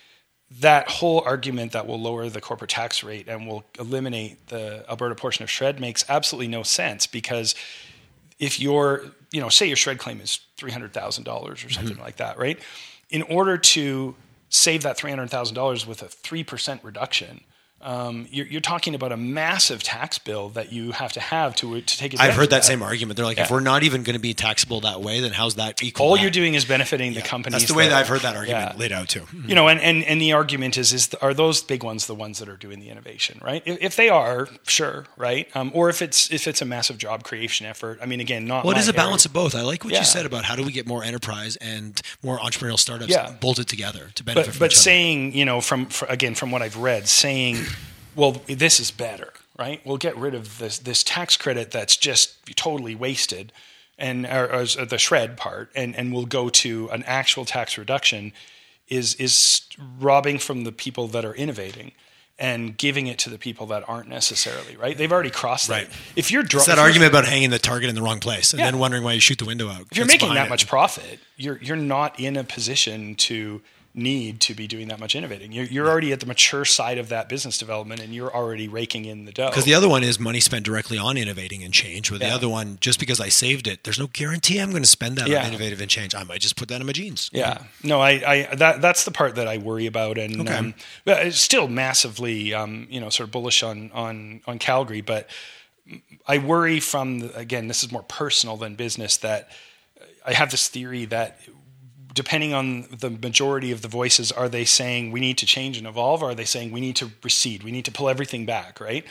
that 0.51 0.89
whole 0.89 1.21
argument 1.21 1.73
that 1.73 1.85
will 1.85 1.99
lower 1.99 2.27
the 2.27 2.41
corporate 2.41 2.71
tax 2.71 3.03
rate 3.03 3.27
and 3.27 3.47
will 3.47 3.63
eliminate 3.79 4.47
the 4.47 4.83
Alberta 4.89 5.15
portion 5.15 5.43
of 5.43 5.49
SR&ED 5.49 5.79
makes 5.79 6.03
absolutely 6.09 6.47
no 6.47 6.63
sense 6.63 7.05
because 7.05 7.53
if 8.39 8.59
your 8.59 9.03
you 9.31 9.39
know 9.39 9.49
say 9.49 9.67
your 9.67 9.75
SR&ED 9.75 9.99
claim 9.99 10.21
is 10.21 10.39
three 10.57 10.71
hundred 10.71 10.93
thousand 10.93 11.23
dollars 11.23 11.63
or 11.63 11.69
something 11.69 11.93
mm-hmm. 11.93 12.03
like 12.03 12.17
that, 12.17 12.39
right? 12.39 12.59
In 13.09 13.21
order 13.23 13.57
to 13.57 14.15
save 14.49 14.83
that 14.83 14.97
three 14.97 15.11
hundred 15.11 15.29
thousand 15.29 15.55
dollars 15.55 15.85
with 15.85 16.01
a 16.01 16.07
three 16.07 16.43
percent 16.43 16.83
reduction, 16.83 17.41
um, 17.81 18.27
you're, 18.29 18.45
you're 18.45 18.61
talking 18.61 18.93
about 18.95 19.11
a 19.11 19.17
massive 19.17 19.81
tax 19.83 20.19
bill 20.19 20.49
that 20.49 20.73
you 20.73 20.91
have 20.91 21.13
to 21.13 21.19
have 21.19 21.55
to 21.55 21.79
to 21.81 21.97
take. 21.97 22.13
I've 22.13 22.19
advantage 22.19 22.35
heard 22.35 22.43
of 22.45 22.49
that 22.51 22.65
same 22.65 22.81
argument. 22.83 23.15
They're 23.17 23.25
like, 23.25 23.37
if 23.39 23.49
we're 23.49 23.59
not 23.61 23.83
even 23.83 24.03
going 24.03 24.15
to 24.15 24.19
be 24.21 24.33
taxable 24.33 24.81
that 24.81 25.01
way, 25.01 25.19
then 25.21 25.31
how's 25.31 25.55
that 25.55 25.81
equal? 25.81 26.05
All 26.05 26.15
that? 26.15 26.21
you're 26.21 26.31
doing 26.31 26.55
is 26.55 26.65
benefiting 26.65 27.13
the 27.13 27.21
companies. 27.21 27.61
That's 27.61 27.71
the 27.71 27.77
way 27.77 27.87
that 27.87 27.95
I've 27.95 28.07
heard 28.07 28.21
that 28.21 28.35
argument 28.35 28.71
Yeah. 28.73 28.77
laid 28.79 28.91
out 28.91 29.07
too. 29.09 29.25
You 29.45 29.55
know, 29.55 29.67
and, 29.67 29.79
and, 29.79 30.03
and 30.03 30.19
the 30.21 30.33
argument 30.33 30.77
is 30.77 30.91
is 30.93 31.13
are 31.21 31.33
those 31.33 31.63
big 31.63 31.83
ones 31.83 32.05
the 32.07 32.15
ones 32.15 32.39
that 32.39 32.49
are 32.49 32.57
doing 32.57 32.79
the 32.79 32.89
innovation, 32.89 33.39
right? 33.43 33.63
If, 33.65 33.77
if 33.81 33.95
they 33.95 34.09
are, 34.09 34.47
sure, 34.67 35.05
right? 35.17 35.47
Um, 35.55 35.71
or 35.73 35.89
if 35.89 36.01
it's 36.01 36.31
if 36.31 36.47
it's 36.47 36.61
a 36.61 36.65
massive 36.65 36.97
job 36.97 37.23
creation 37.23 37.65
effort. 37.65 37.99
I 38.01 38.05
mean, 38.05 38.19
again, 38.19 38.45
not 38.45 38.65
Well, 38.65 38.73
my 38.73 38.79
is 38.79 38.87
a 38.89 38.93
balance 38.93 39.25
area. 39.25 39.29
of 39.29 39.33
both. 39.33 39.55
I 39.55 39.61
like 39.61 39.83
what 39.85 39.93
Yeah. 39.93 39.99
you 39.99 40.05
said 40.05 40.25
about 40.25 40.43
how 40.43 40.55
do 40.55 40.63
we 40.63 40.71
get 40.71 40.85
more 40.87 41.03
enterprise 41.03 41.55
and 41.57 41.99
more 42.23 42.37
entrepreneurial 42.39 42.77
startups 42.79 43.11
Yeah. 43.11 43.31
bolted 43.39 43.67
together 43.67 44.09
to 44.15 44.23
benefit 44.23 44.45
but 44.47 44.53
from 44.53 44.59
but 44.59 44.73
saying 44.73 45.33
you 45.33 45.45
know 45.45 45.61
from 45.61 45.85
fr 45.87 46.05
again 46.09 46.35
from 46.35 46.51
what 46.51 46.61
I've 46.61 46.77
read 46.77 47.07
saying 47.07 47.57
well 48.19 48.41
this 48.47 48.79
is 48.79 48.91
better 48.91 49.33
right 49.57 49.81
we'll 49.85 49.97
get 49.97 50.15
rid 50.17 50.33
of 50.35 50.57
this 50.59 50.77
this 50.79 51.03
tax 51.03 51.37
credit 51.37 51.71
that's 51.71 51.97
just 51.97 52.35
totally 52.55 52.95
wasted 52.95 53.51
and 53.97 54.25
or, 54.25 54.45
or 54.47 54.61
uh, 54.61 54.85
the 54.85 54.97
SR&ED 54.99 55.37
part 55.37 55.71
and 55.75 55.95
and 55.95 56.13
we'll 56.13 56.25
go 56.25 56.49
to 56.49 56.89
an 56.91 57.03
actual 57.03 57.45
tax 57.45 57.77
reduction 57.77 58.31
is 58.87 59.15
is 59.15 59.61
robbing 59.99 60.37
from 60.39 60.63
the 60.63 60.71
people 60.71 61.07
that 61.07 61.23
are 61.25 61.33
innovating 61.35 61.91
and 62.41 62.77
giving 62.77 63.07
it 63.07 63.19
to 63.19 63.29
the 63.29 63.37
people 63.37 63.65
that 63.67 63.83
aren't 63.89 64.07
necessarily 64.07 64.75
right 64.77 64.97
they've 64.97 65.11
already 65.11 65.29
crossed 65.29 65.67
that 65.67 65.83
Right. 65.83 65.89
if 66.15 66.31
you're 66.31 66.43
dro- 66.43 66.59
It's 66.59 66.67
that 66.67 66.79
argument 66.79 67.11
about 67.11 67.25
hanging 67.25 67.49
the 67.49 67.59
target 67.59 67.89
in 67.89 67.95
the 67.95 68.01
wrong 68.01 68.19
place 68.21 68.53
and 68.53 68.59
Yeah. 68.59 68.67
then 68.71 68.79
wondering 68.79 69.03
why 69.03 69.13
you 69.13 69.19
shoot 69.19 69.37
the 69.37 69.45
window 69.45 69.67
out. 69.69 69.81
if 69.91 69.97
you're 69.97 70.05
making 70.05 70.33
that 70.35 70.47
it. 70.47 70.49
much 70.49 70.65
profit, 70.67 71.19
you're 71.37 71.59
you're 71.61 71.75
not 71.97 72.19
in 72.19 72.37
a 72.37 72.43
position 72.45 73.15
to 73.15 73.61
need 73.93 74.39
to 74.39 74.53
be 74.53 74.67
doing 74.67 74.87
that 74.87 74.99
much 74.99 75.15
innovating. 75.15 75.51
You're, 75.51 75.65
you're 75.65 75.87
already 75.89 76.11
at 76.13 76.19
the 76.19 76.27
mature 76.27 76.63
side 76.63 76.99
of 76.99 77.09
that 77.09 77.27
business 77.27 77.57
development, 77.57 78.01
and 78.01 78.13
you're 78.13 78.33
already 78.33 78.67
raking 78.67 79.05
in 79.05 79.25
the 79.25 79.31
dough. 79.31 79.49
Because 79.49 79.65
the 79.65 79.73
other 79.73 79.89
one 79.89 80.03
is 80.03 80.19
money 80.19 80.39
spent 80.39 80.63
directly 80.63 80.97
on 80.97 81.17
innovating 81.17 81.63
and 81.63 81.73
change. 81.73 82.09
The 82.09 82.17
Yeah. 82.19 82.35
other 82.35 82.47
one, 82.47 82.77
just 82.81 82.99
because 82.99 83.19
I 83.19 83.29
saved 83.29 83.67
it, 83.67 83.83
there's 83.83 83.97
no 83.99 84.07
guarantee 84.07 84.59
I'm 84.59 84.69
going 84.69 84.83
to 84.83 84.89
spend 84.89 85.17
that 85.17 85.27
Yeah. 85.27 85.41
on 85.41 85.47
innovative 85.47 85.81
and 85.81 85.89
change. 85.89 86.13
I 86.13 86.23
might 86.23 86.39
just 86.39 86.55
put 86.55 86.67
that 86.69 86.79
in 86.79 86.85
my 86.85 86.93
jeans. 86.93 87.29
Yeah, 87.33 87.63
no, 87.83 87.99
I, 87.99 88.09
I 88.51 88.55
that 88.55 88.81
that's 88.81 89.05
the 89.05 89.11
part 89.11 89.35
that 89.35 89.47
I 89.47 89.57
worry 89.57 89.87
about, 89.87 90.17
and 90.19 90.41
Okay. 90.47 90.53
um, 90.53 91.31
still 91.31 91.67
massively, 91.67 92.53
um, 92.53 92.85
you 92.91 92.99
know, 93.01 93.09
sort 93.09 93.27
of 93.27 93.31
bullish 93.31 93.63
on 93.63 93.89
on 93.93 94.41
on 94.45 94.59
Calgary. 94.59 95.01
But 95.01 95.27
I 96.27 96.37
worry 96.37 96.79
from 96.79 97.19
the, 97.19 97.35
again, 97.35 97.67
this 97.67 97.83
is 97.83 97.91
more 97.91 98.03
personal 98.03 98.55
than 98.55 98.75
business. 98.75 99.17
That 99.17 99.49
I 100.25 100.33
have 100.33 100.51
this 100.51 100.67
theory 100.67 101.05
that 101.05 101.39
depending 102.13 102.53
on 102.53 102.87
the 102.97 103.09
majority 103.09 103.71
of 103.71 103.81
the 103.81 103.87
voices, 103.87 104.31
are 104.31 104.49
they 104.49 104.65
saying 104.65 105.11
we 105.11 105.19
need 105.19 105.37
to 105.39 105.45
change 105.45 105.77
and 105.77 105.85
evolve? 105.87 106.23
Or 106.23 106.31
are 106.31 106.35
they 106.35 106.45
saying 106.45 106.71
we 106.71 106.81
need 106.81 106.95
to 106.97 107.11
recede? 107.23 107.63
We 107.63 107.71
need 107.71 107.85
to 107.85 107.91
pull 107.91 108.09
everything 108.09 108.45
back, 108.45 108.79
right? 108.79 109.05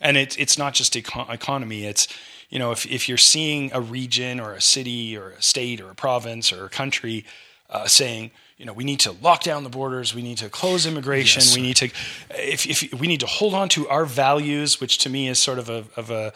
And 0.00 0.16
it's 0.16 0.36
it's 0.36 0.58
not 0.58 0.74
just 0.74 0.96
eco- 0.96 1.30
economy. 1.30 1.84
It's 1.86 2.08
you 2.50 2.58
know 2.58 2.72
if 2.72 2.84
if 2.86 3.08
you're 3.08 3.18
seeing 3.18 3.70
a 3.72 3.80
region 3.80 4.40
or 4.40 4.52
a 4.52 4.60
city 4.60 5.16
or 5.16 5.30
a 5.30 5.42
state 5.42 5.80
or 5.80 5.90
a 5.90 5.94
province 5.94 6.52
or 6.52 6.64
a 6.64 6.68
country 6.68 7.24
uh, 7.70 7.86
saying 7.86 8.32
you 8.58 8.66
know 8.66 8.72
we 8.72 8.84
need 8.84 9.00
to 9.00 9.12
lock 9.12 9.42
down 9.42 9.62
the 9.64 9.70
borders, 9.70 10.14
we 10.14 10.22
need 10.22 10.38
to 10.38 10.48
close 10.48 10.86
immigration, 10.86 11.40
Yes. 11.40 11.54
we 11.54 11.62
need 11.62 11.76
to 11.76 11.86
if 12.30 12.66
if 12.66 12.92
we 13.00 13.06
need 13.06 13.20
to 13.20 13.26
hold 13.26 13.54
on 13.54 13.68
to 13.70 13.88
our 13.88 14.04
values, 14.04 14.80
which 14.80 14.98
to 14.98 15.08
me 15.08 15.28
is 15.28 15.38
sort 15.38 15.58
of 15.58 15.68
a 15.70 15.84
of 15.96 16.10
a 16.10 16.32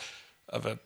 of 0.49 0.65
a 0.65 0.79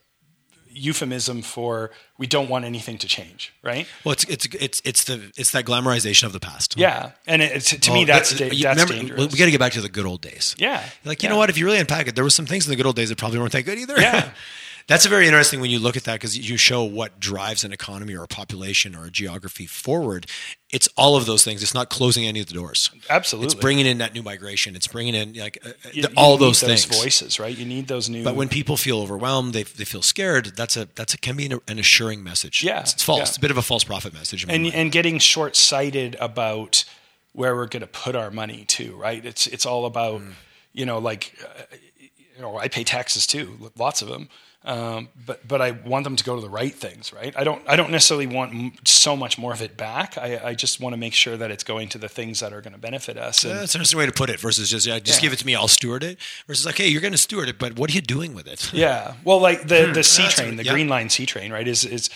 euphemism 0.73 1.43
for 1.43 1.91
we 2.19 2.27
don't 2.27 2.49
want 2.49 2.65
anything 2.65 2.99
to 2.99 3.07
change, 3.07 3.53
right? 3.63 3.87
Well, 4.05 4.13
it's 4.13 4.25
it's 4.25 4.47
it's 4.55 4.83
it's 4.85 5.05
the 5.05 5.33
it's 5.37 5.51
that 5.53 5.65
glamorization 5.65 6.25
of 6.25 6.33
the 6.33 6.41
past. 6.41 6.77
Yeah, 6.79 7.13
and 7.27 7.43
it, 7.43 7.61
to, 7.63 7.91
Well, 7.91 8.01
me 8.01 8.05
that's 8.07 8.31
that- 8.31 8.39
da- 8.39 8.49
that's 8.51 8.63
remember- 8.91 8.93
dangerous. 8.95 9.33
We 9.33 9.39
got 9.39 9.45
to 9.47 9.51
get 9.51 9.61
back 9.61 9.73
to 9.73 9.81
the 9.81 9.89
good 9.89 10.07
old 10.07 10.21
days. 10.21 10.55
yeah, 10.59 10.83
Like 11.05 11.23
you 11.23 11.27
yeah. 11.29 11.33
know 11.33 11.39
what? 11.39 11.51
If 11.51 11.59
you 11.59 11.65
really 11.67 11.79
unpack 11.79 12.09
it, 12.09 12.15
there 12.15 12.25
were 12.25 12.31
some 12.31 12.47
things 12.47 12.67
in 12.67 12.71
the 12.71 12.77
good 12.77 12.87
old 12.87 12.97
days 12.97 13.09
that 13.11 13.19
probably 13.19 13.39
weren't 13.39 13.53
that 13.53 13.63
good 13.63 13.79
either. 13.79 13.99
Yeah. 14.01 14.31
That's 14.87 15.07
a 15.07 15.09
very 15.09 15.27
interesting 15.27 15.61
when 15.61 15.71
you 15.71 15.79
look 15.79 15.97
at 15.97 16.03
that 16.05 16.15
because 16.15 16.37
you 16.37 16.57
show 16.57 16.83
what 16.83 17.21
drives 17.21 17.63
an 17.63 17.73
economy 17.73 18.15
or 18.17 18.25
a 18.25 18.27
population 18.29 18.97
or 18.97 19.05
a 19.05 19.11
geography 19.11 19.67
forward. 19.67 20.27
It's 20.73 20.89
all 20.97 21.17
of 21.17 21.27
those 21.27 21.43
things. 21.43 21.63
It's 21.65 21.75
not 21.75 21.89
closing 21.91 22.27
any 22.27 22.39
of 22.41 22.47
the 22.47 22.55
doors. 22.55 22.91
Absolutely. 23.11 23.47
It's 23.47 23.55
bringing 23.57 23.87
in 23.87 23.99
that 23.99 24.15
new 24.15 24.23
migration. 24.23 24.77
It's 24.77 24.87
bringing 24.87 25.15
in 25.17 25.35
like 25.35 25.59
uh, 25.65 25.71
uh, 25.71 25.73
You- 25.93 26.05
all 26.17 26.35
you 26.35 26.39
those 26.39 26.63
need 26.63 26.69
things. 26.79 26.85
voices, 26.85 27.41
right? 27.41 27.57
You 27.57 27.65
need 27.67 27.89
those 27.89 28.09
new. 28.09 28.23
But 28.23 28.37
when 28.37 28.49
people 28.49 28.77
feel 28.77 29.01
overwhelmed, 29.01 29.53
they, 29.53 29.65
they 29.65 29.85
feel 29.85 30.03
scared. 30.03 30.53
That's 30.57 30.77
a 30.77 30.89
that's 30.95 31.13
a 31.13 31.19
can 31.19 31.37
be 31.37 31.47
an, 31.47 31.59
an 31.67 31.79
assuring 31.81 32.23
message. 32.23 32.63
Yeah, 32.63 32.81
it's, 32.81 32.93
it's 32.95 33.03
false. 33.03 33.19
yeah. 33.19 33.23
It's 33.25 33.37
a 33.37 33.41
bit 33.41 33.51
of 33.51 33.57
a 33.57 33.63
false 33.63 33.83
prophet 33.83 34.13
message. 34.15 34.45
and 34.49 34.63
mind. 34.63 34.75
and 34.75 34.93
getting 34.93 35.19
short 35.19 35.57
sighted 35.57 36.17
about 36.21 36.85
where 37.33 37.55
we're 37.57 37.67
going 37.67 37.81
to 37.83 37.87
put 37.89 38.15
our 38.15 38.31
money 38.31 38.65
too, 38.67 38.95
right? 38.97 39.25
It's 39.25 39.47
it's 39.49 39.67
all 39.67 39.87
about 39.87 40.21
Mm. 40.21 40.33
you 40.73 40.87
know 40.87 40.99
like 40.99 41.35
uh, 41.45 41.63
you 42.01 42.43
know 42.43 42.59
I 42.59 42.69
pay 42.69 42.85
taxes 42.85 43.27
too, 43.27 43.73
lots 43.77 44.03
of 44.03 44.09
them. 44.09 44.29
Um, 44.63 45.09
but 45.25 45.49
but 45.49 45.63
I 45.63 45.71
want 45.71 46.05
them 46.05 46.17
to 46.17 46.23
go 46.25 46.35
to 46.37 46.43
the 46.43 46.51
right 46.51 46.75
things, 46.75 47.15
right? 47.15 47.35
I 47.35 47.45
don't 47.45 47.63
I 47.67 47.77
don't 47.77 47.91
necessarily 47.91 48.27
want 48.27 48.53
m- 48.53 48.73
so 48.85 49.17
much 49.17 49.39
more 49.39 49.55
of 49.55 49.63
it 49.63 49.79
back. 49.79 50.19
I, 50.19 50.39
I 50.49 50.55
just 50.55 50.81
want 50.81 50.93
to 50.93 50.99
make 50.99 51.15
sure 51.15 51.35
that 51.39 51.51
it's 51.51 51.65
going 51.65 51.89
to 51.91 51.99
the 51.99 52.11
things 52.11 52.41
that 52.41 52.53
are 52.53 52.61
going 52.61 52.75
to 52.75 52.79
benefit 52.79 53.17
us. 53.17 53.43
And, 53.43 53.55
That's 53.59 53.75
an 53.75 53.79
interesting 53.79 53.99
way 53.99 54.05
to 54.05 54.13
put 54.13 54.29
it. 54.29 54.39
Versus 54.39 54.69
just 54.69 54.87
yeah, 54.87 54.99
just 54.99 55.19
Yeah. 55.21 55.23
give 55.29 55.33
it 55.33 55.39
to 55.39 55.47
me, 55.47 55.55
I'll 55.55 55.67
steward 55.67 56.05
it. 56.05 56.19
Versus 56.47 56.67
like, 56.67 56.77
hey, 56.77 56.89
you're 56.89 57.01
going 57.01 57.13
to 57.13 57.19
steward 57.19 57.49
it, 57.49 57.59
but 57.59 57.79
what 57.79 57.89
are 57.89 57.95
you 57.95 58.03
doing 58.03 58.35
with 58.35 58.47
it? 58.47 58.71
Yeah. 58.75 59.15
Well, 59.25 59.41
like 59.41 59.63
the 59.63 59.87
the 59.95 60.01
CTrain, 60.01 60.59
the 60.59 60.65
yeah. 60.65 60.73
Green 60.73 60.89
Line 60.91 61.09
CTrain, 61.09 61.51
right? 61.51 61.67
Is 61.67 61.87
is 61.87 62.11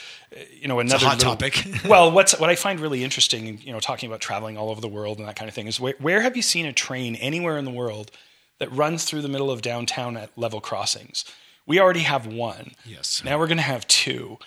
you 0.61 0.69
know 0.69 0.81
another 0.81 1.07
hot 1.07 1.17
little- 1.17 1.37
topic. 1.37 1.67
well, 1.89 2.11
what's 2.11 2.39
what 2.39 2.51
I 2.51 2.57
find 2.57 2.79
really 2.79 3.03
interesting, 3.05 3.59
you 3.63 3.73
know, 3.73 3.81
talking 3.81 4.07
about 4.11 4.21
traveling 4.21 4.59
all 4.59 4.69
over 4.69 4.83
the 4.83 4.89
world 4.89 5.19
and 5.19 5.27
that 5.27 5.37
kind 5.37 5.49
of 5.49 5.55
thing, 5.55 5.67
is 5.67 5.81
where, 5.81 5.95
where 5.99 6.21
have 6.21 6.37
you 6.37 6.43
seen 6.43 6.67
a 6.67 6.75
train 6.75 7.15
anywhere 7.17 7.57
in 7.57 7.65
the 7.65 7.71
world 7.71 8.11
that 8.59 8.71
runs 8.71 9.05
through 9.05 9.23
the 9.23 9.29
middle 9.29 9.51
of 9.51 9.63
downtown 9.63 10.19
at 10.19 10.37
level 10.37 10.61
crossings? 10.61 11.25
We 11.67 11.81
already 11.81 12.01
have 12.01 12.27
one. 12.27 12.73
Yes. 12.85 13.23
Now 13.25 13.39
we're 13.39 13.47
going 13.47 13.59
to 13.59 13.63
have 13.63 13.87
two. 13.87 14.39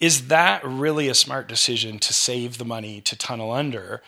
Is 0.00 0.28
that 0.28 0.64
really 0.64 1.08
a 1.08 1.14
smart 1.14 1.46
decision 1.46 1.98
to 2.00 2.12
save 2.12 2.58
the 2.58 2.64
money 2.64 3.00
to 3.02 3.16
tunnel 3.16 3.52
under? 3.52 4.02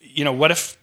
You 0.00 0.24
know, 0.24 0.32
what 0.32 0.50
if 0.50 0.78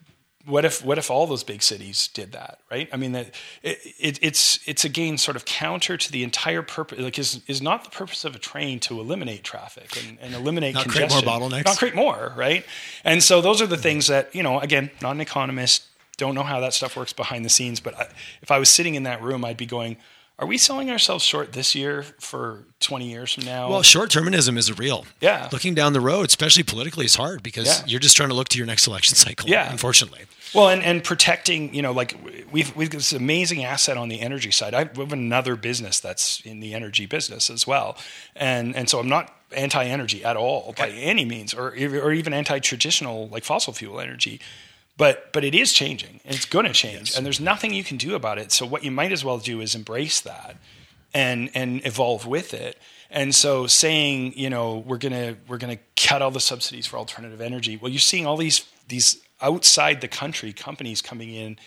what 0.46 0.64
if 0.64 0.86
what 0.86 0.98
if 0.98 1.10
all 1.10 1.26
those 1.26 1.43
big 1.43 1.62
cities 1.62 2.08
did 2.10 2.32
that 2.32 2.60
right 2.70 2.88
i 2.93 2.98
mean 2.98 3.14
that 3.14 3.34
it, 3.64 3.80
it, 4.00 4.20
it's 4.22 4.60
it's 4.68 4.86
again 4.86 5.18
sort 5.18 5.36
of 5.36 5.43
counter 5.46 5.98
to 5.98 6.12
the 6.12 6.24
entire 6.24 6.62
purpose 6.62 7.00
like 7.00 7.18
is 7.18 7.41
is 7.48 7.62
not 7.62 7.84
the 7.84 7.89
purpose 7.89 8.24
of 8.26 8.36
a 8.36 8.39
train 8.39 8.80
to 8.80 9.00
eliminate 9.00 9.43
traffic 9.43 9.98
and, 10.04 10.20
and 10.22 10.36
eliminate 10.36 10.76
Not 10.76 10.88
create 10.88 11.10
more 11.10 11.22
bottlenecks? 11.22 11.66
not 11.66 11.78
create 11.78 11.96
more 11.96 12.34
right 12.38 12.66
and 13.04 13.24
so 13.24 13.41
those 13.41 13.62
are 13.62 13.68
the 13.68 13.78
things 13.78 14.08
that 14.08 14.34
you 14.36 14.43
know 14.43 14.60
again 14.60 14.91
not 15.02 15.16
an 15.16 15.22
economist 15.22 15.86
don't 16.18 16.36
know 16.36 16.43
how 16.43 16.60
that 16.60 16.74
stuff 16.74 16.96
works 16.96 17.12
behind 17.14 17.43
the 17.43 17.50
scenes 17.50 17.80
but 17.80 17.96
I, 17.96 18.08
if 18.41 18.52
i 18.52 18.60
was 18.60 18.70
sitting 18.70 18.96
in 18.96 19.04
that 19.04 19.22
room 19.22 19.43
i'd 19.46 19.58
be 19.58 19.66
going 19.66 19.98
are 20.38 20.45
we 20.47 20.57
selling 20.57 20.89
ourselves 20.91 21.23
short 21.23 21.53
this 21.53 21.73
year 21.75 22.03
for 22.19 22.65
20 22.81 23.09
years 23.09 23.33
from 23.33 23.45
now 23.45 23.69
Well, 23.69 23.81
short 23.83 24.09
termism 24.11 24.57
is 24.57 24.77
real. 24.77 25.05
Yeah. 25.21 25.47
Looking 25.51 25.73
down 25.73 25.93
the 25.93 26.01
road, 26.01 26.27
especially 26.27 26.63
politically, 26.63 27.05
is 27.05 27.15
hard 27.15 27.41
because 27.41 27.67
Yeah. 27.67 27.86
you're 27.88 27.99
just 28.01 28.17
trying 28.17 28.29
to 28.29 28.36
look 28.36 28.49
to 28.49 28.57
your 28.57 28.67
next 28.67 28.86
election 28.88 29.15
cycle. 29.15 29.49
Yeah. 29.49 29.71
Unfortunately. 29.71 30.21
Well, 30.53 30.69
and, 30.69 30.83
and 30.83 31.03
protecting, 31.03 31.73
you 31.73 31.81
know, 31.81 31.91
like 31.91 32.17
we've 32.51 32.73
we've 32.75 32.89
got 32.89 32.99
this 32.99 33.11
amazing 33.13 33.63
asset 33.65 33.97
on 33.97 34.07
the 34.09 34.21
energy 34.21 34.51
side. 34.51 34.73
I 34.73 34.79
have 34.86 35.11
another 35.11 35.55
business 35.57 35.99
that's 35.99 36.39
in 36.41 36.59
the 36.61 36.73
energy 36.73 37.05
business 37.05 37.49
as 37.49 37.67
well, 37.67 37.97
and 38.36 38.73
and 38.75 38.89
so 38.89 38.99
I'm 38.99 39.09
not 39.09 39.33
anti-energy 39.51 40.23
at 40.23 40.38
all 40.38 40.73
by 40.77 40.89
any 40.89 41.25
means, 41.25 41.53
or 41.53 41.69
or 41.71 42.13
even 42.13 42.33
anti-traditional 42.33 43.27
like 43.29 43.43
fossil 43.43 43.73
fuel 43.73 43.99
energy. 43.99 44.39
But 44.98 45.34
but 45.34 45.43
it 45.43 45.54
is 45.54 45.74
changing, 45.74 46.22
and 46.24 46.36
it's 46.36 46.46
going 46.46 46.66
to 46.66 46.74
change, 46.74 47.16
and 47.16 47.26
there's 47.26 47.39
nothing 47.41 47.74
you 47.74 47.84
can 47.84 47.98
do 47.98 48.16
about 48.16 48.38
it. 48.38 48.52
So 48.52 48.66
what 48.66 48.84
you 48.84 48.91
might 48.91 49.12
as 49.12 49.26
well 49.26 49.38
do 49.39 49.60
is 49.60 49.76
embrace 49.76 50.22
that, 50.22 50.56
and 51.14 51.50
and 51.54 51.86
evolve 51.86 52.26
with 52.26 52.54
it. 52.54 52.78
And 53.10 53.36
so 53.36 53.68
saying, 53.68 54.34
you 54.38 54.50
know, 54.50 54.78
we're 54.78 54.98
gonna 54.98 55.36
we're 55.48 55.58
gonna 55.58 55.80
cut 55.98 56.22
all 56.22 56.32
the 56.32 56.39
subsidies 56.39 56.88
for 56.88 56.98
alternative 56.98 57.41
energy. 57.41 57.78
Well, 57.78 57.91
you're 57.91 58.00
seeing 58.00 58.26
all 58.26 58.38
these 58.38 58.66
these 58.88 59.22
outside 59.41 60.02
the 60.02 60.08
country 60.08 60.54
companies 60.54 61.02
coming 61.02 61.34
in 61.34 61.58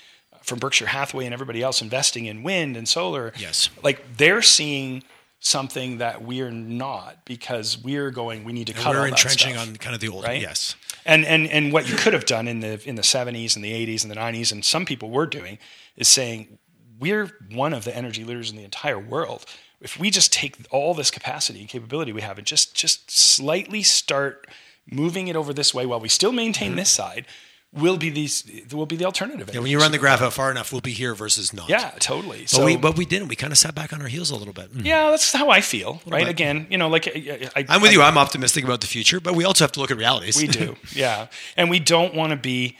from 0.42 0.58
Berkshire 0.58 0.86
Hathaway 0.86 1.26
and 1.26 1.34
everybody 1.34 1.62
else 1.62 1.82
investing 1.82 2.24
in 2.26 2.42
wind 2.42 2.76
and 2.76 2.88
solar. 2.88 3.32
Yes. 3.38 3.68
like 3.82 4.16
they're 4.16 4.42
seeing 4.42 5.02
something 5.40 5.98
that 5.98 6.22
we're 6.22 6.50
not 6.50 7.24
because 7.24 7.78
we're 7.78 8.10
going. 8.10 8.44
We 8.44 8.52
need 8.52 8.66
to 8.68 8.72
cut. 8.72 8.94
we're 8.94 9.06
entrenching 9.06 9.54
stuff 9.54 9.68
on 9.68 9.76
kind 9.76 9.94
of 9.94 10.00
the 10.00 10.08
old. 10.08 10.24
right? 10.24 10.40
Yes. 10.40 10.74
And 11.08 11.24
and 11.24 11.48
and 11.48 11.72
what 11.72 11.88
you 11.88 11.96
could 11.96 12.12
have 12.12 12.26
done 12.26 12.46
in 12.46 12.60
the 12.60 12.86
in 12.86 12.94
the 12.96 13.02
70s 13.02 13.56
and 13.56 13.64
the 13.64 13.72
80s 13.72 14.02
and 14.02 14.10
the 14.10 14.16
90s 14.16 14.52
and 14.52 14.62
some 14.62 14.84
people 14.84 15.08
were 15.08 15.26
doing 15.26 15.58
is 15.96 16.06
saying 16.06 16.58
we're 17.00 17.32
one 17.50 17.72
of 17.72 17.84
the 17.84 17.96
energy 17.96 18.24
leaders 18.24 18.50
in 18.50 18.56
the 18.56 18.62
entire 18.62 18.98
world. 18.98 19.46
If 19.80 19.98
we 19.98 20.10
just 20.10 20.32
take 20.32 20.56
all 20.70 20.92
this 20.92 21.10
capacity 21.10 21.60
and 21.60 21.68
capability 21.68 22.12
we 22.12 22.20
have 22.20 22.36
and 22.36 22.46
just 22.46 22.74
just 22.74 23.10
slightly 23.10 23.82
start 23.82 24.46
moving 24.90 25.28
it 25.28 25.34
over 25.36 25.54
this 25.54 25.72
way 25.72 25.86
while 25.86 25.98
we 25.98 26.10
still 26.10 26.32
maintain 26.32 26.70
mm-hmm. 26.70 26.78
this 26.78 26.90
side, 26.90 27.24
will 27.72 27.98
be 27.98 28.08
these 28.10 28.44
will 28.72 28.86
be 28.86 28.96
the 28.96 29.04
alternative. 29.04 29.50
Yeah, 29.52 29.60
when 29.60 29.70
you 29.70 29.78
run 29.78 29.92
the 29.92 29.98
graph 29.98 30.22
out 30.22 30.32
far 30.32 30.50
enough, 30.50 30.72
we'll 30.72 30.80
be 30.80 30.92
here 30.92 31.14
versus 31.14 31.52
not. 31.52 31.68
yeah, 31.68 31.90
totally. 32.00 32.40
But 32.40 32.48
So 32.50 32.64
we 32.64 32.76
but 32.76 32.96
we 32.96 33.04
didn't. 33.04 33.28
We 33.28 33.36
kind 33.36 33.52
of 33.52 33.58
sat 33.58 33.74
back 33.74 33.92
on 33.92 34.00
our 34.00 34.08
heels 34.08 34.30
a 34.30 34.36
little 34.36 34.54
bit. 34.54 34.72
Mm. 34.72 34.84
yeah, 34.86 35.10
that's 35.10 35.32
how 35.32 35.50
I 35.50 35.60
feel. 35.60 36.00
Right? 36.06 36.20
bit. 36.24 36.30
Again, 36.30 36.66
you 36.70 36.78
know, 36.78 36.88
like 36.88 37.06
I, 37.08 37.66
I'm 37.68 37.82
with 37.82 37.90
I- 37.90 37.94
you. 37.94 38.02
I'm 38.02 38.16
optimistic 38.18 38.64
about 38.64 38.80
the 38.80 38.86
future, 38.86 39.20
but 39.20 39.34
we 39.34 39.44
also 39.44 39.64
have 39.64 39.72
to 39.72 39.80
look 39.80 39.90
at 39.90 39.98
realities. 39.98 40.36
We 40.40 40.46
do, 40.48 40.76
yeah. 40.94 41.26
And 41.56 41.68
we 41.68 41.78
don't 41.78 42.14
want 42.14 42.30
to 42.30 42.36
be, 42.36 42.76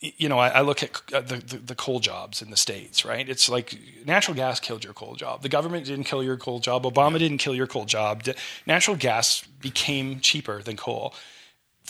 you 0.00 0.28
know, 0.30 0.38
I, 0.38 0.48
I 0.48 0.60
look 0.62 0.82
at 0.82 1.00
uh, 1.12 1.20
the, 1.20 1.36
the, 1.36 1.56
the 1.58 1.74
coal 1.74 2.00
jobs 2.00 2.40
in 2.40 2.50
the 2.50 2.56
States, 2.56 3.04
right? 3.04 3.28
It's 3.28 3.48
like 3.50 3.78
natural 4.06 4.34
gas 4.34 4.60
killed 4.60 4.82
your 4.82 4.94
coal 4.94 5.14
job. 5.14 5.42
The 5.42 5.48
government 5.50 5.84
didn't 5.86 6.04
kill 6.04 6.24
your 6.24 6.38
coal 6.38 6.58
job. 6.58 6.84
Obama 6.84 7.18
didn't 7.18 7.38
kill 7.38 7.54
your 7.54 7.66
coal 7.66 7.84
job. 7.84 8.22
Natural 8.66 8.96
gas 8.96 9.44
became 9.60 10.20
cheaper 10.20 10.62
than 10.62 10.76
coal. 10.76 11.14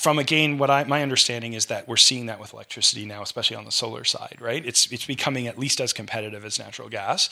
From 0.02 0.18
again, 0.18 0.58
what 0.58 0.68
I, 0.68 0.82
my 0.82 1.00
understanding 1.00 1.52
is 1.52 1.66
that 1.66 1.86
we're 1.86 1.96
seeing 1.96 2.26
that 2.26 2.40
with 2.40 2.52
electricity 2.52 3.04
now, 3.04 3.22
especially 3.22 3.54
on 3.54 3.64
the 3.64 3.70
solar 3.70 4.02
side, 4.02 4.38
right? 4.40 4.66
It's, 4.66 4.90
it's 4.90 5.06
becoming 5.06 5.46
at 5.46 5.60
least 5.60 5.80
as 5.80 5.92
competitive 5.92 6.44
as 6.44 6.58
natural 6.58 6.88
gas. 6.88 7.30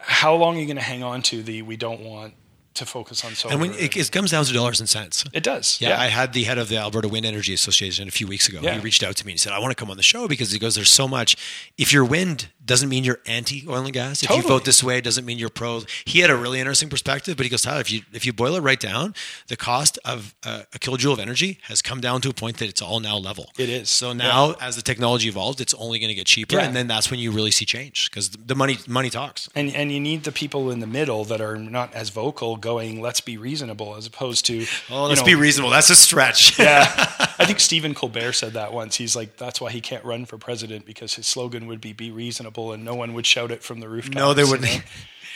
How 0.00 0.34
long 0.34 0.56
are 0.56 0.60
you 0.60 0.64
going 0.64 0.78
to 0.78 0.82
hang 0.82 1.02
on 1.02 1.20
to 1.24 1.42
the 1.42 1.60
we 1.60 1.76
don't 1.76 2.00
want 2.00 2.32
to 2.76 2.86
focus 2.86 3.22
on 3.22 3.34
solar? 3.34 3.52
And 3.52 3.60
when 3.60 3.74
it, 3.74 3.94
it 3.94 4.10
comes 4.12 4.30
down 4.30 4.46
to 4.46 4.52
dollars 4.54 4.80
and 4.80 4.88
cents. 4.88 5.26
It 5.34 5.42
does. 5.42 5.78
Yeah, 5.78 6.00
I 6.00 6.06
had 6.06 6.32
the 6.32 6.44
head 6.44 6.56
of 6.56 6.70
the 6.70 6.78
Alberta 6.78 7.06
Wind 7.06 7.26
Energy 7.26 7.52
Association 7.52 8.08
a 8.08 8.10
few 8.10 8.26
weeks 8.26 8.48
ago. 8.48 8.60
Yeah. 8.62 8.72
He 8.72 8.80
reached 8.80 9.02
out 9.02 9.16
to 9.16 9.26
me 9.26 9.32
and 9.32 9.34
he 9.34 9.38
said, 9.38 9.52
I 9.52 9.58
want 9.58 9.72
to 9.72 9.76
come 9.76 9.90
on 9.90 9.98
the 9.98 10.02
show 10.02 10.28
because 10.28 10.52
he 10.52 10.58
goes, 10.58 10.74
There's 10.74 10.88
so 10.88 11.06
much. 11.06 11.36
If 11.76 11.92
your 11.92 12.06
wind 12.06 12.48
doesn't 12.66 12.88
mean 12.88 13.04
you're 13.04 13.20
anti 13.26 13.64
oil 13.68 13.84
and 13.84 13.92
gas. 13.92 14.22
If 14.22 14.28
Totally. 14.28 14.42
you 14.44 14.48
vote 14.48 14.64
this 14.64 14.82
way, 14.82 14.98
it 14.98 15.04
doesn't 15.04 15.24
mean 15.24 15.38
you're 15.38 15.48
pro. 15.48 15.82
He 16.04 16.20
had 16.20 16.30
a 16.30 16.36
really 16.36 16.58
interesting 16.60 16.88
perspective, 16.88 17.36
but 17.36 17.44
he 17.46 17.50
goes, 17.50 17.62
Tyler, 17.62 17.80
if 17.80 17.90
you 17.92 18.02
if 18.12 18.26
you 18.26 18.32
boil 18.32 18.56
it 18.56 18.60
right 18.60 18.80
down, 18.80 19.14
the 19.48 19.56
cost 19.56 19.98
of 20.04 20.34
uh, 20.44 20.62
a 20.74 20.78
kilojoule 20.78 21.12
of 21.12 21.18
energy 21.20 21.58
has 21.62 21.80
come 21.82 22.00
down 22.00 22.20
to 22.22 22.28
a 22.30 22.34
point 22.34 22.58
that 22.58 22.68
it's 22.68 22.82
all 22.82 23.00
now 23.00 23.16
level. 23.16 23.50
It 23.58 23.68
is. 23.68 23.88
So 23.88 24.12
now, 24.12 24.54
as 24.60 24.76
the 24.76 24.82
technology 24.82 25.28
evolves, 25.28 25.60
it's 25.60 25.74
only 25.74 25.98
going 25.98 26.08
to 26.08 26.14
get 26.14 26.26
cheaper, 26.26 26.56
Yeah. 26.56 26.64
and 26.64 26.74
then 26.74 26.86
that's 26.88 27.10
when 27.10 27.20
you 27.20 27.30
really 27.30 27.50
see 27.52 27.64
change 27.64 28.10
because 28.10 28.30
the 28.30 28.54
money 28.54 28.78
money 28.88 29.10
talks. 29.10 29.48
And 29.54 29.74
and 29.74 29.92
you 29.92 30.00
need 30.00 30.24
the 30.24 30.32
people 30.32 30.70
in 30.70 30.80
the 30.80 30.86
middle 30.86 31.24
that 31.26 31.40
are 31.40 31.56
not 31.56 31.94
as 31.94 32.08
vocal, 32.10 32.56
going, 32.56 33.00
"Let's 33.00 33.20
be 33.20 33.36
reasonable," 33.36 33.94
as 33.96 34.06
opposed 34.06 34.44
to, 34.46 34.66
Oh, 34.90 35.04
let's 35.06 35.20
know, 35.20 35.26
be 35.26 35.34
reasonable. 35.36 35.70
That's 35.70 35.90
a 35.90 35.94
stretch. 35.96 36.58
yeah, 36.66 36.84
I 37.38 37.44
think 37.46 37.60
Stephen 37.60 37.94
Colbert 37.94 38.32
said 38.32 38.54
that 38.54 38.72
once. 38.72 38.96
He's 38.96 39.14
like, 39.14 39.36
"That's 39.36 39.60
why 39.60 39.70
he 39.70 39.80
can't 39.80 40.04
run 40.04 40.24
for 40.24 40.36
president 40.38 40.84
because 40.86 41.14
his 41.14 41.26
slogan 41.26 41.66
would 41.68 41.80
be 41.80 41.92
"Be 41.92 42.10
reasonable," 42.10 42.55
and 42.72 42.84
no 42.84 42.94
one 42.94 43.14
would 43.14 43.26
shout 43.26 43.50
it 43.50 43.62
from 43.62 43.80
the 43.80 43.88
rooftop. 43.88 44.14
No, 44.14 44.34
they 44.34 44.44
wouldn't. 44.44 44.70
know? 44.70 44.80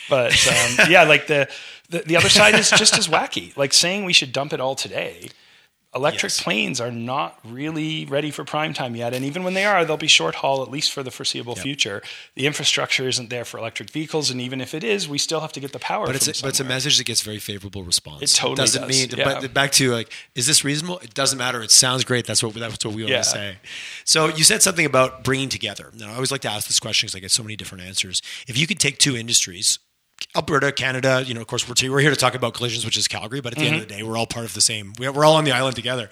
But 0.09 0.33
um, 0.49 0.91
yeah, 0.91 1.05
like 1.05 1.29
the, 1.29 1.49
the 1.89 2.01
the 2.01 2.17
other 2.17 2.29
side 2.29 2.57
is 2.57 2.69
just 2.71 2.99
as 2.99 3.07
wacky. 3.07 3.57
Like 3.57 3.73
saying 3.73 4.05
we 4.05 4.13
should 4.13 4.33
dump 4.33 4.53
it 4.53 4.61
all 4.61 4.75
today. 4.75 5.29
Electric 5.93 6.31
Yes. 6.31 6.41
planes 6.41 6.81
are 6.81 6.93
not 6.93 7.41
really 7.45 8.05
ready 8.07 8.31
for 8.31 8.45
prime 8.45 8.73
time 8.73 8.95
yet, 8.95 9.13
and 9.13 9.25
even 9.25 9.43
when 9.43 9.55
they 9.55 9.65
are, 9.65 9.85
they'll 9.85 9.97
be 9.97 10.07
short 10.07 10.37
haul 10.37 10.63
at 10.63 10.71
least 10.71 10.93
for 10.93 11.03
the 11.03 11.11
foreseeable 11.11 11.57
future. 11.57 12.01
The 12.37 12.47
infrastructure 12.47 13.09
isn't 13.09 13.29
there 13.29 13.45
for 13.45 13.59
electric 13.59 13.91
vehicles, 13.91 14.31
and 14.31 14.41
even 14.41 14.61
if 14.61 14.73
it 14.73 14.85
is, 14.85 15.09
we 15.09 15.19
still 15.19 15.41
have 15.41 15.51
to 15.55 15.59
get 15.61 15.73
the 15.73 15.81
power. 15.81 16.07
But 16.07 16.15
it's 16.15 16.29
a, 16.29 16.43
but 16.43 16.51
it's 16.51 16.61
a 16.61 16.65
message 16.65 16.97
that 16.99 17.05
gets 17.05 17.23
very 17.23 17.41
favorable 17.41 17.83
response. 17.83 18.23
It 18.23 18.31
totally 18.37 18.55
doesn't 18.55 18.87
does, 18.87 19.11
mean. 19.11 19.19
yeah. 19.19 19.41
But 19.41 19.53
back 19.53 19.73
to 19.73 19.91
like, 19.93 20.13
is 20.37 20.47
this 20.47 20.65
reasonable? 20.65 20.99
It 21.01 21.13
doesn't 21.13 21.39
matter. 21.39 21.61
It 21.61 21.73
sounds 21.73 22.05
great. 22.05 22.25
That's 22.25 22.41
what 22.41 22.55
that's 22.55 22.85
what 22.85 22.95
we 22.95 23.03
want 23.03 23.11
Yeah. 23.11 23.19
to 23.23 23.25
say. 23.25 23.57
So 24.05 24.29
you 24.29 24.45
said 24.45 24.63
something 24.63 24.87
about 24.87 25.25
bringing 25.25 25.49
together. 25.49 25.91
Now 25.97 26.11
I 26.11 26.15
always 26.15 26.31
like 26.31 26.43
to 26.43 26.51
ask 26.51 26.69
this 26.69 26.79
question 26.79 27.07
because 27.09 27.17
I 27.17 27.19
get 27.19 27.33
so 27.33 27.43
many 27.43 27.57
different 27.57 27.83
answers. 27.83 28.23
If 28.47 28.57
you 28.57 28.69
could 28.69 28.79
take 28.79 28.99
two 28.99 29.17
industries. 29.17 29.81
Alberta, 30.37 30.73
Canada, 30.73 31.23
you 31.27 31.35
know, 31.35 31.41
of 31.41 31.47
course, 31.47 31.69
we're, 31.69 31.91
we're 31.91 32.01
here 32.01 32.11
to 32.11 32.17
talk 32.17 32.35
about 32.35 32.55
collisions, 32.55 32.85
which 32.85 32.97
is 32.97 33.09
Calgary, 33.09 33.41
but 33.41 33.53
at 33.53 33.59
the 33.59 33.67
end 33.67 33.77
of 33.77 33.81
the 33.81 33.95
day, 33.95 34.03
we're 34.03 34.17
all 34.17 34.27
part 34.27 34.45
of 34.45 34.55
the 34.55 34.61
same. 34.61 34.93
We're 34.99 35.25
all 35.25 35.35
on 35.35 35.45
the 35.45 35.53
island 35.53 35.77
together. 35.77 36.09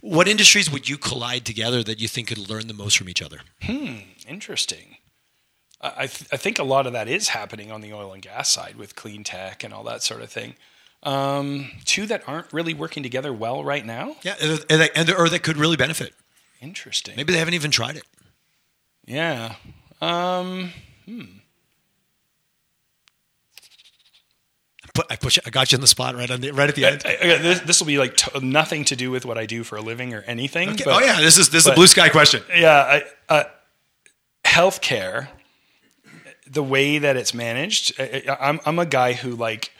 What 0.00 0.28
industries 0.28 0.70
would 0.70 0.88
you 0.88 0.96
collide 0.96 1.44
together 1.44 1.82
that 1.82 2.00
you 2.00 2.08
think 2.08 2.28
could 2.28 2.50
learn 2.50 2.66
the 2.66 2.74
most 2.74 2.96
from 2.96 3.08
each 3.08 3.20
other? 3.22 3.40
Hmm, 3.62 3.96
interesting. 4.26 4.96
I, 5.80 5.88
I, 5.88 6.06
th- 6.06 6.28
I 6.32 6.36
think 6.36 6.58
a 6.58 6.64
lot 6.64 6.86
of 6.86 6.92
that 6.94 7.08
is 7.08 7.28
happening 7.28 7.70
on 7.70 7.80
the 7.80 7.92
oil 7.92 8.12
and 8.12 8.22
gas 8.22 8.48
side 8.48 8.76
with 8.76 8.96
clean 8.96 9.24
tech 9.24 9.64
and 9.64 9.74
all 9.74 9.84
that 9.84 10.02
sort 10.02 10.22
of 10.22 10.30
thing. 10.30 10.54
Um, 11.02 11.70
two 11.84 12.06
that 12.06 12.22
aren't 12.26 12.52
really 12.52 12.74
working 12.74 13.02
together 13.02 13.32
well 13.32 13.62
right 13.62 13.84
now. 13.84 14.16
Yeah, 14.22 14.34
and, 14.68 14.90
and, 14.94 15.10
or 15.12 15.28
that 15.28 15.42
could 15.42 15.56
really 15.56 15.76
benefit. 15.76 16.12
Interesting. 16.60 17.14
Maybe 17.16 17.32
they 17.32 17.38
haven't 17.38 17.54
even 17.54 17.70
tried 17.70 17.96
it. 17.96 18.04
Yeah. 19.06 19.54
Um, 20.00 20.72
Put, 24.98 25.06
I 25.12 25.16
push. 25.16 25.38
I 25.46 25.50
got 25.50 25.70
you 25.70 25.76
on 25.76 25.80
the 25.80 25.86
spot 25.86 26.16
right 26.16 26.28
on 26.30 26.40
the 26.40 26.50
right 26.50 26.68
at 26.68 26.74
the 26.74 26.84
end. 26.84 27.02
I- 27.04 27.18
I- 27.20 27.38
this, 27.38 27.60
this 27.60 27.80
will 27.80 27.86
be 27.86 27.98
like 27.98 28.16
t- 28.16 28.40
nothing 28.40 28.84
to 28.86 28.96
do 28.96 29.10
with 29.10 29.24
what 29.24 29.38
I 29.38 29.46
do 29.46 29.62
for 29.62 29.76
a 29.76 29.80
living 29.80 30.12
or 30.12 30.22
anything. 30.22 30.70
Okay. 30.70 30.84
but- 30.84 30.94
oh 31.02 31.06
yeah, 31.06 31.20
this 31.20 31.38
is 31.38 31.50
this 31.50 31.66
is 31.66 31.72
a 31.72 31.74
blue 31.74 31.86
sky 31.86 32.08
question. 32.08 32.42
Yeah, 32.54 32.72
I, 33.28 33.32
uh, 33.32 33.44
healthcare, 34.44 35.28
the 36.50 36.62
way 36.62 36.98
that 36.98 37.16
it's 37.16 37.32
managed, 37.34 37.92
I, 38.00 38.36
I'm 38.40 38.60
I'm 38.66 38.78
a 38.78 38.86
guy 38.86 39.12
who 39.12 39.30
like 39.36 39.70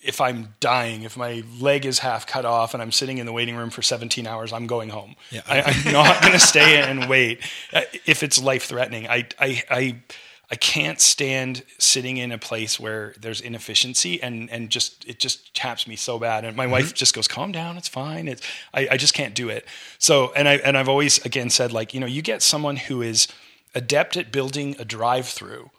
if 0.00 0.20
I'm 0.20 0.54
dying, 0.60 1.02
if 1.02 1.16
my 1.16 1.42
leg 1.58 1.84
is 1.84 1.98
half 1.98 2.24
cut 2.26 2.44
off 2.44 2.72
and 2.72 2.80
I'm 2.80 2.92
sitting 2.92 3.18
in 3.18 3.26
the 3.26 3.32
waiting 3.32 3.56
room 3.56 3.70
for 3.70 3.82
17 3.82 4.28
hours, 4.28 4.52
I'm 4.52 4.68
going 4.68 4.90
home. 4.90 5.16
Yeah. 5.32 5.40
I, 5.48 5.60
I'm 5.62 5.92
not 5.92 6.20
going 6.22 6.34
to 6.34 6.38
stay 6.38 6.80
and 6.80 7.08
wait 7.10 7.40
uh, 7.72 7.80
if 8.06 8.22
it's 8.22 8.40
life 8.40 8.64
threatening. 8.66 9.08
I 9.08 9.26
I 9.40 9.62
I. 9.70 10.02
I 10.50 10.56
can't 10.56 10.98
stand 10.98 11.62
sitting 11.78 12.16
in 12.16 12.32
a 12.32 12.38
place 12.38 12.80
where 12.80 13.14
there's 13.20 13.42
inefficiency 13.42 14.22
and, 14.22 14.50
and 14.50 14.70
just 14.70 15.06
it 15.06 15.18
just 15.18 15.52
chaps 15.52 15.86
me 15.86 15.94
so 15.94 16.18
bad. 16.18 16.44
And 16.44 16.56
my 16.56 16.64
mm-hmm. 16.64 16.72
wife 16.72 16.94
just 16.94 17.14
goes, 17.14 17.28
"Calm 17.28 17.52
down, 17.52 17.76
it's 17.76 17.88
fine." 17.88 18.28
It's 18.28 18.40
I, 18.72 18.88
I 18.92 18.96
just 18.96 19.12
can't 19.12 19.34
do 19.34 19.50
it. 19.50 19.66
So 19.98 20.32
and 20.34 20.48
I 20.48 20.54
and 20.56 20.78
I've 20.78 20.88
always 20.88 21.24
again 21.26 21.50
said 21.50 21.72
like 21.72 21.92
you 21.92 22.00
know 22.00 22.06
you 22.06 22.22
get 22.22 22.42
someone 22.42 22.76
who 22.76 23.02
is 23.02 23.28
adept 23.74 24.16
at 24.16 24.32
building 24.32 24.74
a 24.78 24.84
drive-through. 24.84 25.70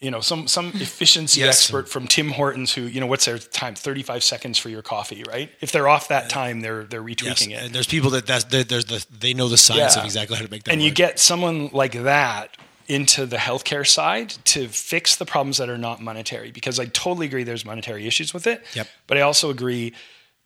You 0.00 0.10
know, 0.10 0.20
some 0.20 0.48
some 0.48 0.68
efficiency 0.74 1.40
Yes. 1.40 1.58
expert 1.58 1.88
from 1.90 2.06
Tim 2.06 2.30
Hortons 2.30 2.72
who 2.72 2.82
you 2.82 3.00
know 3.00 3.06
what's 3.06 3.26
their 3.26 3.36
time? 3.36 3.74
Thirty 3.74 4.02
five 4.02 4.24
seconds 4.24 4.56
for 4.56 4.70
your 4.70 4.80
coffee, 4.80 5.22
right? 5.28 5.50
If 5.60 5.70
they're 5.70 5.88
off 5.88 6.08
that 6.08 6.30
time, 6.30 6.60
they're 6.60 6.84
they're 6.84 7.02
retweaking 7.02 7.50
Yes, 7.50 7.62
it. 7.62 7.66
and 7.66 7.74
there's 7.74 7.86
people 7.86 8.08
that 8.10 8.24
that's 8.24 8.44
there's 8.44 8.86
the 8.86 9.04
they 9.18 9.34
know 9.34 9.48
the 9.48 9.58
science 9.58 9.96
Yeah. 9.96 10.00
of 10.00 10.06
exactly 10.06 10.36
how 10.36 10.44
to 10.44 10.50
make 10.50 10.64
that. 10.64 10.72
and 10.72 10.80
you 10.80 10.90
get 10.90 11.18
someone 11.18 11.68
like 11.74 11.92
that 11.92 12.56
into 12.88 13.26
the 13.26 13.36
healthcare 13.36 13.86
side 13.86 14.30
to 14.44 14.66
fix 14.68 15.16
the 15.16 15.26
problems 15.26 15.58
that 15.58 15.68
are 15.68 15.78
not 15.78 16.00
monetary 16.00 16.50
because 16.50 16.80
I 16.80 16.86
totally 16.86 17.26
agree 17.26 17.44
there's 17.44 17.64
monetary 17.64 18.06
issues 18.06 18.32
with 18.32 18.46
it. 18.46 18.64
Yep. 18.74 18.88
But 19.06 19.18
I 19.18 19.20
also 19.20 19.50
agree 19.50 19.92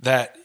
that 0.01 0.37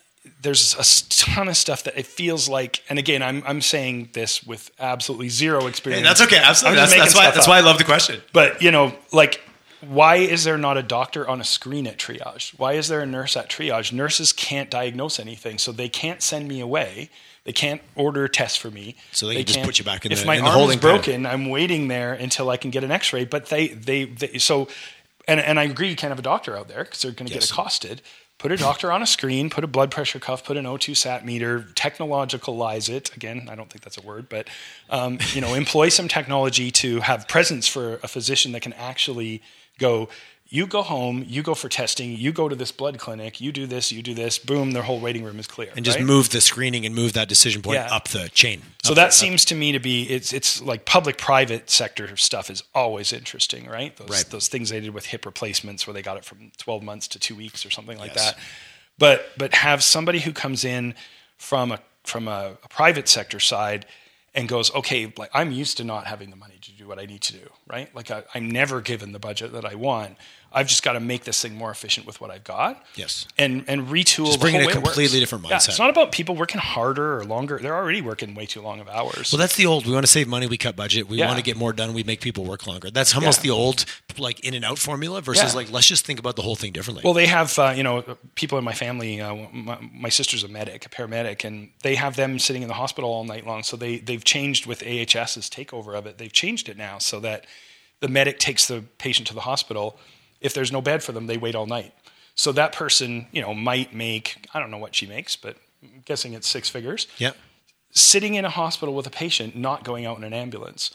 there's 0.41 0.73
a 0.75 1.09
ton 1.09 1.47
of 1.47 1.57
stuff 1.57 1.83
that 1.83 1.97
it 1.97 2.05
feels 2.05 2.47
like 2.49 2.83
and 2.89 2.99
again 2.99 3.23
I'm 3.23 3.41
I'm 3.45 3.61
saying 3.61 4.09
this 4.13 4.43
with 4.43 4.69
absolutely 4.79 5.29
zero 5.29 5.67
experience. 5.67 6.03
Hey, 6.03 6.07
that's 6.07 6.21
okay. 6.21 6.37
Absolutely. 6.37 6.77
That's, 6.77 6.95
that's 6.95 7.15
why 7.15 7.25
that's 7.31 7.39
up. 7.39 7.47
why 7.47 7.57
I 7.57 7.61
love 7.61 7.77
the 7.77 7.83
question. 7.83 8.21
But 8.33 8.61
you 8.61 8.71
know, 8.71 8.93
like, 9.11 9.41
why 9.81 10.17
is 10.17 10.43
there 10.43 10.57
not 10.57 10.77
a 10.77 10.83
doctor 10.83 11.27
on 11.27 11.41
a 11.41 11.43
screen 11.43 11.87
at 11.87 11.97
triage? 11.97 12.57
Why 12.59 12.73
is 12.73 12.87
there 12.87 13.01
a 13.01 13.05
nurse 13.05 13.37
at 13.37 13.49
triage? 13.49 13.91
Nurses 13.91 14.33
can't 14.33 14.69
diagnose 14.69 15.19
anything, 15.19 15.57
so 15.57 15.71
they 15.71 15.89
can't 15.89 16.21
send 16.21 16.47
me 16.47 16.59
away. 16.59 17.09
They 17.47 17.53
can't 17.53 17.81
order 17.95 18.27
tests 18.27 18.57
for 18.57 18.69
me. 18.69 18.97
So 19.13 19.25
they 19.27 19.35
can 19.35 19.45
just 19.45 19.61
put 19.63 19.79
you 19.79 19.85
back 19.85 20.05
in 20.05 20.11
if 20.11 20.19
the- 20.19 20.25
my 20.25 20.35
in 20.35 20.43
the 20.43 20.49
arm 20.49 20.69
is 20.69 20.75
broken, 20.75 21.25
I'm 21.25 21.47
waiting 21.49 21.87
there 21.87 22.11
until 22.13 22.49
I 22.49 22.57
can 22.57 22.71
get 22.71 22.83
an 22.83 22.91
X-ray. 22.91 23.23
But 23.23 23.45
they, 23.45 23.69
they, 23.69 24.03
they 24.03 24.37
so, 24.37 24.67
and 25.29 25.39
and 25.39 25.57
I 25.57 25.63
agree, 25.63 25.87
you 25.89 25.95
can't 25.95 26.11
have 26.11 26.19
a 26.19 26.29
doctor 26.33 26.57
out 26.57 26.67
there 26.67 26.83
because 26.83 27.01
they're 27.01 27.13
going 27.13 27.27
to 27.27 27.33
Yes. 27.33 27.45
get 27.45 27.51
accosted. 27.51 28.01
Put 28.37 28.51
a 28.51 28.57
doctor 28.57 28.91
on 28.91 29.01
a 29.01 29.07
screen, 29.07 29.49
put 29.49 29.63
a 29.63 29.67
blood 29.67 29.91
pressure 29.91 30.19
cuff, 30.19 30.43
put 30.43 30.57
an 30.57 30.65
O2 30.65 30.93
sat 30.95 31.25
meter, 31.25 31.61
technologicalize 31.73 32.89
it. 32.89 33.15
Again, 33.15 33.47
I 33.49 33.55
don't 33.55 33.69
think 33.69 33.83
that's 33.83 33.97
a 33.97 34.01
word, 34.01 34.27
but 34.29 34.47
um, 34.89 35.17
you 35.33 35.39
know, 35.41 35.53
employ 35.53 35.89
some 35.89 36.07
technology 36.07 36.69
to 36.71 36.99
have 36.99 37.27
presence 37.29 37.65
for 37.67 37.95
a 38.03 38.07
physician 38.07 38.51
that 38.51 38.61
can 38.61 38.73
actually 38.73 39.41
go. 39.79 40.09
You 40.49 40.65
go 40.65 40.81
home, 40.81 41.25
you 41.27 41.43
go 41.43 41.53
for 41.53 41.67
testing, 41.67 42.13
you 42.15 42.31
go 42.31 42.47
to 42.47 42.55
this 42.55 42.71
blood 42.71 42.97
clinic, 42.99 43.41
you 43.41 43.51
do 43.51 43.67
this, 43.67 43.91
you 43.91 44.01
do 44.01 44.13
this, 44.13 44.39
boom, 44.39 44.71
their 44.71 44.83
whole 44.83 44.99
waiting 44.99 45.23
room 45.25 45.39
is 45.39 45.47
clear. 45.47 45.71
And 45.75 45.83
just 45.83 45.97
right? 45.97 46.05
move 46.05 46.29
the 46.29 46.39
screening 46.39 46.85
and 46.85 46.95
move 46.95 47.13
that 47.13 47.27
decision 47.27 47.61
point 47.61 47.75
Yeah. 47.75 47.93
up 47.93 48.07
the 48.07 48.29
chain. 48.29 48.61
So 48.83 48.93
that 48.93 49.07
the- 49.07 49.11
seems 49.11 49.43
to 49.45 49.55
me 49.55 49.73
to 49.73 49.79
be 49.79 50.03
it's 50.09 50.31
it's 50.31 50.61
like 50.61 50.85
public 50.85 51.17
private 51.17 51.69
sector 51.69 52.15
stuff 52.15 52.49
is 52.49 52.63
always 52.73 53.11
interesting, 53.11 53.67
right? 53.67 53.95
Those 53.97 54.09
Right. 54.09 54.25
those 54.29 54.47
things 54.47 54.69
they 54.69 54.79
did 54.79 54.93
with 54.93 55.07
hip 55.07 55.25
replacements 55.25 55.85
where 55.85 55.93
they 55.93 56.01
got 56.01 56.15
it 56.15 56.23
from 56.23 56.51
12 56.57 56.81
months 56.81 57.07
to 57.09 57.19
2 57.19 57.35
weeks 57.35 57.65
or 57.65 57.69
something 57.69 57.97
like 57.97 58.15
Yes. 58.15 58.25
that. 58.31 58.39
But 58.97 59.37
but 59.37 59.53
have 59.55 59.83
somebody 59.83 60.19
who 60.21 60.31
comes 60.31 60.63
in 60.63 60.95
from 61.37 61.73
a 61.73 61.79
from 62.05 62.29
a, 62.29 62.57
a 62.63 62.67
private 62.69 63.09
sector 63.09 63.41
side 63.41 63.85
and 64.33 64.47
goes, 64.47 64.73
okay, 64.73 65.11
like 65.17 65.29
I'm 65.33 65.51
used 65.51 65.75
to 65.77 65.83
not 65.83 66.07
having 66.07 66.29
the 66.29 66.35
money 66.37 66.57
to 66.61 66.71
do 66.71 66.87
what 66.87 66.99
I 66.99 67.05
need 67.05 67.21
to 67.23 67.33
do, 67.33 67.49
right? 67.67 67.93
Like 67.93 68.09
I, 68.11 68.23
I'm 68.33 68.49
never 68.49 68.79
given 68.81 69.11
the 69.11 69.19
budget 69.19 69.51
that 69.51 69.65
I 69.65 69.75
want. 69.75 70.15
I've 70.57 70.67
just 70.67 70.81
got 70.81 70.93
to 70.93 70.99
make 70.99 71.23
this 71.23 71.39
thing 71.41 71.55
more 71.55 71.69
efficient 71.69 72.07
with 72.07 72.19
what 72.19 72.31
I've 72.31 72.43
got. 72.43 72.83
Yes. 72.95 73.27
And 73.37 73.63
and 73.67 73.87
retool. 73.87 74.25
Just 74.25 74.39
the 74.39 74.43
bring 74.43 74.55
a 74.55 74.67
completely 74.71 75.19
different 75.19 75.45
Yeah, 75.45 75.57
mindset. 75.57 75.69
it's 75.69 75.77
not 75.79 75.91
about 75.91 76.11
people 76.11 76.35
working 76.35 76.59
harder 76.59 77.17
or 77.19 77.25
longer. 77.25 77.59
They're 77.61 77.75
already 77.75 78.01
working 78.01 78.33
way 78.33 78.47
too 78.47 78.61
long 78.61 78.79
of 78.79 78.87
hours. 78.89 79.31
Well, 79.31 79.37
that's 79.37 79.55
the 79.55 79.67
old. 79.67 79.85
We 79.85 79.93
want 79.93 80.03
to 80.05 80.11
save 80.11 80.27
money. 80.27 80.47
We 80.47 80.57
cut 80.57 80.75
budget. 80.75 81.07
We 81.07 81.17
Yeah. 81.17 81.27
want 81.27 81.37
to 81.37 81.43
get 81.43 81.57
more 81.57 81.73
done. 81.73 81.93
We 81.93 82.03
make 82.03 82.21
people 82.21 82.43
work 82.43 82.65
longer. 82.65 82.89
That's 82.89 83.13
almost 83.15 83.39
Yeah. 83.39 83.43
the 83.43 83.49
old 83.51 83.85
like 84.17 84.39
in 84.39 84.55
and 84.55 84.65
out 84.65 84.79
formula 84.79 85.21
versus 85.21 85.51
Yeah. 85.53 85.57
like 85.59 85.71
let's 85.71 85.85
just 85.87 86.05
think 86.05 86.17
about 86.19 86.35
the 86.35 86.41
whole 86.41 86.55
thing 86.55 86.71
differently. 86.71 87.03
Well, 87.05 87.13
they 87.13 87.27
have 87.27 87.57
uh, 87.59 87.73
you 87.77 87.83
know 87.83 88.03
people 88.33 88.57
in 88.57 88.63
my 88.63 88.73
family. 88.73 89.21
Uh, 89.21 89.35
my, 89.53 89.77
my 89.93 90.09
sister's 90.09 90.43
a 90.43 90.47
medic, 90.47 90.85
a 90.87 90.89
paramedic, 90.89 91.45
and 91.45 91.69
they 91.83 91.93
have 91.95 92.15
them 92.15 92.39
sitting 92.39 92.63
in 92.63 92.67
the 92.67 92.73
hospital 92.73 93.11
all 93.11 93.23
night 93.23 93.45
long. 93.45 93.61
So 93.61 93.77
they 93.77 93.97
they've 93.99 94.23
changed 94.23 94.65
with 94.65 94.81
AHS's 94.81 95.49
takeover 95.51 95.95
of 95.95 96.07
it. 96.07 96.17
They've 96.17 96.33
changed 96.33 96.67
it 96.67 96.77
now 96.77 96.97
so 96.97 97.19
that 97.19 97.45
the 97.99 98.07
medic 98.07 98.39
takes 98.39 98.65
the 98.67 98.81
patient 98.97 99.27
to 99.27 99.33
the 99.35 99.41
hospital. 99.41 99.99
If 100.41 100.53
there's 100.53 100.71
no 100.71 100.81
bed 100.81 101.03
for 101.03 101.11
them, 101.11 101.27
they 101.27 101.37
wait 101.37 101.55
all 101.55 101.65
night. 101.65 101.93
So 102.35 102.51
that 102.51 102.71
person, 102.71 103.27
you 103.31 103.41
know, 103.41 103.53
might 103.53 103.93
make 103.93 104.47
I 104.53 104.59
don't 104.59 104.71
know 104.71 104.77
what 104.77 104.95
she 104.95 105.07
makes, 105.07 105.35
but 105.35 105.57
I'm 105.81 106.03
guessing 106.05 106.33
it's 106.33 106.47
six 106.47 106.69
figures. 106.69 107.07
yeah. 107.17 107.31
Sitting 107.91 108.35
in 108.35 108.45
a 108.45 108.49
hospital 108.49 108.93
with 108.93 109.07
a 109.07 109.09
patient, 109.09 109.55
not 109.55 109.83
going 109.83 110.05
out 110.05 110.17
in 110.17 110.23
an 110.23 110.33
ambulance. 110.33 110.91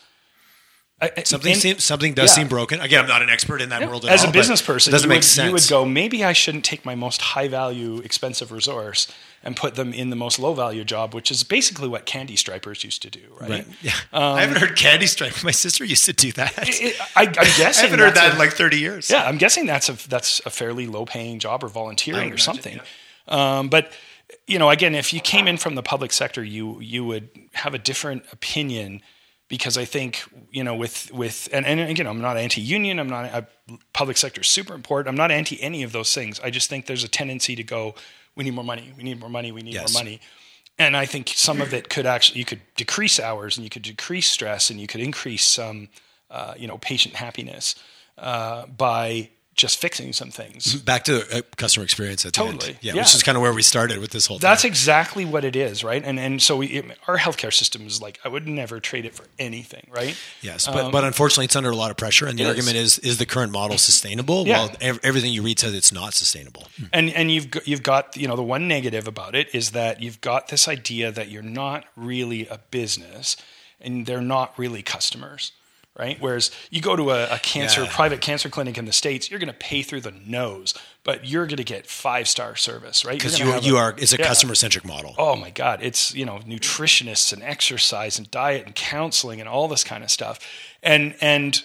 I- 1.02 1.22
Something 1.24 1.52
and- 1.52 1.60
seems 1.60 1.84
something 1.84 2.14
does 2.14 2.30
Yeah. 2.30 2.34
seem 2.42 2.48
broken. 2.48 2.80
Again, 2.80 3.00
I'm 3.02 3.08
not 3.08 3.22
an 3.22 3.28
expert 3.30 3.60
in 3.60 3.70
that 3.70 3.80
Yeah. 3.80 3.88
world 3.88 4.04
at 4.04 4.12
As 4.12 4.22
all, 4.22 4.30
a 4.30 4.32
business 4.32 4.62
person, 4.62 4.90
it 4.90 4.92
doesn't 4.92 5.06
you 5.06 5.08
make 5.08 5.16
would, 5.18 5.24
sense. 5.24 5.46
You 5.46 5.52
would 5.52 5.68
go, 5.68 5.84
maybe 5.84 6.24
I 6.24 6.32
shouldn't 6.32 6.64
take 6.64 6.84
my 6.84 6.94
most 6.94 7.20
high 7.22 7.48
value, 7.48 7.98
expensive 8.04 8.52
resource 8.52 9.08
and 9.42 9.56
put 9.56 9.74
them 9.74 9.92
in 9.92 10.10
the 10.10 10.16
most 10.16 10.38
low 10.38 10.54
value 10.54 10.84
job, 10.84 11.12
which 11.14 11.30
is 11.32 11.42
basically 11.42 11.88
what 11.88 12.06
candy 12.06 12.36
stripers 12.36 12.84
used 12.84 13.02
to 13.02 13.10
do, 13.10 13.20
right? 13.40 13.50
Right. 13.50 13.66
Yeah. 13.82 13.92
I 14.12 14.40
haven't 14.42 14.58
heard 14.58 14.76
candy 14.76 15.06
stripe. 15.08 15.42
My 15.42 15.50
sister 15.50 15.84
used 15.84 16.04
to 16.04 16.12
do 16.12 16.30
that. 16.32 16.52
It- 16.68 16.96
I, 17.16 17.22
I'm 17.26 17.32
guessing. 17.32 17.64
I 17.66 17.88
haven't 17.88 17.98
heard 17.98 18.14
that 18.14 18.28
a- 18.28 18.32
in 18.34 18.38
like 18.38 18.52
30 18.52 18.78
years. 18.78 19.10
yeah, 19.10 19.24
I'm 19.26 19.38
guessing 19.38 19.66
that's 19.66 19.88
a 19.88 19.94
that's 20.08 20.40
a 20.46 20.50
fairly 20.50 20.86
low 20.86 21.04
paying 21.04 21.40
job 21.40 21.64
or 21.64 21.68
volunteering 21.68 22.20
or 22.20 22.24
imagine, 22.26 22.38
something. 22.44 22.80
Um, 23.26 23.68
but 23.68 23.90
you 24.46 24.58
know, 24.58 24.70
again, 24.70 24.94
if 24.94 25.12
you 25.12 25.20
came 25.20 25.48
in 25.48 25.56
from 25.56 25.74
the 25.74 25.82
public 25.82 26.12
sector, 26.12 26.44
you 26.44 26.80
you 26.80 27.04
would 27.04 27.28
have 27.54 27.74
a 27.74 27.78
different 27.78 28.22
opinion 28.32 29.02
because 29.52 29.76
I 29.76 29.84
think 29.84 30.22
you 30.50 30.64
know 30.64 30.74
with 30.74 31.12
with 31.12 31.46
and, 31.52 31.66
and 31.66 31.78
again 31.78 32.06
I'm 32.06 32.22
not 32.22 32.38
anti-union 32.38 32.98
I'm 32.98 33.10
not 33.10 33.26
a 33.26 33.46
public 33.92 34.16
sector 34.16 34.40
is 34.40 34.48
super 34.48 34.72
important. 34.74 35.10
I'm 35.10 35.16
not 35.24 35.30
anti 35.30 35.62
any 35.62 35.82
of 35.82 35.92
those 35.92 36.14
things. 36.14 36.40
I 36.40 36.48
just 36.48 36.70
think 36.70 36.86
there's 36.86 37.04
a 37.04 37.08
tendency 37.08 37.54
to 37.56 37.62
go 37.62 37.94
we 38.34 38.44
need 38.44 38.54
more 38.54 38.64
money. 38.64 38.94
We 38.96 39.02
need 39.02 39.20
more 39.20 39.28
money. 39.28 39.52
We 39.52 39.60
need 39.60 39.74
Yes. 39.74 39.92
more 39.92 40.02
money. 40.02 40.20
And 40.78 40.96
I 40.96 41.04
think 41.04 41.28
some 41.36 41.60
of 41.60 41.74
it 41.74 41.90
could 41.90 42.06
actually 42.06 42.38
you 42.38 42.46
could 42.46 42.62
decrease 42.76 43.20
hours 43.20 43.58
and 43.58 43.62
you 43.62 43.68
could 43.68 43.82
decrease 43.82 44.30
stress 44.30 44.70
and 44.70 44.80
you 44.80 44.86
could 44.86 45.02
increase 45.02 45.58
um, 45.58 45.90
uh, 46.30 46.54
you 46.56 46.66
know 46.66 46.78
patient 46.78 47.14
happiness 47.16 47.74
uh, 48.16 48.64
by 48.66 49.28
just 49.54 49.78
fixing 49.80 50.12
some 50.14 50.30
things 50.30 50.76
Back 50.76 51.04
to 51.04 51.20
uh, 51.38 51.42
customer 51.56 51.84
experience 51.84 52.24
at 52.24 52.32
the 52.32 52.42
end. 52.42 52.52
Totally. 52.60 52.78
Yeah, 52.80 52.94
Yeah. 52.94 53.02
which 53.02 53.14
is 53.14 53.22
kind 53.22 53.36
of 53.36 53.42
where 53.42 53.52
we 53.52 53.62
started 53.62 53.98
with 53.98 54.10
this 54.10 54.26
whole 54.26 54.38
That's 54.38 54.62
thing. 54.62 54.70
exactly 54.70 55.24
what 55.26 55.44
it 55.44 55.54
is, 55.56 55.84
right? 55.84 56.02
And 56.02 56.18
and 56.18 56.40
so 56.42 56.56
we, 56.56 56.66
it, 56.68 56.84
our 57.06 57.18
healthcare 57.18 57.52
system 57.52 57.86
is 57.86 58.00
like 58.00 58.18
I 58.24 58.28
would 58.28 58.48
never 58.48 58.80
trade 58.80 59.04
it 59.04 59.14
for 59.14 59.24
anything, 59.38 59.86
right? 59.90 60.16
Yes, 60.40 60.66
but, 60.66 60.90
but 60.90 61.04
unfortunately, 61.04 61.44
it's 61.44 61.56
under 61.56 61.70
a 61.70 61.76
lot 61.76 61.90
of 61.90 61.96
pressure, 61.98 62.26
and 62.26 62.38
the 62.38 62.44
Um, 62.44 62.48
argument 62.48 62.76
is 62.76 62.98
is 63.00 63.18
the 63.18 63.26
current 63.26 63.52
model 63.52 63.76
sustainable? 63.78 64.46
Yeah. 64.46 64.58
Well, 64.66 64.76
ev- 64.80 65.00
everything 65.02 65.32
you 65.34 65.42
read 65.42 65.58
says 65.58 65.74
it's 65.74 65.92
not 65.92 66.14
sustainable. 66.14 66.66
And 66.92 67.10
and 67.10 67.30
you've 67.30 67.50
got, 67.50 67.68
you've 67.68 67.82
got 67.82 68.16
you 68.16 68.26
know 68.28 68.36
the 68.36 68.42
one 68.42 68.66
negative 68.68 69.06
about 69.06 69.34
it 69.34 69.54
is 69.54 69.72
that 69.72 70.00
you've 70.02 70.20
got 70.22 70.48
this 70.48 70.66
idea 70.66 71.12
that 71.12 71.28
you're 71.28 71.42
not 71.42 71.84
really 71.94 72.46
a 72.48 72.58
business 72.70 73.36
and 73.80 74.06
they're 74.06 74.20
not 74.22 74.58
really 74.58 74.82
customers, 74.82 75.52
right? 75.98 76.16
Whereas 76.20 76.50
you 76.70 76.80
go 76.80 76.96
to 76.96 77.10
a, 77.10 77.34
a 77.34 77.38
cancer 77.38 77.82
Yeah. 77.82 77.90
private 77.92 78.20
cancer 78.20 78.48
clinic 78.48 78.78
in 78.78 78.86
the 78.86 78.92
states, 78.92 79.30
you're 79.30 79.38
going 79.40 79.52
to 79.52 79.58
pay 79.58 79.82
through 79.82 80.00
the 80.00 80.14
nose, 80.26 80.72
but 81.04 81.26
you're 81.28 81.46
going 81.46 81.58
to 81.58 81.64
get 81.64 81.86
five 81.86 82.26
star 82.28 82.56
service, 82.56 83.04
right? 83.04 83.18
Because 83.18 83.38
you 83.38 83.54
you 83.60 83.76
a- 83.76 83.80
are 83.80 83.94
it's 83.98 84.12
a 84.12 84.16
Yeah. 84.18 84.26
customer 84.26 84.54
centric 84.54 84.84
model. 84.84 85.14
oh 85.18 85.36
my 85.36 85.50
god 85.50 85.80
it's 85.82 86.14
you 86.14 86.24
know 86.24 86.38
nutritionists 86.46 87.32
and 87.32 87.42
exercise 87.42 88.18
and 88.18 88.30
diet 88.30 88.64
and 88.66 88.74
counseling 88.74 89.40
and 89.40 89.48
all 89.48 89.68
this 89.68 89.84
kind 89.84 90.02
of 90.02 90.10
stuff 90.10 90.38
and 90.82 91.14
and 91.20 91.62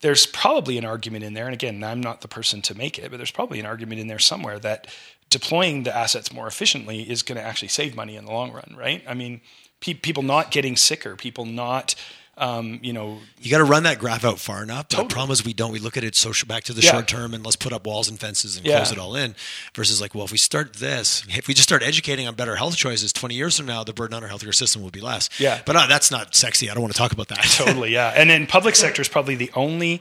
there's 0.00 0.26
probably 0.26 0.78
an 0.78 0.84
argument 0.84 1.24
in 1.24 1.34
there 1.34 1.44
and 1.44 1.54
again 1.54 1.82
i'm 1.84 2.00
not 2.00 2.20
the 2.20 2.28
person 2.28 2.62
to 2.62 2.74
make 2.74 2.98
it 2.98 3.10
but 3.10 3.16
there's 3.16 3.30
probably 3.32 3.58
an 3.60 3.66
argument 3.66 4.00
in 4.00 4.06
there 4.06 4.18
somewhere 4.18 4.58
that 4.58 4.86
deploying 5.30 5.82
the 5.82 5.94
assets 5.94 6.32
more 6.32 6.46
efficiently 6.46 7.02
is 7.02 7.22
going 7.22 7.36
to 7.36 7.42
actually 7.44 7.68
save 7.68 7.94
money 7.94 8.16
in 8.16 8.24
the 8.24 8.32
long 8.32 8.50
run 8.52 8.74
right 8.78 9.02
i 9.08 9.12
mean 9.14 9.40
pe- 9.80 9.94
people 9.94 10.22
not 10.22 10.50
getting 10.50 10.76
sicker 10.76 11.16
people 11.16 11.44
not 11.44 11.94
um, 12.38 12.78
you 12.82 12.92
know 12.92 13.18
You 13.40 13.50
got 13.50 13.58
to 13.58 13.64
run 13.64 13.82
that 13.82 13.98
graph 13.98 14.24
out 14.24 14.38
far 14.38 14.62
enough. 14.62 14.88
Totally. 14.88 15.08
the 15.08 15.12
problem 15.14 15.32
is 15.32 15.44
we 15.44 15.52
don't. 15.52 15.72
We 15.72 15.78
look 15.78 15.96
at 15.96 16.04
it 16.04 16.14
social 16.14 16.46
back 16.46 16.64
to 16.64 16.72
the 16.72 16.80
Yeah. 16.82 16.92
short 16.92 17.08
term 17.08 17.34
and 17.34 17.44
let's 17.44 17.56
put 17.56 17.72
up 17.72 17.86
walls 17.86 18.08
and 18.08 18.18
fences 18.18 18.56
and 18.56 18.64
Yeah. 18.66 18.76
close 18.76 18.92
it 18.92 18.98
all 18.98 19.14
in. 19.16 19.34
Versus 19.74 20.00
like, 20.00 20.14
well, 20.14 20.24
if 20.24 20.32
we 20.32 20.38
start 20.38 20.74
this, 20.76 21.22
if 21.28 21.48
we 21.48 21.54
just 21.54 21.68
start 21.68 21.82
educating 21.82 22.26
on 22.28 22.34
better 22.34 22.56
health 22.56 22.76
choices, 22.76 23.12
twenty 23.12 23.34
years 23.34 23.56
from 23.56 23.66
now, 23.66 23.84
the 23.84 23.92
burden 23.92 24.14
on 24.16 24.22
our 24.24 24.30
healthcare 24.30 24.54
system 24.54 24.82
will 24.82 24.90
be 24.90 25.00
less. 25.00 25.28
Yeah. 25.38 25.60
but 25.64 25.76
uh, 25.76 25.86
that's 25.86 26.10
not 26.10 26.34
sexy. 26.34 26.70
I 26.70 26.74
don't 26.74 26.82
want 26.82 26.92
to 26.94 26.98
talk 26.98 27.12
about 27.12 27.28
that. 27.28 27.42
totally 27.58 27.92
yeah 27.92 28.12
and 28.14 28.30
then 28.30 28.46
public 28.46 28.74
sector 28.76 29.02
is 29.02 29.08
probably 29.08 29.34
the 29.34 29.50
only 29.54 30.00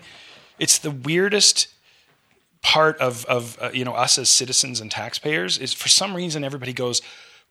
it's 0.59 0.77
the 0.79 0.91
weirdest 0.91 1.67
part 2.61 2.97
of 2.99 3.23
of 3.25 3.57
uh, 3.61 3.69
you 3.73 3.85
know 3.85 3.93
us 3.93 4.17
as 4.17 4.29
citizens 4.29 4.81
and 4.81 4.91
taxpayers 4.91 5.57
is 5.57 5.73
for 5.73 5.87
some 5.87 6.15
reason 6.15 6.43
everybody 6.43 6.73
goes 6.73 7.01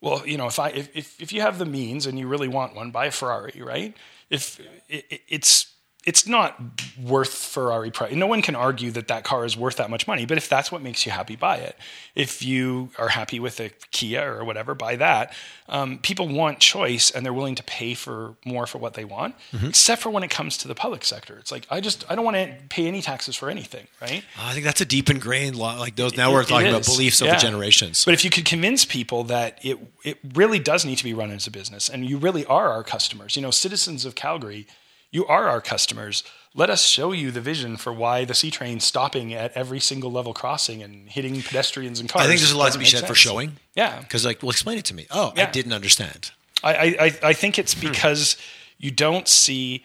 well 0.00 0.26
you 0.26 0.36
know 0.36 0.46
if 0.46 0.58
i 0.58 0.68
if, 0.70 0.94
if, 0.94 1.20
if 1.20 1.32
you 1.32 1.40
have 1.40 1.58
the 1.58 1.64
means 1.64 2.06
and 2.06 2.18
you 2.18 2.26
really 2.26 2.48
want 2.48 2.74
one 2.74 2.90
buy 2.90 3.06
a 3.06 3.10
ferrari 3.10 3.60
right 3.62 3.96
if 4.30 4.60
it, 4.88 5.04
it- 5.10 5.20
it's 5.28 5.75
it's 6.06 6.24
not 6.26 6.56
worth 7.02 7.34
Ferrari 7.34 7.90
price. 7.90 8.14
No 8.14 8.28
one 8.28 8.40
can 8.40 8.54
argue 8.54 8.92
that 8.92 9.08
that 9.08 9.24
car 9.24 9.44
is 9.44 9.56
worth 9.56 9.76
that 9.76 9.90
much 9.90 10.06
money, 10.06 10.24
but 10.24 10.38
if 10.38 10.48
that's 10.48 10.70
what 10.70 10.80
makes 10.80 11.04
you 11.04 11.10
happy, 11.10 11.34
buy 11.34 11.56
it. 11.56 11.76
If 12.14 12.42
you 12.44 12.90
are 12.96 13.08
happy 13.08 13.40
with 13.40 13.58
a 13.58 13.70
Kia 13.90 14.22
or 14.38 14.44
whatever, 14.44 14.74
buy 14.76 14.94
that. 14.96 15.34
Um, 15.68 15.98
people 15.98 16.28
want 16.28 16.60
choice 16.60 17.10
and 17.10 17.26
they're 17.26 17.32
willing 17.32 17.56
to 17.56 17.62
pay 17.64 17.94
for 17.94 18.36
more 18.44 18.66
for 18.68 18.78
what 18.78 18.94
they 18.94 19.04
want, 19.04 19.34
Mm-hmm. 19.52 19.66
except 19.66 20.00
for 20.00 20.10
when 20.10 20.22
it 20.22 20.30
comes 20.30 20.56
to 20.58 20.68
the 20.68 20.76
public 20.76 21.04
sector. 21.04 21.36
It's 21.38 21.50
like, 21.50 21.66
I 21.70 21.80
just, 21.80 22.04
I 22.08 22.14
don't 22.14 22.24
want 22.24 22.36
to 22.36 22.54
pay 22.68 22.86
any 22.86 23.02
taxes 23.02 23.34
for 23.34 23.50
anything, 23.50 23.88
right? 24.00 24.22
I 24.38 24.52
think 24.52 24.64
that's 24.64 24.80
a 24.80 24.84
deep 24.86 25.10
ingrained 25.10 25.56
law. 25.56 25.76
Like 25.78 25.96
those. 25.96 26.16
Now 26.16 26.32
we're 26.32 26.40
It- 26.42 26.44
it 26.46 26.48
talking 26.50 26.68
about 26.68 26.84
beliefs 26.84 27.20
Yeah. 27.20 27.30
over 27.32 27.40
generations. 27.40 28.04
But 28.04 28.14
if 28.14 28.24
you 28.24 28.30
could 28.30 28.44
convince 28.44 28.84
people 28.84 29.24
that 29.24 29.58
it 29.62 29.76
it 30.04 30.18
really 30.34 30.60
does 30.60 30.84
need 30.84 30.98
to 30.98 31.04
be 31.04 31.14
run 31.14 31.32
as 31.32 31.48
a 31.48 31.50
business, 31.50 31.88
and 31.88 32.08
you 32.08 32.16
really 32.16 32.44
are 32.46 32.70
our 32.70 32.84
customers, 32.84 33.34
you 33.34 33.42
know, 33.42 33.50
citizens 33.50 34.04
of 34.04 34.14
Calgary, 34.14 34.68
you 35.10 35.26
are 35.26 35.48
our 35.48 35.60
customers. 35.60 36.22
Let 36.54 36.70
us 36.70 36.82
show 36.84 37.12
you 37.12 37.30
the 37.30 37.40
vision 37.40 37.76
for 37.76 37.92
why 37.92 38.24
the 38.24 38.32
CTrain 38.32 38.80
stopping 38.80 39.34
at 39.34 39.52
every 39.54 39.78
single 39.80 40.10
level 40.10 40.32
crossing 40.32 40.82
and 40.82 41.08
hitting 41.08 41.42
pedestrians 41.42 42.00
and 42.00 42.08
cars. 42.08 42.24
I 42.24 42.28
think 42.28 42.40
there's 42.40 42.52
a 42.52 42.56
lot 42.58 42.72
to 42.72 42.78
be 42.78 42.84
said 42.86 43.06
for 43.06 43.14
showing. 43.14 43.56
Yeah, 43.74 44.00
Because 44.00 44.24
like, 44.24 44.42
well, 44.42 44.50
explain 44.50 44.78
it 44.78 44.84
to 44.86 44.94
me. 44.94 45.06
Oh, 45.10 45.32
I 45.36 45.46
didn't 45.46 45.72
understand. 45.74 46.30
I, 46.64 46.74
I, 46.74 46.84
I- 47.00 47.18
I 47.22 47.32
think 47.34 47.58
it's 47.58 47.74
because 47.74 48.36
you 48.78 48.90
don't 48.90 49.28
see 49.28 49.84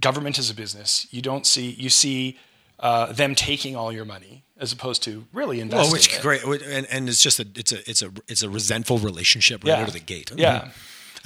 government 0.00 0.38
as 0.38 0.50
a 0.50 0.54
business. 0.54 1.06
You 1.10 1.22
don't 1.22 1.46
see 1.46 1.70
you 1.70 1.88
see 1.90 2.38
uh, 2.80 3.12
them 3.12 3.34
taking 3.34 3.76
all 3.76 3.92
your 3.92 4.04
money 4.04 4.44
as 4.58 4.72
opposed 4.72 5.02
to 5.04 5.24
really 5.32 5.60
investing. 5.60 5.84
Well, 5.86 5.92
which 5.92 6.14
it. 6.14 6.22
great, 6.22 6.42
and, 6.44 6.86
and 6.90 7.08
it's 7.08 7.20
just 7.22 7.40
a 7.40 7.46
it's 7.56 7.72
a 7.72 7.88
it's 7.90 8.02
a 8.02 8.12
it's 8.28 8.42
a 8.42 8.48
resentful 8.48 8.98
relationship 8.98 9.64
right 9.64 9.70
Yeah. 9.70 9.82
out 9.82 9.88
of 9.88 9.94
the 9.94 10.00
gate. 10.00 10.30
Yeah. 10.36 10.68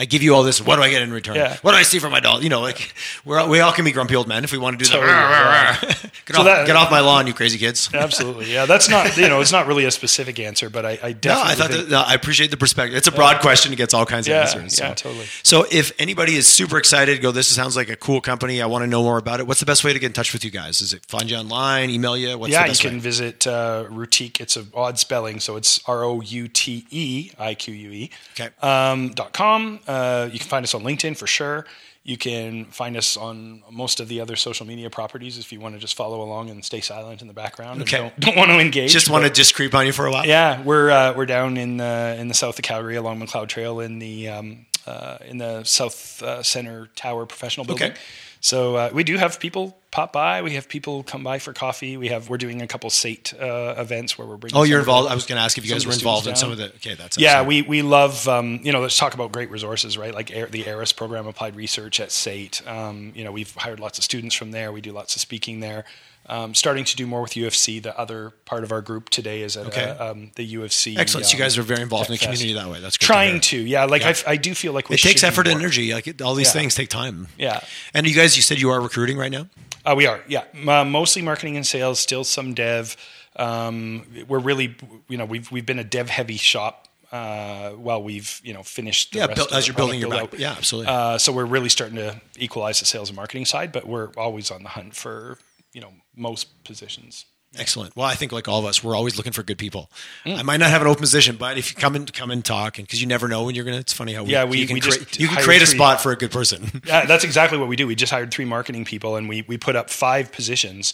I 0.00 0.04
give 0.04 0.22
you 0.22 0.34
all 0.34 0.44
this. 0.44 0.60
What 0.64 0.76
do 0.76 0.82
I 0.82 0.90
get 0.90 1.02
in 1.02 1.12
return? 1.12 1.34
Yeah. 1.36 1.56
What 1.62 1.72
do 1.72 1.76
I 1.76 1.82
see 1.82 1.98
for 1.98 2.08
my 2.08 2.20
dollar? 2.20 2.40
You 2.42 2.48
know, 2.48 2.60
like 2.60 2.94
we're 3.24 3.44
we 3.48 3.58
all 3.60 3.72
can 3.72 3.84
be 3.84 3.90
grumpy 3.92 4.14
old 4.14 4.28
men 4.28 4.44
if 4.44 4.52
we 4.52 4.58
want 4.58 4.78
to 4.78 4.84
do 4.84 4.88
Totally, 4.90 5.10
that. 5.10 5.78
yeah. 5.82 5.88
get, 6.26 6.34
So 6.36 6.40
off, 6.42 6.44
that- 6.46 6.66
get 6.66 6.76
off 6.76 6.90
my 6.90 7.00
lawn, 7.00 7.26
you 7.26 7.34
crazy 7.34 7.58
kids. 7.58 7.90
Absolutely, 7.94 8.52
yeah. 8.52 8.66
That's 8.66 8.88
not 8.88 9.16
you 9.16 9.28
know 9.28 9.40
it's 9.40 9.50
not 9.52 9.66
really 9.66 9.84
a 9.86 9.90
specific 9.90 10.38
answer, 10.38 10.70
but 10.70 10.86
I, 10.86 10.90
I 11.02 11.12
definitely 11.12 11.28
No, 11.28 11.42
I 11.42 11.54
thought 11.54 11.70
think- 11.70 11.88
that, 11.88 11.90
no, 11.90 12.00
I 12.06 12.14
appreciate 12.14 12.50
the 12.52 12.56
perspective. 12.56 12.96
It's 12.96 13.08
a 13.08 13.12
broad 13.12 13.40
question; 13.40 13.72
it 13.72 13.76
gets 13.76 13.92
all 13.92 14.06
kinds 14.06 14.28
Yeah, 14.28 14.42
of 14.42 14.48
answers. 14.54 14.76
So. 14.76 14.84
yeah, 14.84 14.94
totally. 14.94 15.26
So, 15.42 15.66
if 15.72 15.92
anybody 15.98 16.36
is 16.36 16.46
super 16.46 16.78
excited, 16.78 17.20
go. 17.20 17.32
This 17.32 17.48
sounds 17.48 17.74
like 17.76 17.88
a 17.88 17.96
cool 17.96 18.20
company. 18.20 18.62
I 18.62 18.66
want 18.66 18.82
to 18.84 18.86
know 18.86 19.02
more 19.02 19.18
about 19.18 19.40
it. 19.40 19.46
What's 19.48 19.60
the 19.60 19.66
best 19.66 19.82
way 19.82 19.92
to 19.92 19.98
get 19.98 20.06
in 20.06 20.12
touch 20.12 20.32
with 20.32 20.44
you 20.44 20.50
guys? 20.52 20.80
Is 20.80 20.92
it 20.92 21.04
find 21.06 21.28
you 21.30 21.36
online, 21.36 21.90
email 21.90 22.16
you? 22.16 22.38
What's 22.38 22.52
yeah, 22.52 22.62
the 22.62 22.66
you 22.68 22.70
best 22.70 22.82
can 22.82 22.92
way? 22.94 22.98
visit 23.00 23.46
uh, 23.48 23.86
Routique. 23.90 24.40
It's 24.40 24.56
an 24.56 24.68
odd 24.74 24.98
spelling, 24.98 25.40
so 25.40 25.56
it's 25.56 25.80
R 25.88 26.04
O 26.04 26.20
U 26.20 26.46
T 26.48 26.86
E 26.90 27.30
I 27.38 27.54
Q 27.54 27.74
U 27.74 27.90
E. 27.90 28.10
Okay. 28.38 28.50
Um, 28.62 29.08
dot 29.10 29.32
com. 29.32 29.80
Uh, 29.88 30.28
you 30.30 30.38
can 30.38 30.48
find 30.48 30.64
us 30.64 30.74
on 30.74 30.82
LinkedIn 30.82 31.16
for 31.16 31.26
sure. 31.26 31.64
You 32.04 32.16
can 32.16 32.66
find 32.66 32.96
us 32.96 33.16
on 33.16 33.62
most 33.70 34.00
of 34.00 34.08
the 34.08 34.20
other 34.20 34.36
social 34.36 34.64
media 34.66 34.88
properties 34.88 35.36
if 35.38 35.52
you 35.52 35.60
want 35.60 35.74
to 35.74 35.80
just 35.80 35.94
follow 35.96 36.22
along 36.22 36.48
and 36.48 36.64
stay 36.64 36.80
silent 36.80 37.20
in 37.22 37.28
the 37.28 37.34
background 37.34 37.82
Okay. 37.82 37.98
don't, 37.98 38.20
don't 38.20 38.36
want 38.36 38.50
to 38.50 38.58
engage. 38.60 38.92
Just 38.92 39.10
want 39.10 39.24
to 39.24 39.30
just 39.30 39.54
creep 39.54 39.74
on 39.74 39.84
you 39.86 39.92
for 39.92 40.06
a 40.06 40.10
while. 40.12 40.24
Yeah, 40.26 40.62
we're 40.62 40.90
uh, 40.90 41.12
we're 41.14 41.26
down 41.26 41.56
in 41.56 41.78
the 41.78 42.16
in 42.18 42.28
the 42.28 42.34
south 42.34 42.58
of 42.58 42.62
Calgary 42.62 42.96
along 42.96 43.18
Macleod 43.18 43.48
Trail 43.48 43.80
in 43.80 43.98
the 43.98 44.28
um, 44.28 44.66
uh, 44.86 45.18
in 45.26 45.38
the 45.38 45.64
South 45.64 46.22
uh, 46.22 46.42
Center 46.42 46.86
Tower 46.94 47.26
Professional 47.26 47.66
Building. 47.66 47.90
Okay. 47.92 48.00
So 48.40 48.76
uh, 48.76 48.90
we 48.92 49.04
do 49.04 49.16
have 49.16 49.40
people 49.40 49.78
pop 49.90 50.12
by. 50.12 50.42
We 50.42 50.52
have 50.54 50.68
people 50.68 51.02
come 51.02 51.24
by 51.24 51.38
for 51.38 51.52
coffee. 51.52 51.96
We 51.96 52.08
have 52.08 52.28
we're 52.28 52.38
doing 52.38 52.62
a 52.62 52.66
couple 52.66 52.90
SAIT 52.90 53.34
uh, 53.40 53.74
events 53.78 54.18
where 54.18 54.26
we're 54.26 54.36
bringing. 54.36 54.56
Oh, 54.56 54.62
you're 54.62 54.78
involved. 54.80 55.10
I 55.10 55.14
was 55.14 55.26
going 55.26 55.38
to 55.38 55.42
ask 55.42 55.58
if 55.58 55.64
you 55.66 55.72
guys 55.72 55.86
were 55.86 55.92
involved 55.92 56.26
in 56.26 56.36
students 56.36 56.40
some 56.40 56.52
of 56.52 56.58
the. 56.58 56.66
Okay, 56.76 56.94
that's 56.94 57.18
Yeah, 57.18 57.36
awesome. 57.36 57.46
we 57.46 57.62
we 57.62 57.82
love 57.82 58.28
um, 58.28 58.60
you 58.62 58.72
know 58.72 58.80
let's 58.80 58.96
talk 58.96 59.14
about 59.14 59.32
great 59.32 59.50
resources, 59.50 59.96
right? 59.98 60.14
Like 60.14 60.30
Air, 60.30 60.46
the 60.46 60.68
ARIS 60.68 60.92
program, 60.92 61.26
applied 61.26 61.56
research 61.56 62.00
at 62.00 62.12
SAIT. 62.12 62.62
Um, 62.66 63.12
you 63.14 63.24
know, 63.24 63.32
we've 63.32 63.54
hired 63.56 63.80
lots 63.80 63.98
of 63.98 64.04
students 64.04 64.34
from 64.34 64.50
there. 64.52 64.72
We 64.72 64.80
do 64.80 64.92
lots 64.92 65.16
of 65.16 65.20
speaking 65.20 65.60
there. 65.60 65.84
Um, 66.30 66.54
starting 66.54 66.84
to 66.84 66.94
do 66.94 67.06
more 67.06 67.22
with 67.22 67.36
U 67.38 67.46
of 67.46 67.54
C. 67.54 67.78
The 67.80 67.98
other 67.98 68.30
part 68.44 68.62
of 68.62 68.70
our 68.70 68.82
group 68.82 69.08
today 69.08 69.40
is 69.40 69.56
at 69.56 69.66
Okay. 69.68 69.84
uh, 69.84 70.10
um, 70.10 70.30
the 70.34 70.44
U 70.44 70.62
of 70.62 70.72
C. 70.74 70.94
Excellent. 70.96 71.24
So 71.26 71.36
you 71.36 71.42
um, 71.42 71.46
guys 71.46 71.56
are 71.56 71.62
very 71.62 71.80
involved 71.80 72.10
in 72.10 72.14
the 72.14 72.18
community 72.18 72.52
that 72.52 72.68
way. 72.68 72.80
That's 72.80 72.98
good. 72.98 73.06
Trying 73.06 73.40
to. 73.40 73.62
to, 73.62 73.66
yeah. 73.66 73.84
Like 73.86 74.02
Yeah. 74.02 74.14
I, 74.26 74.32
I 74.32 74.36
do 74.36 74.54
feel 74.54 74.74
like 74.74 74.90
we 74.90 74.96
It 74.96 75.00
takes 75.00 75.24
effort 75.24 75.46
and 75.46 75.58
energy. 75.58 75.94
Like 75.94 76.20
all 76.22 76.34
these 76.34 76.48
Yeah. 76.48 76.60
things 76.60 76.74
take 76.74 76.90
time. 76.90 77.28
Yeah. 77.38 77.60
And 77.94 78.06
you 78.06 78.14
guys, 78.14 78.36
you 78.36 78.42
said 78.42 78.60
you 78.60 78.68
are 78.70 78.80
recruiting 78.80 79.16
right 79.16 79.32
now. 79.32 79.48
Uh, 79.86 79.94
we 79.96 80.06
are, 80.06 80.20
yeah. 80.28 80.44
Uh, 80.66 80.84
mostly 80.84 81.22
marketing 81.22 81.56
and 81.56 81.66
sales, 81.66 81.98
still 81.98 82.24
some 82.24 82.52
dev. 82.52 82.94
Um, 83.36 84.04
we're 84.26 84.38
really, 84.40 84.76
you 85.08 85.16
know, 85.16 85.24
we've 85.24 85.50
we've 85.50 85.64
been 85.64 85.78
a 85.78 85.84
dev 85.84 86.10
heavy 86.10 86.36
shop 86.36 86.88
uh, 87.12 87.70
while 87.70 88.02
we've 88.02 88.40
you 88.44 88.52
know 88.52 88.62
finished. 88.62 89.12
The 89.12 89.20
Yeah, 89.20 89.26
build- 89.28 89.52
as 89.52 89.66
you're 89.66 89.76
building 89.76 90.00
your 90.00 90.10
back- 90.10 90.38
yeah, 90.38 90.52
absolutely. 90.58 90.92
Uh, 90.92 91.16
so 91.18 91.32
we're 91.32 91.44
really 91.46 91.68
starting 91.68 91.96
to 91.96 92.20
equalize 92.38 92.80
the 92.80 92.86
sales 92.86 93.08
and 93.08 93.16
marketing 93.16 93.44
side, 93.46 93.72
but 93.72 93.86
we're 93.86 94.10
always 94.16 94.50
on 94.50 94.62
the 94.62 94.68
hunt 94.70 94.94
for 94.94 95.38
you 95.72 95.80
know 95.80 95.92
most 96.18 96.64
positions. 96.64 97.24
Excellent. 97.56 97.96
Well, 97.96 98.04
I 98.04 98.14
think 98.14 98.30
like 98.30 98.46
all 98.46 98.58
of 98.58 98.66
us, 98.66 98.84
we're 98.84 98.94
always 98.94 99.16
looking 99.16 99.32
for 99.32 99.42
good 99.42 99.56
people. 99.56 99.90
Mm. 100.26 100.38
I 100.38 100.42
might 100.42 100.58
not 100.58 100.68
have 100.70 100.82
an 100.82 100.86
open 100.88 101.00
position, 101.00 101.36
but 101.36 101.56
if 101.56 101.70
you 101.70 101.76
come 101.80 101.96
and 101.96 102.12
come 102.12 102.30
and 102.30 102.44
talk, 102.44 102.76
and 102.78 102.86
because 102.86 103.00
you 103.00 103.06
never 103.06 103.26
know 103.26 103.44
when 103.44 103.54
you're 103.54 103.64
gonna, 103.64 103.78
it's 103.78 103.92
funny 103.94 104.12
how 104.12 104.22
we, 104.22 104.32
Yeah, 104.32 104.44
we- 104.44 104.58
you 104.58 104.66
can 104.66 104.74
we 104.74 104.80
create, 104.82 104.98
just 105.08 105.18
you 105.18 105.28
can 105.28 105.42
create 105.42 105.62
a 105.62 105.66
three- 105.66 105.76
spot 105.76 106.02
for 106.02 106.12
a 106.12 106.16
good 106.16 106.30
person. 106.30 106.82
Yeah, 106.86 107.06
that's 107.06 107.24
exactly 107.24 107.56
what 107.56 107.68
we 107.68 107.76
do. 107.76 107.86
We 107.86 107.94
just 107.94 108.12
hired 108.12 108.30
three 108.30 108.44
marketing 108.44 108.84
people, 108.84 109.16
and 109.16 109.30
we 109.30 109.46
we 109.48 109.56
put 109.56 109.76
up 109.76 109.88
five 109.88 110.30
positions, 110.30 110.92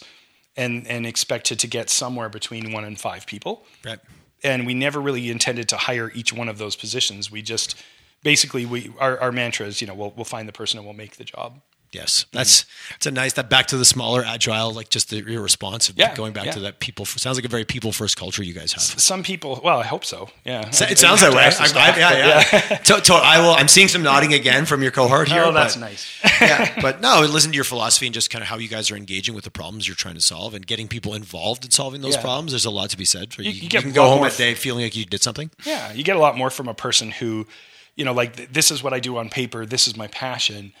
and 0.55 0.87
and 0.87 1.05
expected 1.05 1.59
to 1.59 1.67
get 1.67 1.89
somewhere 1.89 2.29
between 2.29 2.71
one 2.71 2.85
and 2.85 2.97
five 2.97 3.25
people. 3.27 3.65
right. 3.83 3.99
and 4.41 4.65
we 4.65 4.73
never 4.73 5.01
really 5.01 5.29
intended 5.29 5.67
to 5.69 5.77
hire 5.77 6.09
each 6.15 6.31
one 6.31 6.47
of 6.47 6.57
those 6.57 6.77
positions. 6.77 7.29
We 7.29 7.41
just 7.41 7.75
basically 8.23 8.65
we 8.65 8.93
our, 8.99 9.19
our 9.19 9.31
mantra 9.33 9.67
is 9.67 9.81
you 9.81 9.87
know 9.87 9.93
we'll 9.93 10.13
we'll 10.15 10.23
find 10.23 10.47
the 10.47 10.53
person 10.53 10.77
and 10.79 10.85
we'll 10.87 10.95
make 10.95 11.17
the 11.17 11.25
job. 11.25 11.59
Yes, 11.95 12.25
mm-hmm. 12.25 12.37
that's 12.37 12.65
it's 12.95 13.05
a 13.05 13.11
nice 13.11 13.33
that 13.33 13.49
back 13.49 13.67
to 13.67 13.77
the 13.77 13.85
smaller 13.85 14.23
agile, 14.25 14.71
like 14.73 14.89
just 14.89 15.09
the 15.09 15.23
your 15.23 15.41
response 15.41 15.89
of 15.89 15.97
Yeah, 15.97 16.13
going 16.13 16.33
back 16.33 16.45
yeah. 16.45 16.51
to 16.51 16.59
that 16.61 16.79
people. 16.79 17.05
Sounds 17.05 17.37
like 17.37 17.45
a 17.45 17.47
very 17.47 17.65
people 17.65 17.91
first 17.91 18.17
culture 18.17 18.43
you 18.43 18.53
guys 18.53 18.73
have. 18.73 18.81
Some 18.83 19.23
people, 19.23 19.61
well, 19.63 19.79
I 19.79 19.85
hope 19.85 20.03
so. 20.03 20.29
Yeah, 20.43 20.69
So- 20.71 20.85
I- 20.85 20.89
It 20.89 20.99
sounds 20.99 21.21
that 21.21 21.33
way. 21.33 21.45
I, 21.45 21.49
staff, 21.49 21.97
yeah, 21.97 22.43
yeah. 22.51 22.77
To- 22.77 23.01
to- 23.01 23.13
I 23.13 23.39
will. 23.39 23.51
I'm 23.53 23.67
seeing 23.69 23.87
some 23.87 24.03
nodding 24.03 24.33
again 24.33 24.65
from 24.65 24.81
your 24.81 24.91
cohort 24.91 25.29
oh, 25.31 25.33
here. 25.33 25.43
Oh, 25.45 25.51
that's 25.51 25.75
but 25.75 25.81
nice. 25.81 26.21
yeah, 26.41 26.77
but 26.81 27.01
no, 27.01 27.21
listen 27.21 27.51
to 27.51 27.55
your 27.55 27.63
philosophy 27.63 28.05
and 28.07 28.13
just 28.13 28.29
kind 28.29 28.41
of 28.43 28.47
how 28.49 28.57
you 28.57 28.67
guys 28.67 28.91
are 28.91 28.97
engaging 28.97 29.33
with 29.33 29.43
the 29.45 29.51
problems 29.51 29.87
you're 29.87 29.95
trying 29.95 30.15
to 30.15 30.21
solve 30.21 30.53
and 30.53 30.67
getting 30.67 30.87
people 30.87 31.13
involved 31.13 31.63
in 31.65 31.71
solving 31.71 32.01
those 32.01 32.15
Yeah. 32.15 32.21
problems. 32.21 32.51
There's 32.51 32.65
a 32.65 32.69
lot 32.71 32.89
to 32.89 32.97
be 32.97 33.05
said. 33.05 33.33
For 33.33 33.41
you, 33.41 33.51
you 33.51 33.61
you, 33.63 33.69
can 33.69 33.93
go 33.93 34.07
home 34.09 34.25
at 34.25 34.35
day 34.37 34.53
feeling 34.53 34.83
like 34.83 34.95
you 34.95 35.05
did 35.05 35.21
something. 35.23 35.49
Yeah, 35.65 35.93
you 35.93 36.03
get 36.03 36.17
a 36.17 36.19
lot 36.19 36.37
more 36.37 36.49
from 36.49 36.67
a 36.67 36.73
person 36.73 37.11
who, 37.11 37.47
you 37.95 38.03
know, 38.05 38.13
like 38.13 38.35
th- 38.35 38.49
this 38.51 38.69
is 38.71 38.83
what 38.83 38.93
I 38.93 38.99
do 38.99 39.17
on 39.17 39.29
paper. 39.29 39.65
This 39.65 39.87
is 39.87 39.95
my 39.95 40.07
passion. 40.07 40.73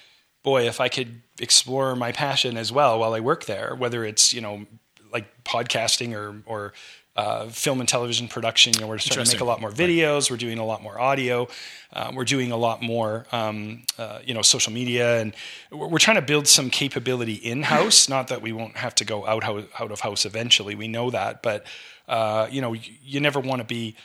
Boy, 0.45 0.67
if 0.67 0.79
I 0.79 0.89
could 0.89 1.21
explore 1.39 1.95
my 1.95 2.11
passion 2.11 2.55
as 2.55 2.71
well 2.71 2.99
while 2.99 3.13
I 3.13 3.19
work 3.19 3.45
there, 3.45 3.75
whether 3.75 4.05
it's 4.05 4.31
you 4.31 4.41
know 4.41 4.65
like 5.11 5.25
podcasting 5.43 6.15
or 6.15 6.43
or 6.45 6.73
uh, 7.15 7.47
film 7.47 7.79
and 7.79 7.87
television 7.87 8.27
production. 8.27 8.73
You 8.73 8.81
know, 8.81 8.87
we're 8.87 8.97
starting 8.97 9.25
to 9.25 9.31
make 9.31 9.41
a 9.41 9.45
lot 9.45 9.61
more 9.61 9.71
videos. 9.71 10.29
We're 10.29 10.37
doing 10.37 10.59
a 10.59 10.65
lot 10.65 10.83
more 10.83 10.99
audio. 10.99 11.47
Uh, 11.93 12.11
we're 12.13 12.25
doing 12.25 12.51
a 12.51 12.57
lot 12.57 12.81
more, 12.81 13.25
um, 13.31 13.83
uh, 13.97 14.19
you 14.25 14.33
know, 14.33 14.41
social 14.41 14.73
media, 14.73 15.21
and 15.21 15.33
we're, 15.71 15.87
we're 15.87 15.97
trying 15.97 16.17
to 16.17 16.21
build 16.21 16.47
some 16.47 16.69
capability 16.69 17.33
in 17.33 17.63
house. 17.63 18.09
Not 18.15 18.27
that 18.27 18.41
we 18.41 18.51
won't 18.51 18.77
have 18.77 18.93
to 18.95 19.05
go 19.05 19.25
out 19.25 19.43
out 19.45 19.91
of 19.91 20.01
house 20.01 20.25
eventually. 20.25 20.75
We 20.75 20.87
know 20.87 21.09
that, 21.09 21.41
but 21.41 21.65
uh, 22.07 22.47
you 22.51 22.61
know, 22.61 22.73
you, 22.73 22.93
you 23.03 23.19
never 23.19 23.39
want 23.39 23.61
to 23.61 23.65
be 23.65 23.95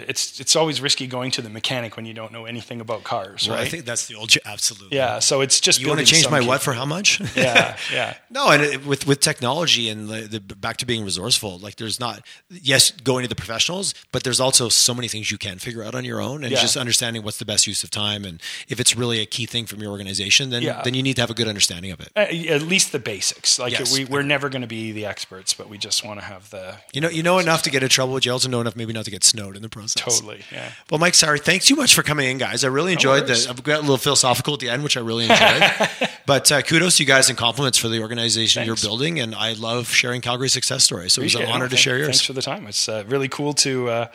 it's 0.00 0.40
it's 0.40 0.56
always 0.56 0.80
risky 0.80 1.06
going 1.06 1.30
to 1.32 1.42
the 1.42 1.50
mechanic 1.50 1.96
when 1.96 2.06
you 2.06 2.14
don't 2.14 2.32
know 2.32 2.44
anything 2.46 2.80
about 2.80 3.04
cars, 3.04 3.46
Well, 3.48 3.56
right? 3.56 3.66
I 3.66 3.68
think 3.70 3.84
that's 3.84 4.06
the 4.06 4.14
old. 4.14 4.32
Absolutely. 4.44 4.96
yeah, 4.96 5.18
so 5.18 5.40
it's 5.40 5.60
just 5.60 5.80
You 5.80 5.88
want 5.88 6.00
to 6.00 6.06
change 6.06 6.28
my 6.30 6.40
cap- 6.40 6.48
what 6.48 6.62
for 6.62 6.72
how 6.72 6.84
much? 6.84 7.20
Yeah, 7.36 7.76
yeah. 7.92 8.14
No, 8.30 8.48
and 8.50 8.62
it, 8.62 8.86
with 8.86 9.06
with 9.06 9.20
technology 9.20 9.88
and 9.88 10.08
the, 10.08 10.22
the 10.22 10.40
back 10.40 10.76
to 10.78 10.86
being 10.86 11.04
resourceful, 11.04 11.58
like 11.58 11.76
there's 11.76 12.00
not 12.00 12.24
yes 12.50 12.90
going 12.90 13.22
to 13.24 13.28
the 13.28 13.34
professionals, 13.34 13.94
but 14.12 14.22
there's 14.24 14.40
also 14.40 14.68
so 14.68 14.94
many 14.94 15.08
things 15.08 15.30
you 15.30 15.38
can 15.38 15.58
figure 15.58 15.82
out 15.82 15.94
on 15.94 16.04
your 16.04 16.20
own, 16.20 16.42
and 16.44 16.52
Yeah. 16.52 16.60
just 16.60 16.76
understanding 16.76 17.22
what's 17.22 17.38
the 17.38 17.44
best 17.44 17.66
use 17.66 17.84
of 17.84 17.90
time, 17.90 18.24
and 18.24 18.40
if 18.68 18.80
it's 18.80 18.96
really 18.96 19.20
a 19.20 19.26
key 19.26 19.46
thing 19.46 19.66
from 19.66 19.80
your 19.82 19.90
organization, 19.90 20.50
then 20.50 20.62
Yeah. 20.62 20.82
then 20.82 20.94
you 20.94 21.02
need 21.02 21.14
to 21.16 21.22
have 21.22 21.30
a 21.30 21.34
good 21.34 21.48
understanding 21.48 21.90
of 21.92 22.00
it. 22.00 22.10
Uh, 22.16 22.20
at 22.54 22.62
least 22.62 22.92
the 22.92 22.98
basics. 22.98 23.58
Like 23.58 23.72
Yes. 23.72 23.92
we 23.92 24.04
we're 24.04 24.22
never 24.22 24.48
going 24.48 24.62
to 24.62 24.68
be 24.68 24.92
the 24.92 25.06
experts, 25.06 25.52
but 25.54 25.68
we 25.68 25.76
just 25.78 26.04
want 26.04 26.20
to 26.20 26.24
have 26.26 26.48
the 26.50 26.76
You 26.92 27.00
know, 27.00 27.08
you 27.10 27.22
know 27.22 27.38
enough 27.38 27.62
to 27.62 27.70
get 27.70 27.82
in 27.82 27.88
trouble. 27.88 28.14
But 28.14 28.24
you 28.24 28.32
also 28.32 28.48
know 28.48 28.60
enough 28.60 28.76
maybe 28.76 28.92
not 28.92 29.04
to 29.04 29.10
get 29.10 29.24
snowed 29.24 29.56
in 29.56 29.62
the 29.62 29.68
process. 29.68 29.81
Totally. 29.88 30.42
Yeah. 30.52 30.70
Well, 30.90 30.98
Mike, 30.98 31.14
sorry, 31.14 31.38
thanks 31.38 31.68
you 31.70 31.76
much 31.76 31.94
for 31.94 32.02
coming 32.02 32.30
in, 32.30 32.38
guys. 32.38 32.64
I 32.64 32.68
really 32.68 32.92
enjoyed 32.92 33.26
the. 33.26 33.46
I've 33.48 33.62
got 33.62 33.78
a 33.78 33.80
little 33.82 33.96
philosophical 33.98 34.54
at 34.54 34.60
the 34.60 34.68
end, 34.70 34.82
which 34.82 34.96
I 34.96 35.00
really 35.00 35.24
enjoyed. 35.24 36.10
but 36.26 36.50
uh, 36.52 36.62
kudos 36.62 36.96
to 36.96 37.02
you 37.02 37.06
guys 37.06 37.28
and 37.28 37.38
compliments 37.38 37.78
for 37.78 37.88
the 37.88 38.00
organization 38.00 38.64
Thanks. 38.64 38.82
you're 38.82 38.88
building, 38.90 39.20
and 39.20 39.34
I 39.34 39.52
love 39.54 39.88
sharing 39.88 40.20
Calgary 40.20 40.48
success 40.48 40.84
stories. 40.84 41.12
So 41.12 41.20
it 41.20 41.24
was 41.24 41.34
an 41.34 41.42
Appreciate 41.42 41.50
it. 41.50 41.54
honor 41.54 41.64
to 41.66 41.70
thank- 41.70 41.80
share 41.80 41.96
yours. 41.98 42.06
Thanks 42.08 42.22
for 42.26 42.32
the 42.32 42.42
time. 42.42 42.66
It's 42.66 42.88
uh, 42.88 43.04
really 43.06 43.28
cool 43.28 43.52
to. 43.54 43.88
Uh, 43.88 44.06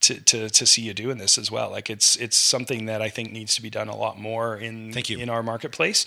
to, 0.00 0.14
to, 0.20 0.48
to 0.48 0.64
see 0.64 0.82
you 0.82 0.94
doing 0.94 1.18
this 1.18 1.38
as 1.38 1.50
well. 1.50 1.70
Like 1.70 1.90
it's 1.90 2.14
it's 2.16 2.36
something 2.36 2.86
that 2.86 3.02
I 3.02 3.08
think 3.08 3.32
needs 3.32 3.56
to 3.56 3.62
be 3.62 3.68
done 3.68 3.88
a 3.88 3.96
lot 3.96 4.16
more 4.16 4.56
in 4.56 4.92
Thank 4.92 5.10
you. 5.10 5.18
in 5.18 5.28
our 5.28 5.42
marketplace. 5.42 6.06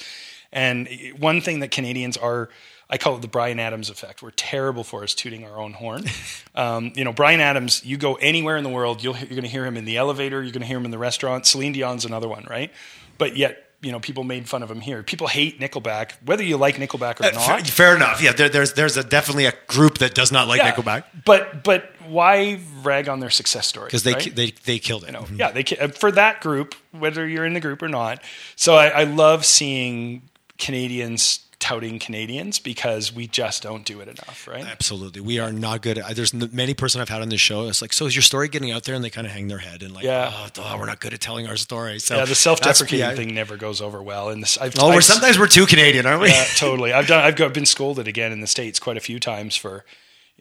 And 0.53 0.87
one 1.17 1.41
thing 1.41 1.59
that 1.61 1.71
Canadians 1.71 2.17
are, 2.17 2.49
I 2.89 2.97
call 2.97 3.15
it 3.15 3.21
the 3.21 3.27
Bryan 3.27 3.59
Adams 3.59 3.89
effect. 3.89 4.21
We're 4.21 4.31
terrible 4.31 4.83
for 4.83 5.03
us 5.03 5.13
tooting 5.13 5.45
our 5.45 5.57
own 5.59 5.73
horn. 5.73 6.03
um, 6.55 6.91
you 6.95 7.03
know, 7.05 7.13
Bryan 7.13 7.39
Adams. 7.39 7.85
You 7.85 7.97
go 7.97 8.15
anywhere 8.15 8.57
in 8.57 8.63
the 8.63 8.69
world, 8.69 9.01
you'll, 9.03 9.15
you're 9.17 9.27
going 9.29 9.43
to 9.43 9.47
hear 9.47 9.65
him 9.65 9.77
in 9.77 9.85
the 9.85 9.97
elevator. 9.97 10.41
You're 10.43 10.51
going 10.51 10.61
to 10.61 10.67
hear 10.67 10.77
him 10.77 10.85
in 10.85 10.91
the 10.91 10.97
restaurant. 10.97 11.45
Celine 11.45 11.71
Dion's 11.73 12.03
another 12.05 12.27
one, 12.27 12.45
right? 12.49 12.71
But 13.17 13.35
yet. 13.37 13.67
You 13.83 13.91
know, 13.91 13.99
people 13.99 14.23
made 14.23 14.47
fun 14.47 14.61
of 14.61 14.69
him 14.69 14.79
here. 14.79 15.01
People 15.01 15.25
hate 15.25 15.59
Nickelback, 15.59 16.11
whether 16.23 16.43
you 16.43 16.55
like 16.55 16.75
Nickelback 16.75 17.19
or 17.19 17.25
Uh, 17.25 17.31
not. 17.31 17.43
fair, 17.43 17.65
fair 17.65 17.95
enough. 17.95 18.21
Yeah, 18.21 18.31
there, 18.31 18.47
there's 18.47 18.73
there's 18.73 18.95
a, 18.95 19.03
definitely 19.03 19.47
a 19.47 19.53
group 19.65 19.97
that 19.97 20.13
does 20.13 20.31
not 20.31 20.47
like 20.47 20.59
Yeah. 20.59 20.71
Nickelback 20.71 21.05
But 21.25 21.63
but 21.63 21.91
why 22.05 22.59
rag 22.83 23.09
on 23.09 23.21
their 23.21 23.31
success 23.31 23.65
story? 23.65 23.87
because 23.87 24.03
they, 24.03 24.13
right? 24.13 24.35
they 24.35 24.51
they 24.65 24.77
killed 24.77 25.05
it. 25.05 25.07
you 25.07 25.13
know, 25.13 25.25
yeah, 25.35 25.49
they 25.49 25.63
for 25.63 26.11
that 26.11 26.41
group, 26.41 26.75
whether 26.91 27.27
you're 27.27 27.43
in 27.43 27.53
the 27.55 27.59
group 27.59 27.81
or 27.81 27.89
not. 27.89 28.21
So 28.55 28.75
I, 28.75 28.89
I 28.89 29.03
love 29.05 29.45
seeing 29.47 30.29
Canadians 30.61 31.39
touting 31.59 31.99
Canadians 31.99 32.57
because 32.57 33.13
we 33.13 33.27
just 33.27 33.61
don't 33.61 33.85
do 33.85 33.99
it 33.99 34.07
enough, 34.07 34.47
right? 34.47 34.65
Absolutely, 34.65 35.21
we 35.21 35.37
are 35.37 35.51
not 35.51 35.81
good. 35.83 35.99
At, 35.99 36.15
there's 36.15 36.33
many 36.33 36.73
person 36.73 37.01
I've 37.01 37.09
had 37.09 37.21
on 37.21 37.29
this 37.29 37.39
show. 37.41 37.67
It's 37.67 37.81
like, 37.83 37.93
so 37.93 38.07
is 38.07 38.15
your 38.15 38.23
story 38.23 38.47
getting 38.47 38.71
out 38.71 38.83
there? 38.83 38.95
And 38.95 39.03
they 39.03 39.11
kind 39.11 39.27
of 39.27 39.33
hang 39.33 39.47
their 39.47 39.59
head 39.59 39.83
and 39.83 39.93
like, 39.93 40.03
Yeah. 40.03 40.31
oh, 40.33 40.47
oh, 40.57 40.77
we're 40.79 40.87
not 40.87 40.99
good 40.99 41.13
at 41.13 41.19
telling 41.19 41.45
our 41.47 41.57
story. 41.57 41.99
So 41.99 42.15
Yeah, 42.17 42.25
the 42.25 42.33
self-deprecating 42.33 42.99
yeah. 42.99 43.13
thing 43.15 43.35
never 43.35 43.57
goes 43.57 43.79
over 43.79 44.01
well. 44.01 44.29
And 44.29 44.41
this, 44.41 44.57
I've, 44.57 44.73
Oh, 44.79 44.89
we're 44.89 45.01
sometimes 45.01 45.37
we're 45.37 45.45
too 45.47 45.67
Canadian, 45.67 46.05
aren't 46.07 46.21
we? 46.21 46.29
yeah, 46.29 46.45
totally. 46.55 46.93
I've 46.93 47.05
done. 47.07 47.23
I've 47.23 47.35
got, 47.35 47.53
been 47.53 47.67
scolded 47.67 48.07
again 48.07 48.31
in 48.31 48.39
the 48.41 48.47
states 48.47 48.79
quite 48.79 48.97
a 48.97 49.01
few 49.01 49.19
times 49.19 49.55
for, 49.55 49.85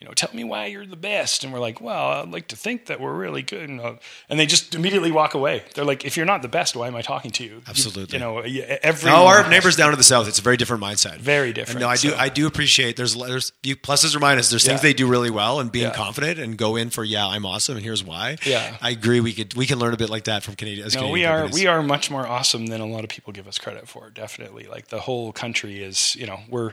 you 0.01 0.09
know, 0.09 0.15
tell 0.15 0.31
me 0.33 0.45
why 0.45 0.67
you're 0.67 0.87
the 0.87 0.97
best. 0.97 1.45
And 1.45 1.53
we're 1.53 1.61
like, 1.61 1.81
well, 1.81 2.23
I'd 2.23 2.31
like 2.31 2.49
to 2.49 2.57
think 2.57 2.87
that 2.87 3.01
we're 3.01 3.13
really 3.15 3.43
good. 3.43 3.69
And, 3.69 3.81
uh, 3.81 3.95
and 4.31 4.41
they 4.41 4.47
just 4.47 4.75
immediately 4.75 5.11
walk 5.13 5.35
away. 5.35 5.63
They're 5.75 5.85
like, 5.85 6.07
if 6.07 6.17
you're 6.17 6.25
not 6.25 6.41
the 6.41 6.49
best, 6.49 6.75
why 6.75 6.87
am 6.87 6.97
I 6.97 7.03
talking 7.03 7.31
to 7.33 7.45
you? 7.45 7.51
You- 7.57 7.63
Absolutely. 7.69 8.19
You, 8.19 8.25
know, 8.25 8.39
every 8.39 9.11
No, 9.11 9.27
our 9.27 9.49
neighbors 9.51 9.77
down 9.77 9.91
to 9.91 9.97
the 9.97 10.03
south, 10.03 10.27
it's 10.27 10.39
a 10.39 10.43
very 10.43 10.57
different 10.57 10.83
mindset. 10.83 11.19
Very 11.19 11.53
different, 11.53 11.77
And 11.77 11.81
no, 11.83 11.89
I 11.89 11.97
do, 11.97 12.15
I 12.17 12.31
do 12.31 12.47
appreciate. 12.47 12.97
There's, 12.97 13.15
there's 13.15 13.53
you 13.63 13.77
pluses 13.77 14.17
or 14.17 14.21
minuses. 14.21 14.51
There's 14.51 14.65
things 14.65 14.79
Yeah. 14.79 14.89
they 14.89 14.95
do 14.95 15.07
really 15.07 15.31
well, 15.31 15.61
and 15.61 15.71
being 15.71 15.89
Yeah. 15.89 15.95
confident 15.95 16.39
and 16.39 16.57
go 16.57 16.77
in 16.77 16.89
for, 16.91 17.05
yeah, 17.05 17.27
I'm 17.27 17.45
awesome, 17.45 17.77
and 17.77 17.85
here's 17.85 18.03
why. 18.03 18.39
Yeah. 18.47 18.77
I 18.81 18.91
agree. 18.91 19.21
We 19.21 19.35
could, 19.35 19.55
we 19.55 19.67
can 19.67 19.79
learn 19.79 19.93
a 19.93 19.99
bit 19.99 20.09
like 20.09 20.25
that 20.25 20.43
from 20.43 20.55
Canadian. 20.57 20.87
as 20.87 20.95
No, 20.95 21.01
Canadian 21.03 21.13
we 21.13 21.25
are 21.27 21.39
companies. 21.43 21.61
we 21.61 21.67
are 21.67 21.83
much 21.83 22.11
more 22.11 22.27
awesome 22.27 22.67
than 22.67 22.81
a 22.81 22.87
lot 22.87 23.05
of 23.05 23.11
people 23.11 23.33
give 23.35 23.47
us 23.47 23.59
credit 23.59 23.87
for. 23.87 24.09
Definitely, 24.09 24.67
like 24.67 24.89
the 24.89 25.01
whole 25.01 25.33
country 25.33 25.83
is. 25.83 26.17
You 26.17 26.27
know, 26.27 26.41
we're 26.49 26.73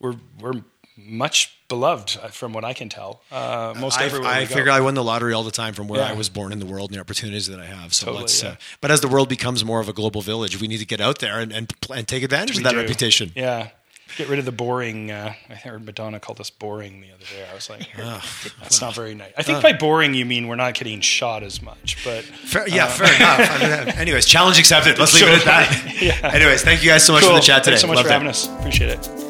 we're 0.00 0.16
we're 0.40 0.62
much 0.96 1.52
beloved 1.68 2.18
uh, 2.22 2.28
from 2.28 2.52
what 2.52 2.64
I 2.64 2.72
can 2.72 2.88
tell. 2.88 3.20
Uh, 3.30 3.74
most 3.78 3.98
I, 3.98 4.04
everywhere 4.04 4.28
I 4.28 4.40
we 4.40 4.46
go. 4.46 4.54
figure 4.54 4.70
I 4.70 4.80
won 4.80 4.94
the 4.94 5.04
lottery 5.04 5.32
all 5.34 5.42
the 5.42 5.50
time 5.50 5.74
from 5.74 5.88
where 5.88 6.00
Yeah. 6.00 6.08
I 6.10 6.12
was 6.14 6.28
born 6.28 6.52
in 6.52 6.58
the 6.58 6.66
world 6.66 6.90
and 6.90 6.96
the 6.96 7.00
opportunities 7.00 7.46
that 7.48 7.60
I 7.60 7.66
have. 7.66 7.92
So 7.92 8.06
Totally, 8.06 8.22
let's. 8.22 8.42
yeah. 8.42 8.50
Uh, 8.50 8.56
but 8.80 8.90
as 8.90 9.00
the 9.00 9.08
world 9.08 9.28
becomes 9.28 9.64
more 9.64 9.80
of 9.80 9.88
a 9.88 9.92
global 9.92 10.22
village, 10.22 10.60
we 10.60 10.68
need 10.68 10.78
to 10.78 10.86
get 10.86 11.00
out 11.00 11.18
there 11.18 11.38
and 11.40 11.52
and, 11.52 11.72
and 11.94 12.06
take 12.08 12.22
advantage 12.22 12.56
We 12.56 12.60
of 12.60 12.64
that 12.64 12.72
do. 12.72 12.78
reputation. 12.80 13.32
Yeah. 13.34 13.68
Get 14.16 14.28
rid 14.28 14.38
of 14.38 14.44
the 14.44 14.52
boring. 14.52 15.10
Uh, 15.10 15.34
I 15.50 15.54
heard 15.54 15.84
Madonna 15.84 16.20
called 16.20 16.40
us 16.40 16.48
boring 16.48 17.00
the 17.00 17.08
other 17.08 17.24
day. 17.24 17.44
I 17.50 17.54
was 17.54 17.68
like, 17.68 17.88
that's 18.60 18.80
not 18.80 18.94
very 18.94 19.14
nice. 19.16 19.32
I 19.36 19.42
think 19.42 19.60
by 19.60 19.72
boring 19.72 20.14
you 20.14 20.24
mean 20.24 20.46
we're 20.46 20.54
not 20.54 20.74
getting 20.74 21.00
shot 21.00 21.42
as 21.42 21.60
much, 21.60 21.98
but 22.04 22.22
Fair, 22.24 22.68
yeah, 22.68 22.86
fair 22.86 23.14
enough. 23.16 23.50
I 23.50 23.84
mean, 23.84 23.88
anyways, 23.96 24.24
challenge 24.24 24.60
accepted. 24.60 24.98
Let's 25.00 25.12
leave 25.12 25.24
it 25.28 25.40
at 25.40 25.44
that. 25.44 25.82
Yeah. 26.00 26.30
Anyways, 26.32 26.62
thank 26.62 26.84
you 26.84 26.88
guys 26.90 27.04
so 27.04 27.12
much 27.14 27.22
cool. 27.24 27.30
for 27.32 27.36
the 27.36 27.42
chat 27.42 27.64
today. 27.64 27.72
Thanks 27.72 27.80
so 27.82 27.88
much 27.88 27.96
Loved 27.96 28.06
for 28.06 28.10
it. 28.10 28.12
having 28.12 28.28
us. 28.28 28.46
Appreciate 28.48 28.90
it. 28.90 29.25